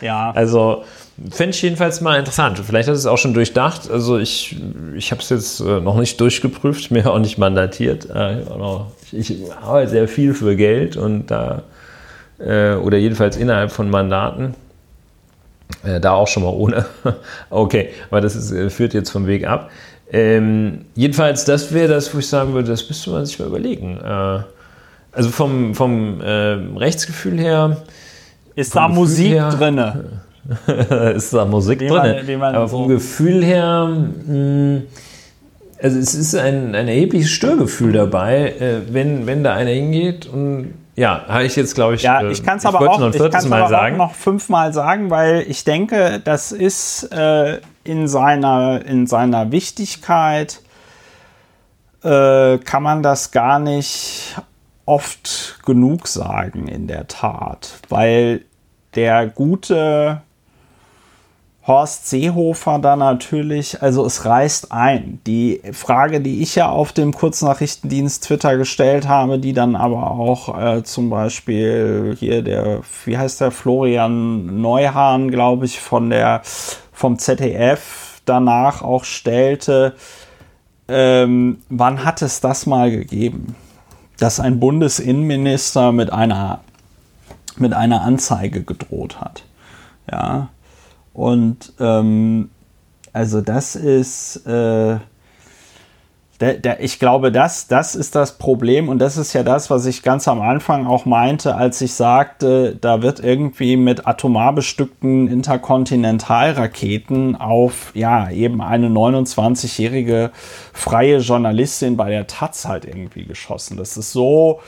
ja. 0.01 0.31
Also 0.31 0.83
Fände 1.31 1.55
ich 1.55 1.61
jedenfalls 1.63 1.99
mal 2.01 2.19
interessant. 2.19 2.59
Vielleicht 2.59 2.87
hat 2.87 2.95
es 2.95 3.07
auch 3.07 3.17
schon 3.17 3.33
durchdacht. 3.33 3.89
Also 3.89 4.19
ich, 4.19 4.55
ich 4.95 5.11
habe 5.11 5.21
es 5.21 5.29
jetzt 5.29 5.59
äh, 5.61 5.79
noch 5.79 5.97
nicht 5.97 6.21
durchgeprüft, 6.21 6.91
mir 6.91 7.09
auch 7.09 7.17
nicht 7.17 7.39
mandatiert. 7.39 8.07
Äh, 8.09 8.41
ich 9.11 9.35
arbeite 9.59 9.89
sehr 9.89 10.07
viel 10.07 10.35
für 10.35 10.55
Geld 10.55 10.95
und 10.95 11.27
da, 11.27 11.63
äh, 12.39 12.73
oder 12.75 12.97
jedenfalls 12.97 13.35
innerhalb 13.35 13.71
von 13.71 13.89
Mandaten. 13.89 14.53
Da 15.83 16.13
auch 16.13 16.27
schon 16.27 16.43
mal 16.43 16.53
ohne. 16.53 16.85
okay, 17.49 17.89
aber 18.09 18.21
das 18.21 18.35
ist, 18.35 18.73
führt 18.73 18.93
jetzt 18.93 19.09
vom 19.09 19.27
Weg 19.27 19.45
ab. 19.45 19.69
Ähm, 20.11 20.85
jedenfalls, 20.95 21.43
das 21.43 21.73
wäre 21.73 21.89
das, 21.89 22.13
wo 22.13 22.19
ich 22.19 22.27
sagen 22.27 22.53
würde, 22.53 22.69
das 22.69 22.87
müsste 22.87 23.09
man 23.09 23.25
sich 23.25 23.37
mal 23.37 23.47
überlegen. 23.47 23.99
also 23.99 25.29
vom, 25.29 25.75
vom 25.75 26.21
äh, 26.21 26.53
Rechtsgefühl 26.77 27.37
her. 27.39 27.77
Ist 28.55 28.75
da 28.75 28.87
Musik 28.87 29.33
her, 29.33 29.49
drinne? 29.49 30.21
ist 31.15 31.33
da 31.33 31.45
Musik 31.45 31.79
wie 31.81 31.87
drin. 31.87 32.25
Man, 32.27 32.39
man 32.39 32.55
Aber 32.55 32.67
vom 32.67 32.83
so 32.83 32.87
Gefühl 32.87 33.43
her, 33.43 33.87
mh, 33.87 34.25
hm, 34.27 34.83
also 35.81 35.99
es 35.99 36.15
ist 36.15 36.35
ein, 36.35 36.75
ein 36.75 36.87
erhebliches 36.87 37.29
Störgefühl 37.29 37.91
dabei, 37.93 38.49
äh, 38.59 38.81
wenn, 38.93 39.27
wenn 39.27 39.43
da 39.43 39.53
einer 39.53 39.71
hingeht 39.71 40.25
und 40.25 40.73
ja, 40.95 41.25
habe 41.27 41.43
ich 41.43 41.55
jetzt, 41.55 41.75
glaube 41.75 41.93
ich. 41.93 42.01
Ja, 42.01 42.21
äh, 42.21 42.31
ich 42.31 42.43
kann 42.43 42.57
es 42.57 42.65
aber, 42.65 42.79
auch, 42.79 42.99
noch, 42.99 43.13
ich 43.13 43.21
aber 43.21 43.85
auch 43.85 43.91
noch 43.91 44.15
fünfmal 44.15 44.73
sagen, 44.73 45.11
weil 45.11 45.45
ich 45.47 45.63
denke, 45.63 46.19
das 46.23 46.51
ist 46.51 47.03
äh, 47.11 47.59
in, 47.83 48.07
seiner, 48.07 48.83
in 48.83 49.05
seiner 49.05 49.51
Wichtigkeit, 49.51 50.61
äh, 52.03 52.57
kann 52.57 52.81
man 52.81 53.03
das 53.03 53.31
gar 53.31 53.59
nicht 53.59 54.35
oft 54.85 55.59
genug 55.63 56.07
sagen, 56.07 56.67
in 56.67 56.87
der 56.87 57.07
Tat. 57.07 57.73
Weil 57.89 58.41
der 58.95 59.27
gute 59.27 60.23
Horst 61.67 62.07
Seehofer 62.07 62.79
da 62.79 62.95
natürlich, 62.95 63.81
also 63.81 64.05
es 64.05 64.23
reißt 64.23 64.71
ein. 64.71 65.19
Die 65.27 65.61
Frage, 65.73 66.21
die 66.21 66.41
ich 66.41 66.55
ja 66.55 66.69
auf 66.69 66.93
dem 66.93 67.13
Kurznachrichtendienst 67.13 68.23
Twitter 68.23 68.55
gestellt 68.55 69.09
habe, 69.09 69.37
die 69.37 69.51
dann 69.51 69.75
aber 69.75 70.11
auch 70.11 70.57
äh, 70.57 70.83
zum 70.83 71.09
Beispiel 71.09 72.15
hier 72.17 72.41
der, 72.41 72.83
wie 73.03 73.17
heißt 73.17 73.41
der, 73.41 73.51
Florian 73.51 74.61
Neuhahn, 74.61 75.29
glaube 75.29 75.65
ich, 75.65 75.81
von 75.81 76.09
der, 76.09 76.41
vom 76.93 77.19
ZDF 77.19 78.21
danach 78.23 78.81
auch 78.81 79.03
stellte, 79.03 79.93
ähm, 80.87 81.57
wann 81.67 82.05
hat 82.05 82.21
es 82.21 82.39
das 82.39 82.65
mal 82.65 82.89
gegeben, 82.91 83.57
dass 84.19 84.39
ein 84.39 84.61
Bundesinnenminister 84.61 85.91
mit 85.91 86.13
einer, 86.13 86.61
mit 87.57 87.73
einer 87.73 88.03
Anzeige 88.03 88.63
gedroht 88.63 89.19
hat? 89.19 89.43
Ja, 90.09 90.47
und 91.17 91.73
ähm, 91.79 92.51
also 93.11 93.41
das 93.41 93.75
ist, 93.75 94.45
äh, 94.45 94.99
der, 96.39 96.53
der, 96.59 96.83
ich 96.83 96.99
glaube, 96.99 97.31
das, 97.31 97.65
das 97.65 97.95
ist 97.95 98.13
das 98.13 98.37
Problem 98.37 98.87
und 98.87 98.99
das 98.99 99.17
ist 99.17 99.33
ja 99.33 99.41
das, 99.41 99.71
was 99.71 99.87
ich 99.87 100.03
ganz 100.03 100.27
am 100.27 100.39
Anfang 100.39 100.85
auch 100.85 101.05
meinte, 101.05 101.55
als 101.55 101.81
ich 101.81 101.95
sagte, 101.95 102.77
da 102.79 103.01
wird 103.01 103.19
irgendwie 103.19 103.77
mit 103.77 104.05
atomar 104.05 104.53
bestückten 104.53 105.27
Interkontinentalraketen 105.27 107.35
auf, 107.35 107.93
ja, 107.95 108.29
eben 108.29 108.61
eine 108.61 108.89
29-jährige 108.89 110.29
freie 110.71 111.17
Journalistin 111.17 111.97
bei 111.97 112.11
der 112.11 112.27
Taz 112.27 112.65
halt 112.65 112.85
irgendwie 112.85 113.25
geschossen. 113.25 113.75
Das 113.75 113.97
ist 113.97 114.11
so 114.11 114.59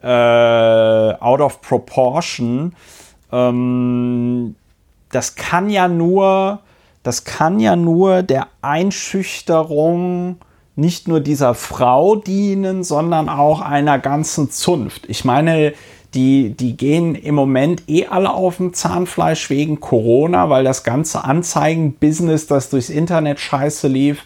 äh, 0.00 0.06
out 0.06 1.40
of 1.40 1.60
proportion 1.60 2.76
ähm, 3.32 4.54
das 5.10 5.34
kann 5.36 5.70
ja 5.70 5.88
nur, 5.88 6.60
das 7.02 7.24
kann 7.24 7.60
ja 7.60 7.76
nur 7.76 8.22
der 8.22 8.48
Einschüchterung 8.62 10.36
nicht 10.76 11.08
nur 11.08 11.20
dieser 11.20 11.54
Frau 11.54 12.14
dienen, 12.14 12.84
sondern 12.84 13.28
auch 13.28 13.60
einer 13.60 13.98
ganzen 13.98 14.50
Zunft. 14.50 15.06
Ich 15.08 15.24
meine, 15.24 15.72
die, 16.14 16.50
die 16.50 16.76
gehen 16.76 17.14
im 17.14 17.34
Moment 17.34 17.82
eh 17.88 18.06
alle 18.06 18.32
auf 18.32 18.58
dem 18.58 18.72
Zahnfleisch 18.72 19.50
wegen 19.50 19.80
Corona, 19.80 20.48
weil 20.50 20.64
das 20.64 20.84
ganze 20.84 21.24
Anzeigen-Business, 21.24 22.46
das 22.46 22.70
durchs 22.70 22.90
Internet 22.90 23.40
scheiße 23.40 23.88
lief, 23.88 24.24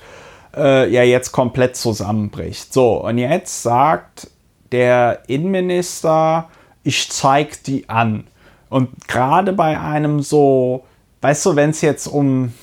äh, 0.55 0.93
ja 0.93 1.03
jetzt 1.03 1.33
komplett 1.33 1.77
zusammenbricht. 1.77 2.73
So, 2.73 3.03
und 3.03 3.19
jetzt 3.19 3.63
sagt 3.63 4.29
der 4.71 5.23
Innenminister, 5.27 6.49
ich 6.85 7.11
zeig 7.11 7.65
die 7.65 7.89
an. 7.89 8.25
Und 8.73 9.07
gerade 9.07 9.53
bei 9.53 9.79
einem 9.79 10.23
so, 10.23 10.85
weißt 11.21 11.45
du, 11.45 11.57
wenn 11.57 11.71
es 11.71 11.83
jetzt 11.83 12.07
um 12.07 12.55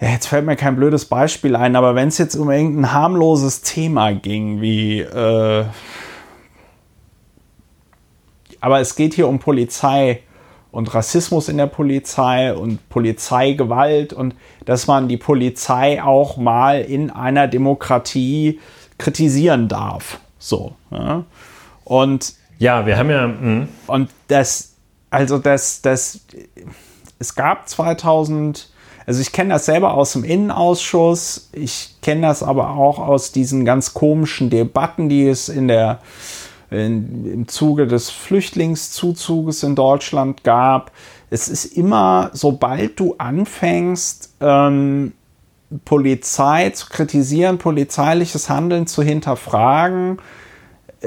ja, 0.00 0.10
jetzt 0.10 0.26
fällt 0.26 0.46
mir 0.46 0.54
kein 0.54 0.76
blödes 0.76 1.06
Beispiel 1.06 1.56
ein, 1.56 1.74
aber 1.74 1.96
wenn 1.96 2.08
es 2.08 2.18
jetzt 2.18 2.36
um 2.36 2.48
irgendein 2.50 2.92
harmloses 2.92 3.62
Thema 3.62 4.12
ging, 4.12 4.60
wie 4.60 5.00
äh, 5.00 5.64
aber 8.60 8.80
es 8.80 8.94
geht 8.94 9.14
hier 9.14 9.26
um 9.26 9.40
Polizei 9.40 10.22
und 10.70 10.94
Rassismus 10.94 11.48
in 11.48 11.56
der 11.56 11.66
Polizei 11.66 12.54
und 12.54 12.88
Polizeigewalt 12.88 14.12
und 14.12 14.36
dass 14.64 14.86
man 14.86 15.08
die 15.08 15.16
Polizei 15.16 16.00
auch 16.00 16.36
mal 16.36 16.82
in 16.82 17.10
einer 17.10 17.48
Demokratie 17.48 18.60
kritisieren 18.96 19.66
darf. 19.66 20.20
So. 20.38 20.76
Ja. 20.92 21.24
Und 21.84 22.34
ja, 22.58 22.86
wir 22.86 22.96
haben 22.96 23.10
ja. 23.10 23.26
Mh. 23.26 23.68
Und 23.86 24.10
das, 24.28 24.74
also 25.10 25.38
das, 25.38 25.82
das, 25.82 26.20
es 27.18 27.34
gab 27.34 27.68
2000, 27.68 28.70
also 29.06 29.20
ich 29.20 29.32
kenne 29.32 29.54
das 29.54 29.66
selber 29.66 29.94
aus 29.94 30.12
dem 30.12 30.24
Innenausschuss, 30.24 31.50
ich 31.52 31.96
kenne 32.02 32.22
das 32.22 32.42
aber 32.42 32.70
auch 32.70 32.98
aus 32.98 33.32
diesen 33.32 33.64
ganz 33.64 33.94
komischen 33.94 34.50
Debatten, 34.50 35.08
die 35.08 35.26
es 35.26 35.48
in 35.48 35.68
der 35.68 36.00
in, 36.70 37.32
im 37.32 37.48
Zuge 37.48 37.86
des 37.86 38.10
Flüchtlingszuzuges 38.10 39.62
in 39.62 39.76
Deutschland 39.76 40.42
gab. 40.42 40.90
Es 41.30 41.48
ist 41.48 41.64
immer, 41.64 42.30
sobald 42.32 42.98
du 42.98 43.14
anfängst, 43.18 44.34
ähm, 44.40 45.12
Polizei 45.84 46.70
zu 46.70 46.88
kritisieren, 46.88 47.58
polizeiliches 47.58 48.48
Handeln 48.48 48.86
zu 48.86 49.02
hinterfragen, 49.02 50.18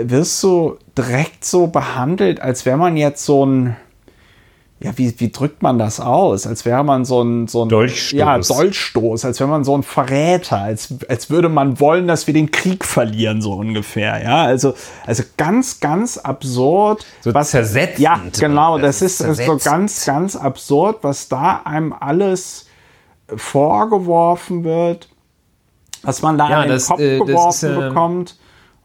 wirst 0.03 0.41
du 0.43 0.77
direkt 0.97 1.45
so 1.45 1.67
behandelt, 1.67 2.41
als 2.41 2.65
wäre 2.65 2.77
man 2.77 2.97
jetzt 2.97 3.25
so 3.25 3.45
ein 3.45 3.75
ja, 4.81 4.97
wie, 4.97 5.13
wie 5.19 5.29
drückt 5.29 5.61
man 5.61 5.77
das 5.77 5.99
aus? 5.99 6.47
Als 6.47 6.63
wäre 6.63 6.85
man 6.85 7.03
so 7.03 7.21
ein, 7.21 7.49
so 7.49 7.63
ein 7.65 7.69
Dolchstoß. 7.69 8.17
Ja, 8.17 8.37
Dolchstoß, 8.37 9.25
als 9.25 9.39
wäre 9.41 9.49
man 9.49 9.65
so 9.65 9.75
ein 9.75 9.83
Verräter, 9.83 10.61
als, 10.61 10.95
als 11.09 11.29
würde 11.29 11.49
man 11.49 11.81
wollen, 11.81 12.07
dass 12.07 12.27
wir 12.27 12.33
den 12.33 12.49
Krieg 12.49 12.85
verlieren, 12.85 13.41
so 13.41 13.53
ungefähr. 13.53 14.23
Ja, 14.23 14.43
also, 14.43 14.75
also 15.05 15.23
ganz, 15.35 15.81
ganz 15.81 16.17
absurd. 16.17 17.05
So 17.19 17.33
was 17.33 17.51
zersetzt. 17.51 17.99
Ja, 17.99 18.21
genau, 18.39 18.77
das, 18.77 18.99
das 18.99 19.19
ist, 19.19 19.39
ist 19.39 19.45
so 19.45 19.57
ganz, 19.57 20.05
ganz 20.05 20.37
absurd, 20.37 20.99
was 21.01 21.27
da 21.27 21.61
einem 21.65 21.91
alles 21.91 22.67
vorgeworfen 23.35 24.63
wird, 24.63 25.09
was 26.03 26.21
man 26.21 26.37
da 26.37 26.49
Ja, 26.49 26.55
an 26.59 26.63
den 26.63 26.71
das, 26.71 26.87
Kopf 26.87 26.99
äh, 27.01 27.19
geworfen 27.19 27.69
ist, 27.69 27.77
äh, 27.77 27.87
bekommt. 27.89 28.37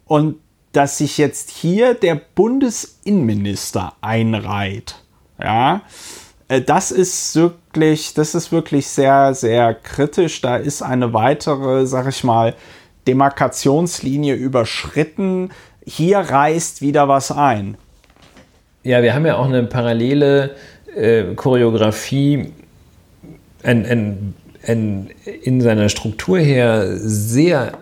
Und 0.06 0.36
dass 0.74 0.98
sich 0.98 1.18
jetzt 1.18 1.50
hier 1.50 1.94
der 1.94 2.20
Bundesinnenminister 2.34 3.94
einreiht. 4.00 4.96
Ja, 5.40 5.82
äh, 6.48 6.60
das 6.60 6.90
ist 6.90 7.34
wirklich, 7.36 8.14
das 8.14 8.34
ist 8.34 8.52
wirklich 8.52 8.88
sehr, 8.88 9.34
sehr 9.34 9.72
kritisch. 9.74 10.40
Da 10.40 10.56
ist 10.56 10.82
eine 10.82 11.14
weitere, 11.14 11.86
sag 11.86 12.08
ich 12.08 12.24
mal, 12.24 12.54
Demarkationslinie 13.06 14.34
überschritten. 14.34 15.50
Hier 15.86 16.18
reißt 16.18 16.82
wieder 16.82 17.08
was 17.08 17.30
ein. 17.30 17.76
Ja, 18.82 19.02
wir 19.02 19.14
haben 19.14 19.26
ja 19.26 19.36
auch 19.36 19.46
eine 19.46 19.62
parallele 19.62 20.56
äh, 20.94 21.34
Choreografie 21.34 22.52
ein, 23.62 23.86
ein, 23.86 24.34
ein, 24.66 25.10
in 25.42 25.60
seiner 25.60 25.88
Struktur 25.88 26.38
her 26.38 26.96
sehr 26.96 27.78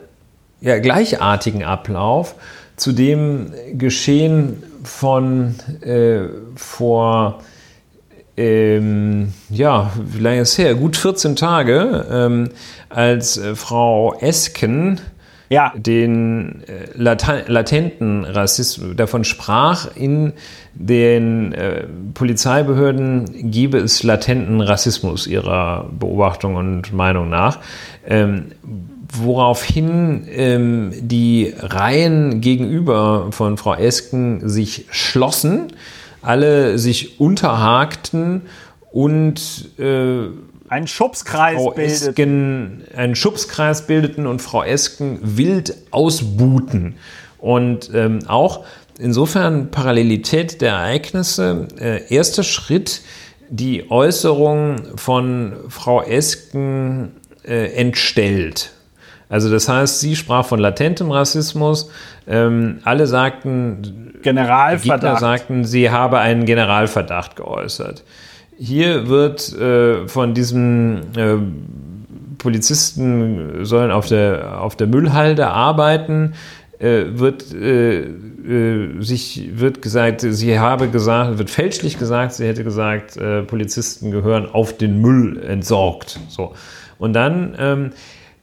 ja, 0.61 0.79
gleichartigen 0.79 1.65
Ablauf 1.65 2.37
zu 2.77 2.93
dem 2.93 3.53
Geschehen 3.75 4.63
von 4.85 5.55
äh, 5.83 6.23
vor 6.57 7.43
ähm, 8.37 9.33
ja, 9.51 9.93
wie 9.95 10.21
lange 10.21 10.41
ist 10.41 10.53
es 10.53 10.59
her? 10.59 10.75
Gut 10.75 10.97
14 10.97 11.37
Tage, 11.37 12.07
ähm, 12.11 12.49
als 12.89 13.37
äh, 13.37 13.55
Frau 13.55 14.15
Esken 14.21 15.01
Ja. 15.51 15.73
den 15.77 16.63
äh, 16.67 16.87
latenten 16.97 18.25
Rassismus 18.25 18.97
davon 18.97 19.25
sprach, 19.25 19.95
in 19.95 20.33
den 20.75 21.53
äh, 21.53 21.85
Polizeibehörden 22.15 23.51
gebe 23.51 23.79
es 23.79 24.03
latenten 24.03 24.63
Rassismus 24.63 25.27
ihrer 25.27 25.91
Beobachtung 25.99 26.55
und 26.55 26.95
Meinung 26.95 27.29
nach. 27.29 27.59
Ähm, 28.07 28.47
woraufhin 29.13 30.27
ähm, 30.31 30.93
die 31.01 31.53
Reihen 31.59 32.41
gegenüber 32.41 33.29
von 33.31 33.57
Frau 33.57 33.75
Esken 33.75 34.49
sich 34.49 34.87
schlossen, 34.91 35.73
alle 36.23 36.79
sich 36.79 37.21
unterhakten 37.21 38.43
und 38.91 39.71
äh, 39.79 40.29
Ein 40.69 40.87
Schubskreis 40.87 41.57
Frau 41.57 41.71
bildet. 41.73 42.09
Esken 42.09 42.85
einen 42.97 43.15
Schubskreis 43.15 43.87
bildeten 43.87 44.27
und 44.27 44.41
Frau 44.41 44.63
Esken 44.63 45.19
wild 45.23 45.75
ausbuten. 45.91 46.97
Und 47.39 47.91
ähm, 47.93 48.21
auch 48.29 48.65
insofern 48.99 49.71
Parallelität 49.71 50.61
der 50.61 50.73
Ereignisse. 50.73 51.67
Äh, 51.79 52.15
erster 52.15 52.45
Schritt, 52.45 53.03
die 53.51 53.91
Äußerung 53.91 54.97
von 54.97 55.55
Frau 55.69 56.03
Esken 56.03 57.13
äh, 57.45 57.73
entstellt. 57.75 58.73
Also 59.33 59.51
das 59.51 59.67
heißt, 59.67 60.01
sie 60.01 60.15
sprach 60.15 60.45
von 60.45 60.61
latentem 60.61 61.11
Rassismus. 61.11 61.91
Ähm, 62.27 62.81
alle 62.85 63.07
sagten, 63.07 63.81
Gegner 63.81 64.43
Generalverdacht. 64.43 65.21
sagten, 65.21 65.65
sie 65.65 65.89
habe 65.89 66.19
einen 66.19 66.45
Generalverdacht 66.45 67.37
geäußert. 67.37 68.05
Hier 68.59 69.09
wird 69.09 69.51
äh, 69.55 70.07
von 70.07 70.35
diesem 70.35 71.01
äh, 71.17 71.37
Polizisten 72.37 73.65
sollen 73.65 73.91
auf 73.91 74.07
der, 74.07 74.61
auf 74.61 74.77
der 74.77 74.87
Müllhalde 74.87 75.47
arbeiten, 75.47 76.35
äh, 76.79 77.05
wird, 77.13 77.55
äh, 77.55 78.01
äh, 78.03 79.01
sich, 79.01 79.49
wird 79.55 79.81
gesagt, 79.81 80.21
sie 80.21 80.59
habe 80.59 80.89
gesagt, 80.89 81.39
wird 81.39 81.49
fälschlich 81.49 81.99
gesagt, 81.99 82.35
sie 82.35 82.47
hätte 82.47 82.65
gesagt, 82.65 83.17
äh, 83.17 83.45
Polizisten 83.45 84.11
gehören 84.11 84.45
auf 84.45 84.77
den 84.77 85.01
Müll 85.01 85.43
entsorgt. 85.43 86.21
So. 86.29 86.53
Und 86.99 87.15
dann 87.15 87.57
ähm, 87.59 87.91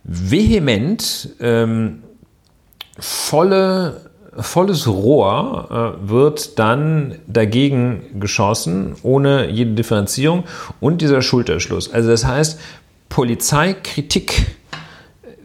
vehement 0.04 1.30
ähm, 1.40 2.04
volle, 2.98 4.02
volles 4.38 4.88
Rohr 4.88 5.96
äh, 6.04 6.10
wird 6.10 6.60
dann 6.60 7.16
dagegen 7.28 8.20
geschossen, 8.20 8.96
ohne 9.04 9.50
jede 9.50 9.72
Differenzierung 9.72 10.44
und 10.80 11.02
dieser 11.02 11.22
Schulterschluss. 11.22 11.92
Also 11.92 12.10
das 12.10 12.26
heißt, 12.26 12.60
Polizeikritik 13.10 14.46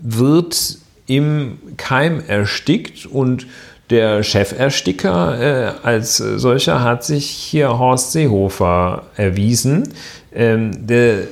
wird 0.00 0.78
im 1.06 1.58
Keim 1.76 2.22
erstickt 2.26 3.06
und 3.06 3.46
der 3.90 4.22
Chefersticker 4.22 5.40
äh, 5.40 5.72
als 5.82 6.16
solcher 6.16 6.82
hat 6.82 7.04
sich 7.04 7.28
hier 7.28 7.78
Horst 7.78 8.12
Seehofer 8.12 9.04
erwiesen, 9.16 9.92
ähm, 10.34 10.86
der 10.86 11.24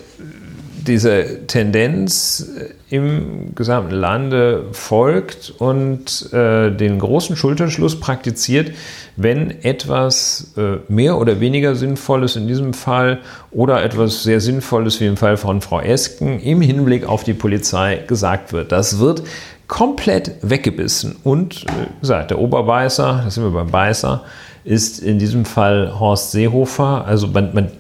diese 0.87 1.47
Tendenz 1.47 2.47
im 2.91 3.55
gesamten 3.55 3.95
Lande 3.95 4.67
folgt 4.73 5.55
und 5.59 6.33
äh, 6.33 6.71
den 6.71 6.99
großen 6.99 7.37
Schulterschluss 7.37 7.99
praktiziert, 7.99 8.73
wenn 9.17 9.63
etwas 9.63 10.53
äh, 10.57 10.79
mehr 10.89 11.19
oder 11.19 11.41
weniger 11.41 11.75
Sinnvolles 11.75 12.37
in 12.37 12.49
diesem 12.49 12.75
Fall 12.75 13.21
oder 13.51 13.83
etwas 13.83 14.23
sehr 14.23 14.41
Sinnvolles 14.41 15.01
wie 15.01 15.07
im 15.07 15.17
Fall 15.17 15.37
von 15.37 15.61
Frau 15.61 15.81
Esken 15.81 16.41
im 16.41 16.61
Hinblick 16.61 17.07
auf 17.07 17.25
die 17.25 17.35
Polizei 17.35 18.03
gesagt 18.07 18.53
wird. 18.53 18.73
Das 18.73 18.99
wird 18.99 19.23
komplett 19.69 20.33
weggebissen. 20.43 21.17
Und 21.25 21.65
äh, 21.65 22.01
gesagt, 22.01 22.31
der 22.31 22.39
Oberbeißer, 22.39 23.23
da 23.25 23.31
sind 23.31 23.45
wir 23.45 23.51
beim 23.51 23.71
Beißer, 23.71 24.23
ist 24.65 24.99
in 24.99 25.19
diesem 25.19 25.45
Fall 25.45 25.99
Horst 25.99 26.33
Seehofer. 26.33 27.07
Also 27.07 27.27
man, 27.29 27.55
man 27.55 27.71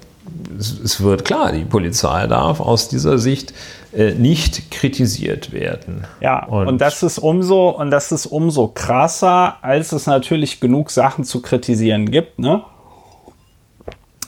es, 0.58 1.02
wird 1.02 1.24
klar, 1.24 1.52
die 1.52 1.64
Polizei 1.64 2.26
darf 2.26 2.60
aus 2.60 2.88
dieser 2.88 3.18
Sicht 3.18 3.52
äh, 3.92 4.12
nicht 4.14 4.70
kritisiert 4.70 5.52
werden. 5.52 6.04
Ja, 6.20 6.44
und, 6.46 6.80
das 6.80 7.02
ist 7.02 7.18
umso 7.18 7.70
und 7.70 7.90
das 7.90 8.12
ist 8.12 8.26
umso 8.26 8.68
krasser, 8.68 9.56
als 9.62 9.92
es 9.92 10.06
natürlich 10.06 10.60
genug 10.60 10.90
Sachen 10.90 11.24
zu 11.24 11.42
kritisieren 11.42 12.10
gibt, 12.10 12.38
ne? 12.38 12.62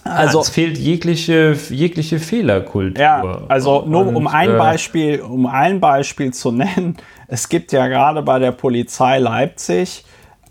Also- 0.04 0.40
es 0.40 0.50
fehlt 0.50 0.76
jegliche, 0.76 1.56
jegliche 1.70 2.18
Fehlerkultur. 2.18 3.00
Ja, 3.02 3.42
also 3.48 3.84
nur 3.86 4.06
Und, 4.06 4.16
um 4.16 4.26
ein 4.26 4.50
äh, 4.50 4.58
Beispiel, 4.58 5.20
um 5.22 5.46
ein 5.46 5.80
Beispiel 5.80 6.32
zu 6.34 6.52
nennen, 6.52 6.98
es 7.26 7.48
gibt 7.48 7.72
ja 7.72 7.86
gerade 7.86 8.22
bei 8.22 8.38
der 8.38 8.52
Polizei 8.52 9.18
Leipzig 9.18 10.04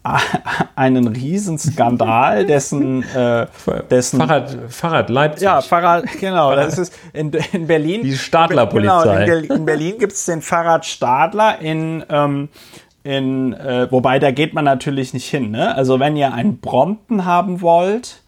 einen 0.75 1.07
Riesenskandal, 1.07 2.45
dessen, 2.45 3.03
äh, 3.15 3.47
dessen 3.89 4.19
Fahrrad, 4.19 4.57
Fahrrad 4.69 5.09
Leipzig. 5.09 5.43
ja, 5.43 5.61
Fahrrad, 5.61 6.05
genau, 6.19 6.55
das 6.55 6.77
ist 6.77 6.93
in, 7.13 7.31
in 7.53 7.67
Berlin. 7.67 8.03
Die 8.03 8.17
Stadler-Polizei. 8.17 9.01
Genau, 9.03 9.19
in, 9.19 9.25
Berlin- 9.25 9.51
in 9.51 9.65
Berlin 9.65 9.95
gibt 9.99 10.13
es 10.13 10.25
den 10.25 10.41
Fahrrad 10.41 10.85
Stadler 10.85 11.59
in, 11.59 12.03
ähm, 12.09 12.49
in 13.03 13.53
äh, 13.53 13.87
wobei 13.91 14.19
da 14.19 14.31
geht 14.31 14.53
man 14.53 14.65
natürlich 14.65 15.13
nicht 15.13 15.29
hin. 15.29 15.51
Ne? 15.51 15.75
Also 15.75 15.99
wenn 15.99 16.15
ihr 16.17 16.33
einen 16.33 16.57
Brompton 16.59 17.25
haben 17.25 17.61
wollt, 17.61 18.21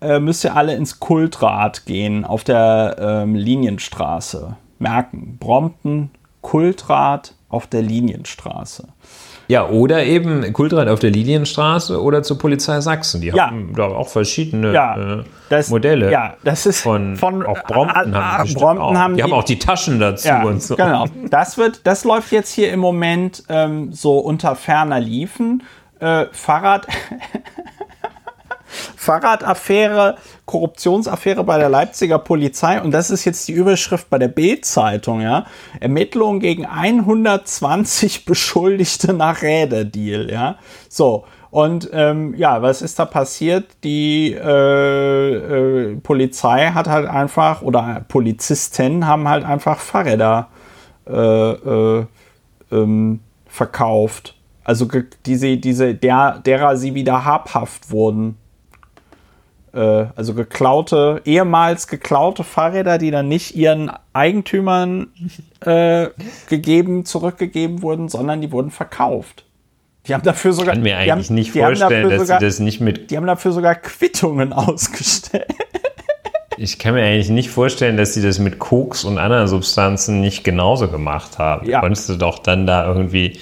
äh, 0.00 0.18
müsst 0.20 0.44
ihr 0.44 0.56
alle 0.56 0.74
ins 0.74 1.00
Kultrad 1.00 1.84
gehen 1.84 2.24
auf 2.24 2.44
der 2.44 2.96
ähm, 2.98 3.34
Linienstraße. 3.34 4.56
Merken, 4.78 5.36
Brompton, 5.38 6.10
Kultrad 6.40 7.34
auf 7.50 7.66
der 7.66 7.82
Linienstraße. 7.82 8.88
Ja, 9.50 9.68
oder 9.68 10.04
eben 10.04 10.52
Kultrad 10.52 10.86
auf 10.86 11.00
der 11.00 11.10
Linienstraße 11.10 12.00
oder 12.00 12.22
zur 12.22 12.38
Polizei 12.38 12.80
Sachsen. 12.80 13.20
Die 13.20 13.28
Ja. 13.28 13.48
haben 13.48 13.72
da 13.74 13.84
auch 13.88 14.06
verschiedene 14.08 14.72
Ja, 14.72 14.96
äh, 15.20 15.24
das, 15.48 15.70
Modelle. 15.70 16.12
Ja, 16.12 16.34
das 16.44 16.66
ist 16.66 16.82
Von, 16.82 17.18
auch 17.44 17.60
Brompton 17.64 18.14
haben 18.14 18.46
die, 18.46 18.54
Brompton 18.54 18.96
haben 18.96 19.16
die 19.16 19.22
haben 19.24 19.32
auch 19.32 19.42
die 19.42 19.58
Taschen 19.58 19.98
dazu 19.98 20.28
Ja, 20.28 20.44
und 20.44 20.62
so. 20.62 20.76
genau. 20.76 21.06
Das 21.30 21.58
wird, 21.58 21.80
das 21.84 22.04
läuft 22.04 22.30
jetzt 22.30 22.52
hier 22.54 22.72
im 22.72 22.78
Moment 22.78 23.42
ähm, 23.48 23.92
so 23.92 24.18
unter 24.20 24.54
ferner 24.54 25.00
Liefen. 25.00 25.64
Äh, 25.98 26.26
Fahrrad, 26.30 26.86
Fahrradaffäre, 28.96 30.16
Korruptionsaffäre 30.46 31.44
bei 31.44 31.58
der 31.58 31.68
Leipziger 31.68 32.18
Polizei 32.18 32.80
und 32.80 32.90
das 32.90 33.10
ist 33.10 33.24
jetzt 33.24 33.48
die 33.48 33.52
Überschrift 33.52 34.10
bei 34.10 34.18
der 34.18 34.28
Bild-Zeitung, 34.28 35.20
ja. 35.20 35.46
Ermittlungen 35.80 36.40
gegen 36.40 36.66
120 36.66 38.24
Beschuldigte 38.24 39.12
nach 39.12 39.42
Räderdeal, 39.42 40.30
ja. 40.30 40.56
So. 40.88 41.24
Und 41.50 41.90
ähm, 41.92 42.34
ja, 42.36 42.62
was 42.62 42.80
ist 42.80 43.00
da 43.00 43.04
passiert? 43.04 43.66
Die 43.82 44.32
äh, 44.32 45.34
äh, 45.34 45.96
Polizei 45.96 46.68
hat 46.68 46.86
halt 46.88 47.08
einfach, 47.08 47.62
oder 47.62 48.04
Polizisten 48.06 49.04
haben 49.04 49.28
halt 49.28 49.44
einfach 49.44 49.80
Fahrräder 49.80 50.48
äh, 51.08 51.12
äh, 51.12 52.06
ähm, 52.70 53.20
verkauft. 53.46 54.36
Also 54.62 54.86
diese, 55.26 55.56
diese, 55.56 55.94
der, 55.94 56.38
derer 56.38 56.76
sie 56.76 56.94
wieder 56.94 57.24
habhaft 57.24 57.90
wurden. 57.90 58.36
Äh, 59.72 60.06
also 60.16 60.34
geklaute, 60.34 61.22
ehemals 61.24 61.86
geklaute 61.86 62.44
Fahrräder, 62.44 62.98
die 62.98 63.10
dann 63.10 63.28
nicht 63.28 63.54
ihren 63.54 63.90
Eigentümern 64.12 65.08
äh, 65.60 66.08
gegeben, 66.48 67.04
zurückgegeben 67.04 67.82
wurden, 67.82 68.08
sondern 68.08 68.40
die 68.40 68.50
wurden 68.50 68.70
verkauft. 68.70 69.44
Die 70.06 70.14
haben 70.14 70.22
dafür 70.22 70.52
sogar. 70.52 70.72
Ich 70.72 70.76
kann 70.78 70.82
mir 70.82 70.96
eigentlich 70.96 71.28
haben, 71.28 71.34
nicht 71.34 71.52
vorstellen, 71.52 72.10
dass 72.10 72.20
sogar, 72.20 72.40
sie 72.40 72.46
das 72.46 72.58
nicht 72.58 72.80
mit. 72.80 73.10
Die 73.10 73.16
haben 73.16 73.26
dafür 73.26 73.52
sogar 73.52 73.74
Quittungen 73.74 74.52
ausgestellt. 74.52 75.46
Ich 76.56 76.78
kann 76.78 76.94
mir 76.94 77.04
eigentlich 77.04 77.30
nicht 77.30 77.48
vorstellen, 77.48 77.96
dass 77.96 78.14
sie 78.14 78.22
das 78.22 78.38
mit 78.38 78.58
Koks 78.58 79.04
und 79.04 79.18
anderen 79.18 79.46
Substanzen 79.46 80.20
nicht 80.20 80.44
genauso 80.44 80.88
gemacht 80.88 81.38
haben. 81.38 81.66
Ja. 81.66 81.80
Konntest 81.80 82.08
du 82.08 82.16
doch 82.16 82.38
dann 82.38 82.66
da 82.66 82.86
irgendwie 82.86 83.38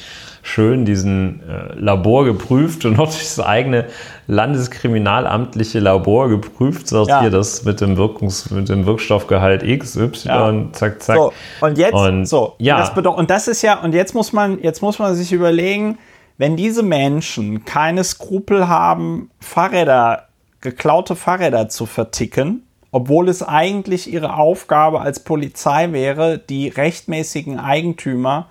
schön 0.49 0.85
diesen 0.85 1.41
äh, 1.49 1.75
Labor 1.79 2.25
geprüft 2.25 2.85
und 2.85 2.97
noch 2.97 3.07
das 3.07 3.39
eigene 3.39 3.87
landeskriminalamtliche 4.27 5.79
Labor 5.81 6.29
geprüft, 6.29 6.89
sagt 6.89 7.09
Ja. 7.09 7.21
hier 7.21 7.31
das 7.31 7.65
mit 7.65 7.81
dem 7.81 7.97
Wirkungs, 7.97 8.51
mit 8.51 8.69
dem 8.69 8.87
Wirkstoffgehalt 8.87 9.63
X, 9.63 9.97
Y, 9.97 10.27
Ja. 10.27 10.73
zack, 10.73 11.03
zack. 11.03 11.17
So, 11.17 11.33
und 11.61 11.79
jetzt, 11.79 11.95
Und 11.95 12.27
so, 12.27 12.55
ja. 12.59 12.79
das 12.79 12.95
bedeutet, 12.95 13.19
und 13.19 13.31
das 13.31 13.49
ist 13.49 13.63
ja, 13.63 13.81
und 13.81 13.95
jetzt 13.95 14.15
muss 14.15 14.33
man, 14.33 14.61
jetzt 14.63 14.83
muss 14.83 14.99
man 14.99 15.15
sich 15.15 15.33
überlegen, 15.33 15.99
wenn 16.37 16.57
diese 16.57 16.83
Menschen 16.83 17.65
keine 17.65 18.05
Skrupel 18.05 18.69
haben, 18.69 19.31
Fahrräder, 19.41 20.25
geklaute 20.61 21.17
Fahrräder 21.17 21.69
zu 21.69 21.85
verticken, 21.87 22.63
obwohl 22.91 23.29
es 23.29 23.43
eigentlich 23.43 24.11
ihre 24.13 24.35
Aufgabe 24.37 25.01
als 25.01 25.21
Polizei 25.21 25.93
wäre, 25.93 26.39
die 26.39 26.69
rechtmäßigen 26.69 27.59
Eigentümer 27.59 28.47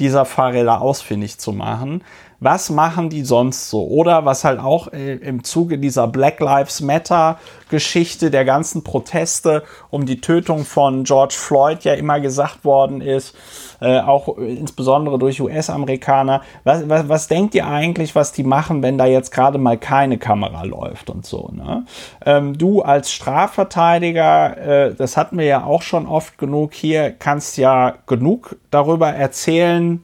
dieser 0.00 0.24
Fahrräder 0.24 0.80
ausfindig 0.80 1.38
zu 1.38 1.52
machen. 1.52 2.02
Was 2.40 2.70
machen 2.70 3.10
die 3.10 3.22
sonst 3.22 3.68
so? 3.68 3.86
Oder 3.86 4.24
was 4.24 4.44
halt 4.44 4.58
auch 4.60 4.92
äh, 4.94 5.16
im 5.16 5.44
Zuge 5.44 5.78
dieser 5.78 6.08
Black 6.08 6.40
Lives 6.40 6.80
Matter 6.80 7.38
Geschichte 7.68 8.30
der 8.30 8.46
ganzen 8.46 8.82
Proteste 8.82 9.62
um 9.90 10.06
die 10.06 10.22
Tötung 10.22 10.64
von 10.64 11.04
George 11.04 11.34
Floyd 11.36 11.84
ja 11.84 11.92
immer 11.92 12.18
gesagt 12.18 12.64
worden 12.64 13.02
ist, 13.02 13.36
äh, 13.80 14.00
auch 14.00 14.38
äh, 14.38 14.54
insbesondere 14.54 15.18
durch 15.18 15.40
US-Amerikaner. 15.40 16.42
Was, 16.64 16.88
was, 16.88 17.08
was 17.08 17.28
denkt 17.28 17.54
ihr 17.54 17.66
eigentlich, 17.66 18.14
was 18.14 18.32
die 18.32 18.44
machen, 18.44 18.82
wenn 18.82 18.98
da 18.98 19.06
jetzt 19.06 19.32
gerade 19.32 19.58
mal 19.58 19.78
keine 19.78 20.18
Kamera 20.18 20.64
läuft 20.64 21.10
und 21.10 21.26
so? 21.26 21.50
Ne? 21.52 21.84
Ähm, 22.24 22.58
du 22.58 22.82
als 22.82 23.10
Strafverteidiger, 23.12 24.88
äh, 24.88 24.94
das 24.94 25.16
hatten 25.16 25.38
wir 25.38 25.46
ja 25.46 25.64
auch 25.64 25.82
schon 25.82 26.06
oft 26.06 26.38
genug 26.38 26.74
hier, 26.74 27.10
kannst 27.10 27.56
ja 27.56 27.94
genug 28.06 28.56
darüber 28.70 29.10
erzählen, 29.10 30.02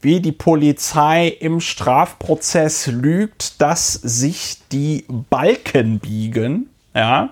wie 0.00 0.20
die 0.20 0.32
Polizei 0.32 1.28
im 1.28 1.60
Strafprozess 1.60 2.86
lügt, 2.86 3.60
dass 3.60 3.92
sich 3.92 4.56
die 4.72 5.04
Balken 5.08 5.98
biegen. 5.98 6.70
Ja. 6.94 7.30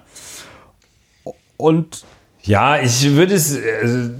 Und 1.57 2.05
Ja, 2.49 2.79
ich 2.81 3.15
würde 3.15 3.35
es, 3.35 3.59
also, 3.83 4.11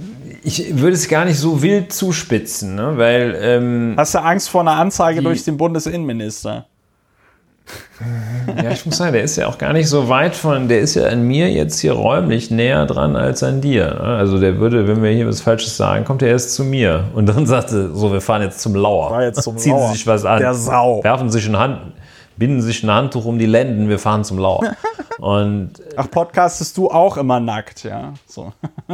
ich 0.43 0.77
würde 0.79 0.93
es 0.93 1.07
gar 1.07 1.25
nicht 1.25 1.37
so 1.37 1.61
wild 1.63 1.91
zuspitzen, 1.91 2.75
ne? 2.75 2.93
weil 2.95 3.35
ähm, 3.41 3.93
hast 3.97 4.13
du 4.13 4.19
Angst 4.19 4.49
vor 4.49 4.61
einer 4.61 4.73
Anzeige 4.73 5.21
durch 5.21 5.43
den 5.43 5.57
Bundesinnenminister? 5.57 6.67
Ja, 8.63 8.71
ich 8.71 8.85
muss 8.85 8.97
sagen, 8.97 9.13
der 9.13 9.23
ist 9.23 9.35
ja 9.35 9.47
auch 9.47 9.57
gar 9.57 9.73
nicht 9.73 9.87
so 9.87 10.09
weit 10.09 10.35
von, 10.35 10.67
der 10.67 10.79
ist 10.79 10.95
ja 10.95 11.07
an 11.07 11.23
mir 11.23 11.51
jetzt 11.51 11.79
hier 11.79 11.93
räumlich 11.93 12.49
näher 12.49 12.85
dran 12.85 13.15
als 13.15 13.43
an 13.43 13.61
dir. 13.61 13.85
ne? 13.85 13.99
Also 14.01 14.39
der 14.39 14.57
würde, 14.59 14.87
wenn 14.87 15.03
wir 15.03 15.11
hier 15.11 15.27
was 15.27 15.41
Falsches 15.41 15.75
sagen, 15.75 16.05
kommt 16.05 16.21
er 16.21 16.29
erst 16.29 16.53
zu 16.53 16.63
mir 16.63 17.05
und 17.13 17.27
dann 17.27 17.45
sagte, 17.45 17.93
so, 17.93 18.11
wir 18.11 18.21
fahren 18.21 18.41
jetzt 18.41 18.61
zum 18.61 18.75
Lauer. 18.75 19.21
Jetzt 19.21 19.43
zum 19.43 19.57
Ziehen 19.57 19.73
Lauer. 19.73 19.87
Sie 19.89 19.93
sich 19.97 20.07
was 20.07 20.23
an. 20.23 20.39
Der 20.39 20.53
Sau. 20.53 21.03
Werfen 21.03 21.29
sich 21.29 21.47
ein 21.47 21.57
Hand, 21.57 21.79
binden 22.39 22.61
sich 22.61 22.83
ein 22.83 22.89
Handtuch 22.89 23.25
um 23.25 23.37
die 23.37 23.45
Lenden, 23.45 23.89
wir 23.89 23.99
fahren 23.99 24.23
zum 24.23 24.39
Lauer. 24.39 24.75
und 25.19 25.73
Ach, 25.95 26.09
podcastest 26.09 26.77
du 26.77 26.89
auch 26.89 27.17
immer 27.17 27.39
nackt, 27.39 27.83
ja? 27.83 28.13
So. 28.25 28.53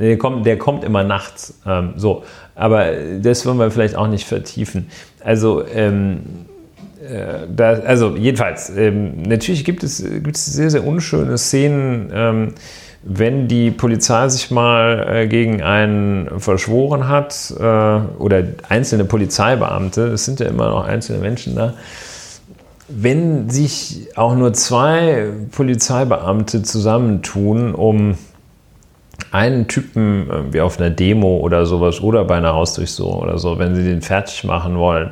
Der 0.00 0.18
kommt, 0.18 0.44
der 0.44 0.58
kommt 0.58 0.82
immer 0.82 1.04
nachts. 1.04 1.60
Ähm, 1.64 1.92
so, 1.96 2.24
aber 2.56 2.92
das 3.20 3.46
wollen 3.46 3.58
wir 3.58 3.70
vielleicht 3.70 3.94
auch 3.94 4.08
nicht 4.08 4.26
vertiefen. 4.26 4.90
Also, 5.22 5.64
ähm, 5.68 6.46
äh, 7.00 7.46
da, 7.48 7.74
also 7.74 8.16
jedenfalls, 8.16 8.70
ähm, 8.70 9.22
natürlich 9.22 9.64
gibt 9.64 9.84
es, 9.84 10.02
gibt 10.02 10.36
es 10.36 10.46
sehr, 10.46 10.70
sehr 10.70 10.84
unschöne 10.84 11.38
Szenen, 11.38 12.10
ähm, 12.12 12.54
wenn 13.06 13.48
die 13.48 13.70
Polizei 13.70 14.28
sich 14.30 14.50
mal 14.50 15.06
äh, 15.08 15.26
gegen 15.26 15.62
einen 15.62 16.40
verschworen 16.40 17.06
hat 17.06 17.52
äh, 17.58 17.62
oder 17.62 18.44
einzelne 18.68 19.04
Polizeibeamte, 19.04 20.06
es 20.08 20.24
sind 20.24 20.40
ja 20.40 20.46
immer 20.46 20.70
noch 20.70 20.84
einzelne 20.86 21.18
Menschen 21.18 21.54
da, 21.54 21.74
wenn 22.88 23.50
sich 23.50 24.08
auch 24.16 24.34
nur 24.34 24.54
zwei 24.54 25.28
Polizeibeamte 25.52 26.62
zusammentun, 26.62 27.74
um 27.74 28.16
einen 29.30 29.68
Typen 29.68 30.28
irgendwie 30.30 30.60
auf 30.60 30.78
einer 30.78 30.90
Demo 30.90 31.38
oder 31.38 31.66
sowas 31.66 32.00
oder 32.00 32.24
bei 32.24 32.36
einer 32.36 32.54
Hausdurchsuchung 32.54 33.20
oder 33.20 33.38
so, 33.38 33.58
wenn 33.58 33.74
sie 33.74 33.84
den 33.84 34.00
fertig 34.00 34.44
machen 34.44 34.78
wollen, 34.78 35.10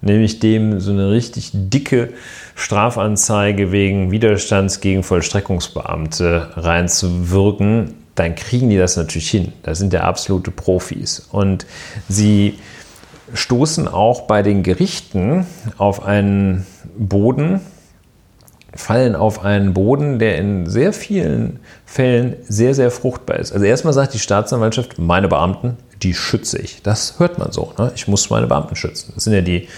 nämlich 0.00 0.40
dem 0.40 0.80
so 0.80 0.90
eine 0.90 1.10
richtig 1.10 1.50
dicke 1.52 2.10
Strafanzeige 2.58 3.70
wegen 3.70 4.10
Widerstands 4.10 4.80
gegen 4.80 5.04
Vollstreckungsbeamte 5.04 6.50
reinzuwirken, 6.56 7.94
dann 8.16 8.34
kriegen 8.34 8.68
die 8.68 8.76
das 8.76 8.96
natürlich 8.96 9.30
hin. 9.30 9.52
Das 9.62 9.78
sind 9.78 9.92
ja 9.92 10.00
absolute 10.00 10.50
Profis. 10.50 11.28
Und 11.30 11.66
sie 12.08 12.58
stoßen 13.32 13.86
auch 13.86 14.22
bei 14.22 14.42
den 14.42 14.64
Gerichten 14.64 15.46
auf 15.76 16.04
einen 16.04 16.66
Boden, 16.96 17.60
fallen 18.74 19.14
auf 19.14 19.44
einen 19.44 19.72
Boden, 19.72 20.18
der 20.18 20.38
in 20.38 20.68
sehr 20.68 20.92
vielen 20.92 21.60
Fällen 21.86 22.34
sehr, 22.48 22.74
sehr 22.74 22.90
fruchtbar 22.90 23.38
ist. 23.38 23.52
Also 23.52 23.66
erstmal 23.66 23.94
sagt 23.94 24.14
die 24.14 24.18
Staatsanwaltschaft, 24.18 24.98
meine 24.98 25.28
Beamten, 25.28 25.76
die 26.02 26.12
schütze 26.12 26.58
ich. 26.58 26.82
Das 26.82 27.20
hört 27.20 27.38
man 27.38 27.52
so. 27.52 27.72
Ne? 27.78 27.92
Ich 27.94 28.08
muss 28.08 28.30
meine 28.30 28.48
Beamten 28.48 28.74
schützen. 28.74 29.12
Das 29.14 29.22
sind 29.22 29.32
ja 29.32 29.42
die 29.42 29.68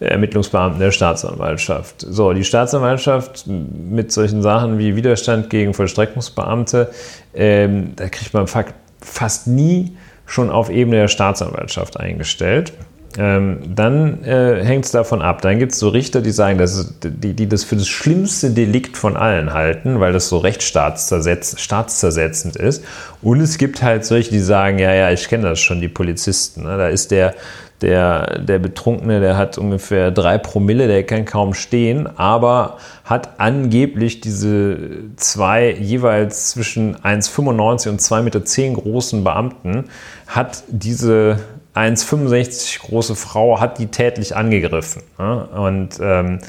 Ermittlungsbeamten 0.00 0.80
der 0.80 0.90
Staatsanwaltschaft. 0.90 2.06
So, 2.08 2.32
die 2.32 2.44
Staatsanwaltschaft 2.44 3.46
mit 3.46 4.12
solchen 4.12 4.42
Sachen 4.42 4.78
wie 4.78 4.96
Widerstand 4.96 5.50
gegen 5.50 5.74
Vollstreckungsbeamte, 5.74 6.90
ähm, 7.34 7.92
da 7.96 8.08
kriegt 8.08 8.32
man 8.32 8.46
fa 8.46 8.64
fast 9.02 9.46
nie 9.46 9.96
schon 10.26 10.50
auf 10.50 10.70
Ebene 10.70 10.96
der 10.96 11.08
Staatsanwaltschaft 11.08 11.98
eingestellt. 11.98 12.72
ähm, 13.18 13.58
dann 13.74 14.22
äh, 14.24 14.64
hängt 14.64 14.84
es 14.84 14.92
davon 14.92 15.20
ab. 15.20 15.42
Dann 15.42 15.58
gibt 15.58 15.72
es 15.72 15.80
so 15.80 15.88
Richter, 15.88 16.20
die 16.20 16.30
sagen, 16.30 16.58
dass, 16.58 16.94
die, 17.02 17.34
die 17.34 17.48
das 17.48 17.64
für 17.64 17.74
das 17.74 17.88
schlimmste 17.88 18.50
Delikt 18.50 18.96
von 18.96 19.16
allen 19.16 19.52
halten, 19.52 19.98
weil 19.98 20.12
das 20.12 20.28
so 20.28 20.38
rechtstaatszersetzend 20.38 22.54
ist. 22.56 22.84
Und 23.20 23.40
es 23.40 23.58
gibt 23.58 23.82
halt 23.82 24.04
solche, 24.04 24.30
die 24.30 24.38
sagen, 24.38 24.78
ja, 24.78 24.94
ja, 24.94 25.10
ich 25.10 25.28
kenne 25.28 25.48
das 25.48 25.58
schon, 25.60 25.80
die 25.80 25.88
Polizisten. 25.88 26.62
Ne? 26.62 26.78
Da 26.78 26.86
ist 26.88 27.10
der, 27.10 27.34
der, 27.82 28.40
der 28.40 28.58
Betrunkene, 28.58 29.20
der 29.20 29.36
hat 29.36 29.58
ungefähr 29.58 30.10
drei 30.10 30.38
Promille, 30.38 30.86
der 30.86 31.04
kann 31.04 31.24
kaum 31.24 31.54
stehen, 31.54 32.08
aber 32.18 32.76
hat 33.04 33.40
angeblich 33.40 34.20
diese 34.20 34.76
zwei 35.16 35.70
jeweils 35.72 36.50
zwischen 36.50 36.96
1,95 36.96 37.88
und 37.88 38.00
2,10 38.00 38.22
Meter 38.22 38.80
großen 38.80 39.24
Beamten, 39.24 39.84
hat 40.26 40.62
diese 40.68 41.38
1,65 41.74 42.80
große 42.80 43.14
Frau 43.14 43.60
hat 43.60 43.78
die 43.78 43.86
tätlich 43.86 44.36
angegriffen. 44.36 45.02
Und 45.16 45.90
ähm, 46.00 46.40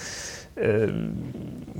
äh, 0.56 0.88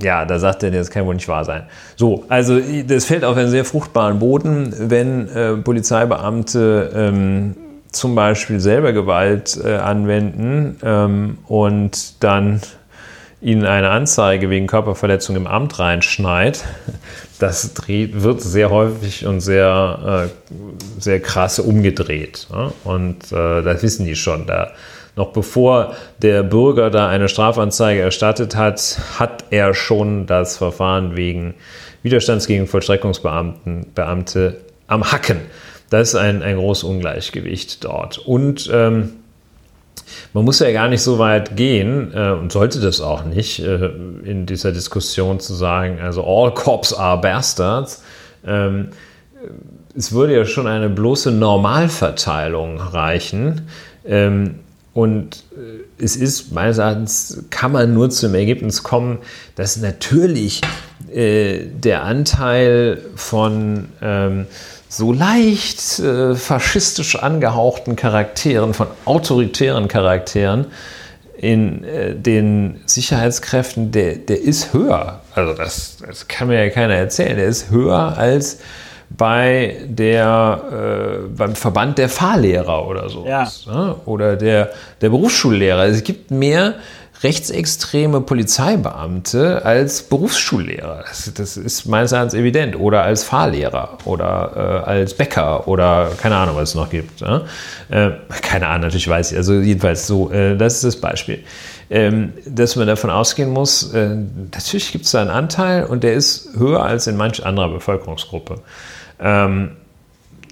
ja, 0.00 0.24
da 0.24 0.38
sagt 0.38 0.62
er, 0.62 0.70
das 0.70 0.90
kann 0.90 1.06
wohl 1.06 1.14
nicht 1.14 1.28
wahr 1.28 1.44
sein. 1.44 1.64
So, 1.96 2.24
also 2.28 2.58
das 2.86 3.04
fällt 3.04 3.24
auf 3.24 3.36
einen 3.36 3.50
sehr 3.50 3.64
fruchtbaren 3.64 4.18
Boden, 4.18 4.74
wenn 4.78 5.28
äh, 5.28 5.56
Polizeibeamte 5.56 6.92
ähm, 6.94 7.56
zum 7.92 8.14
Beispiel 8.14 8.58
selber 8.58 8.92
Gewalt 8.92 9.58
äh, 9.62 9.76
anwenden 9.76 10.78
ähm, 10.82 11.38
und 11.46 12.22
dann 12.22 12.60
ihnen 13.42 13.66
eine 13.66 13.90
Anzeige 13.90 14.50
wegen 14.50 14.66
Körperverletzung 14.66 15.36
im 15.36 15.46
Amt 15.46 15.78
reinschneit, 15.78 16.64
das 17.38 17.74
dreht, 17.74 18.22
wird 18.22 18.40
sehr 18.40 18.70
häufig 18.70 19.26
und 19.26 19.40
sehr, 19.40 20.28
äh, 20.28 20.52
sehr 21.00 21.20
krass 21.20 21.58
umgedreht. 21.58 22.46
Ne? 22.52 22.72
Und 22.84 23.32
äh, 23.32 23.62
das 23.62 23.82
wissen 23.82 24.06
die 24.06 24.14
schon. 24.14 24.46
Da, 24.46 24.70
noch 25.16 25.32
bevor 25.32 25.94
der 26.18 26.44
Bürger 26.44 26.88
da 26.90 27.08
eine 27.08 27.28
Strafanzeige 27.28 28.00
erstattet 28.00 28.56
hat, 28.56 28.98
hat 29.18 29.44
er 29.50 29.74
schon 29.74 30.26
das 30.26 30.56
Verfahren 30.56 31.16
wegen 31.16 31.54
Widerstands 32.02 32.46
gegen 32.46 32.66
Vollstreckungsbeamte 32.66 34.60
am 34.86 35.12
Hacken. 35.12 35.40
Das 35.92 36.08
ist 36.08 36.14
ein, 36.14 36.42
ein 36.42 36.56
großes 36.56 36.84
Ungleichgewicht 36.84 37.84
dort. 37.84 38.16
Und 38.16 38.70
ähm, 38.72 39.10
man 40.32 40.44
muss 40.44 40.58
ja 40.58 40.72
gar 40.72 40.88
nicht 40.88 41.02
so 41.02 41.18
weit 41.18 41.54
gehen 41.54 42.12
äh, 42.14 42.30
und 42.30 42.50
sollte 42.50 42.80
das 42.80 43.02
auch 43.02 43.26
nicht 43.26 43.58
äh, 43.58 43.90
in 44.24 44.46
dieser 44.46 44.72
Diskussion 44.72 45.38
zu 45.38 45.52
sagen, 45.52 46.00
also 46.00 46.24
all 46.24 46.54
cops 46.54 46.94
are 46.94 47.20
bastards. 47.20 48.02
Ähm, 48.46 48.88
es 49.94 50.12
würde 50.12 50.34
ja 50.34 50.46
schon 50.46 50.66
eine 50.66 50.88
bloße 50.88 51.30
Normalverteilung 51.30 52.80
reichen. 52.80 53.68
Ähm, 54.06 54.60
und 54.94 55.44
äh, 55.54 56.02
es 56.02 56.16
ist, 56.16 56.52
meines 56.52 56.78
Erachtens, 56.78 57.44
kann 57.50 57.72
man 57.72 57.92
nur 57.92 58.08
zum 58.08 58.34
Ergebnis 58.34 58.82
kommen, 58.82 59.18
dass 59.56 59.76
natürlich 59.76 60.62
äh, 61.12 61.66
der 61.66 62.02
Anteil 62.04 63.02
von 63.14 63.88
ähm, 64.00 64.46
so 64.92 65.10
leicht 65.10 66.00
äh, 66.00 66.34
faschistisch 66.34 67.16
angehauchten 67.16 67.96
Charakteren, 67.96 68.74
von 68.74 68.88
autoritären 69.06 69.88
Charakteren 69.88 70.66
in 71.38 71.82
äh, 71.82 72.14
den 72.14 72.80
Sicherheitskräften, 72.84 73.90
der, 73.90 74.16
der 74.16 74.42
ist 74.42 74.74
höher. 74.74 75.22
Also 75.34 75.54
das, 75.54 75.96
das 76.06 76.28
kann 76.28 76.48
mir 76.48 76.62
ja 76.62 76.70
keiner 76.70 76.94
erzählen. 76.94 77.36
Der 77.36 77.46
ist 77.46 77.70
höher 77.70 78.18
als 78.18 78.58
bei 79.08 79.76
der, 79.86 80.60
äh, 80.70 81.28
beim 81.38 81.54
Verband 81.54 81.96
der 81.96 82.10
Fahrlehrer 82.10 82.86
oder 82.86 83.08
so. 83.08 83.26
Ja. 83.26 83.50
Ne? 83.66 83.96
Oder 84.04 84.36
der, 84.36 84.72
der 85.00 85.08
Berufsschullehrer. 85.08 85.80
Also 85.80 85.96
es 85.96 86.04
gibt 86.04 86.30
mehr 86.30 86.74
rechtsextreme 87.22 88.20
Polizeibeamte 88.20 89.64
als 89.64 90.02
Berufsschullehrer. 90.02 91.04
Das, 91.34 91.56
ist 91.56 91.86
meines 91.86 92.12
Erachtens 92.12 92.34
evident. 92.34 92.76
Oder 92.78 93.02
als 93.02 93.24
Fahrlehrer 93.24 93.98
oder 94.04 94.84
äh, 94.86 94.90
als 94.90 95.14
Bäcker 95.14 95.68
oder 95.68 96.10
keine 96.20 96.36
Ahnung, 96.36 96.56
was 96.56 96.70
es 96.70 96.74
noch 96.74 96.90
gibt. 96.90 97.20
Ne? 97.20 97.44
Äh, 97.90 98.10
keine 98.42 98.66
Ahnung, 98.66 98.82
natürlich 98.82 99.08
weiß 99.08 99.32
ich. 99.32 99.38
Also 99.38 99.54
jedenfalls 99.54 100.06
so, 100.06 100.30
äh, 100.30 100.56
das 100.56 100.76
ist 100.76 100.84
das 100.84 100.96
Beispiel. 100.96 101.44
Ähm, 101.90 102.32
dass 102.46 102.76
man 102.76 102.86
davon 102.86 103.10
ausgehen 103.10 103.50
muss, 103.50 103.92
äh, 103.92 104.16
natürlich 104.52 104.92
gibt 104.92 105.04
es 105.04 105.10
da 105.10 105.20
einen 105.20 105.30
Anteil 105.30 105.84
und 105.84 106.02
der 106.02 106.14
ist 106.14 106.50
höher 106.56 106.82
als 106.82 107.06
in 107.06 107.16
manch 107.16 107.44
anderer 107.44 107.68
Bevölkerungsgruppe. 107.68 108.60
Ähm, 109.20 109.72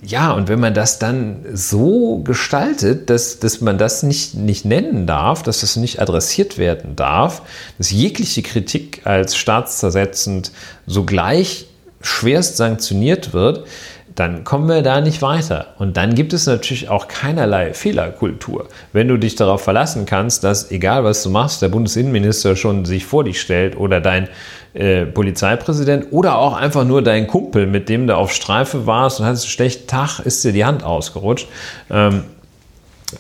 ja, 0.03 0.33
und 0.33 0.49
wenn 0.49 0.61
man 0.61 0.73
das 0.73 0.99
dann 0.99 1.45
so 1.53 2.19
gestaltet, 2.19 3.11
dass, 3.11 3.39
dass 3.39 3.61
man 3.61 3.77
das 3.77 4.03
nicht, 4.03 4.35
nicht 4.35 4.65
nennen 4.65 5.07
darf, 5.07 5.43
dass 5.43 5.61
das 5.61 5.77
nicht 5.77 6.01
adressiert 6.01 6.57
werden 6.57 6.97
darf, 6.97 7.43
dass 7.77 7.91
jegliche 7.91 8.43
Kritik 8.43 9.03
als 9.05 9.37
staatszersetzend 9.37 10.53
sogleich 10.87 11.67
schwerst 12.01 12.57
sanktioniert 12.57 13.35
wird, 13.35 13.67
dann 14.15 14.45
kommen 14.45 14.69
wir 14.69 14.83
da 14.83 15.01
nicht 15.01 15.23
weiter. 15.23 15.75
Und 15.79 15.97
dann 15.97 16.15
gibt 16.15 16.33
es 16.33 16.47
natürlich 16.47 16.89
auch 16.89 17.09
keinerlei 17.09 17.73
Fehlerkultur. 17.75 18.69
Wenn 18.93 19.09
du 19.09 19.17
dich 19.17 19.35
darauf 19.35 19.63
verlassen 19.63 20.05
kannst, 20.07 20.45
dass 20.45 20.71
egal 20.71 21.05
was 21.05 21.23
du 21.23 21.31
machst, 21.31 21.63
der 21.63 21.69
Bundesinnenminister 21.69 22.57
schon 22.57 22.85
sich 22.85 23.07
vor 23.07 23.25
dich 23.25 23.41
stellt 23.41 23.77
oder 23.77 24.01
dein 24.01 24.29
äh, 24.75 25.07
Polizeipräsident 25.07 26.07
oder 26.11 26.39
auch 26.39 26.55
einfach 26.55 26.85
nur 26.85 27.03
dein 27.03 27.27
Kumpel, 27.27 27.67
mit 27.67 27.89
dem 27.89 28.07
du 28.07 28.17
auf 28.17 28.33
Streife 28.33 28.87
warst 28.87 29.21
und 29.21 29.27
hattest 29.27 29.45
einen 29.45 29.51
schlechten 29.51 29.87
Tag, 29.87 30.21
ist 30.21 30.45
dir 30.45 30.53
die 30.53 30.65
Hand 30.65 30.85
ausgerutscht. 30.85 31.49
Ähm, 31.91 32.25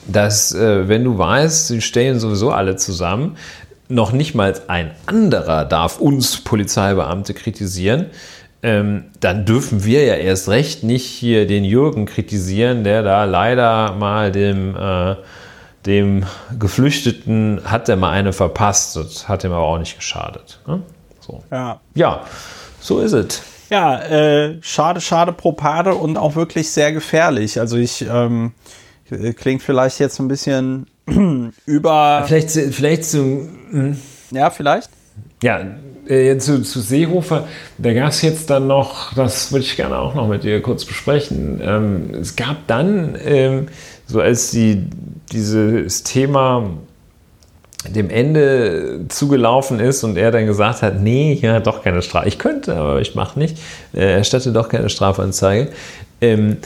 dass, 0.06 0.54
äh, 0.54 0.88
wenn 0.88 1.04
du 1.04 1.18
weißt, 1.18 1.68
sie 1.68 1.80
stellen 1.80 2.20
sowieso 2.20 2.52
alle 2.52 2.76
zusammen, 2.76 3.36
noch 3.88 4.12
nicht 4.12 4.34
mal 4.34 4.54
ein 4.68 4.92
anderer 5.06 5.64
darf 5.64 5.98
uns 5.98 6.42
Polizeibeamte 6.42 7.34
kritisieren, 7.34 8.06
ähm, 8.62 9.06
dann 9.20 9.46
dürfen 9.46 9.84
wir 9.84 10.04
ja 10.04 10.14
erst 10.14 10.48
recht 10.48 10.84
nicht 10.84 11.06
hier 11.06 11.46
den 11.46 11.64
Jürgen 11.64 12.06
kritisieren, 12.06 12.84
der 12.84 13.02
da 13.02 13.24
leider 13.24 13.94
mal 13.94 14.30
dem, 14.30 14.76
äh, 14.76 15.16
dem 15.86 16.24
Geflüchteten 16.58 17.62
hat 17.64 17.88
er 17.88 17.96
mal 17.96 18.10
eine 18.10 18.32
verpasst. 18.32 18.96
Das 18.96 19.28
hat 19.28 19.44
ihm 19.44 19.52
aber 19.52 19.64
auch 19.64 19.78
nicht 19.78 19.96
geschadet. 19.96 20.60
Ne? 20.66 20.82
So. 21.30 21.42
Ja. 21.50 21.80
ja, 21.94 22.24
so 22.80 23.00
ist 23.00 23.12
es. 23.12 23.42
Ja, 23.70 24.00
äh, 24.02 24.58
schade, 24.62 25.00
schade 25.00 25.32
Propade 25.32 25.94
und 25.94 26.16
auch 26.16 26.34
wirklich 26.34 26.70
sehr 26.70 26.92
gefährlich. 26.92 27.60
Also 27.60 27.76
ich 27.76 28.04
ähm, 28.10 28.52
klingt 29.36 29.62
vielleicht 29.62 30.00
jetzt 30.00 30.18
ein 30.18 30.26
bisschen 30.26 30.86
über. 31.66 32.24
Vielleicht, 32.26 32.50
vielleicht 32.50 33.04
so. 33.04 33.18
Hm. 33.18 33.96
Ja, 34.32 34.50
vielleicht. 34.50 34.90
Ja, 35.42 35.60
äh, 36.06 36.36
zu, 36.38 36.62
zu 36.62 36.80
Seehofer, 36.80 37.46
da 37.78 37.92
gab 37.94 38.10
es 38.10 38.22
jetzt 38.22 38.50
dann 38.50 38.66
noch, 38.66 39.14
das 39.14 39.52
würde 39.52 39.64
ich 39.64 39.76
gerne 39.76 39.98
auch 39.98 40.14
noch 40.14 40.28
mit 40.28 40.44
dir 40.44 40.60
kurz 40.60 40.84
besprechen. 40.84 41.60
Ähm, 41.62 42.10
es 42.20 42.36
gab 42.36 42.66
dann, 42.66 43.16
ähm, 43.24 43.68
so 44.06 44.20
als 44.20 44.50
die, 44.50 44.86
dieses 45.32 46.02
Thema 46.02 46.70
dem 47.88 48.10
Ende 48.10 49.06
zugelaufen 49.08 49.80
ist 49.80 50.04
und 50.04 50.18
er 50.18 50.30
dann 50.30 50.46
gesagt 50.46 50.82
hat, 50.82 51.00
nee, 51.00 51.38
ja, 51.40 51.60
doch 51.60 51.82
keine 51.82 52.02
Strafe. 52.02 52.28
Ich 52.28 52.38
könnte, 52.38 52.76
aber 52.76 53.00
ich 53.00 53.14
mache 53.14 53.38
nicht. 53.38 53.56
Er 53.92 54.18
erstatte 54.18 54.52
doch 54.52 54.68
keine 54.68 54.90
Strafanzeige. 54.90 55.70
Ähm, 56.20 56.58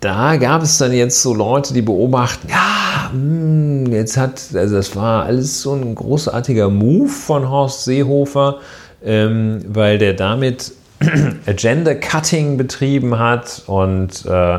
da 0.00 0.36
gab 0.36 0.62
es 0.62 0.76
dann 0.78 0.92
jetzt 0.92 1.22
so 1.22 1.32
Leute, 1.32 1.72
die 1.72 1.80
beobachten, 1.80 2.48
ja, 2.50 3.10
mh, 3.12 3.86
hm, 3.86 3.92
jetzt 3.92 4.16
hat, 4.16 4.42
also 4.54 4.76
das 4.76 4.94
war 4.94 5.24
alles 5.24 5.62
so 5.62 5.74
ein 5.74 5.94
großartiger 5.94 6.68
Move 6.68 7.08
von 7.08 7.48
Horst 7.48 7.84
Seehofer, 7.84 8.58
ähm, 9.02 9.64
weil 9.68 9.98
der 9.98 10.12
damit 10.12 10.72
Agenda 11.46 11.94
Cutting 11.94 12.58
betrieben 12.58 13.18
hat 13.18 13.62
und 13.66 14.26
äh, 14.26 14.58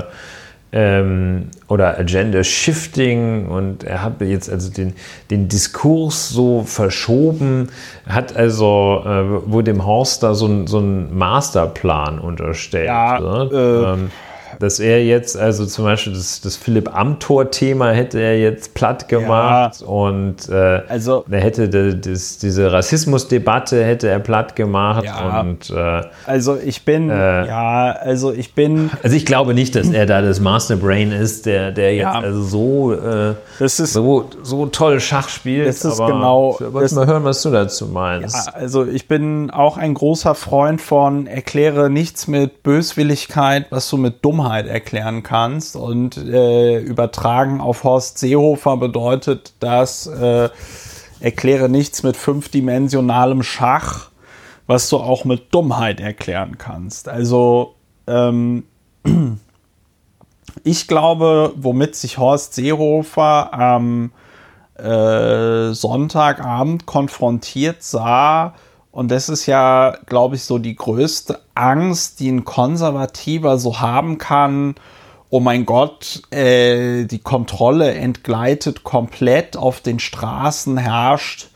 ähm, 0.73 1.49
oder 1.67 1.99
Agenda 1.99 2.43
Shifting 2.43 3.47
und 3.47 3.83
er 3.83 4.01
hat 4.01 4.19
jetzt 4.21 4.49
also 4.49 4.71
den, 4.71 4.93
den 5.29 5.47
Diskurs 5.47 6.29
so 6.29 6.63
verschoben, 6.63 7.69
hat 8.07 8.35
also, 8.35 9.03
äh, 9.05 9.51
wo 9.51 9.61
dem 9.61 9.85
Horst 9.85 10.23
da 10.23 10.33
so 10.33 10.47
ein, 10.47 10.67
so 10.67 10.79
ein 10.79 11.15
Masterplan 11.15 12.19
unterstellt. 12.19 12.87
Ja, 12.87 13.19
ne? 13.19 13.49
äh, 13.53 13.93
ähm, 13.93 14.11
dass 14.59 14.79
er 14.79 15.03
jetzt, 15.03 15.37
also 15.37 15.65
zum 15.65 15.85
Beispiel 15.85 16.13
das, 16.13 16.41
das 16.41 16.55
Philipp 16.55 16.95
Amthor-Thema 16.95 17.91
hätte 17.91 18.19
er 18.19 18.39
jetzt 18.39 18.73
platt 18.73 19.07
gemacht 19.07 19.81
ja, 19.81 19.87
und 19.87 20.49
äh, 20.49 20.81
also, 20.87 21.25
er 21.29 21.41
hätte 21.41 21.69
das, 21.69 22.37
diese 22.37 22.71
Rassismusdebatte 22.71 23.83
hätte 23.83 24.07
er 24.07 24.19
platt 24.19 24.55
gemacht 24.55 25.05
ja, 25.05 25.41
und 25.41 25.69
äh, 25.69 26.01
also 26.25 26.57
ich 26.63 26.85
bin 26.85 27.09
äh, 27.09 27.47
ja, 27.47 27.91
also 27.91 28.31
ich 28.31 28.53
bin 28.53 28.89
also 29.01 29.15
ich 29.15 29.25
glaube 29.25 29.53
nicht, 29.53 29.75
dass 29.75 29.89
er 29.89 30.05
da 30.05 30.21
das 30.21 30.39
Masterbrain 30.39 31.11
ist, 31.11 31.45
der, 31.45 31.71
der 31.71 31.95
jetzt 31.95 32.03
ja, 32.03 32.19
also 32.19 32.41
so, 32.41 32.93
äh, 32.93 33.35
das 33.59 33.79
ist, 33.79 33.93
so, 33.93 34.29
so 34.41 34.65
toll 34.67 34.99
Schach 34.99 35.29
spielt. 35.29 35.67
Das 35.67 35.83
ist 35.83 35.99
aber 35.99 36.11
genau. 36.11 36.57
Ich 36.59 36.73
wollte 36.73 36.95
mal 36.95 37.07
hören, 37.07 37.23
was 37.23 37.41
du 37.41 37.51
dazu 37.51 37.87
meinst. 37.87 38.47
Ja, 38.47 38.53
also 38.53 38.85
ich 38.85 39.07
bin 39.07 39.49
auch 39.51 39.77
ein 39.77 39.93
großer 39.93 40.35
Freund 40.35 40.81
von 40.81 41.27
erkläre 41.27 41.89
nichts 41.89 42.27
mit 42.27 42.63
Böswilligkeit, 42.63 43.67
was 43.69 43.89
du 43.89 43.97
mit 43.97 44.23
Dummheit 44.23 44.42
Dummheit 44.43 44.67
erklären 44.67 45.23
kannst. 45.23 45.75
Und 45.75 46.17
äh, 46.17 46.79
übertragen 46.79 47.61
auf 47.61 47.83
Horst 47.83 48.17
Seehofer 48.17 48.77
bedeutet 48.77 49.53
das, 49.59 50.07
äh, 50.07 50.49
erkläre 51.19 51.69
nichts 51.69 52.03
mit 52.03 52.17
fünfdimensionalem 52.17 53.43
Schach, 53.43 54.09
was 54.67 54.89
du 54.89 54.97
auch 54.97 55.23
mit 55.23 55.53
Dummheit 55.53 56.01
erklären 56.01 56.57
kannst. 56.57 57.07
Also 57.07 57.75
ähm, 58.07 58.65
ich 60.63 60.87
glaube, 60.87 61.53
womit 61.55 61.95
sich 61.95 62.17
Horst 62.17 62.55
Seehofer 62.55 63.53
am 63.53 64.11
äh, 64.75 65.71
Sonntagabend 65.71 66.85
konfrontiert 66.85 67.81
sah, 67.83 68.55
und 68.93 69.09
das 69.09 69.27
ist 69.27 69.47
ja, 69.47 69.97
glaube 70.05 70.35
ich, 70.35 70.43
so 70.43 70.59
die 70.59 70.75
größte 70.75 71.39
Angst, 71.55 72.19
die 72.19 72.29
ein 72.29 72.45
Konservativer 72.45 73.57
so 73.57 73.79
haben 73.79 74.19
kann. 74.19 74.75
Oh 75.31 75.39
mein 75.39 75.65
Gott, 75.65 76.21
äh, 76.29 77.05
die 77.05 77.17
Kontrolle 77.17 77.95
entgleitet 77.95 78.83
komplett, 78.83 79.57
auf 79.57 79.81
den 79.81 79.97
Straßen 79.97 80.77
herrscht 80.77 81.49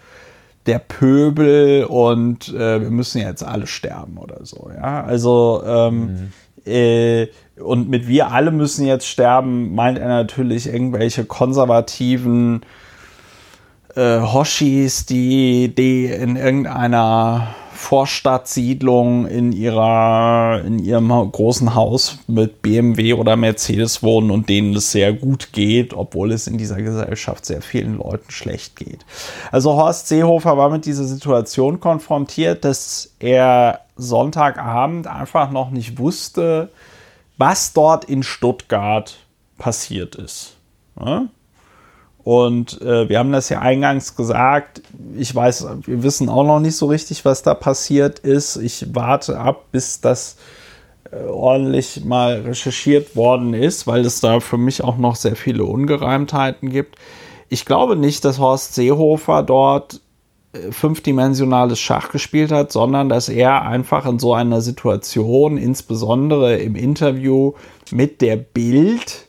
der 0.66 0.80
Pöbel 0.80 1.86
und 1.86 2.50
äh, 2.50 2.82
wir 2.82 2.90
müssen 2.90 3.22
jetzt 3.22 3.44
alle 3.44 3.68
sterben 3.68 4.18
oder 4.18 4.44
so. 4.44 4.72
Ja, 4.76 5.04
also 5.04 5.62
ähm, 5.64 6.32
mhm. 6.66 6.72
äh, 6.72 7.28
und 7.62 7.88
mit 7.88 8.08
wir 8.08 8.32
alle 8.32 8.50
müssen 8.50 8.84
jetzt 8.88 9.08
sterben, 9.08 9.76
meint 9.76 10.00
er 10.00 10.08
natürlich 10.08 10.66
irgendwelche 10.66 11.24
konservativen 11.24 12.62
äh, 13.98 14.22
Hoshis, 14.22 15.06
die, 15.06 15.74
die 15.74 16.06
in 16.06 16.36
irgendeiner 16.36 17.56
Vorstadtsiedlung 17.74 19.28
in 19.28 19.52
ihrer 19.52 20.62
in 20.66 20.80
ihrem 20.80 21.10
großen 21.10 21.76
Haus 21.76 22.18
mit 22.28 22.64
BMW 22.64 23.14
oder 23.14 23.36
Mercedes 23.36 24.02
wohnen 24.02 24.32
und 24.32 24.50
denen 24.50 24.76
es 24.76 24.92
sehr 24.92 25.14
gut 25.14 25.54
geht, 25.54 25.94
obwohl 25.94 26.32
es 26.32 26.48
in 26.48 26.58
dieser 26.58 26.82
Gesellschaft 26.82 27.46
sehr 27.46 27.62
vielen 27.62 27.98
Leuten 27.98 28.32
schlecht 28.32 28.76
geht. 28.76 29.06
Also 29.52 29.74
Horst 29.74 30.08
Seehofer 30.08 30.58
war 30.58 30.70
mit 30.70 30.86
dieser 30.86 31.06
Situation 31.06 31.80
konfrontiert, 31.80 32.66
dass 32.66 33.14
er 33.20 33.82
Sonntagabend 33.96 35.06
einfach 35.06 35.52
noch 35.52 35.70
nicht 35.70 36.00
wusste, 36.00 36.70
was 37.38 37.74
dort 37.74 38.06
in 38.06 38.24
Stuttgart 38.24 39.18
passiert 39.60 40.16
ist. 40.16 40.56
Ja? 41.00 41.28
Und 42.28 42.82
äh, 42.82 43.08
wir 43.08 43.20
haben 43.20 43.32
das 43.32 43.48
ja 43.48 43.62
eingangs 43.62 44.18
gesagt. 44.18 44.82
Ich 45.18 45.34
weiß, 45.34 45.66
wir 45.86 46.04
wissen 46.04 46.28
auch 46.28 46.44
noch 46.44 46.60
nicht 46.60 46.76
so 46.76 46.88
richtig, 46.88 47.24
was 47.24 47.42
da 47.42 47.54
passiert 47.54 48.20
ist. 48.20 48.58
Ich 48.58 48.94
warte 48.94 49.40
ab, 49.40 49.68
bis 49.72 50.02
das 50.02 50.36
äh, 51.10 51.24
ordentlich 51.24 52.04
mal 52.04 52.42
recherchiert 52.42 53.16
worden 53.16 53.54
ist, 53.54 53.88
weil 53.88 54.06
es 54.06 54.20
da 54.20 54.42
für 54.42 54.58
mich 54.58 54.84
auch 54.84 54.98
noch 54.98 55.16
sehr 55.16 55.38
viele 55.38 55.64
Ungereimtheiten 55.64 56.70
gibt. 56.70 56.98
Ich 57.48 57.64
glaube 57.64 57.96
nicht, 57.96 58.26
dass 58.26 58.40
Horst 58.40 58.76
Seehofer 58.76 59.42
dort 59.42 60.02
äh, 60.52 60.74
fünfdimensionales 60.74 61.80
Schach 61.80 62.12
gespielt 62.12 62.52
hat, 62.52 62.74
sondern 62.74 63.08
dass 63.08 63.30
er 63.30 63.62
einfach 63.62 64.06
in 64.06 64.20
so 64.20 64.34
einer 64.34 64.60
Situation, 64.60 65.56
insbesondere 65.56 66.58
im 66.58 66.76
Interview 66.76 67.54
mit 67.90 68.20
der 68.20 68.36
Bild, 68.36 69.27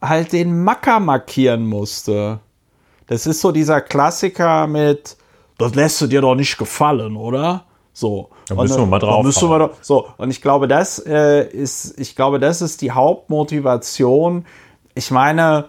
halt 0.00 0.32
den 0.32 0.62
Macker 0.64 1.00
markieren 1.00 1.66
musste. 1.66 2.40
Das 3.06 3.26
ist 3.26 3.40
so 3.40 3.52
dieser 3.52 3.80
Klassiker 3.80 4.66
mit, 4.66 5.16
das 5.58 5.74
lässt 5.74 6.00
du 6.00 6.06
dir 6.06 6.20
doch 6.20 6.34
nicht 6.34 6.56
gefallen, 6.58 7.16
oder? 7.16 7.64
So. 7.92 8.30
Da 8.48 8.54
müssen 8.54 8.78
wir 8.78 8.86
mal 8.86 8.98
drauf. 8.98 9.24
Müssen 9.24 9.48
wir 9.48 9.58
doch, 9.58 9.72
so. 9.80 10.08
Und 10.16 10.30
ich 10.30 10.40
glaube, 10.40 10.68
das 10.68 10.98
äh, 10.98 11.46
ist, 11.48 11.98
ich 11.98 12.16
glaube, 12.16 12.38
das 12.38 12.62
ist 12.62 12.82
die 12.82 12.92
Hauptmotivation. 12.92 14.46
Ich 14.94 15.10
meine, 15.10 15.66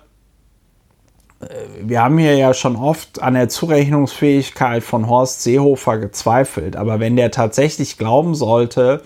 äh, 1.41 1.45
wir 1.81 2.01
haben 2.01 2.17
hier 2.17 2.37
ja 2.37 2.53
schon 2.53 2.75
oft 2.75 3.21
an 3.21 3.33
der 3.33 3.49
Zurechnungsfähigkeit 3.49 4.83
von 4.83 5.09
Horst 5.09 5.43
Seehofer 5.43 5.97
gezweifelt. 5.97 6.75
Aber 6.75 6.99
wenn 6.99 7.15
der 7.15 7.31
tatsächlich 7.31 7.97
glauben 7.97 8.33
sollte, 8.33 9.03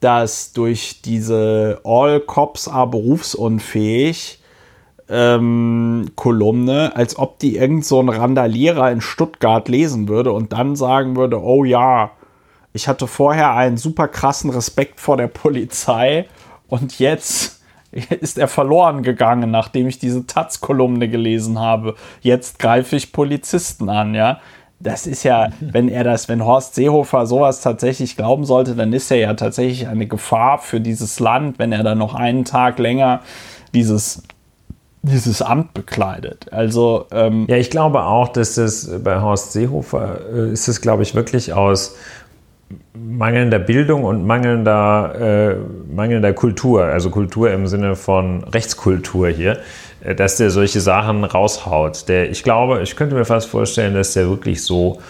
dass 0.00 0.52
durch 0.52 1.02
diese 1.02 1.80
All 1.84 2.20
Cops 2.20 2.68
are 2.68 2.88
berufsunfähig 2.88 4.39
ähm, 5.10 6.10
Kolumne, 6.14 6.94
als 6.94 7.18
ob 7.18 7.38
die 7.40 7.56
irgend 7.56 7.84
so 7.84 8.00
ein 8.00 8.08
Randalierer 8.08 8.90
in 8.92 9.00
Stuttgart 9.00 9.68
lesen 9.68 10.08
würde 10.08 10.32
und 10.32 10.52
dann 10.52 10.76
sagen 10.76 11.16
würde, 11.16 11.42
oh 11.42 11.64
ja, 11.64 12.12
ich 12.72 12.86
hatte 12.86 13.08
vorher 13.08 13.54
einen 13.54 13.76
super 13.76 14.06
krassen 14.06 14.50
Respekt 14.50 15.00
vor 15.00 15.16
der 15.16 15.26
Polizei 15.26 16.26
und 16.68 16.98
jetzt 17.00 17.60
ist 18.20 18.38
er 18.38 18.46
verloren 18.46 19.02
gegangen, 19.02 19.50
nachdem 19.50 19.88
ich 19.88 19.98
diese 19.98 20.26
Taz-Kolumne 20.26 21.08
gelesen 21.08 21.58
habe. 21.58 21.96
Jetzt 22.20 22.60
greife 22.60 22.94
ich 22.94 23.12
Polizisten 23.12 23.88
an, 23.88 24.14
ja. 24.14 24.40
Das 24.78 25.08
ist 25.08 25.24
ja, 25.24 25.48
wenn 25.60 25.88
er 25.88 26.04
das, 26.04 26.28
wenn 26.28 26.44
Horst 26.44 26.76
Seehofer 26.76 27.26
sowas 27.26 27.60
tatsächlich 27.60 28.16
glauben 28.16 28.44
sollte, 28.44 28.76
dann 28.76 28.92
ist 28.92 29.10
er 29.10 29.18
ja 29.18 29.34
tatsächlich 29.34 29.88
eine 29.88 30.06
Gefahr 30.06 30.58
für 30.58 30.80
dieses 30.80 31.18
Land, 31.18 31.58
wenn 31.58 31.72
er 31.72 31.82
dann 31.82 31.98
noch 31.98 32.14
einen 32.14 32.44
Tag 32.44 32.78
länger 32.78 33.22
dieses 33.74 34.22
dieses 35.02 35.40
Amt 35.42 35.74
bekleidet. 35.74 36.46
Also 36.50 37.06
ähm 37.10 37.46
ja, 37.48 37.56
ich 37.56 37.70
glaube 37.70 38.02
auch, 38.02 38.28
dass 38.28 38.56
das 38.56 38.90
bei 39.02 39.20
Horst 39.20 39.52
Seehofer 39.52 40.20
äh, 40.32 40.52
ist 40.52 40.68
es, 40.68 40.80
glaube 40.80 41.02
ich, 41.02 41.14
wirklich 41.14 41.52
aus 41.52 41.96
mangelnder 42.94 43.58
Bildung 43.58 44.04
und 44.04 44.26
mangelnder, 44.26 45.14
äh, 45.18 45.94
mangelnder 45.94 46.32
Kultur, 46.32 46.84
also 46.84 47.10
Kultur 47.10 47.50
im 47.50 47.66
Sinne 47.66 47.96
von 47.96 48.44
Rechtskultur 48.44 49.28
hier, 49.28 49.58
äh, 50.04 50.14
dass 50.14 50.36
der 50.36 50.50
solche 50.50 50.80
Sachen 50.80 51.24
raushaut. 51.24 52.08
Der, 52.08 52.30
ich 52.30 52.42
glaube, 52.42 52.82
ich 52.82 52.96
könnte 52.96 53.14
mir 53.14 53.24
fast 53.24 53.48
vorstellen, 53.48 53.94
dass 53.94 54.12
der 54.12 54.28
wirklich 54.28 54.62
so, 54.62 55.00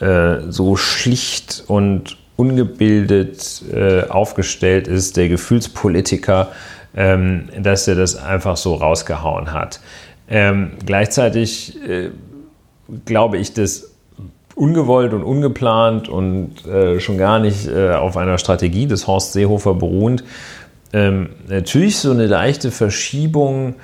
äh, 0.00 0.36
so 0.48 0.76
schlicht 0.76 1.64
und 1.66 2.16
ungebildet 2.36 3.62
äh, 3.70 4.04
aufgestellt 4.08 4.88
ist, 4.88 5.16
der 5.16 5.28
Gefühlspolitiker, 5.28 6.48
ähm, 6.94 7.48
dass 7.58 7.86
er 7.88 7.94
das 7.94 8.16
einfach 8.16 8.56
so 8.56 8.74
rausgehauen 8.74 9.52
hat. 9.52 9.80
Ähm, 10.28 10.72
gleichzeitig 10.84 11.76
äh, 11.86 12.10
glaube 13.04 13.38
ich, 13.38 13.54
dass 13.54 13.90
ungewollt 14.54 15.14
und 15.14 15.22
ungeplant 15.22 16.08
und 16.08 16.66
äh, 16.66 17.00
schon 17.00 17.18
gar 17.18 17.38
nicht 17.38 17.66
äh, 17.66 17.92
auf 17.92 18.16
einer 18.16 18.38
Strategie 18.38 18.86
des 18.86 19.06
Horst 19.06 19.32
Seehofer 19.32 19.74
beruhend, 19.74 20.22
ähm, 20.92 21.30
natürlich 21.48 21.98
so 21.98 22.10
eine 22.10 22.26
leichte 22.26 22.70
Verschiebung 22.70 23.74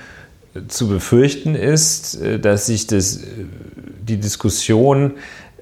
äh, 0.55 0.67
zu 0.69 0.89
befürchten 0.89 1.55
ist, 1.55 2.21
äh, 2.21 2.39
dass 2.41 2.67
sich 2.67 2.87
das, 2.87 3.19
äh, 3.19 3.23
die 4.03 4.19
Diskussion 4.19 5.13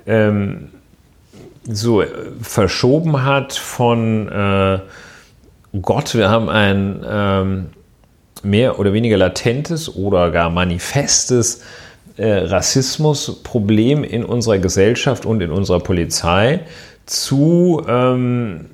ähm, 0.06 0.68
so 1.66 2.02
verschoben 2.42 3.24
hat 3.24 3.54
von 3.54 4.28
Gott, 5.80 6.14
wir 6.14 6.30
haben 6.30 6.48
ein 6.48 7.04
ähm, 7.08 7.66
mehr 8.42 8.78
oder 8.78 8.92
weniger 8.92 9.16
latentes 9.16 9.94
oder 9.94 10.30
gar 10.30 10.50
manifestes 10.50 11.62
äh, 12.16 12.30
Rassismusproblem 12.30 14.04
in 14.04 14.24
unserer 14.24 14.58
Gesellschaft 14.58 15.26
und 15.26 15.40
in 15.40 15.50
unserer 15.50 15.80
Polizei 15.80 16.60
zu 17.06 17.82
ähm, 17.88 18.66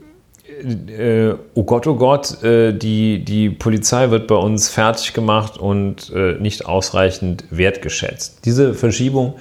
äh, 0.63 1.35
oh 1.55 1.65
Gott, 1.65 1.87
oh 1.87 1.95
Gott, 1.95 2.43
äh, 2.43 2.73
die, 2.73 3.25
die 3.25 3.51
Polizei 3.51 4.11
wird 4.11 4.27
bei 4.27 4.35
uns 4.35 4.69
fertig 4.69 5.15
gemacht 5.15 5.57
und 5.57 6.13
äh, 6.15 6.35
nicht 6.35 6.67
ausreichend 6.67 7.45
wertgeschätzt. 7.51 8.45
Diese 8.45 8.75
Verschiebung 8.75 9.35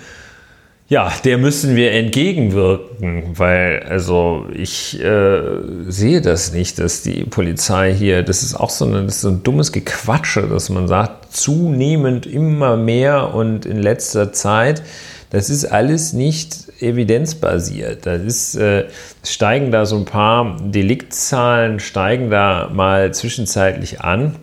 ja, 0.89 1.13
der 1.23 1.37
müssen 1.37 1.75
wir 1.75 1.91
entgegenwirken, 1.91 3.37
weil 3.37 3.83
also 3.87 4.47
ich 4.51 4.99
äh, 4.99 5.39
sehe 5.87 6.19
das 6.21 6.51
nicht, 6.51 6.79
dass 6.79 7.03
die 7.03 7.25
Polizei 7.25 7.93
hier, 7.93 8.23
das 8.23 8.41
ist 8.41 8.55
auch 8.55 8.71
so, 8.71 8.85
eine, 8.85 9.05
das 9.05 9.17
ist 9.17 9.25
ein 9.25 9.43
dummes 9.43 9.71
Gequatsche, 9.71 10.47
dass 10.47 10.69
man 10.69 10.87
sagt, 10.87 11.31
zunehmend 11.31 12.25
immer 12.25 12.75
mehr 12.75 13.35
und 13.35 13.67
in 13.67 13.77
letzter 13.77 14.33
Zeit, 14.33 14.81
das 15.29 15.51
ist 15.51 15.65
alles 15.65 16.13
nicht 16.13 16.55
evidenzbasiert. 16.81 18.07
Das 18.07 18.23
ist, 18.23 18.55
äh, 18.55 18.85
steigen 19.23 19.69
da 19.69 19.85
so 19.85 19.95
ein 19.95 20.05
paar 20.05 20.57
Deliktzahlen, 20.59 21.79
steigen 21.79 22.31
da 22.31 22.71
mal 22.73 23.13
zwischenzeitlich 23.13 24.01
an. 24.01 24.37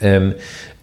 Ähm, 0.00 0.34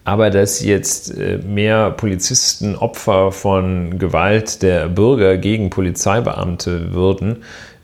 aber 0.07 0.29
dass 0.29 0.61
jetzt 0.61 1.17
äh, 1.17 1.37
mehr 1.39 1.91
Polizisten 1.91 2.77
Opfer 2.77 3.33
von 3.33 3.99
Gewalt 3.99 4.61
der 4.61 4.87
Bürger 4.87 5.37
gegen 5.37 5.69
Polizeibeamte 5.69 6.93
würden 6.93 7.43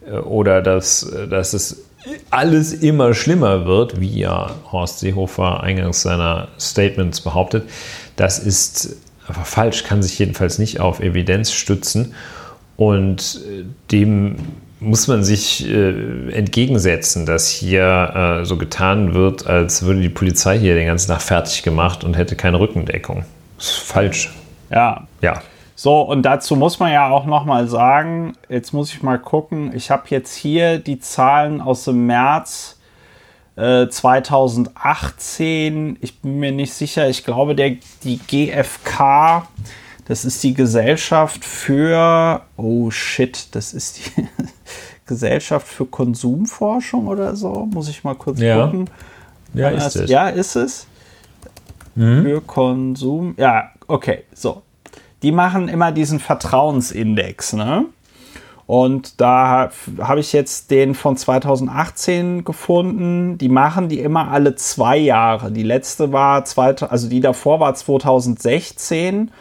äh, 0.09 0.19
oder 0.19 0.61
dass, 0.61 1.03
äh, 1.03 1.27
dass 1.27 1.51
es 1.51 1.83
alles 2.29 2.71
immer 2.71 3.13
schlimmer 3.13 3.65
wird, 3.65 3.99
wie 3.99 4.19
ja 4.19 4.51
Horst 4.71 4.99
Seehofer 4.99 5.63
eingangs 5.63 6.03
seiner 6.03 6.47
Statements 6.57 7.19
behauptet, 7.19 7.65
das 8.15 8.39
ist 8.39 8.95
einfach 9.27 9.45
falsch, 9.45 9.83
kann 9.83 10.01
sich 10.01 10.17
jedenfalls 10.17 10.59
nicht 10.59 10.79
auf 10.79 11.01
Evidenz 11.01 11.51
stützen. 11.51 12.13
Und 12.77 13.41
dem 13.91 14.37
muss 14.83 15.07
man 15.07 15.23
sich 15.23 15.67
äh, 15.67 16.31
entgegensetzen, 16.31 17.25
dass 17.25 17.49
hier 17.49 18.41
äh, 18.41 18.45
so 18.45 18.57
getan 18.57 19.13
wird, 19.13 19.47
als 19.47 19.83
würde 19.83 20.01
die 20.01 20.09
Polizei 20.09 20.59
hier 20.59 20.75
den 20.75 20.87
ganzen 20.87 21.09
Tag 21.09 21.21
fertig 21.21 21.63
gemacht 21.63 22.03
und 22.03 22.15
hätte 22.15 22.35
keine 22.35 22.59
Rückendeckung. 22.59 23.25
Das 23.57 23.67
ist 23.67 23.79
falsch. 23.79 24.31
Ja. 24.69 25.07
Ja. 25.21 25.41
So, 25.75 26.01
und 26.01 26.23
dazu 26.23 26.55
muss 26.55 26.79
man 26.79 26.91
ja 26.91 27.09
auch 27.09 27.25
nochmal 27.25 27.67
sagen, 27.67 28.33
jetzt 28.47 28.73
muss 28.73 28.93
ich 28.93 29.01
mal 29.01 29.17
gucken, 29.17 29.75
ich 29.75 29.89
habe 29.89 30.03
jetzt 30.09 30.35
hier 30.35 30.79
die 30.79 30.99
Zahlen 30.99 31.61
aus 31.61 31.85
dem 31.85 32.05
März 32.05 32.79
äh, 33.55 33.87
2018. 33.87 35.97
Ich 36.01 36.21
bin 36.21 36.39
mir 36.39 36.51
nicht 36.51 36.73
sicher, 36.73 37.09
ich 37.09 37.23
glaube, 37.23 37.55
der, 37.55 37.77
die 38.03 38.19
GfK, 38.19 39.47
das 40.05 40.25
ist 40.25 40.43
die 40.43 40.53
Gesellschaft 40.53 41.45
für, 41.45 42.41
oh 42.57 42.91
shit, 42.91 43.47
das 43.55 43.73
ist 43.73 43.99
die 43.99 44.27
Gesellschaft 45.05 45.67
für 45.67 45.85
Konsumforschung 45.85 47.07
oder 47.07 47.35
so, 47.35 47.67
muss 47.71 47.89
ich 47.89 48.03
mal 48.03 48.15
kurz 48.15 48.39
Ja. 48.39 48.65
gucken. 48.65 48.89
Ja, 49.53 49.69
ist 49.69 49.95
es. 49.95 50.09
Ja, 50.09 50.29
ist 50.29 50.55
es. 50.55 50.87
Für 51.95 52.41
Konsum. 52.41 53.35
Ja, 53.37 53.69
okay, 53.87 54.23
so. 54.33 54.63
Die 55.21 55.31
machen 55.31 55.69
immer 55.69 55.91
diesen 55.91 56.19
Vertrauensindex, 56.19 57.53
ne? 57.53 57.85
Und 58.65 59.19
da 59.21 59.69
habe 59.99 60.19
ich 60.21 60.33
jetzt 60.33 60.71
den 60.71 60.95
von 60.95 61.17
2018 61.17 62.43
gefunden. 62.45 63.37
Die 63.37 63.49
machen 63.49 63.89
die 63.89 63.99
immer 63.99 64.31
alle 64.31 64.55
zwei 64.55 64.97
Jahre. 64.97 65.51
Die 65.51 65.63
letzte 65.63 66.11
war, 66.13 66.43
also 66.89 67.09
die 67.09 67.19
davor 67.19 67.59
war 67.59 67.75
2016. 67.75 69.31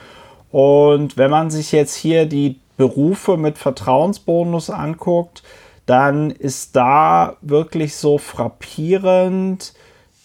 Und 0.53 1.17
wenn 1.17 1.31
man 1.31 1.51
sich 1.51 1.73
jetzt 1.73 1.97
hier 1.97 2.27
die 2.27 2.61
Berufe 2.77 3.37
mit 3.37 3.59
Vertrauensbonus 3.59 4.71
anguckt, 4.71 5.43
dann 5.87 6.31
ist 6.31 6.77
da 6.77 7.37
wirklich 7.41 7.97
so 7.97 8.19
frappierend, 8.19 9.73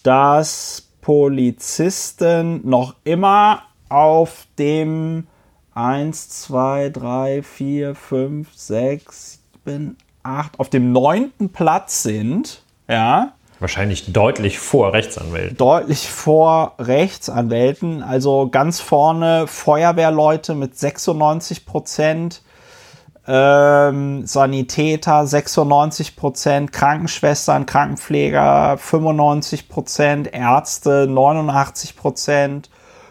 dass 0.02 0.88
Polizisten 1.00 2.68
noch 2.68 2.94
immer 3.04 3.62
auf 3.88 4.46
dem 4.58 5.26
1, 5.74 6.28
2, 6.28 6.90
3, 6.90 7.42
4, 7.42 7.94
5, 7.94 8.54
6, 8.54 9.40
7, 9.64 9.96
8, 10.22 10.60
auf 10.60 10.68
dem 10.68 10.92
neunten 10.92 11.48
Platz 11.50 12.02
sind. 12.02 12.62
Ja, 12.86 13.32
Wahrscheinlich 13.60 14.12
deutlich 14.12 14.58
vor 14.58 14.92
Rechtsanwälten. 14.92 15.56
deutlich 15.56 16.08
vor 16.08 16.74
Rechtsanwälten. 16.78 18.02
Also 18.02 18.48
ganz 18.48 18.80
vorne 18.80 19.46
Feuerwehrleute 19.48 20.54
mit 20.54 20.78
96 20.78 21.66
Prozent, 21.66 22.42
ähm, 23.26 24.26
Sanitäter 24.26 25.26
96 25.26 26.14
Prozent, 26.14 26.72
Krankenschwestern, 26.72 27.66
Krankenpfleger 27.66 28.78
95 28.78 29.68
Prozent, 29.68 30.32
Ärzte 30.32 31.08
89 31.08 31.96
Prozent, 31.96 32.70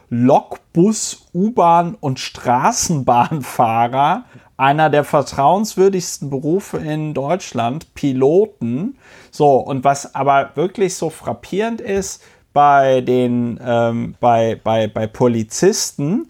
Lokbus, 0.10 1.28
U-Bahn 1.34 1.98
und 2.00 2.20
Straßenbahnfahrer, 2.20 4.24
einer 4.58 4.90
der 4.90 5.04
vertrauenswürdigsten 5.04 6.30
Berufe 6.30 6.78
in 6.80 7.14
Deutschland, 7.14 7.94
Piloten. 7.94 8.98
So, 9.32 9.58
und 9.58 9.84
was 9.84 10.16
aber 10.16 10.52
wirklich 10.56 10.96
so 10.96 11.10
frappierend 11.12 11.80
ist 11.80 12.24
bei 12.54 13.02
den 13.02 13.60
ähm, 13.64 14.16
bei, 14.20 14.60
bei, 14.64 14.88
bei 14.88 15.06
Polizisten, 15.06 16.30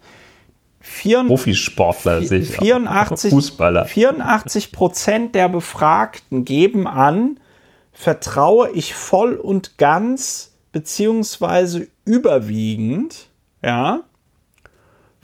84 0.81 1.27
Profisportler 1.27 2.21
sich. 2.21 2.57
84, 2.57 3.31
Fußballer. 3.31 3.85
84 3.85 4.71
Prozent 4.71 5.35
der 5.35 5.47
Befragten 5.47 6.43
geben 6.43 6.85
an, 6.87 7.39
vertraue 7.93 8.71
ich 8.71 8.93
voll 8.93 9.35
und 9.35 9.77
ganz 9.77 10.53
beziehungsweise 10.71 11.87
überwiegend, 12.05 13.27
ja. 13.63 14.01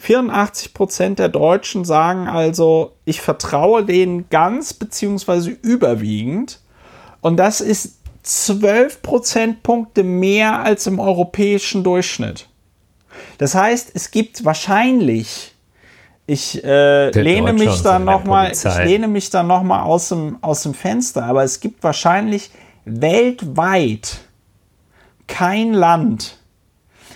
84 0.03 0.73
Prozent 0.73 1.17
der 1.17 1.29
Deutschen 1.29 1.85
sagen 1.85 2.27
also, 2.27 2.91
ich 3.05 3.21
vertraue 3.21 3.85
denen 3.85 4.29
ganz 4.29 4.73
beziehungsweise 4.73 5.51
überwiegend. 5.51 6.59
Und 7.21 7.37
das 7.37 7.61
ist 7.61 7.99
12 8.23 9.01
Prozentpunkte 9.01 10.03
mehr 10.03 10.59
als 10.59 10.87
im 10.87 10.99
europäischen 10.99 11.85
Durchschnitt. 11.85 12.49
Das 13.37 13.55
heißt, 13.55 13.91
es 13.93 14.11
gibt 14.11 14.43
wahrscheinlich, 14.43 15.55
ich 16.27 16.61
äh, 16.65 17.09
lehne 17.11 17.53
mich 17.53 17.69
und 17.69 17.77
da 17.85 17.93
seine 17.93 18.03
noch 18.03 18.25
mal, 18.25 18.51
ich 18.51 18.77
lehne 18.83 19.07
mich 19.07 19.29
da 19.29 19.41
noch 19.41 19.63
mal 19.63 19.83
aus 19.83 20.09
dem, 20.09 20.37
aus 20.41 20.63
dem 20.63 20.73
Fenster, 20.73 21.23
aber 21.23 21.45
es 21.45 21.61
gibt 21.61 21.81
wahrscheinlich 21.81 22.51
weltweit 22.83 24.17
kein 25.27 25.73
Land, 25.73 26.42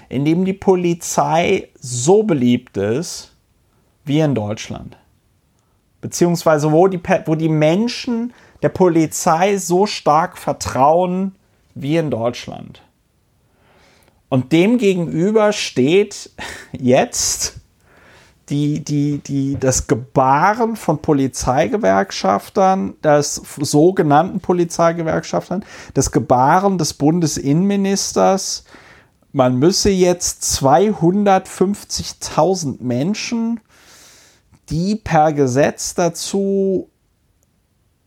in 0.10 0.26
dem 0.26 0.46
die 0.46 0.54
Polizei 0.54 1.70
so 1.80 2.24
beliebt 2.24 2.78
ist 2.78 3.34
wie 4.06 4.20
in 4.20 4.36
Deutschland. 4.36 4.98
Beziehungsweise 6.02 6.72
wo 6.72 6.88
die, 6.88 7.02
wo 7.26 7.36
die 7.36 7.50
Menschen 7.50 8.34
der 8.62 8.70
Polizei 8.70 9.58
so 9.58 9.86
stark 9.86 10.38
vertrauen 10.38 11.36
wie 11.76 11.98
in 11.98 12.10
Deutschland. 12.10 12.82
Und 14.30 14.52
dem 14.52 14.78
gegenüber 14.78 15.54
steht 15.54 16.32
jetzt 16.72 17.60
die, 18.50 18.80
die, 18.80 19.18
die, 19.20 19.58
das 19.60 19.88
Gebaren 19.88 20.78
von 20.78 21.02
Polizeigewerkschaftern, 21.02 22.94
das 23.02 23.36
sogenannten 23.60 24.40
Polizeigewerkschaftern, 24.40 25.66
das 25.94 26.12
Gebaren 26.12 26.78
des 26.78 26.94
Bundesinnenministers, 26.94 28.64
man 29.32 29.58
müsse 29.58 29.90
jetzt 29.90 30.44
250.000 30.44 32.82
Menschen, 32.82 33.62
die 34.70 34.96
per 34.96 35.34
Gesetz 35.34 35.96
dazu, 35.96 36.90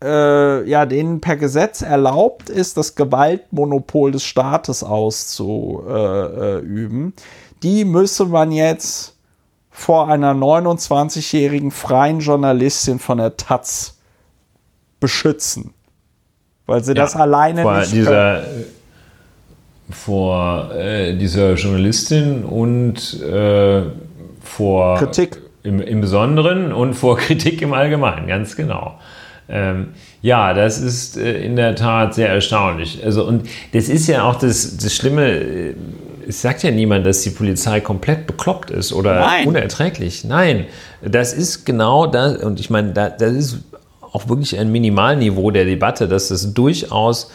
äh, 0.02 0.66
ja, 0.68 0.86
denen 0.86 1.20
per 1.20 1.36
Gesetz 1.36 1.82
erlaubt 1.82 2.48
ist, 2.48 2.76
das 2.76 2.94
Gewaltmonopol 2.94 4.12
des 4.12 4.24
Staates 4.24 4.82
auszuüben, 4.82 7.12
die 7.62 7.84
müsse 7.84 8.24
man 8.26 8.52
jetzt 8.52 9.16
vor 9.70 10.08
einer 10.08 10.32
29-jährigen 10.32 11.70
freien 11.70 12.20
Journalistin 12.20 12.98
von 12.98 13.18
der 13.18 13.36
Taz 13.36 13.98
beschützen. 14.98 15.74
Weil 16.66 16.82
sie 16.84 16.94
das 16.94 17.16
alleine 17.16 17.64
nicht 17.64 17.90
können. 17.90 17.92
dieser, 17.92 18.44
vor 19.90 20.70
äh, 20.74 21.16
dieser 21.16 21.54
Journalistin 21.54 22.44
und 22.44 23.20
äh, 23.22 23.82
vor 24.42 24.96
Kritik. 24.96 25.38
Im, 25.62 25.80
im 25.80 26.00
Besonderen 26.00 26.72
und 26.72 26.94
vor 26.94 27.16
Kritik 27.18 27.60
im 27.62 27.72
Allgemeinen, 27.72 28.26
ganz 28.26 28.56
genau. 28.56 28.98
Ähm, 29.48 29.88
ja, 30.22 30.54
das 30.54 30.78
ist 30.80 31.16
äh, 31.16 31.42
in 31.42 31.56
der 31.56 31.74
Tat 31.74 32.14
sehr 32.14 32.28
erstaunlich. 32.28 33.04
Also, 33.04 33.24
und 33.24 33.48
das 33.72 33.88
ist 33.88 34.06
ja 34.06 34.24
auch 34.24 34.36
das, 34.36 34.76
das 34.76 34.94
Schlimme, 34.94 35.28
äh, 35.28 35.74
es 36.28 36.40
sagt 36.40 36.62
ja 36.62 36.70
niemand, 36.70 37.04
dass 37.04 37.22
die 37.22 37.30
Polizei 37.30 37.80
komplett 37.80 38.26
bekloppt 38.26 38.70
ist 38.70 38.92
oder 38.92 39.18
Nein. 39.18 39.48
unerträglich. 39.48 40.24
Nein, 40.24 40.66
das 41.02 41.32
ist 41.32 41.66
genau 41.66 42.06
das, 42.06 42.36
und 42.42 42.60
ich 42.60 42.70
meine, 42.70 42.92
da, 42.92 43.10
das 43.10 43.32
ist 43.32 43.58
auch 44.12 44.28
wirklich 44.28 44.58
ein 44.58 44.70
Minimalniveau 44.70 45.50
der 45.50 45.64
Debatte, 45.64 46.06
dass 46.06 46.28
das 46.28 46.54
durchaus, 46.54 47.30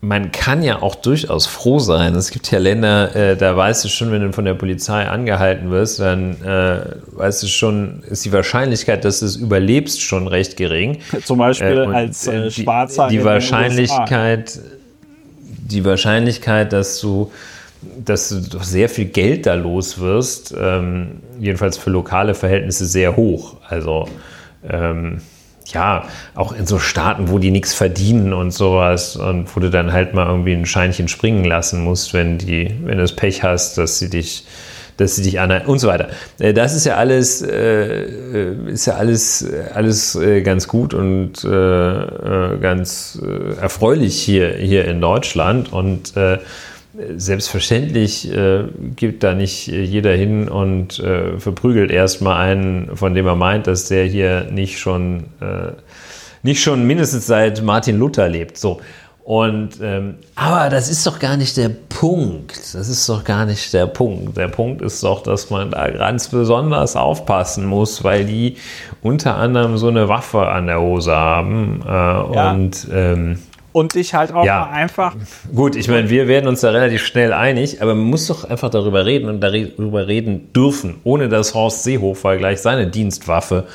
man 0.00 0.30
kann 0.30 0.62
ja 0.62 0.82
auch 0.82 0.94
durchaus 0.94 1.46
froh 1.46 1.78
sein. 1.78 2.14
Es 2.14 2.30
gibt 2.30 2.50
ja 2.50 2.58
Länder, 2.58 3.14
äh, 3.16 3.36
da 3.36 3.56
weißt 3.56 3.84
du 3.84 3.88
schon, 3.88 4.12
wenn 4.12 4.22
du 4.22 4.32
von 4.32 4.44
der 4.44 4.54
Polizei 4.54 5.06
angehalten 5.06 5.70
wirst, 5.70 6.00
dann 6.00 6.40
äh, 6.42 6.80
weißt 7.16 7.42
du 7.42 7.46
schon, 7.46 8.02
ist 8.08 8.24
die 8.24 8.32
Wahrscheinlichkeit, 8.32 9.04
dass 9.04 9.20
du 9.20 9.26
es 9.26 9.36
überlebst, 9.36 10.02
schon 10.02 10.28
recht 10.28 10.56
gering. 10.56 10.98
Zum 11.24 11.38
Beispiel 11.38 11.80
und, 11.80 11.94
als 11.94 12.26
äh, 12.26 12.46
äh, 12.46 12.50
Schwarzer. 12.50 13.08
die, 13.08 13.18
die 13.18 13.24
Wahrscheinlichkeit, 13.24 14.60
die 15.40 15.84
Wahrscheinlichkeit, 15.84 16.72
dass 16.72 17.00
du, 17.00 17.32
dass 18.04 18.28
du 18.28 18.40
doch 18.40 18.64
sehr 18.64 18.88
viel 18.88 19.06
Geld 19.06 19.46
da 19.46 19.54
los 19.54 19.98
wirst, 19.98 20.54
ähm, 20.58 21.22
jedenfalls 21.40 21.78
für 21.78 21.90
lokale 21.90 22.34
Verhältnisse 22.34 22.84
sehr 22.86 23.16
hoch. 23.16 23.56
Also 23.66 24.08
ähm, 24.68 25.20
ja, 25.72 26.04
auch 26.34 26.52
in 26.52 26.66
so 26.66 26.78
Staaten, 26.78 27.28
wo 27.28 27.38
die 27.38 27.50
nichts 27.50 27.74
verdienen 27.74 28.32
und 28.32 28.50
sowas 28.52 29.16
und 29.16 29.54
wo 29.54 29.60
du 29.60 29.70
dann 29.70 29.92
halt 29.92 30.14
mal 30.14 30.26
irgendwie 30.26 30.52
ein 30.52 30.66
Scheinchen 30.66 31.08
springen 31.08 31.44
lassen 31.44 31.82
musst, 31.82 32.14
wenn 32.14 32.38
die, 32.38 32.74
wenn 32.84 32.98
du 32.98 33.02
das 33.02 33.16
Pech 33.16 33.42
hast, 33.42 33.78
dass 33.78 33.98
sie 33.98 34.10
dich 34.10 34.44
dass 34.96 35.16
sie 35.16 35.22
dich 35.22 35.40
anhalten 35.40 35.68
und 35.68 35.78
so 35.78 35.88
weiter. 35.88 36.08
Äh, 36.38 36.54
Das 36.54 36.74
ist 36.74 36.86
ja 36.86 36.96
alles, 36.96 37.42
äh, 37.42 38.04
äh, 38.04 38.70
ist 38.72 38.86
ja 38.86 38.94
alles, 38.94 39.42
äh, 39.42 39.64
alles 39.74 40.18
ganz 40.42 40.68
gut 40.68 40.94
und 40.94 41.44
äh, 41.44 42.56
ganz 42.58 43.20
erfreulich 43.60 44.18
hier, 44.18 44.54
hier 44.54 44.86
in 44.86 45.00
Deutschland 45.00 45.72
und 45.72 46.16
äh, 46.16 46.38
selbstverständlich 47.16 48.32
äh, 48.32 48.64
gibt 48.94 49.22
da 49.22 49.34
nicht 49.34 49.68
äh, 49.68 49.82
jeder 49.82 50.12
hin 50.12 50.48
und 50.48 50.98
äh, 50.98 51.38
verprügelt 51.38 51.90
erstmal 51.90 52.36
einen, 52.36 52.96
von 52.96 53.14
dem 53.14 53.26
er 53.26 53.36
meint, 53.36 53.66
dass 53.66 53.88
der 53.88 54.04
hier 54.04 54.48
nicht 54.50 54.78
schon 54.78 55.24
äh, 55.40 55.72
nicht 56.42 56.62
schon 56.62 56.86
mindestens 56.86 57.26
seit 57.26 57.62
Martin 57.62 57.98
Luther 57.98 58.28
lebt. 58.28 58.56
So. 58.56 58.80
Und, 59.24 59.80
ähm, 59.82 60.18
aber 60.36 60.70
das 60.70 60.88
ist 60.88 61.04
doch 61.04 61.18
gar 61.18 61.36
nicht 61.36 61.56
der 61.56 61.68
Punkt. 61.68 62.56
Das 62.74 62.88
ist 62.88 63.08
doch 63.08 63.24
gar 63.24 63.44
nicht 63.44 63.72
der 63.74 63.86
Punkt. 63.86 64.36
Der 64.36 64.46
Punkt 64.46 64.80
ist 64.82 65.02
doch, 65.02 65.24
dass 65.24 65.50
man 65.50 65.72
da 65.72 65.90
ganz 65.90 66.28
besonders 66.28 66.94
aufpassen 66.94 67.66
muss, 67.66 68.04
weil 68.04 68.24
die 68.24 68.56
unter 69.02 69.34
anderem 69.34 69.78
so 69.78 69.88
eine 69.88 70.08
Waffe 70.08 70.46
an 70.46 70.68
der 70.68 70.80
Hose 70.80 71.12
haben. 71.12 71.82
Äh, 71.84 71.88
ja. 71.88 72.52
Und 72.52 72.86
ähm, 72.92 73.38
und 73.76 73.94
dich 73.94 74.14
halt 74.14 74.32
auch 74.32 74.46
ja. 74.46 74.70
einfach. 74.70 75.14
Gut, 75.54 75.76
ich 75.76 75.86
meine, 75.88 76.08
wir 76.08 76.28
werden 76.28 76.48
uns 76.48 76.62
da 76.62 76.70
relativ 76.70 77.04
schnell 77.04 77.34
einig, 77.34 77.82
aber 77.82 77.94
man 77.94 78.06
muss 78.06 78.26
doch 78.26 78.44
einfach 78.48 78.70
darüber 78.70 79.04
reden 79.04 79.28
und 79.28 79.42
darüber 79.42 80.06
reden 80.06 80.50
dürfen, 80.54 81.02
ohne 81.04 81.28
dass 81.28 81.52
Horst 81.52 81.82
Seehofer 81.82 82.38
gleich 82.38 82.62
seine 82.62 82.86
Dienstwaffe 82.86 83.66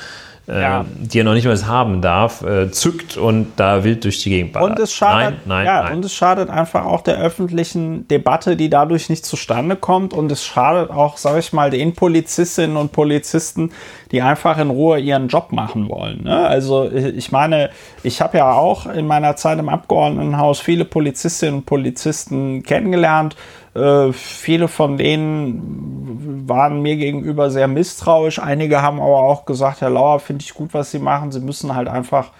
ja. 0.51 0.81
Ähm, 0.81 0.87
die 0.99 1.19
er 1.19 1.23
noch 1.23 1.33
nicht 1.33 1.45
mal 1.45 1.65
haben 1.65 2.01
darf, 2.01 2.41
äh, 2.43 2.71
zückt 2.71 3.17
und 3.17 3.53
da 3.55 3.83
wild 3.83 4.03
durch 4.03 4.21
die 4.21 4.29
Gegend 4.29 4.53
ballert. 4.53 4.71
Und 4.71 4.79
es 4.79 4.93
schadet, 4.93 5.39
nein, 5.45 5.65
nein, 5.65 5.65
ja, 5.65 5.83
nein. 5.83 5.97
Und 5.97 6.05
es 6.05 6.13
schadet 6.13 6.49
einfach 6.49 6.85
auch 6.85 7.01
der 7.01 7.17
öffentlichen 7.17 8.07
Debatte, 8.07 8.55
die 8.55 8.69
dadurch 8.69 9.09
nicht 9.09 9.25
zustande 9.25 9.75
kommt. 9.75 10.13
Und 10.13 10.31
es 10.31 10.43
schadet 10.43 10.89
auch, 10.89 11.17
sage 11.17 11.39
ich 11.39 11.53
mal, 11.53 11.69
den 11.69 11.93
Polizistinnen 11.93 12.77
und 12.77 12.91
Polizisten, 12.91 13.71
die 14.11 14.21
einfach 14.21 14.57
in 14.57 14.69
Ruhe 14.69 14.99
ihren 14.99 15.27
Job 15.27 15.51
machen 15.51 15.89
wollen. 15.89 16.23
Ne? 16.23 16.45
Also 16.45 16.89
ich 16.91 17.31
meine, 17.31 17.69
ich 18.03 18.21
habe 18.21 18.37
ja 18.37 18.51
auch 18.51 18.85
in 18.87 19.07
meiner 19.07 19.35
Zeit 19.35 19.59
im 19.59 19.69
Abgeordnetenhaus 19.69 20.59
viele 20.59 20.85
Polizistinnen 20.85 21.55
und 21.55 21.65
Polizisten 21.65 22.63
kennengelernt 22.63 23.35
äh, 23.73 24.11
viele 24.11 24.67
von 24.67 24.97
denen 24.97 26.47
waren 26.47 26.81
mir 26.81 26.97
gegenüber 26.97 27.49
sehr 27.49 27.67
misstrauisch. 27.67 28.39
Einige 28.39 28.81
haben 28.81 28.99
aber 28.99 29.19
auch 29.19 29.45
gesagt, 29.45 29.81
Herr 29.81 29.89
Lauer, 29.89 30.19
finde 30.19 30.43
ich 30.43 30.53
gut, 30.53 30.73
was 30.73 30.91
Sie 30.91 30.99
machen. 30.99 31.31
Sie 31.31 31.39
müssen 31.39 31.73
halt 31.73 31.87
einfach 31.87 32.31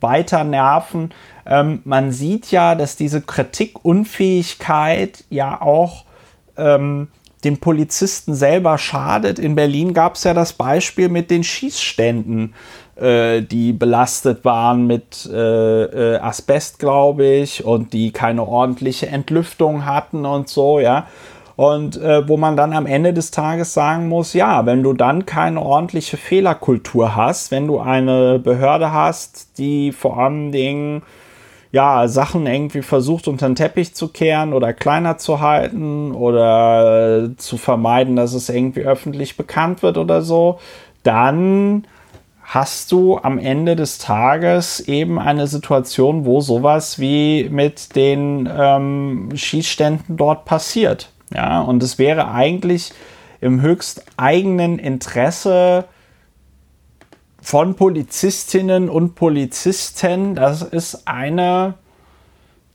weiter 0.00 0.44
nerven. 0.44 1.10
Ähm, 1.46 1.80
man 1.84 2.10
sieht 2.10 2.50
ja, 2.50 2.74
dass 2.74 2.96
diese 2.96 3.20
Kritikunfähigkeit 3.20 5.24
ja 5.30 5.60
auch 5.60 6.04
ähm, 6.56 7.08
den 7.44 7.58
Polizisten 7.58 8.34
selber 8.34 8.76
schadet. 8.76 9.38
In 9.38 9.54
Berlin 9.54 9.94
gab 9.94 10.16
es 10.16 10.24
ja 10.24 10.34
das 10.34 10.52
Beispiel 10.52 11.08
mit 11.08 11.30
den 11.30 11.44
Schießständen 11.44 12.54
die 13.42 13.72
belastet 13.72 14.44
waren 14.44 14.86
mit 14.86 15.28
äh, 15.32 16.14
äh, 16.14 16.18
Asbest, 16.18 16.78
glaube 16.78 17.26
ich, 17.26 17.64
und 17.64 17.92
die 17.92 18.10
keine 18.12 18.46
ordentliche 18.46 19.06
Entlüftung 19.06 19.86
hatten 19.86 20.26
und 20.26 20.48
so, 20.48 20.80
ja. 20.80 21.06
Und 21.56 21.96
äh, 21.98 22.26
wo 22.26 22.36
man 22.38 22.56
dann 22.56 22.72
am 22.72 22.86
Ende 22.86 23.12
des 23.12 23.30
Tages 23.30 23.74
sagen 23.74 24.08
muss, 24.08 24.32
ja, 24.32 24.64
wenn 24.64 24.82
du 24.82 24.94
dann 24.94 25.26
keine 25.26 25.60
ordentliche 25.60 26.16
Fehlerkultur 26.16 27.14
hast, 27.14 27.50
wenn 27.50 27.66
du 27.66 27.78
eine 27.78 28.38
Behörde 28.38 28.92
hast, 28.92 29.58
die 29.58 29.92
vor 29.92 30.18
allen 30.18 30.52
Dingen 30.52 31.02
ja, 31.72 32.08
Sachen 32.08 32.46
irgendwie 32.46 32.82
versucht 32.82 33.28
unter 33.28 33.46
den 33.46 33.54
Teppich 33.54 33.94
zu 33.94 34.08
kehren 34.08 34.52
oder 34.52 34.72
kleiner 34.72 35.18
zu 35.18 35.40
halten 35.40 36.12
oder 36.12 37.24
äh, 37.24 37.36
zu 37.36 37.58
vermeiden, 37.58 38.16
dass 38.16 38.32
es 38.32 38.48
irgendwie 38.48 38.80
öffentlich 38.80 39.36
bekannt 39.36 39.82
wird 39.82 39.96
oder 39.96 40.22
so, 40.22 40.58
dann 41.02 41.84
hast 42.50 42.90
du 42.90 43.16
am 43.16 43.38
Ende 43.38 43.76
des 43.76 43.98
Tages 43.98 44.80
eben 44.80 45.20
eine 45.20 45.46
Situation, 45.46 46.24
wo 46.24 46.40
sowas 46.40 46.98
wie 46.98 47.48
mit 47.48 47.94
den 47.94 48.50
ähm, 48.52 49.28
Schießständen 49.32 50.16
dort 50.16 50.46
passiert. 50.46 51.12
Ja, 51.32 51.60
und 51.60 51.80
es 51.80 52.00
wäre 52.00 52.32
eigentlich 52.32 52.92
im 53.40 53.62
höchst 53.62 54.04
eigenen 54.16 54.80
Interesse 54.80 55.84
von 57.40 57.76
Polizistinnen 57.76 58.88
und 58.88 59.14
Polizisten, 59.14 60.34
dass 60.34 60.62
es 60.62 61.06
eine 61.06 61.74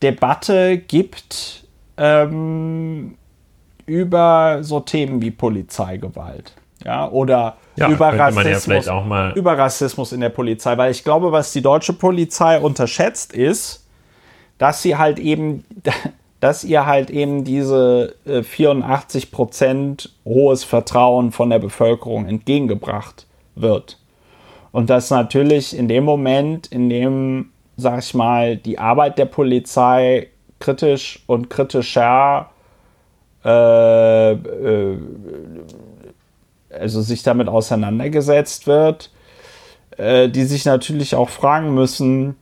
Debatte 0.02 0.78
gibt 0.78 1.66
ähm, 1.98 3.16
über 3.86 4.60
so 4.62 4.80
Themen 4.80 5.22
wie 5.22 5.32
Polizeigewalt. 5.32 6.54
Ja, 6.86 7.10
oder 7.10 7.58
ja, 7.76 7.90
über, 7.90 8.18
Rassismus, 8.18 8.86
ja 8.86 9.32
über 9.34 9.58
Rassismus 9.58 10.12
in 10.12 10.22
der 10.22 10.30
Polizei. 10.30 10.78
Weil 10.78 10.92
ich 10.92 11.04
glaube, 11.04 11.32
was 11.32 11.52
die 11.52 11.62
deutsche 11.62 11.94
Polizei 11.94 12.60
unterschätzt 12.60 13.34
ist, 13.34 13.86
dass 14.58 14.82
sie 14.82 14.98
halt 14.98 15.20
eben, 15.20 15.66
dass 16.40 16.64
ihr 16.64 16.86
halt 16.86 17.10
eben 17.10 17.44
diese 17.44 18.16
84% 18.28 20.06
äh, 20.06 20.10
hohes 20.26 20.64
Vertrauen 20.64 21.32
von 21.32 21.50
der 21.50 21.60
Bevölkerung 21.60 22.28
entgegengebracht 22.28 23.26
wird. 23.56 24.00
Und 24.72 24.90
dass 24.90 25.10
natürlich 25.10 25.78
in 25.78 25.88
dem 25.88 26.04
Moment, 26.04 26.68
in 26.68 26.90
dem, 26.90 27.52
sag 27.78 28.00
ich 28.00 28.14
mal, 28.14 28.58
die 28.58 28.78
Arbeit 28.78 29.18
der 29.18 29.26
Polizei 29.26 30.28
kritisch 30.60 31.24
und 31.28 31.50
kritischer 31.50 32.50
äh, 33.46 34.32
äh, 34.32 34.98
also 36.80 37.02
sich 37.02 37.24
damit 37.24 37.48
auseinandergesetzt 37.48 38.68
wird, 38.68 39.12
äh, 39.98 40.30
die 40.30 40.44
sich 40.44 40.66
natürlich 40.66 41.16
auch 41.16 41.30
fragen 41.30 41.74
müssen, 41.74 42.36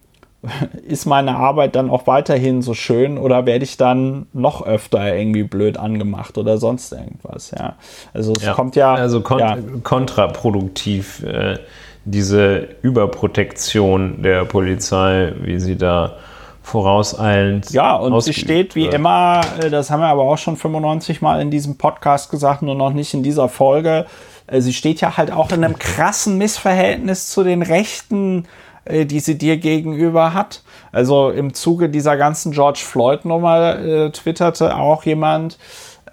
ist 0.88 1.06
meine 1.06 1.36
Arbeit 1.36 1.76
dann 1.76 1.90
auch 1.90 2.08
weiterhin 2.08 2.62
so 2.62 2.74
schön 2.74 3.18
oder 3.18 3.46
werde 3.46 3.64
ich 3.64 3.78
dann 3.78 4.28
noch 4.34 4.66
öfter 4.66 5.16
irgendwie 5.16 5.44
blöd 5.44 5.78
angemacht 5.78 6.38
oder 6.38 6.58
sonst 6.58 6.92
irgendwas, 6.92 7.52
ja. 7.52 7.76
Also 8.14 8.34
es 8.34 8.44
ja, 8.44 8.54
kommt 8.54 8.76
ja. 8.76 8.94
Also 8.94 9.22
kon 9.22 9.40
ja. 9.40 9.58
kontraproduktiv 9.84 11.24
äh, 11.24 11.60
diese 12.06 12.68
Überprotektion 12.82 14.22
der 14.22 14.44
Polizei, 14.46 15.34
wie 15.42 15.60
sie 15.60 15.78
da 15.78 16.18
vorauseilend. 16.64 17.70
Ja, 17.72 17.96
und 17.96 18.20
sie 18.22 18.34
steht 18.34 18.76
wie 18.76 18.88
immer, 18.88 19.42
äh, 19.62 19.70
das 19.70 19.92
haben 19.92 20.00
wir 20.00 20.08
aber 20.08 20.24
auch 20.24 20.38
schon 20.38 20.58
95 20.58 21.22
Mal 21.22 21.42
in 21.42 21.52
diesem 21.52 21.78
Podcast 21.78 22.32
gesagt, 22.32 22.64
nur 22.64 22.76
noch 22.76 22.94
nicht 22.94 23.14
in 23.14 23.22
dieser 23.22 23.50
Folge. 23.50 24.08
Äh, 24.48 24.62
sie 24.62 24.74
steht 24.74 25.02
ja 25.02 25.18
halt 25.18 25.32
auch 25.32 25.52
in 25.52 25.64
einem 25.64 25.78
krassen 25.78 26.38
Missverhältnis 26.38 27.30
zu 27.30 27.44
den 27.44 27.62
Rechten, 27.62 28.46
äh, 28.86 29.06
die 29.06 29.20
sie 29.20 29.38
dir 29.38 29.58
gegenüber 29.58 30.34
hat. 30.34 30.64
Also 30.92 31.30
im 31.30 31.54
Zuge 31.54 31.90
dieser 31.90 32.18
ganzen 32.18 32.52
George 32.54 32.82
Floyd-Nummer 32.84 33.80
äh, 33.80 34.12
twitterte 34.12 34.76
auch 34.76 35.04
jemand, 35.04 35.58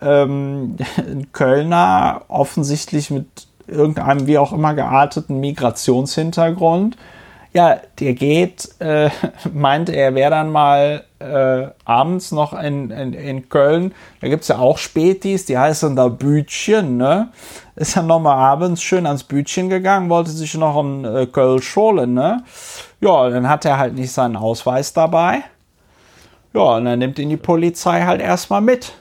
ähm, 0.03 0.77
ein 0.97 1.29
Kölner, 1.33 2.23
offensichtlich 2.29 3.11
mit 3.11 3.27
irgendeinem 3.67 4.27
wie 4.27 4.39
auch 4.39 4.53
immer 4.53 4.75
gearteten 4.75 5.39
Migrationshintergrund, 5.41 6.97
ja, 7.53 7.81
der 7.99 8.15
geht, 8.15 8.69
äh, 8.81 9.11
meinte 9.53 9.93
er, 9.93 10.15
wäre 10.15 10.31
dann 10.31 10.51
mal 10.51 11.05
äh, 11.19 11.69
abends 11.85 12.33
noch 12.33 12.53
in, 12.53 12.91
in, 12.91 13.13
in 13.13 13.49
Köln. 13.49 13.93
Da 14.21 14.29
gibt 14.29 14.43
es 14.43 14.49
ja 14.49 14.59
auch 14.59 14.79
Spätis, 14.79 15.47
die 15.47 15.59
heißen 15.59 15.97
da 15.97 16.09
Bütchen, 16.09 16.97
ne? 16.97 17.29
Ist 17.77 17.97
dann 17.97 18.07
nochmal 18.07 18.37
abends 18.37 18.83
schön 18.83 19.07
ans 19.07 19.25
Bütchen 19.25 19.69
gegangen, 19.69 20.11
wollte 20.11 20.31
sich 20.31 20.55
noch 20.55 20.81
in 20.81 21.05
äh, 21.05 21.27
Köln 21.27 21.61
scholen, 21.63 22.15
ne? 22.15 22.45
Ja, 23.01 23.29
dann 23.29 23.49
hat 23.49 23.65
er 23.65 23.79
halt 23.79 23.95
nicht 23.95 24.13
seinen 24.13 24.37
Ausweis 24.37 24.93
dabei. 24.93 25.43
Ja, 26.53 26.77
und 26.77 26.85
dann 26.85 26.99
nimmt 26.99 27.19
ihn 27.19 27.31
die 27.31 27.37
Polizei 27.37 28.03
halt 28.03 28.21
erstmal 28.21 28.61
mit. 28.61 28.93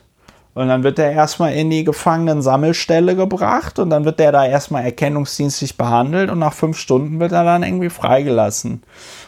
Und 0.60 0.68
dann 0.68 0.84
wird 0.84 1.00
er 1.00 1.14
erstmal 1.14 1.54
in 1.54 1.70
die 1.70 1.86
Gefangenen-Sammelstelle 1.86 3.16
gebracht 3.16 3.80
und 3.80 3.92
dann 3.92 4.04
wird 4.04 4.20
der 4.20 4.34
da 4.34 4.46
erstmal 4.46 4.84
erkennungsdienstlich 4.84 5.78
behandelt 5.78 6.30
und 6.30 6.40
nach 6.40 6.52
fünf 6.52 6.78
Stunden 6.78 7.22
wird 7.22 7.32
er 7.32 7.46
dann 7.46 7.64
irgendwie 7.64 7.90
freigelassen 7.90 8.84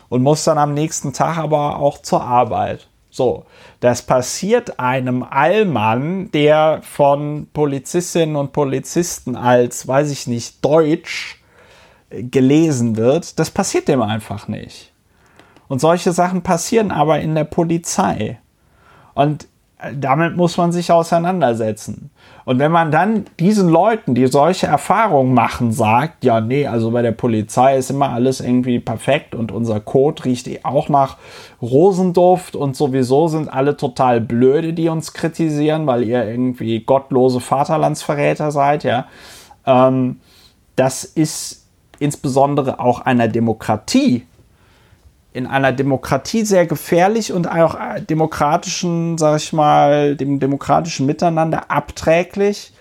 und 0.09 0.23
muss 0.23 0.43
dann 0.43 0.57
am 0.57 0.73
nächsten 0.73 1.13
Tag 1.13 1.37
aber 1.37 1.79
auch 1.79 2.01
zur 2.01 2.21
Arbeit. 2.21 2.89
So, 3.11 3.45
das 3.79 4.01
passiert 4.01 4.77
einem 4.77 5.23
Allmann, 5.23 6.29
der 6.31 6.81
von 6.83 7.47
Polizistinnen 7.53 8.35
und 8.35 8.51
Polizisten 8.51 9.37
als, 9.37 9.87
weiß 9.87 10.11
ich 10.11 10.27
nicht, 10.27 10.65
Deutsch 10.65 11.41
gelesen 12.09 12.97
wird. 12.97 13.39
Das 13.39 13.51
passiert 13.51 13.87
dem 13.87 14.01
einfach 14.01 14.49
nicht. 14.49 14.91
Und 15.69 15.79
solche 15.79 16.11
Sachen 16.11 16.41
passieren 16.41 16.91
aber 16.91 17.21
in 17.21 17.35
der 17.35 17.45
Polizei. 17.45 18.37
Und 19.13 19.47
damit 19.95 20.37
muss 20.37 20.57
man 20.57 20.71
sich 20.71 20.91
auseinandersetzen. 20.91 22.11
Und 22.45 22.59
wenn 22.59 22.71
man 22.71 22.91
dann 22.91 23.25
diesen 23.39 23.69
Leuten, 23.69 24.13
die 24.13 24.27
solche 24.27 24.67
Erfahrungen 24.67 25.33
machen, 25.33 25.71
sagt, 25.71 26.23
ja, 26.23 26.41
nee, 26.41 26.67
also 26.67 26.91
bei 26.91 27.01
der 27.01 27.11
Polizei 27.11 27.77
ist 27.77 27.89
immer 27.89 28.09
alles 28.09 28.41
irgendwie 28.41 28.79
perfekt 28.79 29.33
und 29.33 29.51
unser 29.51 29.79
Code 29.79 30.25
riecht 30.25 30.47
eh 30.47 30.59
auch 30.63 30.89
nach 30.89 31.17
Rosenduft 31.61 32.55
und 32.55 32.75
sowieso 32.75 33.27
sind 33.27 33.51
alle 33.51 33.77
total 33.77 34.21
blöde, 34.21 34.73
die 34.73 34.89
uns 34.89 35.13
kritisieren, 35.13 35.87
weil 35.87 36.03
ihr 36.03 36.25
irgendwie 36.25 36.81
gottlose 36.81 37.39
Vaterlandsverräter 37.39 38.51
seid, 38.51 38.83
ja. 38.83 39.07
Ähm, 39.65 40.19
das 40.75 41.03
ist 41.03 41.67
insbesondere 41.99 42.79
auch 42.79 43.01
einer 43.01 43.27
Demokratie 43.27 44.25
in 45.33 45.47
einer 45.47 45.71
Demokratie 45.71 46.43
sehr 46.43 46.65
gefährlich 46.65 47.31
und 47.31 47.49
auch 47.49 47.75
demokratischen, 48.09 49.17
sag 49.17 49.37
ich 49.37 49.53
mal, 49.53 50.15
dem 50.15 50.39
demokratischen 50.39 51.05
Miteinander 51.05 51.71
abträglich. 51.71 52.73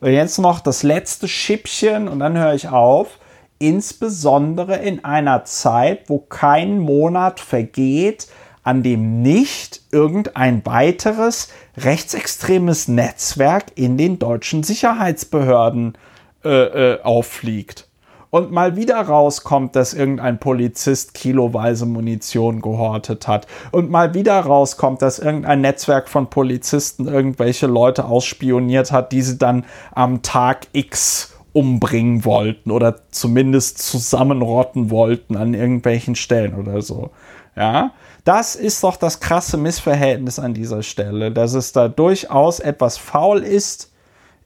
Und 0.00 0.12
jetzt 0.12 0.38
noch 0.38 0.60
das 0.60 0.82
letzte 0.82 1.28
Schippchen 1.28 2.08
und 2.08 2.20
dann 2.20 2.38
höre 2.38 2.54
ich 2.54 2.68
auf. 2.68 3.18
insbesondere 3.60 4.76
in 4.76 5.04
einer 5.04 5.44
Zeit, 5.44 6.08
wo 6.08 6.18
kein 6.18 6.78
Monat 6.78 7.40
vergeht, 7.40 8.26
an 8.62 8.82
dem 8.82 9.22
nicht 9.22 9.82
irgendein 9.92 10.64
weiteres 10.64 11.48
rechtsextremes 11.76 12.88
Netzwerk 12.88 13.66
in 13.74 13.98
den 13.98 14.18
deutschen 14.18 14.62
Sicherheitsbehörden 14.62 15.96
äh, 16.42 16.94
äh, 16.94 17.02
auffliegt. 17.02 17.89
Und 18.30 18.52
mal 18.52 18.76
wieder 18.76 19.00
rauskommt, 19.00 19.74
dass 19.74 19.92
irgendein 19.92 20.38
Polizist 20.38 21.14
kiloweise 21.14 21.84
Munition 21.84 22.62
gehortet 22.62 23.26
hat. 23.26 23.48
Und 23.72 23.90
mal 23.90 24.14
wieder 24.14 24.38
rauskommt, 24.40 25.02
dass 25.02 25.18
irgendein 25.18 25.60
Netzwerk 25.60 26.08
von 26.08 26.30
Polizisten 26.30 27.08
irgendwelche 27.08 27.66
Leute 27.66 28.04
ausspioniert 28.04 28.92
hat, 28.92 29.10
die 29.10 29.22
sie 29.22 29.36
dann 29.36 29.64
am 29.92 30.22
Tag 30.22 30.68
X 30.72 31.34
umbringen 31.52 32.24
wollten 32.24 32.70
oder 32.70 33.00
zumindest 33.10 33.78
zusammenrotten 33.78 34.90
wollten 34.90 35.36
an 35.36 35.54
irgendwelchen 35.54 36.14
Stellen 36.14 36.54
oder 36.54 36.80
so. 36.80 37.10
Ja, 37.56 37.92
das 38.24 38.54
ist 38.54 38.84
doch 38.84 38.96
das 38.96 39.18
krasse 39.18 39.56
Missverhältnis 39.56 40.38
an 40.38 40.54
dieser 40.54 40.82
Stelle, 40.82 41.32
dass 41.32 41.54
es 41.54 41.72
da 41.72 41.88
durchaus 41.88 42.60
etwas 42.60 42.96
faul 42.96 43.40
ist 43.40 43.89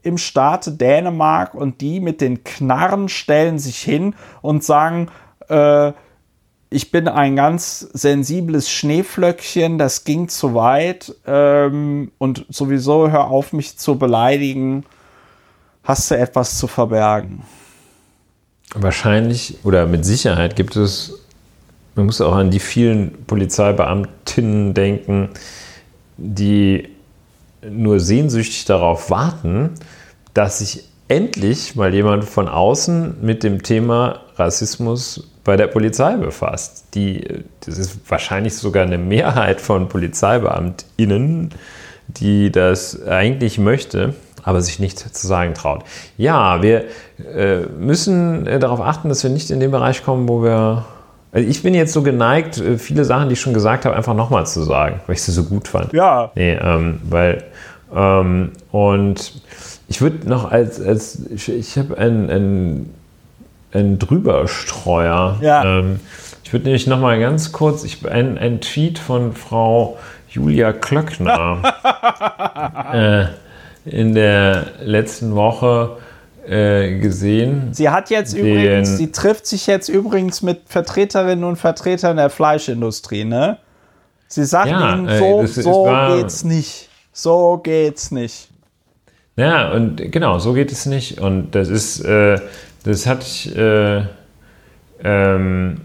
im 0.05 0.19
Staate 0.19 0.73
Dänemark 0.73 1.55
und 1.55 1.81
die 1.81 2.01
mit 2.01 2.21
den 2.21 2.45
Knarren 2.45 3.09
stellen 3.09 3.59
sich 3.59 3.79
hin 3.79 4.15
und 4.43 4.63
sagen, 4.65 5.09
äh, 5.49 5.93
ich 6.71 6.91
bin 6.91 7.07
ein 7.07 7.37
ganz 7.37 7.81
sensibles 7.81 8.71
Schneeflöckchen, 8.71 9.79
das 9.79 10.05
ging 10.05 10.29
zu 10.29 10.55
weit 10.55 11.15
ähm, 11.27 12.11
und 12.19 12.47
sowieso 12.49 13.11
hör 13.11 13.29
auf 13.29 13.53
mich 13.53 13.79
zu 13.79 13.97
beleidigen, 13.97 14.85
hast 15.85 16.11
du 16.11 16.17
etwas 16.17 16.59
zu 16.59 16.67
verbergen. 16.67 17.43
Wahrscheinlich 18.75 19.59
oder 19.63 19.87
mit 19.87 20.05
Sicherheit 20.05 20.57
gibt 20.57 20.75
es 20.75 21.25
man 21.95 22.07
muss 22.07 22.21
auch 22.21 22.35
an 22.35 22.51
die 22.51 22.61
vielen 22.61 23.25
Polizeibeamtinnen 23.27 24.75
denken, 24.75 25.29
die 26.17 26.89
nur 27.69 28.01
sehnsüchtig 28.01 28.65
darauf 28.65 29.11
warten, 29.11 29.71
dass 30.35 30.59
sich 30.59 30.85
endlich 31.09 31.77
mal 31.77 31.95
jemand 31.95 32.25
von 32.25 32.49
außen 32.49 33.17
mit 33.23 33.43
dem 33.43 33.63
Thema 33.63 34.21
Rassismus 34.37 35.29
bei 35.45 35.57
der 35.57 35.67
Polizei 35.67 36.17
befasst. 36.17 36.87
Die, 36.95 37.45
das 37.65 37.79
ist 37.79 37.99
wahrscheinlich 38.09 38.57
sogar 38.57 38.85
eine 38.85 38.99
Mehrheit 38.99 39.61
von 39.61 39.89
PolizeibeamtInnen, 39.89 41.51
die 42.09 42.51
das 42.51 43.07
eigentlich 43.07 43.59
möchte, 43.59 44.15
aber 44.43 44.61
sich 44.61 44.79
nicht 44.79 44.99
zu 44.99 45.27
sagen 45.27 45.55
traut. 45.55 45.85
Ja, 46.17 46.63
wir 46.63 46.85
äh, 47.35 47.61
müssen 47.79 48.47
äh, 48.47 48.59
darauf 48.59 48.81
achten, 48.81 49.09
dass 49.09 49.23
wir 49.23 49.31
nicht 49.31 49.51
in 49.51 49.61
den 49.61 49.71
Bereich 49.71 50.05
kommen, 50.05 50.29
wo 50.29 50.43
wir 50.43 50.85
also 51.33 51.49
ich 51.49 51.65
bin 51.65 51.75
jetzt 51.75 51.93
so 51.93 52.03
geneigt, 52.03 52.59
äh, 52.59 52.79
viele 52.79 53.05
Sachen, 53.05 53.29
die 53.29 53.33
ich 53.33 53.41
schon 53.41 53.55
gesagt 53.55 53.85
habe, 53.85 53.97
einfach 53.97 54.15
nochmal 54.15 54.47
zu 54.47 54.63
sagen, 54.63 55.01
weil 55.07 55.17
ich 55.17 55.23
sie 55.23 55.33
so 55.33 55.43
gut 55.43 55.67
fand. 55.67 55.93
Ja. 55.93 56.31
Nee, 56.37 56.53
ähm, 56.53 57.01
weil, 57.11 57.43
ähm, 57.93 58.53
und 58.71 59.33
ich 59.89 60.01
würde 60.01 60.29
noch 60.29 60.51
als, 60.51 60.81
als 60.81 61.19
ich, 61.31 61.49
ich 61.49 61.79
habe 61.79 61.99
einen, 61.99 62.31
einen, 62.31 62.95
einen 63.73 63.99
Drüberstreuer. 63.99 65.39
Ja. 65.41 65.79
Ähm, 65.79 66.01
ich 66.43 66.53
würde 66.53 66.67
nämlich 66.67 66.87
nochmal 66.87 67.19
ganz 67.21 67.53
kurz, 67.53 67.85
ich, 67.85 68.07
ein, 68.07 68.39
ein 68.39 68.61
Tweet 68.61 68.99
von 68.99 69.33
Frau 69.33 69.99
Julia 70.29 70.73
Klöckner 70.73 71.63
äh, 73.87 73.91
in 73.91 74.15
der 74.15 74.67
letzten 74.83 75.35
Woche 75.35 75.97
äh, 76.47 76.99
gesehen. 76.99 77.69
Sie 77.73 77.89
hat 77.89 78.11
jetzt 78.11 78.35
übrigens, 78.35 78.97
sie 78.97 79.13
trifft 79.13 79.47
sich 79.47 79.67
jetzt 79.67 79.89
übrigens 79.89 80.43
mit 80.43 80.63
Vertreterinnen 80.67 81.45
und 81.45 81.57
Vertretern 81.57 82.17
der 82.17 82.31
Fleischindustrie, 82.31 83.25
ne? 83.25 83.59
Sie 84.29 84.45
sagt 84.45 84.71
ja, 84.71 84.95
ihnen, 84.95 85.09
äh, 85.09 85.19
so, 85.19 85.43
das, 85.43 85.55
so 85.55 85.85
war, 85.87 86.17
geht's 86.17 86.45
nicht. 86.45 86.89
So 87.13 87.61
geht's 87.63 88.11
nicht. 88.11 88.49
Ja, 89.37 89.73
und 89.73 90.13
genau, 90.13 90.39
so 90.39 90.53
geht 90.53 90.71
es 90.71 90.87
nicht. 90.87 91.21
Und 91.21 91.55
das 91.55 91.69
ist, 91.69 92.01
äh, 92.01 92.39
das 92.85 93.07
hat 93.07 93.23
ich, 93.23 93.57
äh, 93.57 94.03
ähm, 95.03 95.81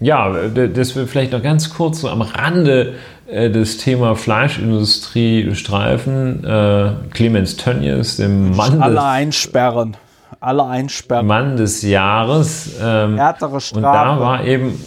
ja, 0.00 0.32
das 0.48 0.94
wir 0.94 1.06
vielleicht 1.06 1.32
noch 1.32 1.42
ganz 1.42 1.70
kurz 1.70 2.00
so 2.00 2.08
am 2.08 2.22
Rande 2.22 2.94
äh, 3.26 3.50
das 3.50 3.78
Thema 3.78 4.14
Fleischindustrie 4.14 5.54
streifen. 5.54 6.44
Äh, 6.44 6.92
Clemens 7.10 7.56
Tönnies, 7.56 8.16
dem 8.16 8.54
Mann 8.54 8.80
Alle 8.80 8.94
des, 8.94 9.04
einsperren. 9.04 9.96
Alle 10.40 10.64
einsperren. 10.64 11.26
Mann 11.26 11.56
des 11.56 11.82
Jahres. 11.82 12.70
Ähm, 12.80 13.16
Härtere 13.16 13.60
Strafe. 13.60 13.76
Und 13.76 13.82
da 13.82 14.20
war 14.20 14.44
eben, 14.44 14.78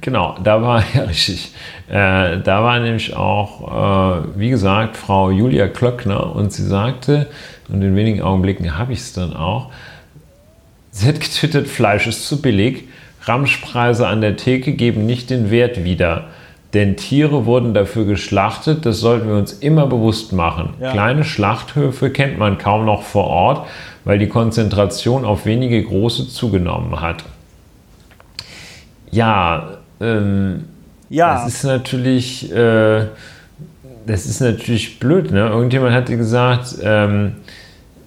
genau, 0.00 0.36
da 0.42 0.62
war, 0.62 0.82
ja 0.94 1.02
richtig, 1.02 1.52
äh, 1.88 2.38
da 2.38 2.62
war 2.62 2.80
nämlich 2.80 3.16
auch, 3.16 4.20
äh, 4.20 4.22
wie 4.36 4.50
gesagt, 4.50 4.96
Frau 4.96 5.30
Julia 5.30 5.68
Klöckner 5.68 6.34
und 6.34 6.52
sie 6.52 6.66
sagte, 6.66 7.28
und 7.68 7.82
in 7.82 7.94
wenigen 7.96 8.22
Augenblicken 8.22 8.78
habe 8.78 8.92
ich 8.92 9.00
es 9.00 9.12
dann 9.12 9.34
auch, 9.34 9.70
sie 10.90 11.08
hat 11.08 11.20
getwittert, 11.20 11.68
Fleisch 11.68 12.06
ist 12.06 12.26
zu 12.26 12.42
billig, 12.42 12.84
Ramschpreise 13.22 14.06
an 14.06 14.20
der 14.20 14.36
Theke 14.36 14.72
geben 14.72 15.06
nicht 15.06 15.30
den 15.30 15.50
Wert 15.50 15.84
wieder. 15.84 16.28
Denn 16.72 16.96
Tiere 16.96 17.46
wurden 17.46 17.74
dafür 17.74 18.04
geschlachtet, 18.04 18.86
das 18.86 19.00
sollten 19.00 19.28
wir 19.28 19.36
uns 19.36 19.52
immer 19.52 19.86
bewusst 19.86 20.32
machen. 20.32 20.74
Ja. 20.80 20.92
Kleine 20.92 21.24
Schlachthöfe 21.24 22.10
kennt 22.10 22.38
man 22.38 22.58
kaum 22.58 22.84
noch 22.84 23.02
vor 23.02 23.26
Ort, 23.26 23.66
weil 24.04 24.18
die 24.18 24.28
Konzentration 24.28 25.24
auf 25.24 25.46
wenige 25.46 25.82
große 25.82 26.28
zugenommen 26.28 27.00
hat. 27.00 27.24
Ja, 29.10 29.78
ähm, 30.00 30.64
ja. 31.08 31.34
das 31.34 31.54
ist 31.54 31.64
natürlich, 31.64 32.52
äh, 32.52 33.06
das 34.06 34.26
ist 34.26 34.40
natürlich 34.40 34.98
blöd. 34.98 35.30
Ne? 35.30 35.48
Irgendjemand 35.48 35.94
hatte 35.94 36.16
gesagt, 36.16 36.76
ähm, 36.82 37.36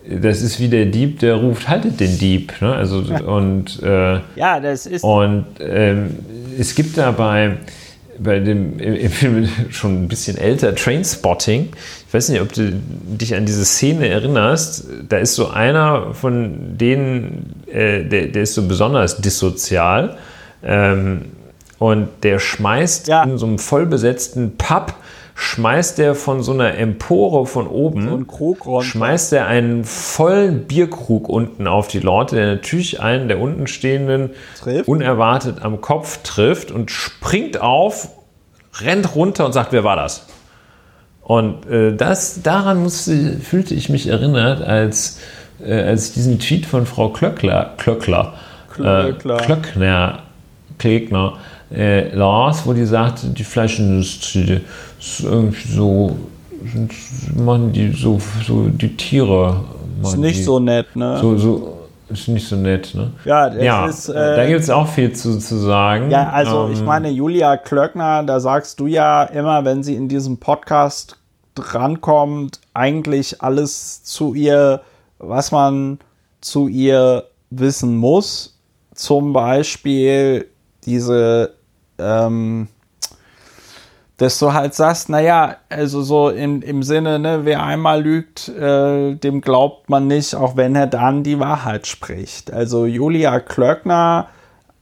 das 0.10 0.42
ist 0.42 0.60
wie 0.60 0.68
der 0.68 0.86
Dieb, 0.86 1.20
der 1.20 1.36
ruft, 1.36 1.70
haltet 1.70 2.00
den 2.00 2.18
Dieb. 2.18 2.54
Ne? 2.62 2.74
Also, 2.74 2.98
und, 3.26 3.82
äh, 3.84 4.20
ja, 4.36 4.60
das 4.60 4.86
ist. 4.86 5.04
Und 5.04 5.46
ähm, 5.60 6.18
es 6.58 6.76
gibt 6.76 6.98
dabei 6.98 7.58
bei 8.20 8.40
dem 8.40 8.80
im 8.80 9.10
Film 9.10 9.50
schon 9.70 10.04
ein 10.04 10.08
bisschen 10.08 10.38
älter, 10.38 10.76
Trainspotting. 10.76 11.70
Ich 12.08 12.14
weiß 12.14 12.30
nicht, 12.30 12.42
ob 12.42 12.54
du 12.54 12.72
dich 12.72 13.36
an 13.36 13.46
diese 13.46 13.66
Szene 13.66 14.08
erinnerst. 14.08 14.86
Da 15.10 15.18
ist 15.18 15.36
so 15.36 15.50
einer 15.50 16.14
von 16.14 16.78
denen, 16.78 17.64
äh, 17.68 18.04
der, 18.04 18.28
der 18.28 18.44
ist 18.44 18.54
so 18.54 18.68
besonders 18.68 19.18
dissozial. 19.18 20.18
Ähm, 20.64 21.32
und 21.80 22.10
der 22.24 22.40
schmeißt 22.40 23.08
ja. 23.08 23.24
in 23.24 23.38
so 23.38 23.46
einem 23.46 23.60
vollbesetzten 23.60 24.58
Pub 24.58 24.94
schmeißt 25.36 26.00
er 26.00 26.16
von 26.16 26.44
so 26.44 26.52
einer 26.54 26.78
Empore 26.78 27.46
von 27.46 27.68
oben, 27.68 28.28
so 28.64 28.82
schmeißt 28.82 29.34
er 29.34 29.48
einen 29.48 29.84
vollen 29.84 30.66
Bierkrug 30.66 31.28
unten 31.28 31.68
auf 31.68 31.88
die 31.88 32.00
Leute, 32.00 32.36
der 32.36 32.48
natürlich 32.48 33.02
einen 33.02 33.28
der 33.28 33.40
unten 33.40 33.68
stehenden 33.68 34.32
trifft. 34.60 34.88
unerwartet 34.88 35.62
am 35.62 35.82
Kopf 35.82 36.22
trifft 36.24 36.72
und 36.72 36.92
springt 36.92 37.60
auf, 37.60 38.10
rennt 38.80 39.16
runter 39.16 39.46
und 39.46 39.54
sagt, 39.54 39.72
wer 39.72 39.84
war 39.84 39.96
das? 39.96 40.28
Und 41.22 41.66
äh, 41.68 41.96
das, 41.96 42.44
daran 42.44 42.84
musste, 42.84 43.38
fühlte 43.38 43.74
ich 43.74 43.90
mich 43.90 44.08
erinnert, 44.08 44.62
als, 44.62 45.20
äh, 45.66 45.74
als 45.74 46.10
ich 46.10 46.14
diesen 46.16 46.38
Tweet 46.38 46.66
von 46.66 46.86
Frau 46.86 47.10
Klöckler, 47.10 47.74
Klöckler, 47.78 48.34
Klöckler. 48.74 49.10
Äh, 49.40 49.44
Klöckner, 49.44 50.23
Klöckner 50.84 51.38
äh, 51.74 52.14
las, 52.14 52.66
wo 52.68 52.74
die 52.74 52.86
sagte, 52.86 53.28
die 53.28 53.44
Fleischindustrie 53.44 54.62
ist 55.00 55.22
irgendwie 55.22 55.68
so, 55.68 56.16
machen 57.36 57.72
die 57.72 57.92
so, 57.92 58.20
so 58.46 58.68
die 58.68 58.96
Tiere. 58.96 59.62
Ist 60.02 60.18
nicht 60.18 60.40
die, 60.40 60.44
so 60.44 60.60
nett, 60.60 60.96
ne? 60.96 61.18
So, 61.20 61.38
so, 61.38 61.78
ist 62.10 62.28
nicht 62.28 62.48
so 62.48 62.56
nett, 62.56 62.94
ne? 62.94 63.12
Ja, 63.26 63.54
ja 63.54 63.88
ist, 63.88 64.10
äh, 64.10 64.36
da 64.36 64.46
gibt 64.46 64.60
es 64.60 64.70
auch 64.70 64.88
viel 64.88 65.14
zu, 65.14 65.40
zu 65.40 65.56
sagen. 65.58 66.12
Ja, 66.12 66.30
also 66.30 66.66
ähm, 66.66 66.74
ich 66.74 66.82
meine, 66.84 67.10
Julia 67.10 67.58
Klöckner, 67.58 68.24
da 68.24 68.40
sagst 68.40 68.80
du 68.80 68.88
ja 68.88 69.24
immer, 69.24 69.66
wenn 69.66 69.84
sie 69.84 69.96
in 69.96 70.10
diesem 70.10 70.38
Podcast 70.38 71.18
drankommt, 71.56 72.60
eigentlich 72.74 73.42
alles 73.42 74.04
zu 74.04 74.34
ihr, 74.34 74.82
was 75.20 75.52
man 75.52 76.00
zu 76.42 76.68
ihr 76.68 77.24
wissen 77.50 77.96
muss. 77.96 78.60
Zum 78.94 79.34
Beispiel 79.34 80.48
diese 80.86 81.56
ähm, 81.98 82.68
dass 84.18 84.38
du 84.40 84.54
halt 84.54 84.74
sagst, 84.76 85.10
naja, 85.10 85.58
also 85.70 86.02
so 86.02 86.30
im, 86.30 86.62
im 86.62 86.84
Sinne, 86.84 87.20
ne, 87.20 87.42
wer 87.44 87.62
einmal 87.64 88.02
lügt, 88.02 88.48
äh, 88.48 89.16
dem 89.16 89.42
glaubt 89.42 89.90
man 89.90 90.08
nicht, 90.08 90.36
auch 90.36 90.56
wenn 90.56 90.76
er 90.76 90.88
dann 90.88 91.24
die 91.24 91.40
Wahrheit 91.40 91.88
spricht. 91.88 92.54
Also 92.54 92.86
Julia 92.86 93.40
Klöckner 93.40 94.28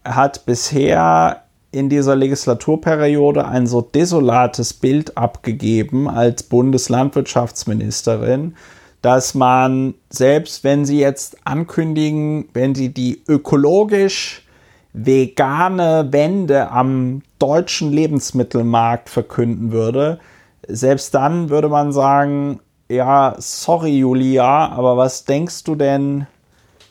hat 0.03 0.45
bisher 0.45 1.43
in 1.71 1.87
dieser 1.89 2.17
Legislaturperiode 2.17 3.47
ein 3.47 3.67
so 3.67 3.79
desolates 3.81 4.73
Bild 4.73 5.17
abgegeben 5.17 6.09
als 6.09 6.43
Bundeslandwirtschaftsministerin, 6.43 8.55
dass 9.01 9.33
man, 9.33 9.93
selbst 10.09 10.65
wenn 10.65 10.85
sie 10.85 10.99
jetzt 10.99 11.47
ankündigen, 11.47 12.49
wenn 12.53 12.75
sie 12.75 12.89
die 12.89 13.23
ökologisch 13.27 14.45
vegane 14.93 16.11
Wende 16.11 16.69
am 16.69 17.21
deutschen 17.39 17.91
Lebensmittelmarkt 17.91 19.09
verkünden 19.09 19.71
würde, 19.71 20.19
selbst 20.67 21.13
dann 21.13 21.49
würde 21.49 21.69
man 21.69 21.91
sagen, 21.91 22.59
ja, 22.89 23.35
sorry 23.37 23.97
Julia, 23.97 24.69
aber 24.69 24.97
was 24.97 25.25
denkst 25.25 25.63
du 25.63 25.75
denn, 25.75 26.27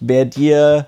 wer 0.00 0.24
dir 0.24 0.86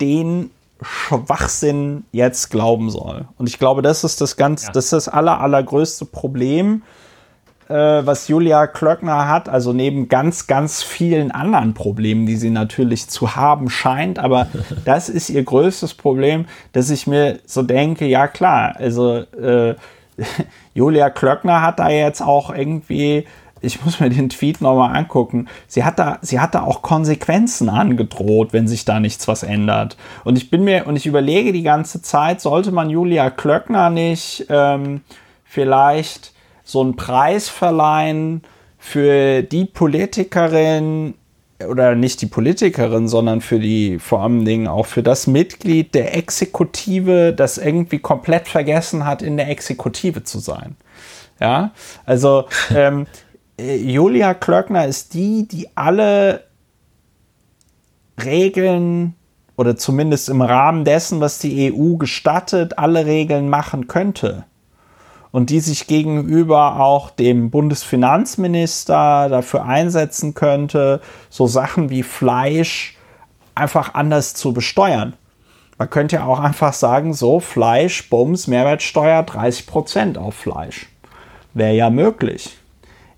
den 0.00 0.50
Schwachsinn 0.80 2.04
jetzt 2.12 2.50
glauben 2.50 2.90
soll? 2.90 3.26
Und 3.38 3.48
ich 3.48 3.58
glaube, 3.58 3.82
das 3.82 4.02
ist 4.02 4.20
das 4.20 4.36
ganz, 4.36 4.66
ja. 4.66 4.72
das 4.72 4.86
ist 4.86 4.92
das 4.92 5.08
aller, 5.08 5.40
allergrößte 5.40 6.06
Problem, 6.06 6.82
was 7.74 8.28
Julia 8.28 8.66
Klöckner 8.66 9.28
hat, 9.28 9.48
also 9.48 9.72
neben 9.72 10.08
ganz, 10.08 10.46
ganz 10.46 10.82
vielen 10.82 11.30
anderen 11.30 11.74
Problemen, 11.74 12.26
die 12.26 12.36
sie 12.36 12.50
natürlich 12.50 13.08
zu 13.08 13.34
haben 13.36 13.70
scheint, 13.70 14.18
aber 14.18 14.48
das 14.84 15.08
ist 15.08 15.30
ihr 15.30 15.42
größtes 15.42 15.94
Problem, 15.94 16.46
dass 16.72 16.90
ich 16.90 17.06
mir 17.06 17.40
so 17.44 17.62
denke, 17.62 18.06
ja 18.06 18.28
klar, 18.28 18.74
also 18.76 19.16
äh, 19.16 19.74
Julia 20.74 21.10
Klöckner 21.10 21.62
hat 21.62 21.78
da 21.78 21.88
jetzt 21.90 22.22
auch 22.22 22.54
irgendwie 22.54 23.26
ich 23.62 23.84
muss 23.84 24.00
mir 24.00 24.10
den 24.10 24.28
Tweet 24.28 24.60
nochmal 24.60 24.94
angucken. 24.94 25.48
Sie 25.66 25.82
hat, 25.82 25.98
da, 25.98 26.18
sie 26.20 26.40
hat 26.40 26.54
da 26.54 26.62
auch 26.62 26.82
Konsequenzen 26.82 27.68
angedroht, 27.68 28.52
wenn 28.52 28.68
sich 28.68 28.84
da 28.84 29.00
nichts 29.00 29.26
was 29.28 29.42
ändert. 29.42 29.96
Und 30.24 30.36
ich 30.36 30.50
bin 30.50 30.62
mir, 30.62 30.86
und 30.86 30.96
ich 30.96 31.06
überlege 31.06 31.52
die 31.52 31.62
ganze 31.62 32.02
Zeit, 32.02 32.40
sollte 32.40 32.70
man 32.70 32.90
Julia 32.90 33.30
Klöckner 33.30 33.90
nicht 33.90 34.46
ähm, 34.50 35.00
vielleicht 35.44 36.32
so 36.66 36.82
einen 36.82 36.96
Preis 36.96 37.48
verleihen 37.48 38.42
für 38.76 39.42
die 39.42 39.64
Politikerin 39.64 41.14
oder 41.66 41.94
nicht 41.94 42.20
die 42.20 42.26
Politikerin, 42.26 43.08
sondern 43.08 43.40
für 43.40 43.58
die, 43.58 43.98
vor 43.98 44.20
allen 44.22 44.44
Dingen 44.44 44.66
auch 44.66 44.84
für 44.84 45.02
das 45.02 45.26
Mitglied 45.26 45.94
der 45.94 46.14
Exekutive, 46.14 47.32
das 47.32 47.56
irgendwie 47.56 48.00
komplett 48.00 48.48
vergessen 48.48 49.06
hat, 49.06 49.22
in 49.22 49.38
der 49.38 49.48
Exekutive 49.48 50.24
zu 50.24 50.38
sein. 50.38 50.76
Ja, 51.40 51.70
also 52.04 52.46
ähm, 52.74 53.06
äh, 53.58 53.76
Julia 53.76 54.34
Klöckner 54.34 54.86
ist 54.86 55.14
die, 55.14 55.46
die 55.48 55.68
alle 55.76 56.44
Regeln 58.22 59.14
oder 59.56 59.76
zumindest 59.76 60.28
im 60.28 60.42
Rahmen 60.42 60.84
dessen, 60.84 61.20
was 61.20 61.38
die 61.38 61.72
EU 61.72 61.96
gestattet, 61.96 62.76
alle 62.76 63.06
Regeln 63.06 63.48
machen 63.48 63.86
könnte 63.86 64.44
und 65.36 65.50
die 65.50 65.60
sich 65.60 65.86
gegenüber 65.86 66.80
auch 66.80 67.10
dem 67.10 67.50
Bundesfinanzminister 67.50 69.28
dafür 69.28 69.66
einsetzen 69.66 70.32
könnte, 70.32 71.02
so 71.28 71.46
Sachen 71.46 71.90
wie 71.90 72.02
Fleisch 72.02 72.96
einfach 73.54 73.92
anders 73.92 74.32
zu 74.32 74.54
besteuern. 74.54 75.12
Man 75.76 75.90
könnte 75.90 76.16
ja 76.16 76.24
auch 76.24 76.40
einfach 76.40 76.72
sagen, 76.72 77.12
so 77.12 77.38
Fleisch, 77.38 78.08
Bums, 78.08 78.46
Mehrwertsteuer 78.46 79.20
30% 79.24 80.16
auf 80.16 80.36
Fleisch. 80.36 80.86
Wäre 81.52 81.74
ja 81.74 81.90
möglich. 81.90 82.56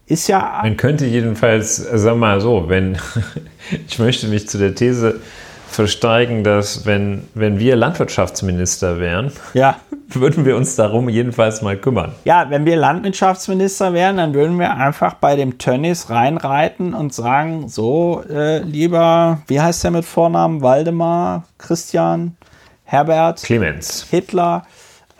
Ist 0.06 0.26
ja. 0.26 0.58
Man 0.64 0.76
könnte 0.76 1.06
jedenfalls, 1.06 1.86
wir 2.04 2.14
mal 2.16 2.40
so, 2.40 2.68
wenn 2.68 2.98
ich 3.86 4.00
möchte 4.00 4.26
mich 4.26 4.48
zu 4.48 4.58
der 4.58 4.74
These 4.74 5.20
versteigen, 5.68 6.44
dass 6.44 6.86
wenn, 6.86 7.28
wenn 7.34 7.58
wir 7.58 7.76
Landwirtschaftsminister 7.76 8.98
wären, 8.98 9.32
ja. 9.54 9.76
würden 10.08 10.44
wir 10.44 10.56
uns 10.56 10.76
darum 10.76 11.08
jedenfalls 11.08 11.62
mal 11.62 11.76
kümmern. 11.76 12.12
Ja, 12.24 12.48
wenn 12.50 12.64
wir 12.64 12.76
Landwirtschaftsminister 12.76 13.92
wären, 13.92 14.16
dann 14.16 14.34
würden 14.34 14.58
wir 14.58 14.74
einfach 14.74 15.14
bei 15.14 15.36
dem 15.36 15.58
Tönnies 15.58 16.10
reinreiten 16.10 16.94
und 16.94 17.12
sagen, 17.12 17.68
so, 17.68 18.24
äh, 18.28 18.58
lieber, 18.60 19.42
wie 19.46 19.60
heißt 19.60 19.84
der 19.84 19.90
mit 19.90 20.04
Vornamen? 20.04 20.62
Waldemar, 20.62 21.44
Christian, 21.58 22.36
Herbert, 22.84 23.42
Clemens, 23.42 24.06
Hitler, 24.10 24.64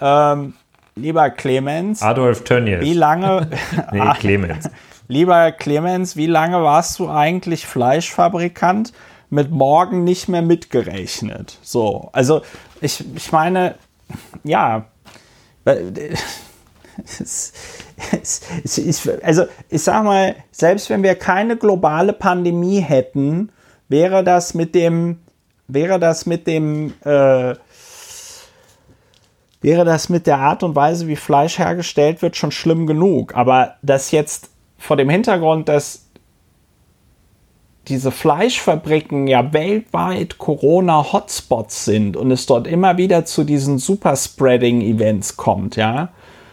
ähm, 0.00 0.54
lieber 0.96 1.30
Clemens. 1.30 2.02
Adolf 2.02 2.44
Tönnies. 2.44 2.80
Wie 2.80 2.94
lange? 2.94 3.48
nee, 3.92 4.00
Clemens. 4.18 4.70
lieber 5.06 5.52
Clemens, 5.52 6.16
wie 6.16 6.26
lange 6.26 6.62
warst 6.62 6.98
du 6.98 7.10
eigentlich 7.10 7.66
Fleischfabrikant? 7.66 8.92
Mit 9.30 9.50
morgen 9.50 10.04
nicht 10.04 10.28
mehr 10.28 10.42
mitgerechnet. 10.42 11.58
So, 11.62 12.08
also 12.12 12.42
ich, 12.80 13.04
ich 13.14 13.32
meine, 13.32 13.74
ja, 14.44 14.86
also 19.22 19.44
ich 19.68 19.82
sag 19.82 20.04
mal, 20.04 20.36
selbst 20.50 20.90
wenn 20.90 21.02
wir 21.02 21.14
keine 21.14 21.56
globale 21.56 22.12
Pandemie 22.12 22.80
hätten, 22.80 23.50
wäre 23.88 24.24
das 24.24 24.54
mit 24.54 24.74
dem, 24.74 25.18
wäre 25.66 25.98
das 25.98 26.26
mit 26.26 26.46
dem, 26.46 26.94
äh, 27.04 27.54
wäre 29.60 29.84
das 29.84 30.08
mit 30.08 30.26
der 30.26 30.38
Art 30.38 30.62
und 30.62 30.74
Weise, 30.76 31.08
wie 31.08 31.16
Fleisch 31.16 31.58
hergestellt 31.58 32.22
wird, 32.22 32.36
schon 32.36 32.52
schlimm 32.52 32.86
genug. 32.86 33.34
Aber 33.34 33.74
das 33.82 34.10
jetzt 34.10 34.50
vor 34.78 34.96
dem 34.96 35.10
Hintergrund, 35.10 35.68
dass 35.68 36.07
diese 37.88 38.10
Fleischfabriken 38.10 39.26
ja 39.26 39.52
weltweit 39.52 40.38
Corona-Hotspots 40.38 41.84
sind 41.84 42.16
und 42.16 42.30
es 42.30 42.46
dort 42.46 42.66
immer 42.66 42.96
wieder 42.96 43.24
zu 43.24 43.44
diesen 43.44 43.78
Superspreading-Events 43.78 45.36
kommt, 45.36 45.76
ja, 45.76 46.10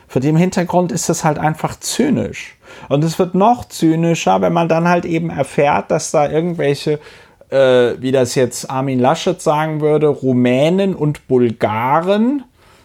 vor 0.08 0.22
dem 0.22 0.38
Hintergrund 0.38 0.92
ist 0.92 1.10
es 1.10 1.24
halt 1.24 1.40
einfach 1.40 1.80
zynisch. 1.80 2.56
Und 2.90 3.04
es 3.04 3.20
wird 3.20 3.36
noch 3.36 3.66
zynischer, 3.66 4.42
wenn 4.42 4.54
man 4.54 4.70
dann 4.70 4.88
halt 4.88 5.06
eben 5.06 5.30
erfährt, 5.30 5.92
dass 5.92 6.12
da 6.12 6.30
irgendwelche, 6.30 7.00
äh, 7.50 7.96
wie 8.00 8.12
das 8.12 8.36
jetzt 8.36 8.70
Armin 8.70 9.00
Laschet 9.00 9.42
sagen 9.42 9.82
würde, 9.82 10.08
Rumänen 10.08 10.96
und 10.96 11.28
Bulgaren 11.28 12.44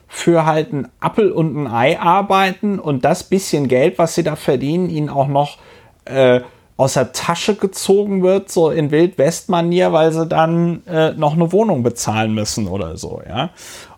für 0.08 0.44
halt 0.44 0.72
ein 0.72 0.88
Appel 0.98 1.30
und 1.30 1.56
ein 1.56 1.66
Ei 1.68 2.00
arbeiten 2.00 2.80
und 2.80 3.04
das 3.04 3.22
bisschen 3.22 3.68
Geld, 3.68 3.98
was 3.98 4.16
sie 4.16 4.24
da 4.24 4.34
verdienen, 4.34 4.90
ihnen 4.90 5.08
auch 5.08 5.28
noch 5.28 5.58
äh, 6.06 6.40
aus 6.80 6.94
der 6.94 7.12
Tasche 7.12 7.56
gezogen 7.56 8.22
wird, 8.22 8.50
so 8.50 8.70
in 8.70 8.90
Wildwest-Manier, 8.90 9.92
weil 9.92 10.12
sie 10.12 10.26
dann 10.26 10.82
äh, 10.86 11.12
noch 11.12 11.34
eine 11.34 11.52
Wohnung 11.52 11.82
bezahlen 11.82 12.32
müssen 12.32 12.66
oder 12.68 12.96
so, 12.96 13.20
ja. 13.28 13.50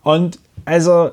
Und 0.03 0.41
also, 0.65 1.11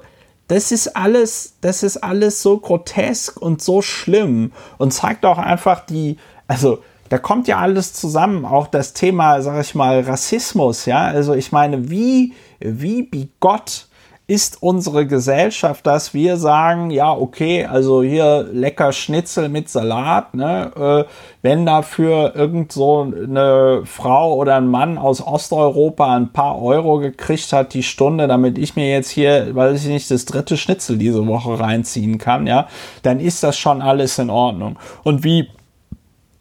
das 0.48 0.72
ist 0.72 0.96
alles, 0.96 1.54
das 1.62 1.84
ist 1.84 1.98
alles 1.98 2.42
so 2.42 2.58
grotesk 2.58 3.40
und 3.40 3.62
so 3.62 3.84
schlimm 3.84 4.52
und 4.80 4.96
zeigt 4.96 5.24
auch 5.28 5.38
einfach 5.38 5.86
die, 5.86 6.18
also, 6.48 6.80
da 7.10 7.20
kommt 7.20 7.48
ja 7.48 7.60
alles 7.60 7.94
zusammen, 7.94 8.46
auch 8.46 8.66
das 8.66 8.94
Thema, 8.94 9.44
sag 9.44 9.62
ich 9.62 9.76
mal, 9.76 10.00
Rassismus, 10.02 10.88
ja. 10.88 11.06
Also, 11.06 11.36
ich 11.36 11.52
meine, 11.52 11.92
wie, 11.92 12.34
wie 12.60 13.04
bigott 13.04 13.89
ist 14.30 14.62
unsere 14.62 15.08
Gesellschaft, 15.08 15.88
dass 15.88 16.14
wir 16.14 16.38
sagen, 16.38 16.92
ja, 16.92 17.12
okay, 17.12 17.66
also 17.66 18.04
hier 18.04 18.48
lecker 18.54 18.92
Schnitzel 18.92 19.50
mit 19.50 19.70
Salat, 19.70 20.36
ne? 20.36 20.72
Äh, 21.08 21.12
wenn 21.42 21.66
dafür 21.66 22.36
irgend 22.36 22.72
so 22.72 23.02
eine 23.02 23.82
Frau 23.86 24.36
oder 24.36 24.58
ein 24.58 24.68
Mann 24.68 25.00
aus 25.00 25.26
Osteuropa 25.26 26.16
ein 26.16 26.32
paar 26.32 26.62
Euro 26.62 27.00
gekriegt 27.00 27.52
hat 27.54 27.74
die 27.74 27.82
Stunde, 27.82 28.28
damit 28.28 28.60
ich 28.60 28.76
mir 28.76 28.92
jetzt 28.92 29.10
hier, 29.10 29.56
weiß 29.56 29.84
ich 29.84 29.90
nicht, 29.90 30.12
das 30.12 30.26
dritte 30.26 30.58
Schnitzel 30.58 31.00
diese 31.00 31.26
Woche 31.26 31.60
reinziehen 31.60 32.20
kann, 32.20 32.46
ja, 32.46 32.68
dann 33.02 33.20
ist 33.20 33.42
das 33.42 33.58
schon 33.58 33.82
alles 33.82 34.20
in 34.20 34.30
Ordnung. 34.30 34.78
Und 35.04 35.24
wie, 35.24 35.50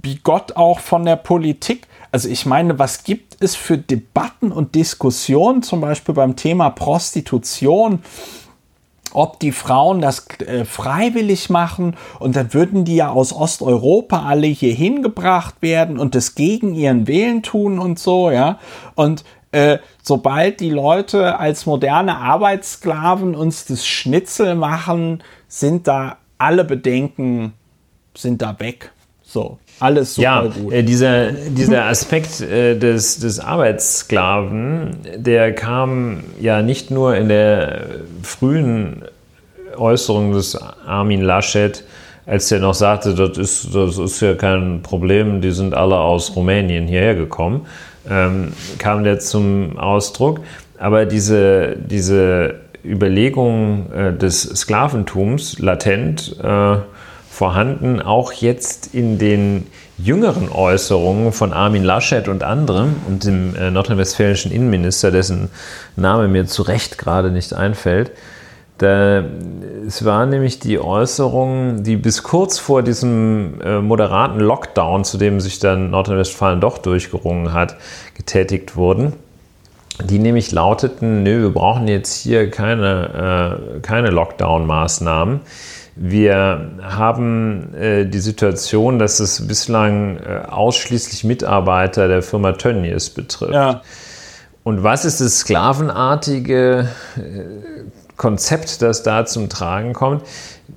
wie 0.02 0.16
Gott 0.16 0.56
auch 0.56 0.80
von 0.80 1.06
der 1.06 1.16
Politik 1.16 1.87
also 2.18 2.30
ich 2.30 2.46
meine, 2.46 2.80
was 2.80 3.04
gibt 3.04 3.36
es 3.38 3.54
für 3.54 3.78
Debatten 3.78 4.50
und 4.50 4.74
Diskussionen, 4.74 5.62
zum 5.62 5.80
Beispiel 5.80 6.16
beim 6.16 6.34
Thema 6.34 6.68
Prostitution? 6.70 8.02
ob 9.12 9.40
die 9.40 9.52
Frauen 9.52 10.02
das 10.02 10.26
äh, 10.40 10.66
freiwillig 10.66 11.48
machen 11.48 11.96
und 12.18 12.36
dann 12.36 12.52
würden 12.52 12.84
die 12.84 12.96
ja 12.96 13.08
aus 13.08 13.32
Osteuropa 13.32 14.26
alle 14.26 14.48
hier 14.48 14.74
hingebracht 14.74 15.54
werden 15.62 15.98
und 15.98 16.14
das 16.14 16.34
gegen 16.34 16.74
ihren 16.74 17.06
Willen 17.06 17.42
tun 17.42 17.78
und 17.78 17.98
so, 17.98 18.30
ja. 18.30 18.58
Und 18.96 19.24
äh, 19.50 19.78
sobald 20.02 20.60
die 20.60 20.68
Leute 20.68 21.38
als 21.38 21.64
moderne 21.64 22.18
Arbeitssklaven 22.18 23.34
uns 23.34 23.64
das 23.64 23.86
Schnitzel 23.86 24.56
machen, 24.56 25.22
sind 25.46 25.88
da 25.88 26.18
alle 26.36 26.64
Bedenken 26.64 27.54
sind 28.14 28.42
da 28.42 28.60
weg. 28.60 28.92
So. 29.22 29.58
Alles 29.80 30.14
super 30.14 30.24
ja, 30.24 30.42
gut. 30.42 30.72
Äh, 30.72 30.82
dieser, 30.82 31.32
dieser 31.32 31.84
Aspekt 31.84 32.40
äh, 32.40 32.76
des, 32.76 33.20
des 33.20 33.40
Arbeitssklaven, 33.40 34.96
der 35.16 35.54
kam 35.54 36.24
ja 36.40 36.62
nicht 36.62 36.90
nur 36.90 37.16
in 37.16 37.28
der 37.28 37.86
frühen 38.22 39.02
Äußerung 39.76 40.32
des 40.32 40.56
Armin 40.56 41.22
Laschet, 41.22 41.84
als 42.26 42.48
der 42.48 42.60
noch 42.60 42.74
sagte, 42.74 43.14
das 43.14 43.38
ist, 43.38 43.74
das 43.74 43.98
ist 43.98 44.20
ja 44.20 44.34
kein 44.34 44.82
Problem, 44.82 45.40
die 45.40 45.52
sind 45.52 45.74
alle 45.74 45.96
aus 45.96 46.36
Rumänien 46.36 46.86
hierher 46.86 47.14
gekommen, 47.14 47.66
ähm, 48.10 48.52
kam 48.78 49.04
der 49.04 49.18
zum 49.18 49.78
Ausdruck. 49.78 50.40
Aber 50.78 51.06
diese, 51.06 51.76
diese 51.76 52.56
Überlegung 52.84 53.90
äh, 53.92 54.12
des 54.12 54.42
Sklaventums 54.42 55.58
latent, 55.58 56.36
äh, 56.42 56.76
vorhanden, 57.38 58.02
auch 58.02 58.32
jetzt 58.32 58.92
in 58.92 59.20
den 59.20 59.68
jüngeren 59.96 60.50
Äußerungen 60.50 61.32
von 61.32 61.52
Armin 61.52 61.84
Laschet 61.84 62.26
und 62.26 62.42
anderem 62.42 62.96
und 63.06 63.24
dem 63.24 63.54
äh, 63.54 63.70
nordrhein-westfälischen 63.70 64.50
Innenminister, 64.50 65.12
dessen 65.12 65.48
Name 65.94 66.26
mir 66.26 66.46
zu 66.46 66.62
Recht 66.62 66.98
gerade 66.98 67.30
nicht 67.30 67.54
einfällt. 67.54 68.10
Da, 68.78 69.22
es 69.86 70.04
war 70.04 70.26
nämlich 70.26 70.58
die 70.58 70.80
Äußerung, 70.80 71.84
die 71.84 71.96
bis 71.96 72.24
kurz 72.24 72.58
vor 72.58 72.82
diesem 72.82 73.60
äh, 73.60 73.78
moderaten 73.78 74.40
Lockdown, 74.40 75.04
zu 75.04 75.16
dem 75.16 75.40
sich 75.40 75.60
dann 75.60 75.90
Nordrhein-Westfalen 75.90 76.60
doch 76.60 76.78
durchgerungen 76.78 77.52
hat, 77.52 77.76
getätigt 78.16 78.74
wurden. 78.74 79.12
Die 80.04 80.18
nämlich 80.18 80.50
lauteten, 80.50 81.22
nö, 81.22 81.42
wir 81.42 81.50
brauchen 81.50 81.86
jetzt 81.86 82.14
hier 82.14 82.50
keine, 82.50 83.60
äh, 83.76 83.80
keine 83.80 84.10
Lockdown-Maßnahmen. 84.10 85.40
Wir 86.00 86.70
haben 86.80 87.74
äh, 87.74 88.04
die 88.04 88.20
Situation, 88.20 89.00
dass 89.00 89.18
es 89.18 89.46
bislang 89.48 90.18
äh, 90.18 90.42
ausschließlich 90.48 91.24
Mitarbeiter 91.24 92.06
der 92.06 92.22
Firma 92.22 92.52
Tönnies 92.52 93.10
betrifft. 93.10 93.52
Ja. 93.52 93.82
Und 94.62 94.84
was 94.84 95.04
ist 95.04 95.20
das 95.20 95.38
sklavenartige 95.40 96.88
äh, 97.16 97.20
Konzept, 98.16 98.80
das 98.80 99.02
da 99.02 99.26
zum 99.26 99.48
Tragen 99.48 99.92
kommt? 99.92 100.22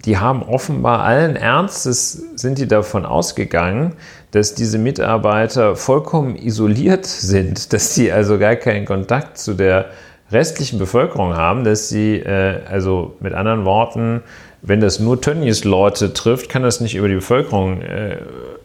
Die 0.06 0.18
haben 0.18 0.42
offenbar 0.42 1.02
allen 1.04 1.36
Ernstes, 1.36 2.24
sind 2.36 2.58
die 2.58 2.68
davon 2.68 3.06
ausgegangen, 3.06 3.94
dass 4.32 4.56
diese 4.56 4.80
Mitarbeiter 4.80 5.76
vollkommen 5.76 6.36
isoliert 6.36 7.06
sind, 7.06 7.74
dass 7.74 7.94
sie 7.94 8.12
also 8.12 8.40
gar 8.40 8.56
keinen 8.56 8.86
Kontakt 8.86 9.38
zu 9.38 9.54
der 9.54 9.92
restlichen 10.32 10.80
Bevölkerung 10.80 11.36
haben, 11.36 11.64
dass 11.64 11.90
sie, 11.90 12.16
äh, 12.16 12.62
also 12.66 13.16
mit 13.20 13.34
anderen 13.34 13.66
Worten, 13.66 14.24
wenn 14.62 14.80
das 14.80 15.00
nur 15.00 15.20
Tönnies-Leute 15.20 16.14
trifft, 16.14 16.50
kann 16.50 16.64
das 16.64 16.82
nicht 16.82 16.96
über 16.96 17.08
die 17.08 17.16
Bevölkerung 17.16 17.82
äh, 17.82 18.18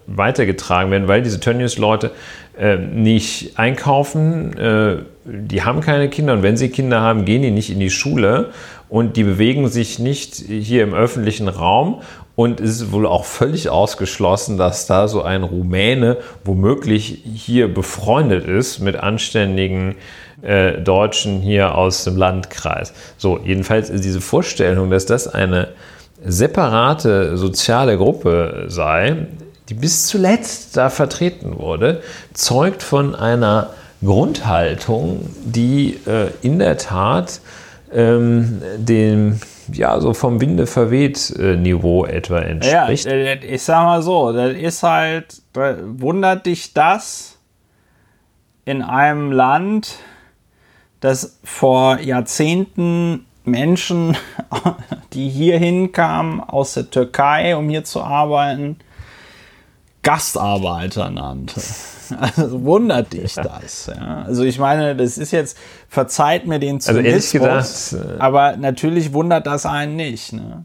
weitergetragen 0.06 0.90
werden, 0.90 1.09
weil 1.09 1.23
diese 1.23 1.40
Tönnies-Leute 1.40 2.10
äh, 2.59 2.77
nicht 2.77 3.59
einkaufen, 3.59 4.56
äh, 4.59 4.97
die 5.24 5.62
haben 5.62 5.81
keine 5.81 6.09
Kinder 6.09 6.35
und 6.35 6.43
wenn 6.43 6.56
sie 6.56 6.68
Kinder 6.68 7.01
haben, 7.01 7.24
gehen 7.24 7.43
die 7.43 7.51
nicht 7.51 7.70
in 7.70 7.81
die 7.81 7.90
Schule 7.90 8.51
und 8.89 9.16
die 9.16 9.24
bewegen 9.24 9.68
sich 9.68 9.98
nicht 9.98 10.35
hier 10.35 10.82
im 10.82 10.94
öffentlichen 10.94 11.48
Raum 11.48 12.02
und 12.36 12.60
es 12.60 12.82
ist 12.82 12.93
wohl 12.93 13.06
auch 13.06 13.24
völlig 13.24 13.70
ausgeschlossen, 13.70 14.59
dass 14.59 14.86
da 14.86 15.09
so 15.09 15.23
ein 15.23 15.43
Rumäne 15.43 16.18
womöglich 16.44 17.23
hier 17.35 17.73
befreundet 17.73 18.47
ist 18.47 18.78
mit 18.78 18.97
anständigen 18.97 19.97
äh, 20.42 20.80
Deutschen 20.80 21.40
hier 21.40 21.74
aus 21.74 22.04
dem 22.04 22.16
Landkreis. 22.16 22.92
So, 23.16 23.38
jedenfalls 23.38 23.90
ist 23.90 24.04
diese 24.04 24.20
Vorstellung, 24.20 24.90
dass 24.90 25.06
das 25.06 25.28
eine 25.28 25.68
separate 26.24 27.36
soziale 27.36 27.96
Gruppe 27.96 28.64
sei, 28.68 29.26
die 29.68 29.74
bis 29.74 30.06
zuletzt 30.06 30.76
da 30.76 30.90
vertreten 30.90 31.58
wurde, 31.58 32.02
zeugt 32.32 32.82
von 32.82 33.14
einer 33.14 33.70
Grundhaltung, 34.04 35.28
die 35.44 35.98
äh, 36.06 36.28
in 36.42 36.58
der 36.58 36.78
Tat 36.78 37.40
ähm, 37.92 38.60
dem 38.76 39.40
ja 39.72 40.00
so 40.00 40.14
vom 40.14 40.40
Winde 40.40 40.66
verweht 40.66 41.34
äh, 41.38 41.56
Niveau 41.56 42.04
etwa 42.04 42.38
entspricht. 42.38 43.06
Ja, 43.06 43.34
ich 43.34 43.62
sag 43.62 43.84
mal 43.84 44.02
so, 44.02 44.32
das 44.32 44.54
ist 44.54 44.82
halt, 44.82 45.42
wundert 45.54 46.46
dich 46.46 46.72
das 46.72 47.38
in 48.64 48.82
einem 48.82 49.32
Land, 49.32 49.98
das 51.01 51.39
vor 51.44 52.01
Jahrzehnten 52.01 53.27
Menschen, 53.44 54.16
die 55.12 55.28
hier 55.28 55.59
hinkamen 55.59 56.40
aus 56.40 56.74
der 56.74 56.90
Türkei, 56.90 57.56
um 57.56 57.68
hier 57.68 57.85
zu 57.85 58.02
arbeiten, 58.02 58.77
Gastarbeiter 60.02 61.10
nannte. 61.10 61.60
Also 62.20 62.62
wundert 62.62 63.14
dich 63.14 63.35
das. 63.35 63.86
Ja? 63.89 64.23
Also 64.23 64.44
ich 64.44 64.60
meine, 64.60 64.94
das 64.94 65.18
ist 65.18 65.32
jetzt, 65.32 65.59
verzeiht 65.89 66.47
mir 66.47 66.60
den 66.60 66.81
Zynismus, 66.81 67.35
also 67.35 67.97
gedacht, 67.97 68.16
äh, 68.16 68.20
aber 68.20 68.56
natürlich 68.56 69.12
wundert 69.12 69.48
das 69.48 69.66
einen 69.66 69.97
nicht. 69.97 70.32
Ne? 70.32 70.64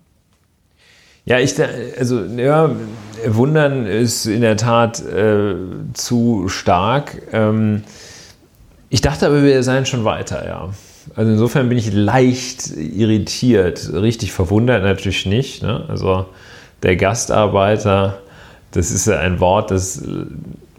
Ja, 1.26 1.40
ich, 1.40 1.56
also, 1.98 2.24
ja, 2.24 2.70
wundern 3.26 3.88
ist 3.88 4.28
in 4.28 4.42
der 4.42 4.56
Tat 4.56 5.04
äh, 5.04 5.56
zu 5.94 6.48
stark. 6.48 7.24
Ähm, 7.32 7.84
ich 8.92 9.00
dachte 9.00 9.26
aber, 9.26 9.42
wir 9.42 9.64
seien 9.64 9.86
schon 9.86 10.04
weiter, 10.04 10.46
ja. 10.46 10.70
Also 11.16 11.32
insofern 11.32 11.70
bin 11.70 11.78
ich 11.78 11.94
leicht 11.94 12.76
irritiert. 12.76 13.90
Richtig 13.94 14.34
verwundert 14.34 14.84
natürlich 14.84 15.26
nicht. 15.26 15.64
Ne? 15.64 15.86
Also 15.88 16.26
der 16.84 16.98
Gastarbeiter, 16.98 18.20
das 18.72 18.92
ist 18.92 19.08
ja 19.08 19.18
ein 19.20 19.40
Wort, 19.40 19.72
das, 19.72 20.04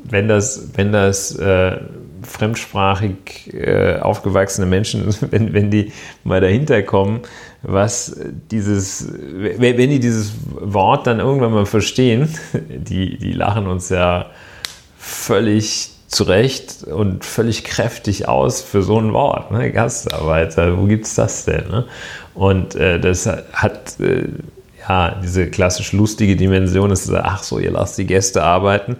wenn 0.04 0.28
das, 0.28 0.68
wenn 0.74 0.92
das 0.92 1.34
äh, 1.36 1.78
fremdsprachig 2.22 3.52
äh, 3.54 3.98
aufgewachsene 3.98 4.66
Menschen, 4.66 5.14
wenn, 5.30 5.54
wenn 5.54 5.70
die 5.70 5.90
mal 6.22 6.42
dahinter 6.42 6.82
kommen, 6.82 7.20
was 7.62 8.14
dieses, 8.50 9.08
wenn 9.10 9.90
die 9.90 10.00
dieses 10.00 10.34
Wort 10.50 11.06
dann 11.06 11.18
irgendwann 11.18 11.52
mal 11.52 11.66
verstehen, 11.66 12.28
die, 12.68 13.16
die 13.16 13.32
lachen 13.32 13.66
uns 13.66 13.88
ja 13.88 14.26
völlig 14.98 15.92
zurecht 16.12 16.84
und 16.84 17.24
völlig 17.24 17.64
kräftig 17.64 18.28
aus 18.28 18.60
für 18.60 18.82
so 18.82 19.00
ein 19.00 19.12
Wort. 19.14 19.50
Ne? 19.50 19.72
Gastarbeiter, 19.72 20.78
wo 20.78 20.84
gibt 20.84 21.06
es 21.06 21.14
das 21.14 21.46
denn? 21.46 21.68
Ne? 21.68 21.86
Und 22.34 22.74
äh, 22.74 23.00
das 23.00 23.26
hat 23.26 23.98
äh, 23.98 24.28
ja 24.88 25.16
diese 25.22 25.48
klassisch 25.48 25.92
lustige 25.92 26.36
Dimension, 26.36 26.90
dass 26.90 27.06
du 27.06 27.16
ach 27.16 27.42
so, 27.42 27.58
ihr 27.58 27.70
lasst 27.70 27.96
die 27.96 28.06
Gäste 28.06 28.42
arbeiten. 28.42 28.96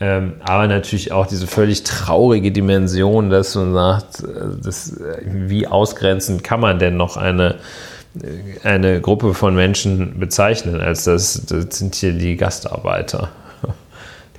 Ähm, 0.00 0.34
aber 0.44 0.66
natürlich 0.68 1.12
auch 1.12 1.26
diese 1.26 1.46
völlig 1.46 1.82
traurige 1.82 2.50
Dimension, 2.52 3.30
dass 3.30 3.54
man 3.56 3.74
sagt, 3.74 4.20
äh, 4.20 4.62
das, 4.62 4.96
äh, 4.96 5.22
wie 5.24 5.66
ausgrenzend 5.66 6.44
kann 6.44 6.60
man 6.60 6.78
denn 6.78 6.96
noch 6.96 7.16
eine, 7.16 7.56
äh, 8.20 8.66
eine 8.66 9.00
Gruppe 9.00 9.34
von 9.34 9.54
Menschen 9.56 10.20
bezeichnen, 10.20 10.80
als 10.80 11.04
das, 11.04 11.42
das 11.46 11.78
sind 11.78 11.94
hier 11.96 12.12
die 12.12 12.36
Gastarbeiter. 12.36 13.30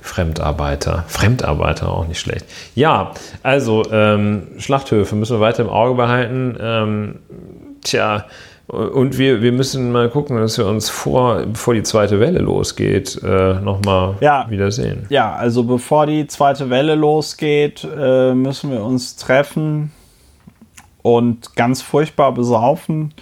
Fremdarbeiter. 0.06 1.04
Fremdarbeiter 1.08 1.90
auch 1.90 2.06
nicht 2.06 2.20
schlecht. 2.20 2.46
Ja, 2.74 3.12
also 3.42 3.84
ähm, 3.90 4.48
Schlachthöfe 4.58 5.14
müssen 5.16 5.36
wir 5.36 5.40
weiter 5.40 5.62
im 5.62 5.68
Auge 5.68 5.94
behalten. 5.94 6.56
Ähm, 6.60 7.18
tja, 7.82 8.26
und 8.68 9.16
wir, 9.16 9.42
wir 9.42 9.52
müssen 9.52 9.92
mal 9.92 10.10
gucken, 10.10 10.38
dass 10.38 10.58
wir 10.58 10.66
uns 10.66 10.88
vor, 10.88 11.42
bevor 11.46 11.74
die 11.74 11.84
zweite 11.84 12.18
Welle 12.18 12.40
losgeht, 12.40 13.20
äh, 13.22 13.54
nochmal 13.60 14.16
ja, 14.20 14.46
wiedersehen. 14.48 15.06
Ja, 15.08 15.34
also 15.34 15.62
bevor 15.62 16.06
die 16.06 16.26
zweite 16.26 16.68
Welle 16.68 16.96
losgeht, 16.96 17.86
äh, 17.96 18.34
müssen 18.34 18.72
wir 18.72 18.82
uns 18.82 19.16
treffen 19.16 19.92
und 21.02 21.54
ganz 21.54 21.80
furchtbar 21.82 22.32
besaufen. 22.32 23.14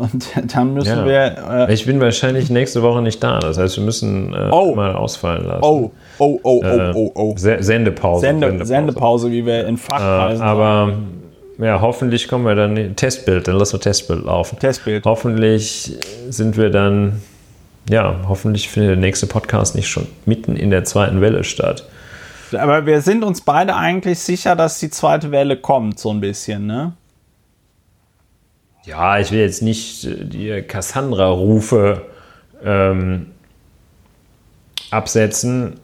Und 0.00 0.30
dann 0.54 0.72
müssen 0.72 0.98
ja. 0.98 1.04
wir. 1.06 1.68
Äh, 1.68 1.74
ich 1.74 1.84
bin 1.84 2.00
wahrscheinlich 2.00 2.48
nächste 2.48 2.82
Woche 2.82 3.02
nicht 3.02 3.22
da. 3.22 3.38
Das 3.38 3.58
heißt, 3.58 3.76
wir 3.76 3.84
müssen 3.84 4.32
äh, 4.32 4.48
oh. 4.50 4.74
mal 4.74 4.94
ausfallen 4.94 5.46
lassen. 5.46 5.62
Oh, 5.62 5.90
oh, 6.18 6.40
oh, 6.42 6.62
oh, 6.62 6.64
äh, 6.64 6.92
oh, 6.94 7.12
oh. 7.14 7.34
Sendepause. 7.36 8.20
Sende, 8.22 8.46
Sendepause. 8.46 8.66
Sendepause, 8.66 9.30
wie 9.30 9.44
wir 9.44 9.66
in 9.66 9.76
Fachkreisen 9.76 10.42
äh, 10.42 10.48
Aber 10.48 10.92
ja, 11.58 11.80
hoffentlich 11.82 12.28
kommen 12.28 12.46
wir 12.46 12.54
dann. 12.54 12.96
Testbild, 12.96 13.46
dann 13.46 13.56
lassen 13.56 13.74
wir 13.74 13.80
Testbild 13.80 14.24
laufen. 14.24 14.58
Testbild. 14.58 15.04
Hoffentlich 15.04 15.92
sind 16.30 16.56
wir 16.56 16.70
dann. 16.70 17.20
Ja, 17.90 18.20
hoffentlich 18.28 18.68
findet 18.68 18.90
der 18.90 18.96
nächste 18.96 19.26
Podcast 19.26 19.74
nicht 19.74 19.88
schon 19.88 20.06
mitten 20.24 20.56
in 20.56 20.70
der 20.70 20.84
zweiten 20.84 21.20
Welle 21.20 21.44
statt. 21.44 21.86
Aber 22.56 22.86
wir 22.86 23.00
sind 23.00 23.22
uns 23.22 23.42
beide 23.42 23.76
eigentlich 23.76 24.18
sicher, 24.18 24.56
dass 24.56 24.78
die 24.78 24.90
zweite 24.90 25.30
Welle 25.30 25.56
kommt, 25.56 25.98
so 25.98 26.10
ein 26.10 26.20
bisschen, 26.20 26.66
ne? 26.66 26.92
Ja, 28.84 29.18
ich 29.18 29.30
will 29.30 29.40
jetzt 29.40 29.62
nicht 29.62 30.04
äh, 30.04 30.24
die 30.24 30.62
Cassandra-Rufe 30.62 32.06
ähm, 32.64 33.26
absetzen. 34.90 35.78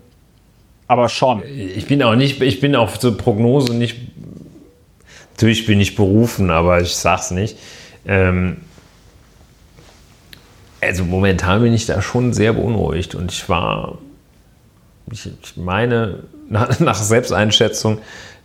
Aber 0.88 1.08
schon. 1.08 1.42
Ich 1.44 1.86
bin 1.86 2.02
auch 2.02 2.14
nicht, 2.14 2.40
ich 2.40 2.60
bin 2.60 2.76
auf 2.76 2.96
so 3.00 3.16
Prognose 3.16 3.74
nicht, 3.74 3.96
natürlich 5.34 5.66
bin 5.66 5.80
ich 5.80 5.96
berufen, 5.96 6.50
aber 6.50 6.80
ich 6.80 6.94
sag's 6.94 7.30
nicht. 7.30 7.58
Ähm, 8.06 8.58
also 10.80 11.04
momentan 11.04 11.62
bin 11.62 11.74
ich 11.74 11.86
da 11.86 12.00
schon 12.02 12.32
sehr 12.32 12.52
beunruhigt 12.52 13.14
und 13.14 13.32
ich 13.32 13.48
war, 13.48 13.98
ich, 15.10 15.26
ich 15.26 15.56
meine, 15.56 16.20
nach, 16.48 16.78
nach 16.80 16.94
Selbsteinschätzung 16.94 17.98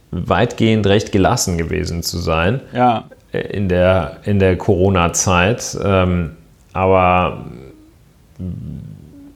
weitgehend 0.09 0.87
recht 0.87 1.11
gelassen 1.11 1.57
gewesen 1.57 2.03
zu 2.03 2.17
sein. 2.17 2.61
Ja 2.73 3.05
in 3.31 3.69
der, 3.69 4.17
in 4.23 4.39
der 4.39 4.57
Corona-Zeit. 4.57 5.77
Ähm, 5.83 6.31
aber 6.73 7.45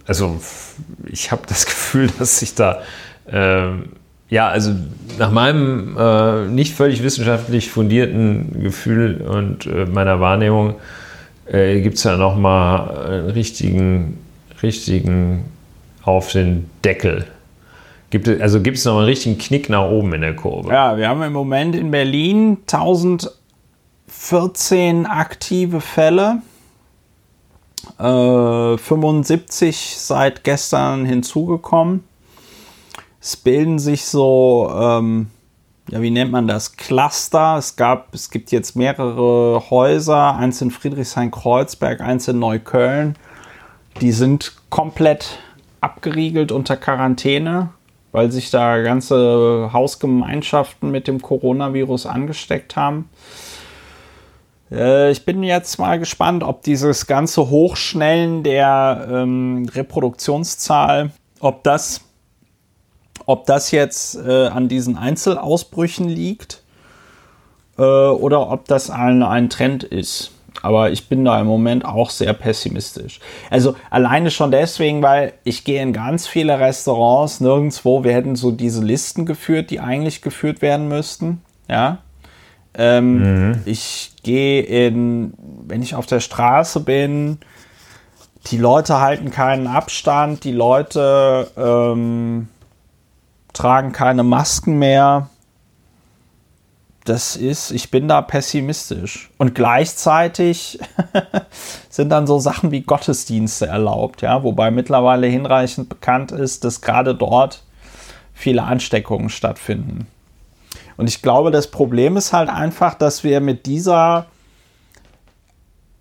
also 0.08 0.40
ich 1.08 1.32
habe 1.32 1.44
das 1.48 1.66
Gefühl, 1.66 2.10
dass 2.20 2.40
sich 2.40 2.56
da 2.56 2.80
ähm, 3.32 3.90
ja, 4.30 4.48
also 4.48 4.72
nach 5.20 5.32
meinem 5.32 5.96
äh, 5.98 6.48
nicht 6.48 6.74
völlig 6.74 7.04
wissenschaftlich 7.04 7.70
fundierten 7.70 8.64
Gefühl 8.64 9.22
und 9.22 9.68
äh, 9.68 9.86
meiner 9.86 10.20
Wahrnehmung 10.20 10.76
äh, 11.46 11.82
gibt 11.82 11.98
es 11.98 12.04
ja 12.04 12.18
nochmal 12.18 13.06
einen 13.06 13.30
richtigen 13.30 14.18
richtigen 14.64 15.46
auf 16.04 16.32
den 16.32 16.70
Deckel? 16.84 17.26
Gibt 18.10 18.28
es, 18.28 18.42
also 18.42 18.62
gibt 18.62 18.78
es 18.78 18.86
noch 18.86 18.98
einen 18.98 19.06
richtigen 19.06 19.38
Knick 19.38 19.70
nach 19.70 19.90
oben 19.90 20.14
in 20.14 20.22
der 20.22 20.36
Kurve? 20.36 20.72
Ja, 20.72 20.98
wir 20.98 21.08
haben 21.08 21.22
im 21.22 21.34
Moment 21.34 21.76
in 21.76 21.92
Berlin 21.92 22.58
1014 24.26 25.06
aktive 25.06 25.82
Fälle. 25.82 26.42
Äh, 28.00 28.78
75 28.78 29.98
seit 29.98 30.44
gestern 30.44 31.06
hinzugekommen. 31.06 32.04
Es 33.22 33.38
bilden 33.38 33.78
sich 33.78 34.06
so, 34.06 34.72
ähm, 34.76 35.28
ja, 35.90 36.02
wie 36.02 36.10
nennt 36.10 36.32
man 36.32 36.48
das? 36.48 36.76
Cluster. 36.76 37.58
Es 37.60 37.76
gab, 37.76 38.16
es 38.16 38.32
gibt 38.32 38.52
jetzt 38.52 38.76
mehrere 38.76 39.70
Häuser, 39.70 40.36
eins 40.36 40.60
in 40.60 40.72
Friedrichshain-Kreuzberg, 40.72 42.02
eins 42.02 42.28
in 42.28 42.40
Neukölln. 42.40 43.18
Die 44.02 44.12
sind 44.12 44.54
komplett 44.72 45.38
abgeriegelt 45.82 46.52
unter 46.52 46.78
Quarantäne, 46.78 47.70
weil 48.12 48.32
sich 48.32 48.50
da 48.50 48.82
ganze 48.82 49.70
Hausgemeinschaften 49.72 50.90
mit 50.90 51.08
dem 51.08 51.22
Coronavirus 51.22 52.08
angesteckt 52.08 52.76
haben. 52.76 53.08
Äh, 54.72 55.12
ich 55.12 55.26
bin 55.26 55.44
jetzt 55.44 55.78
mal 55.80 56.00
gespannt, 56.00 56.44
ob 56.44 56.64
dieses 56.64 57.08
ganze 57.08 57.50
Hochschnellen 57.50 58.44
der 58.44 59.08
ähm, 59.10 59.70
Reproduktionszahl, 59.74 61.12
ob 61.40 61.64
das, 61.64 62.02
ob 63.26 63.46
das 63.46 63.72
jetzt 63.72 64.16
äh, 64.16 64.48
an 64.48 64.68
diesen 64.68 64.98
Einzelausbrüchen 64.98 66.08
liegt 66.10 66.64
äh, 67.78 67.82
oder 67.82 68.52
ob 68.52 68.66
das 68.66 68.90
ein, 68.90 69.24
ein 69.24 69.50
Trend 69.50 69.84
ist. 69.84 70.32
Aber 70.62 70.90
ich 70.90 71.10
bin 71.10 71.26
da 71.26 71.40
im 71.40 71.48
Moment 71.48 71.86
auch 71.86 72.10
sehr 72.10 72.34
pessimistisch. 72.34 73.20
Also 73.50 73.76
alleine 73.90 74.32
schon 74.32 74.52
deswegen, 74.52 75.04
weil 75.04 75.34
ich 75.44 75.64
gehe 75.64 75.82
in 75.82 75.94
ganz 75.94 76.28
viele 76.28 76.60
Restaurants, 76.60 77.42
nirgendwo, 77.42 78.04
hätten 78.04 78.36
so 78.36 78.52
diese 78.52 78.84
Listen 78.84 79.26
geführt, 79.26 79.70
die 79.70 79.80
eigentlich 79.80 80.22
geführt 80.22 80.62
werden 80.62 80.88
müssten. 80.88 81.42
Ja. 81.70 82.00
Ähm, 82.78 83.50
mhm. 83.50 83.62
Ich 83.66 84.14
gehe 84.24 84.62
in, 84.62 85.34
wenn 85.68 85.82
ich 85.82 85.96
auf 85.96 86.06
der 86.06 86.20
Straße 86.20 86.82
bin, 86.82 87.40
die 88.48 88.58
Leute 88.58 89.00
halten 89.00 89.32
keinen 89.32 89.68
Abstand, 89.68 90.44
die 90.44 90.52
Leute 90.52 91.50
ähm, 91.58 92.48
tragen 93.54 93.92
keine 93.92 94.24
Masken 94.24 94.78
mehr. 94.78 95.30
Das 97.06 97.36
ist, 97.36 97.72
ich 97.72 97.92
bin 97.92 98.08
da 98.08 98.22
pessimistisch. 98.22 99.30
Und 99.38 99.54
gleichzeitig 99.54 100.80
sind 101.90 102.10
dann 102.10 102.28
so 102.28 102.40
Sachen 102.40 102.72
wie 102.72 102.82
Gottesdienste 102.82 103.68
erlaubt, 103.68 104.22
ja, 104.22 104.44
wobei 104.44 104.72
mittlerweile 104.72 105.28
hinreichend 105.28 105.88
bekannt 105.88 106.32
ist, 106.32 106.64
dass 106.64 106.82
gerade 106.82 107.16
dort 107.16 107.64
viele 108.34 108.64
Ansteckungen 108.64 109.30
stattfinden. 109.30 110.08
Und 110.98 111.10
ich 111.10 111.22
glaube, 111.22 111.52
das 111.52 111.68
Problem 111.68 112.18
ist 112.18 112.34
halt 112.34 112.50
einfach, 112.50 112.94
dass 112.94 113.24
wir 113.24 113.42
mit 113.42 113.66
dieser, 113.66 114.28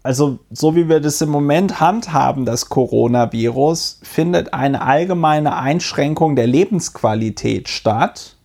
also 0.02 0.38
so 0.50 0.76
wie 0.76 0.88
wir 0.88 1.00
das 1.00 1.20
im 1.20 1.30
Moment 1.30 1.80
handhaben, 1.80 2.44
das 2.44 2.68
Coronavirus, 2.68 4.00
findet 4.02 4.54
eine 4.54 4.82
allgemeine 4.82 5.56
Einschränkung 5.56 6.36
der 6.36 6.46
Lebensqualität 6.46 7.68
statt, 7.68 8.36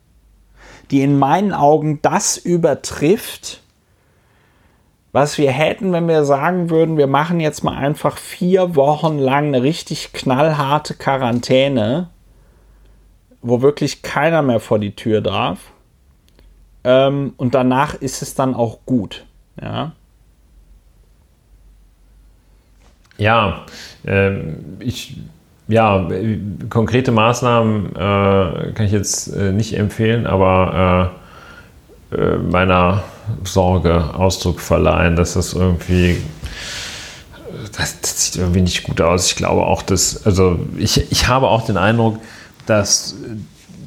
die 0.90 1.02
in 1.04 1.20
meinen 1.20 1.54
Augen 1.54 2.02
das 2.02 2.38
übertrifft, 2.38 3.62
was 5.12 5.38
wir 5.38 5.52
hätten, 5.52 5.92
wenn 5.92 6.08
wir 6.08 6.24
sagen 6.24 6.70
würden, 6.70 6.98
wir 6.98 7.08
machen 7.08 7.40
jetzt 7.40 7.64
mal 7.64 7.76
einfach 7.76 8.18
vier 8.18 8.76
Wochen 8.76 9.18
lang 9.18 9.48
eine 9.48 9.64
richtig 9.64 10.14
knallharte 10.14 10.94
Quarantäne, 10.94 12.10
wo 13.42 13.62
wirklich 13.62 14.04
keiner 14.04 14.42
mehr 14.44 14.60
vor 14.60 14.78
die 14.78 14.96
Tür 14.96 15.22
darf 15.22 15.72
ähm, 16.84 17.34
und 17.38 17.56
danach 17.56 17.96
ist 17.96 18.22
es 18.22 18.36
dann 18.36 18.54
auch 18.54 18.80
gut. 18.86 19.26
Ja. 19.62 19.94
Ja, 23.18 23.66
äh, 24.06 24.32
ich, 24.80 25.18
ja, 25.68 26.08
konkrete 26.70 27.12
Maßnahmen 27.12 27.96
äh, 27.96 28.72
kann 28.74 28.86
ich 28.86 28.94
jetzt 28.94 29.28
äh, 29.28 29.52
nicht 29.52 29.78
empfehlen, 29.78 30.26
aber 30.26 31.14
äh, 32.12 32.16
äh, 32.16 32.38
meiner 32.38 33.04
Sorge 33.44 34.16
Ausdruck 34.16 34.62
verleihen, 34.62 35.16
dass 35.16 35.34
das 35.34 35.54
irgendwie 35.54 36.18
das, 37.78 38.02
das, 38.02 38.26
sieht 38.26 38.38
irgendwie 38.38 38.62
nicht 38.62 38.84
gut 38.84 39.02
aus. 39.02 39.28
Ich 39.28 39.36
glaube 39.36 39.66
auch, 39.66 39.82
dass, 39.82 40.26
also 40.26 40.60
ich, 40.78 41.12
ich 41.12 41.28
habe 41.28 41.48
auch 41.48 41.66
den 41.66 41.78
Eindruck, 41.78 42.18
dass 42.66 43.16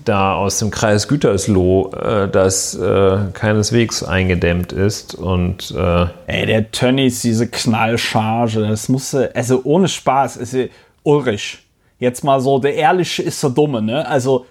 da 0.04 0.34
aus 0.34 0.58
dem 0.58 0.70
Kreis 0.70 1.08
Gütersloh, 1.08 1.90
äh, 1.92 2.28
das 2.28 2.74
äh, 2.74 3.18
keineswegs 3.32 4.02
eingedämmt 4.02 4.72
ist. 4.72 5.14
Und, 5.14 5.72
äh 5.76 6.06
Ey, 6.26 6.46
der 6.46 6.70
Tönnies, 6.70 7.22
diese 7.22 7.48
Knallcharge, 7.48 8.66
das 8.68 8.88
musste, 8.88 9.30
also 9.34 9.60
ohne 9.64 9.88
Spaß, 9.88 10.36
ist 10.36 10.56
Ulrich. 11.02 11.58
Jetzt 11.98 12.24
mal 12.24 12.40
so, 12.40 12.58
der 12.58 12.74
Ehrliche 12.74 13.22
ist 13.22 13.42
der 13.42 13.50
Dumme, 13.50 13.80
ne? 13.80 14.06
Also, 14.06 14.46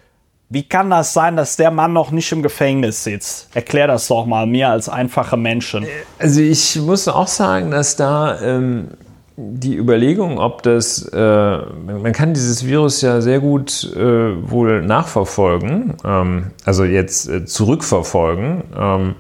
wie 0.49 0.64
kann 0.64 0.90
das 0.90 1.14
sein, 1.14 1.38
dass 1.38 1.56
der 1.56 1.72
Mann 1.72 1.94
noch 1.94 2.11
nicht 2.11 2.32
im 2.32 2.44
Gefängnis 2.44 3.03
sitzt? 3.03 3.49
Erklär 3.53 3.88
das 3.88 4.07
doch 4.07 4.26
mal 4.26 4.45
mir 4.45 4.69
als 4.69 4.90
einfache 4.90 5.38
Menschen. 5.38 5.86
Also, 6.19 6.41
ich 6.41 6.78
muss 6.78 7.07
auch 7.07 7.28
sagen, 7.28 7.72
dass 7.72 7.95
da. 7.95 8.40
Ähm 8.41 8.90
die 9.38 9.76
Überlegung, 9.76 10.38
ob 10.38 10.62
das, 10.64 11.03
äh, 11.08 11.58
man 11.58 12.12
kann 12.12 12.34
dieses 12.34 12.66
Virus 12.66 13.02
ja 13.02 13.22
sehr 13.22 13.40
gut 13.40 13.91
äh, 13.95 14.52
wohl 14.52 14.82
nachverfolgen, 14.82 15.95
ähm, 16.03 16.52
also 16.66 16.84
jetzt 16.84 17.30
äh, 17.30 17.45
zurückverfolgen 17.45 18.64
ähm, 18.78 19.16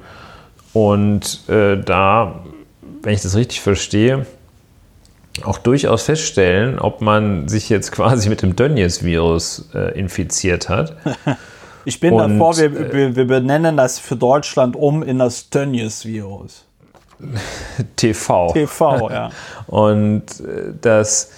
und 0.73 1.49
äh, 1.49 1.77
da, 1.77 2.43
wenn 3.01 3.13
ich 3.13 3.21
das 3.21 3.35
richtig 3.35 3.61
verstehe, 3.61 4.25
auch 5.43 5.57
durchaus 5.57 6.03
feststellen, 6.03 6.77
ob 6.77 7.01
man 7.01 7.47
sich 7.47 7.69
jetzt 7.69 7.91
quasi 7.93 8.29
mit 8.29 8.41
dem 8.41 8.55
Dönnies-Virus 8.55 9.69
äh, 9.73 9.97
infiziert 9.97 10.69
hat. 10.69 10.95
Ich 11.83 11.99
bin 11.99 12.13
und, 12.13 12.37
davor, 12.37 12.57
wir, 12.57 12.65
äh, 12.65 12.93
wir, 12.93 13.15
wir 13.15 13.25
benennen 13.25 13.75
das 13.75 13.97
für 13.97 14.15
Deutschland 14.15 14.75
um 14.75 15.01
in 15.01 15.17
das 15.17 15.49
Dönnies-Virus. 15.49 16.65
TV. 17.95 18.53
TV, 18.53 19.09
ja. 19.09 19.29
Und 19.67 20.23
äh, 20.39 20.73
das, 20.81 21.31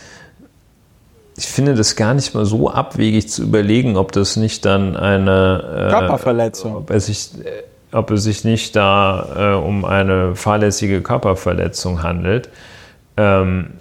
ich 1.35 1.47
finde 1.47 1.75
das 1.75 1.95
gar 1.95 2.13
nicht 2.13 2.33
mal 2.33 2.45
so 2.45 2.69
abwegig 2.69 3.29
zu 3.29 3.43
überlegen, 3.43 3.97
ob 3.97 4.11
das 4.11 4.35
nicht 4.35 4.65
dann 4.65 4.95
eine 4.95 5.87
äh, 5.87 5.89
Körperverletzung, 5.91 6.75
ob 6.75 6.89
es 6.91 7.07
sich, 7.07 7.31
äh, 7.43 7.95
ob 7.95 8.11
es 8.11 8.23
sich 8.23 8.43
nicht 8.43 8.75
da 8.75 9.53
äh, 9.53 9.55
um 9.55 9.85
eine 9.85 10.35
fahrlässige 10.35 11.01
Körperverletzung 11.01 12.03
handelt. 12.03 12.49
Ähm, 13.17 13.73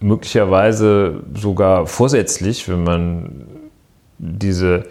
möglicherweise 0.00 1.20
sogar 1.34 1.86
vorsätzlich, 1.86 2.68
wenn 2.68 2.84
man 2.84 3.46
diese 4.18 4.84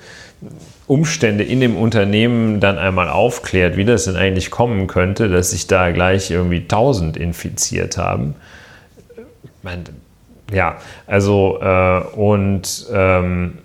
Umstände 0.88 1.44
in 1.44 1.60
dem 1.60 1.76
Unternehmen 1.76 2.60
dann 2.62 2.78
einmal 2.78 3.10
aufklärt, 3.10 3.76
wie 3.76 3.84
das 3.84 4.06
denn 4.06 4.16
eigentlich 4.16 4.50
kommen 4.50 4.88
könnte, 4.88 5.28
dass 5.28 5.52
sich 5.52 5.68
da 5.68 5.92
gleich 5.92 6.32
irgendwie 6.32 6.62
1000 6.62 7.18
infiziert 7.18 7.98
haben. 7.98 8.36
Ja, 10.52 10.78
also 11.06 11.60
äh, 11.62 12.02
und 12.16 12.88
ähm, 12.94 13.58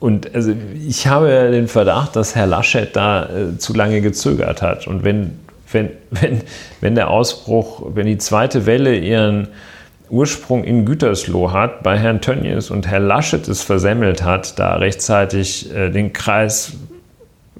und 0.00 0.34
also 0.34 0.54
ich 0.86 1.06
habe 1.06 1.50
den 1.50 1.68
Verdacht, 1.68 2.16
dass 2.16 2.34
Herr 2.34 2.46
Laschet 2.46 2.94
da 2.94 3.24
äh, 3.24 3.58
zu 3.58 3.72
lange 3.74 4.00
gezögert 4.00 4.60
hat. 4.60 4.86
Und 4.86 5.04
wenn, 5.04 5.38
wenn, 5.72 5.90
wenn, 6.10 6.42
wenn 6.80 6.94
der 6.94 7.10
Ausbruch, 7.10 7.82
wenn 7.94 8.06
die 8.06 8.18
zweite 8.18 8.66
Welle 8.66 8.96
ihren 8.96 9.48
Ursprung 10.10 10.64
in 10.64 10.84
Gütersloh 10.84 11.52
hat, 11.52 11.82
bei 11.82 11.98
Herrn 11.98 12.20
Tönnies 12.20 12.70
und 12.70 12.86
Herr 12.86 13.00
Laschet 13.00 13.46
es 13.48 13.62
versemmelt 13.62 14.22
hat, 14.22 14.58
da 14.58 14.76
rechtzeitig 14.76 15.74
äh, 15.74 15.90
den 15.90 16.12
Kreis 16.12 16.74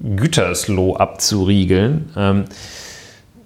Gütersloh 0.00 0.96
abzuriegeln, 0.96 2.10
ähm, 2.16 2.44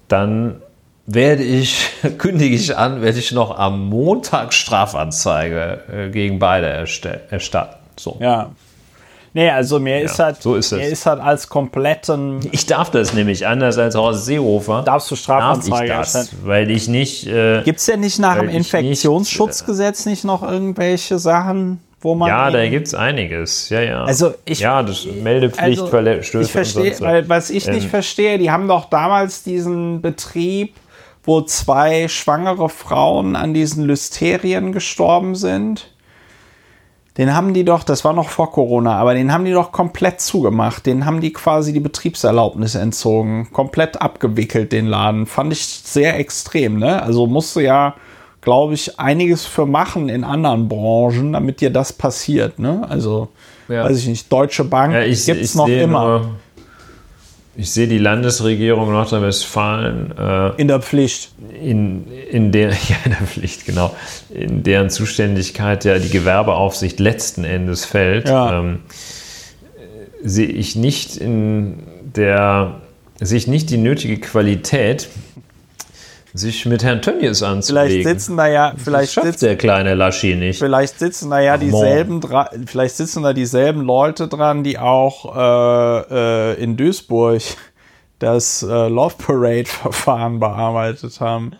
dann 0.07 0.61
werde 1.05 1.43
ich, 1.43 1.89
kündige 2.17 2.55
ich 2.55 2.75
an, 2.77 3.01
werde 3.01 3.19
ich 3.19 3.31
noch 3.31 3.57
am 3.57 3.87
Montag 3.89 4.53
Strafanzeige 4.53 5.79
äh, 5.91 6.09
gegen 6.09 6.39
beide 6.39 6.67
erstatten. 6.67 7.75
So. 7.97 8.17
Ja, 8.19 8.51
Nee, 9.33 9.49
also 9.49 9.79
mir 9.79 9.99
ja, 9.99 10.05
ist 10.05 10.19
halt, 10.19 10.41
so 10.41 10.55
ist 10.55 10.71
mir 10.71 10.87
ist 10.87 11.05
halt 11.05 11.21
als 11.21 11.49
kompletten. 11.49 12.39
Ich 12.51 12.65
darf 12.65 12.89
das 12.89 13.13
nämlich 13.13 13.45
anders 13.45 13.77
als 13.77 13.95
Horst 13.95 14.25
Seehofer. 14.25 14.83
Darfst 14.83 15.11
du 15.11 15.15
Strafanzeige 15.15 15.87
darf 15.87 16.07
ich 16.07 16.13
das, 16.13 16.29
weil 16.43 16.71
ich 16.71 16.87
nicht. 16.87 17.27
Äh, 17.27 17.61
Gibt 17.63 17.79
es 17.79 17.85
denn 17.85 17.99
nicht 17.99 18.19
nach 18.19 18.39
dem 18.39 18.49
Infektionsschutzgesetz 18.49 20.05
nicht, 20.05 20.07
äh, 20.07 20.09
nicht 20.09 20.23
noch 20.25 20.43
irgendwelche 20.43 21.19
Sachen? 21.19 21.79
Wo 22.01 22.15
man 22.15 22.29
ja, 22.29 22.49
da 22.49 22.65
gibt 22.69 22.87
es 22.87 22.93
einiges. 22.93 23.67
Ja, 23.69 23.81
ja. 23.81 24.03
Also 24.05 24.33
ich, 24.45 24.59
ja, 24.59 24.81
das 24.83 25.05
Meldepflicht 25.05 25.81
also. 25.81 26.39
Ich 26.39 26.51
verstehe, 26.51 26.95
weil 27.01 27.27
was 27.27 27.49
ich 27.49 27.67
ähm, 27.67 27.75
nicht 27.75 27.89
verstehe, 27.89 28.37
die 28.37 28.49
haben 28.49 28.69
doch 28.69 28.85
damals 28.85 29.43
diesen 29.43 30.01
Betrieb, 30.01 30.75
wo 31.23 31.41
zwei 31.41 32.07
schwangere 32.07 32.69
Frauen 32.69 33.35
an 33.35 33.53
diesen 33.53 33.83
Lysterien 33.85 34.71
gestorben 34.71 35.35
sind 35.35 35.91
den 37.19 37.35
haben 37.35 37.53
die 37.53 37.65
doch, 37.65 37.83
das 37.83 38.05
war 38.05 38.13
noch 38.13 38.29
vor 38.29 38.49
Corona, 38.49 38.95
aber 38.95 39.13
den 39.13 39.33
haben 39.33 39.43
die 39.43 39.51
doch 39.51 39.73
komplett 39.73 40.21
zugemacht. 40.21 40.85
Den 40.85 41.05
haben 41.05 41.19
die 41.19 41.33
quasi 41.33 41.73
die 41.73 41.81
Betriebserlaubnis 41.81 42.75
entzogen, 42.75 43.49
komplett 43.51 44.01
abgewickelt, 44.01 44.71
den 44.71 44.87
Laden. 44.87 45.25
Fand 45.25 45.51
ich 45.51 45.65
sehr 45.65 46.17
extrem, 46.17 46.79
ne? 46.79 47.03
Also 47.03 47.27
musste 47.27 47.61
ja, 47.61 47.95
glaube 48.39 48.73
ich, 48.73 49.01
einiges 49.01 49.45
für 49.45 49.65
machen 49.65 50.07
in 50.07 50.23
anderen 50.23 50.69
Branchen, 50.69 51.33
damit 51.33 51.59
dir 51.59 51.71
das 51.71 51.91
passiert, 51.91 52.57
ne? 52.57 52.87
Also, 52.89 53.27
Ja. 53.67 53.83
weiß 53.83 53.97
ich 53.97 54.07
nicht, 54.07 54.31
Deutsche 54.31 54.63
Bank 54.63 54.93
Ja, 54.93 55.01
ich, 55.01 55.25
gibt's 55.25 55.49
ich 55.51 55.55
noch 55.55 55.67
immer 55.67 56.07
Nur, 56.07 56.31
ich 57.59 57.71
sehe 57.71 57.87
die 57.89 57.97
Landesregierung 57.97 58.89
Nordrhein-Westfalen 58.91 60.13
äh, 60.17 60.49
in 60.61 60.69
der 60.69 60.79
Pflicht. 60.79 61.31
in, 61.61 62.05
in 62.31 62.53
der, 62.53 62.69
ja, 62.87 62.95
in 63.03 63.11
der 63.11 63.27
Pflicht, 63.27 63.65
genau, 63.65 63.93
in 64.33 64.63
deren 64.63 64.89
Zuständigkeit 64.89 65.83
ja 65.83 65.99
die 65.99 66.09
Gewerbeaufsicht 66.09 66.99
letzten 67.01 67.43
Endes 67.43 67.83
fällt, 67.83 68.29
Ja. 68.29 68.59
ähm, 68.59 68.79
äh, 69.75 70.27
sehe 70.27 70.47
ich 70.47 70.77
nicht 70.77 71.17
in 71.17 71.83
der, 72.15 72.75
sehe 73.19 73.37
ich 73.37 73.47
nicht 73.47 73.69
die 73.69 73.77
nötige 73.77 74.17
Qualität, 74.19 75.09
sich 76.33 76.65
mit 76.65 76.83
Herrn 76.83 77.01
Tönnies 77.01 77.41
anzulegen. 77.43 77.89
Vielleicht 77.89 78.07
sitzen 78.07 78.37
da 78.37 78.47
ja, 78.47 78.73
vielleicht 78.77 79.17
das 79.17 79.23
sitzen 79.25 79.45
der 79.45 79.57
kleine 79.57 79.95
Laschi 79.95 80.35
nicht. 80.35 80.59
Vielleicht 80.59 80.99
sitzen 80.99 81.29
da 81.29 81.39
ja 81.39 81.57
dieselben, 81.57 82.19
dra- 82.21 82.49
vielleicht 82.67 82.95
sitzen 82.97 83.23
da 83.23 83.33
dieselben 83.33 83.81
Leute 83.81 84.27
dran, 84.27 84.63
die 84.63 84.77
auch 84.77 85.35
äh, 85.35 86.51
äh, 86.53 86.63
in 86.63 86.77
Duisburg 86.77 87.41
das 88.19 88.63
äh, 88.63 88.67
Love 88.87 89.15
Parade 89.17 89.65
Verfahren 89.65 90.39
bearbeitet 90.39 91.19
haben. 91.19 91.53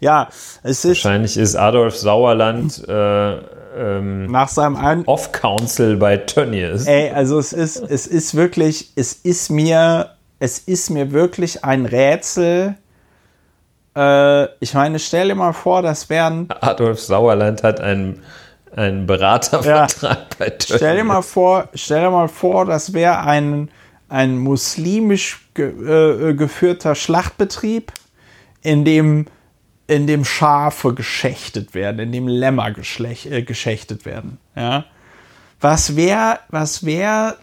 Ja, 0.00 0.28
es 0.62 0.84
ist 0.84 1.04
Wahrscheinlich 1.04 1.36
ist 1.36 1.56
Adolf 1.56 1.96
Sauerland 1.96 2.86
äh, 2.88 3.32
ähm, 3.76 4.26
nach 4.30 4.48
seinem 4.48 4.76
Ein 4.76 5.04
Off-Council 5.06 5.96
bei 5.96 6.16
Tönnies. 6.16 6.86
Ey, 6.86 7.10
also 7.10 7.38
es 7.38 7.52
ist, 7.52 7.76
es 7.76 8.06
ist 8.06 8.34
wirklich, 8.36 8.92
es 8.96 9.12
ist 9.12 9.50
mir, 9.50 10.10
es 10.38 10.58
ist 10.60 10.90
mir 10.90 11.12
wirklich 11.12 11.64
ein 11.64 11.84
Rätsel. 11.86 12.76
Äh, 13.98 14.48
ich 14.60 14.74
meine, 14.74 15.00
stell 15.00 15.28
dir 15.28 15.34
mal 15.34 15.52
vor, 15.52 15.82
das 15.82 16.08
wären 16.08 16.48
Adolf 16.60 17.00
Sauerland 17.00 17.64
hat 17.64 17.80
einen, 17.80 18.22
einen 18.76 19.06
Beratervertrag 19.06 20.38
bei 20.38 20.50
Tönnies. 20.50 20.76
Stell 20.76 20.96
dir 20.98 21.04
mal 21.04 21.22
vor, 21.22 21.68
stell 21.74 22.02
dir 22.02 22.10
mal 22.10 22.28
vor, 22.28 22.64
das 22.64 22.92
wäre 22.92 23.18
ein, 23.22 23.70
ein 24.08 24.38
muslimisch 24.38 25.48
ge, 25.54 26.30
äh, 26.30 26.34
geführter 26.34 26.94
Schlachtbetrieb, 26.94 27.92
in 28.62 28.84
dem, 28.84 29.26
in 29.88 30.06
dem 30.06 30.24
Schafe 30.24 30.94
geschächtet 30.94 31.74
werden, 31.74 31.98
in 31.98 32.12
dem 32.12 32.28
Lämmer 32.28 32.68
äh, 32.68 33.42
geschächtet 33.42 34.06
werden. 34.06 34.38
Ja? 34.54 34.84
Was 35.60 35.96
wäre, 35.96 36.38
was 36.50 36.86
wäre, 36.86 37.36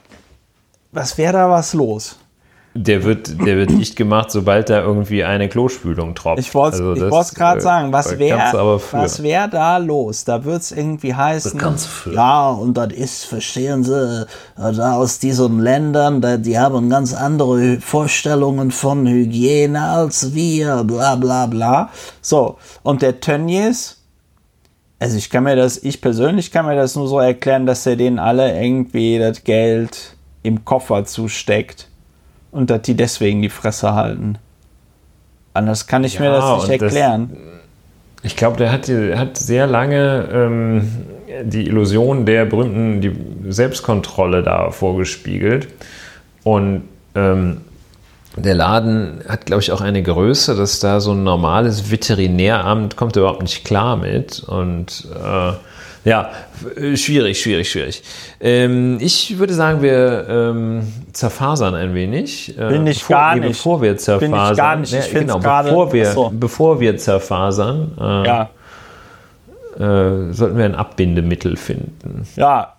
was 0.94 1.18
wäre 1.18 1.34
da 1.34 1.49
was 1.49 1.73
los? 1.73 2.18
Der 2.77 3.06
wird, 3.06 3.39
der 3.39 3.56
wird 3.56 3.69
nicht 3.69 3.95
gemacht, 3.95 4.31
sobald 4.31 4.69
da 4.69 4.81
irgendwie 4.81 5.23
eine 5.23 5.47
Klospülung 5.47 6.14
tropft. 6.14 6.39
Ich 6.39 6.53
wollte 6.53 6.76
Also 6.76 6.93
das, 6.93 7.10
wollte 7.10 7.34
gerade 7.34 7.60
äh, 7.60 7.61
sagen, 7.61 7.93
was 7.93 8.19
wäre 8.19 8.81
wär 9.23 9.47
da 9.47 9.77
los? 9.77 10.26
Da 10.26 10.43
wird 10.43 10.61
es 10.61 10.73
irgendwie 10.73 11.14
heißen, 11.15 11.57
für. 11.77 12.14
ja, 12.14 12.49
und 12.49 12.76
das 12.76 12.91
ist, 12.91 13.26
verstehen 13.27 13.85
Sie, 13.85 14.27
da 14.57 14.95
aus 14.95 15.19
diesen 15.19 15.61
Ländern, 15.61 16.22
die 16.43 16.60
haben 16.60 16.89
ganz 16.89 17.14
andere 17.14 17.80
Vorstellungen 17.80 18.72
von 18.72 19.07
Hygiene 19.07 19.81
als 19.81 20.35
wir, 20.35 20.84
bla 20.84 21.15
bla 21.15 21.45
bla. 21.45 21.89
So, 22.22 22.57
und 22.84 23.02
der 23.02 23.22
Tönnies, 23.22 24.02
also 24.99 25.18
ich 25.18 25.30
kann 25.30 25.45
mir 25.45 25.56
das, 25.56 25.81
ich 25.81 26.02
persönlich 26.02 26.52
kann 26.52 26.65
mir 26.65 26.76
das 26.76 26.97
nur 26.97 27.07
so 27.07 27.19
erklären, 27.19 27.65
dass 27.65 27.85
er 27.85 27.95
denen 27.95 28.19
alle 28.19 28.61
irgendwie 28.61 29.18
das 29.18 29.45
Geld 29.45 30.18
im 30.43 30.65
Koffer 30.65 31.06
zusteckt 31.06 31.88
und 32.56 32.69
dass 32.69 32.82
die 32.84 32.95
deswegen 32.95 33.41
die 33.41 33.49
Fresse 33.49 33.94
halten. 33.94 34.38
Anders 35.53 35.88
kann 35.88 36.03
ich 36.03 36.19
mir 36.19 36.27
Ja, 36.27 36.32
das 36.40 36.44
nicht 36.44 36.73
und 36.73 36.82
das- 36.82 36.94
erklären. 36.94 37.38
Ich 38.23 38.36
glaube, 38.36 38.57
der 38.57 38.72
hat, 38.72 38.90
hat 38.90 39.38
sehr 39.38 39.68
lange 39.68 40.27
ähm, 40.34 40.91
die 41.44 41.68
Illusion 41.68 42.26
der 42.26 42.45
berühmten 42.45 42.99
die 43.02 43.15
Selbstkontrolle 43.52 44.41
da 44.41 44.72
vorgespiegelt. 44.72 45.68
Und 46.44 46.84
ähm, 47.14 47.61
der 48.36 48.56
Laden 48.56 49.19
hat, 49.30 49.45
glaube 49.45 49.61
ich, 49.61 49.72
auch 49.72 49.82
eine 49.82 50.02
Größe, 50.02 50.56
dass 50.56 50.80
da 50.80 50.99
so 50.99 51.11
ein 51.11 51.23
normales 51.23 51.91
Veterinäramt 51.91 52.95
kommt 52.98 53.15
überhaupt 53.15 53.44
nicht 53.44 53.64
klar 53.64 53.95
mit. 53.98 54.40
Und 54.40 55.07
äh, 55.14 55.52
ja, 56.06 56.30
f- 56.82 56.98
schwierig, 56.99 57.41
schwierig, 57.41 57.69
schwierig. 57.69 58.02
Ähm, 58.40 58.98
ich 59.02 59.38
würde 59.38 59.53
sagen, 59.53 59.82
wir 59.82 60.26
ähm, 60.30 60.88
zerfasern 61.11 61.76
ein 61.76 61.94
wenig. 61.94 62.57
Äh, 62.57 62.69
Bin 62.69 62.88
ich 62.88 62.99
bevor, 62.99 63.15
gar 63.18 63.36
nicht. 63.36 63.48
Bevor 63.49 63.82
wir 63.82 63.98
zerfasern. 63.98 64.32
Bin 64.32 64.52
ich 64.52 64.57
gar 64.57 64.76
nicht. 64.77 64.94
Ich 64.94 65.11
Ja, 65.14 65.19
genau, 65.19 65.40
gerade- 65.40 65.69
bevor 65.69 65.91
wir, 65.91 66.06
so. 66.11 66.32
bevor 66.34 66.80
wir 66.80 66.95
zerfasern, 66.98 67.91
äh, 67.99 68.26
Ja, 68.27 68.49
äh, 69.77 70.32
sollten 70.34 70.57
wir 70.57 70.65
ein 70.65 70.76
Abbindemittel 70.76 71.57
finden. 71.57 72.26
ja. 72.36 72.72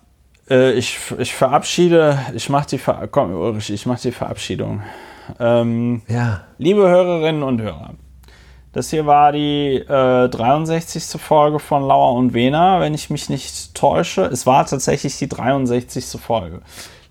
Äh, 0.49 0.71
ich, 0.75 0.97
ich 1.17 1.33
verabschiede, 1.35 2.17
ich 2.33 2.47
mache 2.49 2.67
die, 2.69 2.77
Ver 2.77 3.09
komm, 3.11 3.33
Ulrich, 3.35 3.69
ich 3.69 3.85
mach 3.85 3.99
die 3.99 4.13
Verabschiedung. 4.13 4.81
Ähm, 5.41 6.01
Ja. 6.07 6.43
liebe 6.57 6.87
Hörerinnen 6.87 7.43
und 7.43 7.61
Hörer, 7.61 7.89
das 8.77 8.91
hier 8.91 9.07
war 9.07 9.31
die 9.31 9.77
äh, 9.77 10.29
63. 10.29 11.19
Folge 11.19 11.57
von 11.57 11.87
Lauer 11.87 12.13
und 12.13 12.35
Wena, 12.35 12.79
wenn 12.79 12.93
ich 12.93 13.09
mich 13.09 13.27
nicht 13.27 13.73
täusche. 13.73 14.25
Es 14.25 14.45
war 14.45 14.67
tatsächlich 14.67 15.17
die 15.17 15.27
63. 15.27 16.05
Folge. 16.21 16.61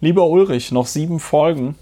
Lieber 0.01 0.29
Ulrich, 0.29 0.71
noch 0.71 0.87
sieben 0.87 1.19
Folgen. 1.19 1.75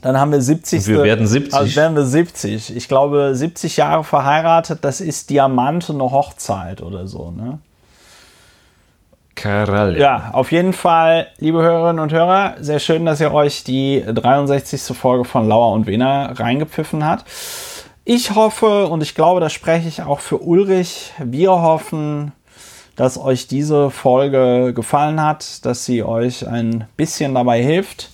Dann 0.00 0.18
haben 0.18 0.32
wir 0.32 0.40
70. 0.40 0.78
Und 0.78 0.86
wir 0.86 1.02
werden 1.02 1.26
70. 1.26 1.52
Also 1.52 1.76
werden 1.76 1.94
wir 1.96 2.06
70. 2.06 2.74
Ich 2.74 2.88
glaube, 2.88 3.34
70 3.34 3.76
Jahre 3.76 4.04
verheiratet, 4.04 4.78
das 4.80 5.02
ist 5.02 5.28
Diamant 5.28 5.90
und 5.90 6.00
eine 6.00 6.10
Hochzeit 6.10 6.80
oder 6.80 7.06
so, 7.06 7.30
ne? 7.30 7.58
Karalle. 9.34 9.98
Ja, 9.98 10.30
auf 10.32 10.50
jeden 10.50 10.72
Fall, 10.72 11.26
liebe 11.38 11.60
Hörerinnen 11.60 12.00
und 12.00 12.12
Hörer, 12.12 12.54
sehr 12.60 12.78
schön, 12.78 13.04
dass 13.04 13.20
ihr 13.20 13.34
euch 13.34 13.64
die 13.64 14.02
63. 14.06 14.96
Folge 14.96 15.26
von 15.26 15.46
Lauer 15.46 15.74
und 15.74 15.86
Wena 15.86 16.32
reingepfiffen 16.32 17.04
hat. 17.04 17.26
Ich 18.04 18.34
hoffe 18.34 18.88
und 18.88 19.00
ich 19.00 19.14
glaube, 19.14 19.38
das 19.38 19.52
spreche 19.52 19.86
ich 19.86 20.02
auch 20.02 20.18
für 20.18 20.38
Ulrich. 20.38 21.12
Wir 21.22 21.52
hoffen, 21.52 22.32
dass 22.96 23.16
euch 23.16 23.46
diese 23.46 23.90
Folge 23.90 24.72
gefallen 24.74 25.22
hat, 25.22 25.64
dass 25.64 25.84
sie 25.84 26.02
euch 26.02 26.48
ein 26.48 26.88
bisschen 26.96 27.32
dabei 27.36 27.62
hilft, 27.62 28.10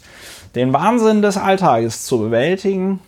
den 0.55 0.75
Wahnsinn 0.75 1.23
des 1.23 1.39
Alltages 1.39 2.05
zu 2.05 2.19
bewältigen. 2.19 3.01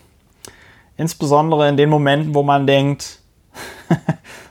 Insbesondere 0.97 1.69
in 1.69 1.77
den 1.77 1.91
Momenten, 1.91 2.35
wo 2.35 2.43
man 2.43 2.67
denkt, 2.67 3.19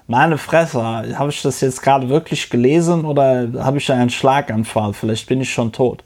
meine 0.08 0.38
Fresse, 0.38 0.84
habe 0.84 1.32
ich 1.32 1.42
das 1.42 1.62
jetzt 1.62 1.82
gerade 1.82 2.10
wirklich 2.10 2.52
gelesen 2.52 3.06
oder 3.06 3.48
habe 3.58 3.80
ich 3.80 3.92
einen 3.92 4.12
Schlaganfall? 4.12 4.94
Vielleicht 4.94 5.26
bin 5.26 5.42
ich 5.42 5.52
schon 5.52 5.72
tot. 5.72 6.04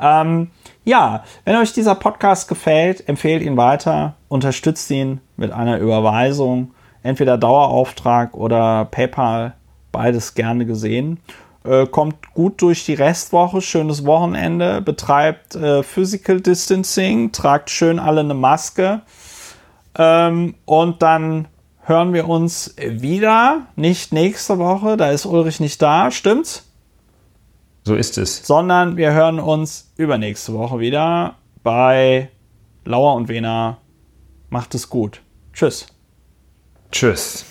Ähm, 0.00 0.50
ja, 0.84 1.22
wenn 1.44 1.54
euch 1.54 1.72
dieser 1.72 1.94
Podcast 1.94 2.48
gefällt, 2.48 3.08
empfehlt 3.08 3.44
ihn 3.44 3.56
weiter, 3.56 4.16
unterstützt 4.28 4.90
ihn 4.90 5.20
mit 5.42 5.52
einer 5.52 5.78
Überweisung, 5.78 6.72
entweder 7.02 7.36
Dauerauftrag 7.36 8.34
oder 8.34 8.86
PayPal, 8.86 9.54
beides 9.90 10.34
gerne 10.34 10.64
gesehen. 10.64 11.18
Äh, 11.64 11.86
kommt 11.86 12.32
gut 12.32 12.62
durch 12.62 12.86
die 12.86 12.94
Restwoche, 12.94 13.60
schönes 13.60 14.06
Wochenende, 14.06 14.80
betreibt 14.80 15.54
äh, 15.54 15.82
Physical 15.82 16.40
Distancing, 16.40 17.32
tragt 17.32 17.70
schön 17.70 17.98
alle 17.98 18.20
eine 18.20 18.34
Maske. 18.34 19.02
Ähm, 19.98 20.54
und 20.64 21.02
dann 21.02 21.48
hören 21.80 22.12
wir 22.12 22.28
uns 22.28 22.74
wieder. 22.78 23.66
Nicht 23.76 24.12
nächste 24.12 24.58
Woche, 24.58 24.96
da 24.96 25.10
ist 25.10 25.26
Ulrich 25.26 25.60
nicht 25.60 25.82
da, 25.82 26.10
stimmt's? 26.10 26.68
So 27.84 27.96
ist 27.96 28.16
es. 28.16 28.46
Sondern 28.46 28.96
wir 28.96 29.12
hören 29.12 29.40
uns 29.40 29.92
übernächste 29.96 30.54
Woche 30.54 30.78
wieder 30.78 31.34
bei 31.64 32.30
Lauer 32.84 33.14
und 33.16 33.28
Wena. 33.28 33.78
Macht 34.50 34.74
es 34.74 34.88
gut. 34.88 35.20
Tschüss. 35.52 35.86
Tschüss. 36.90 37.44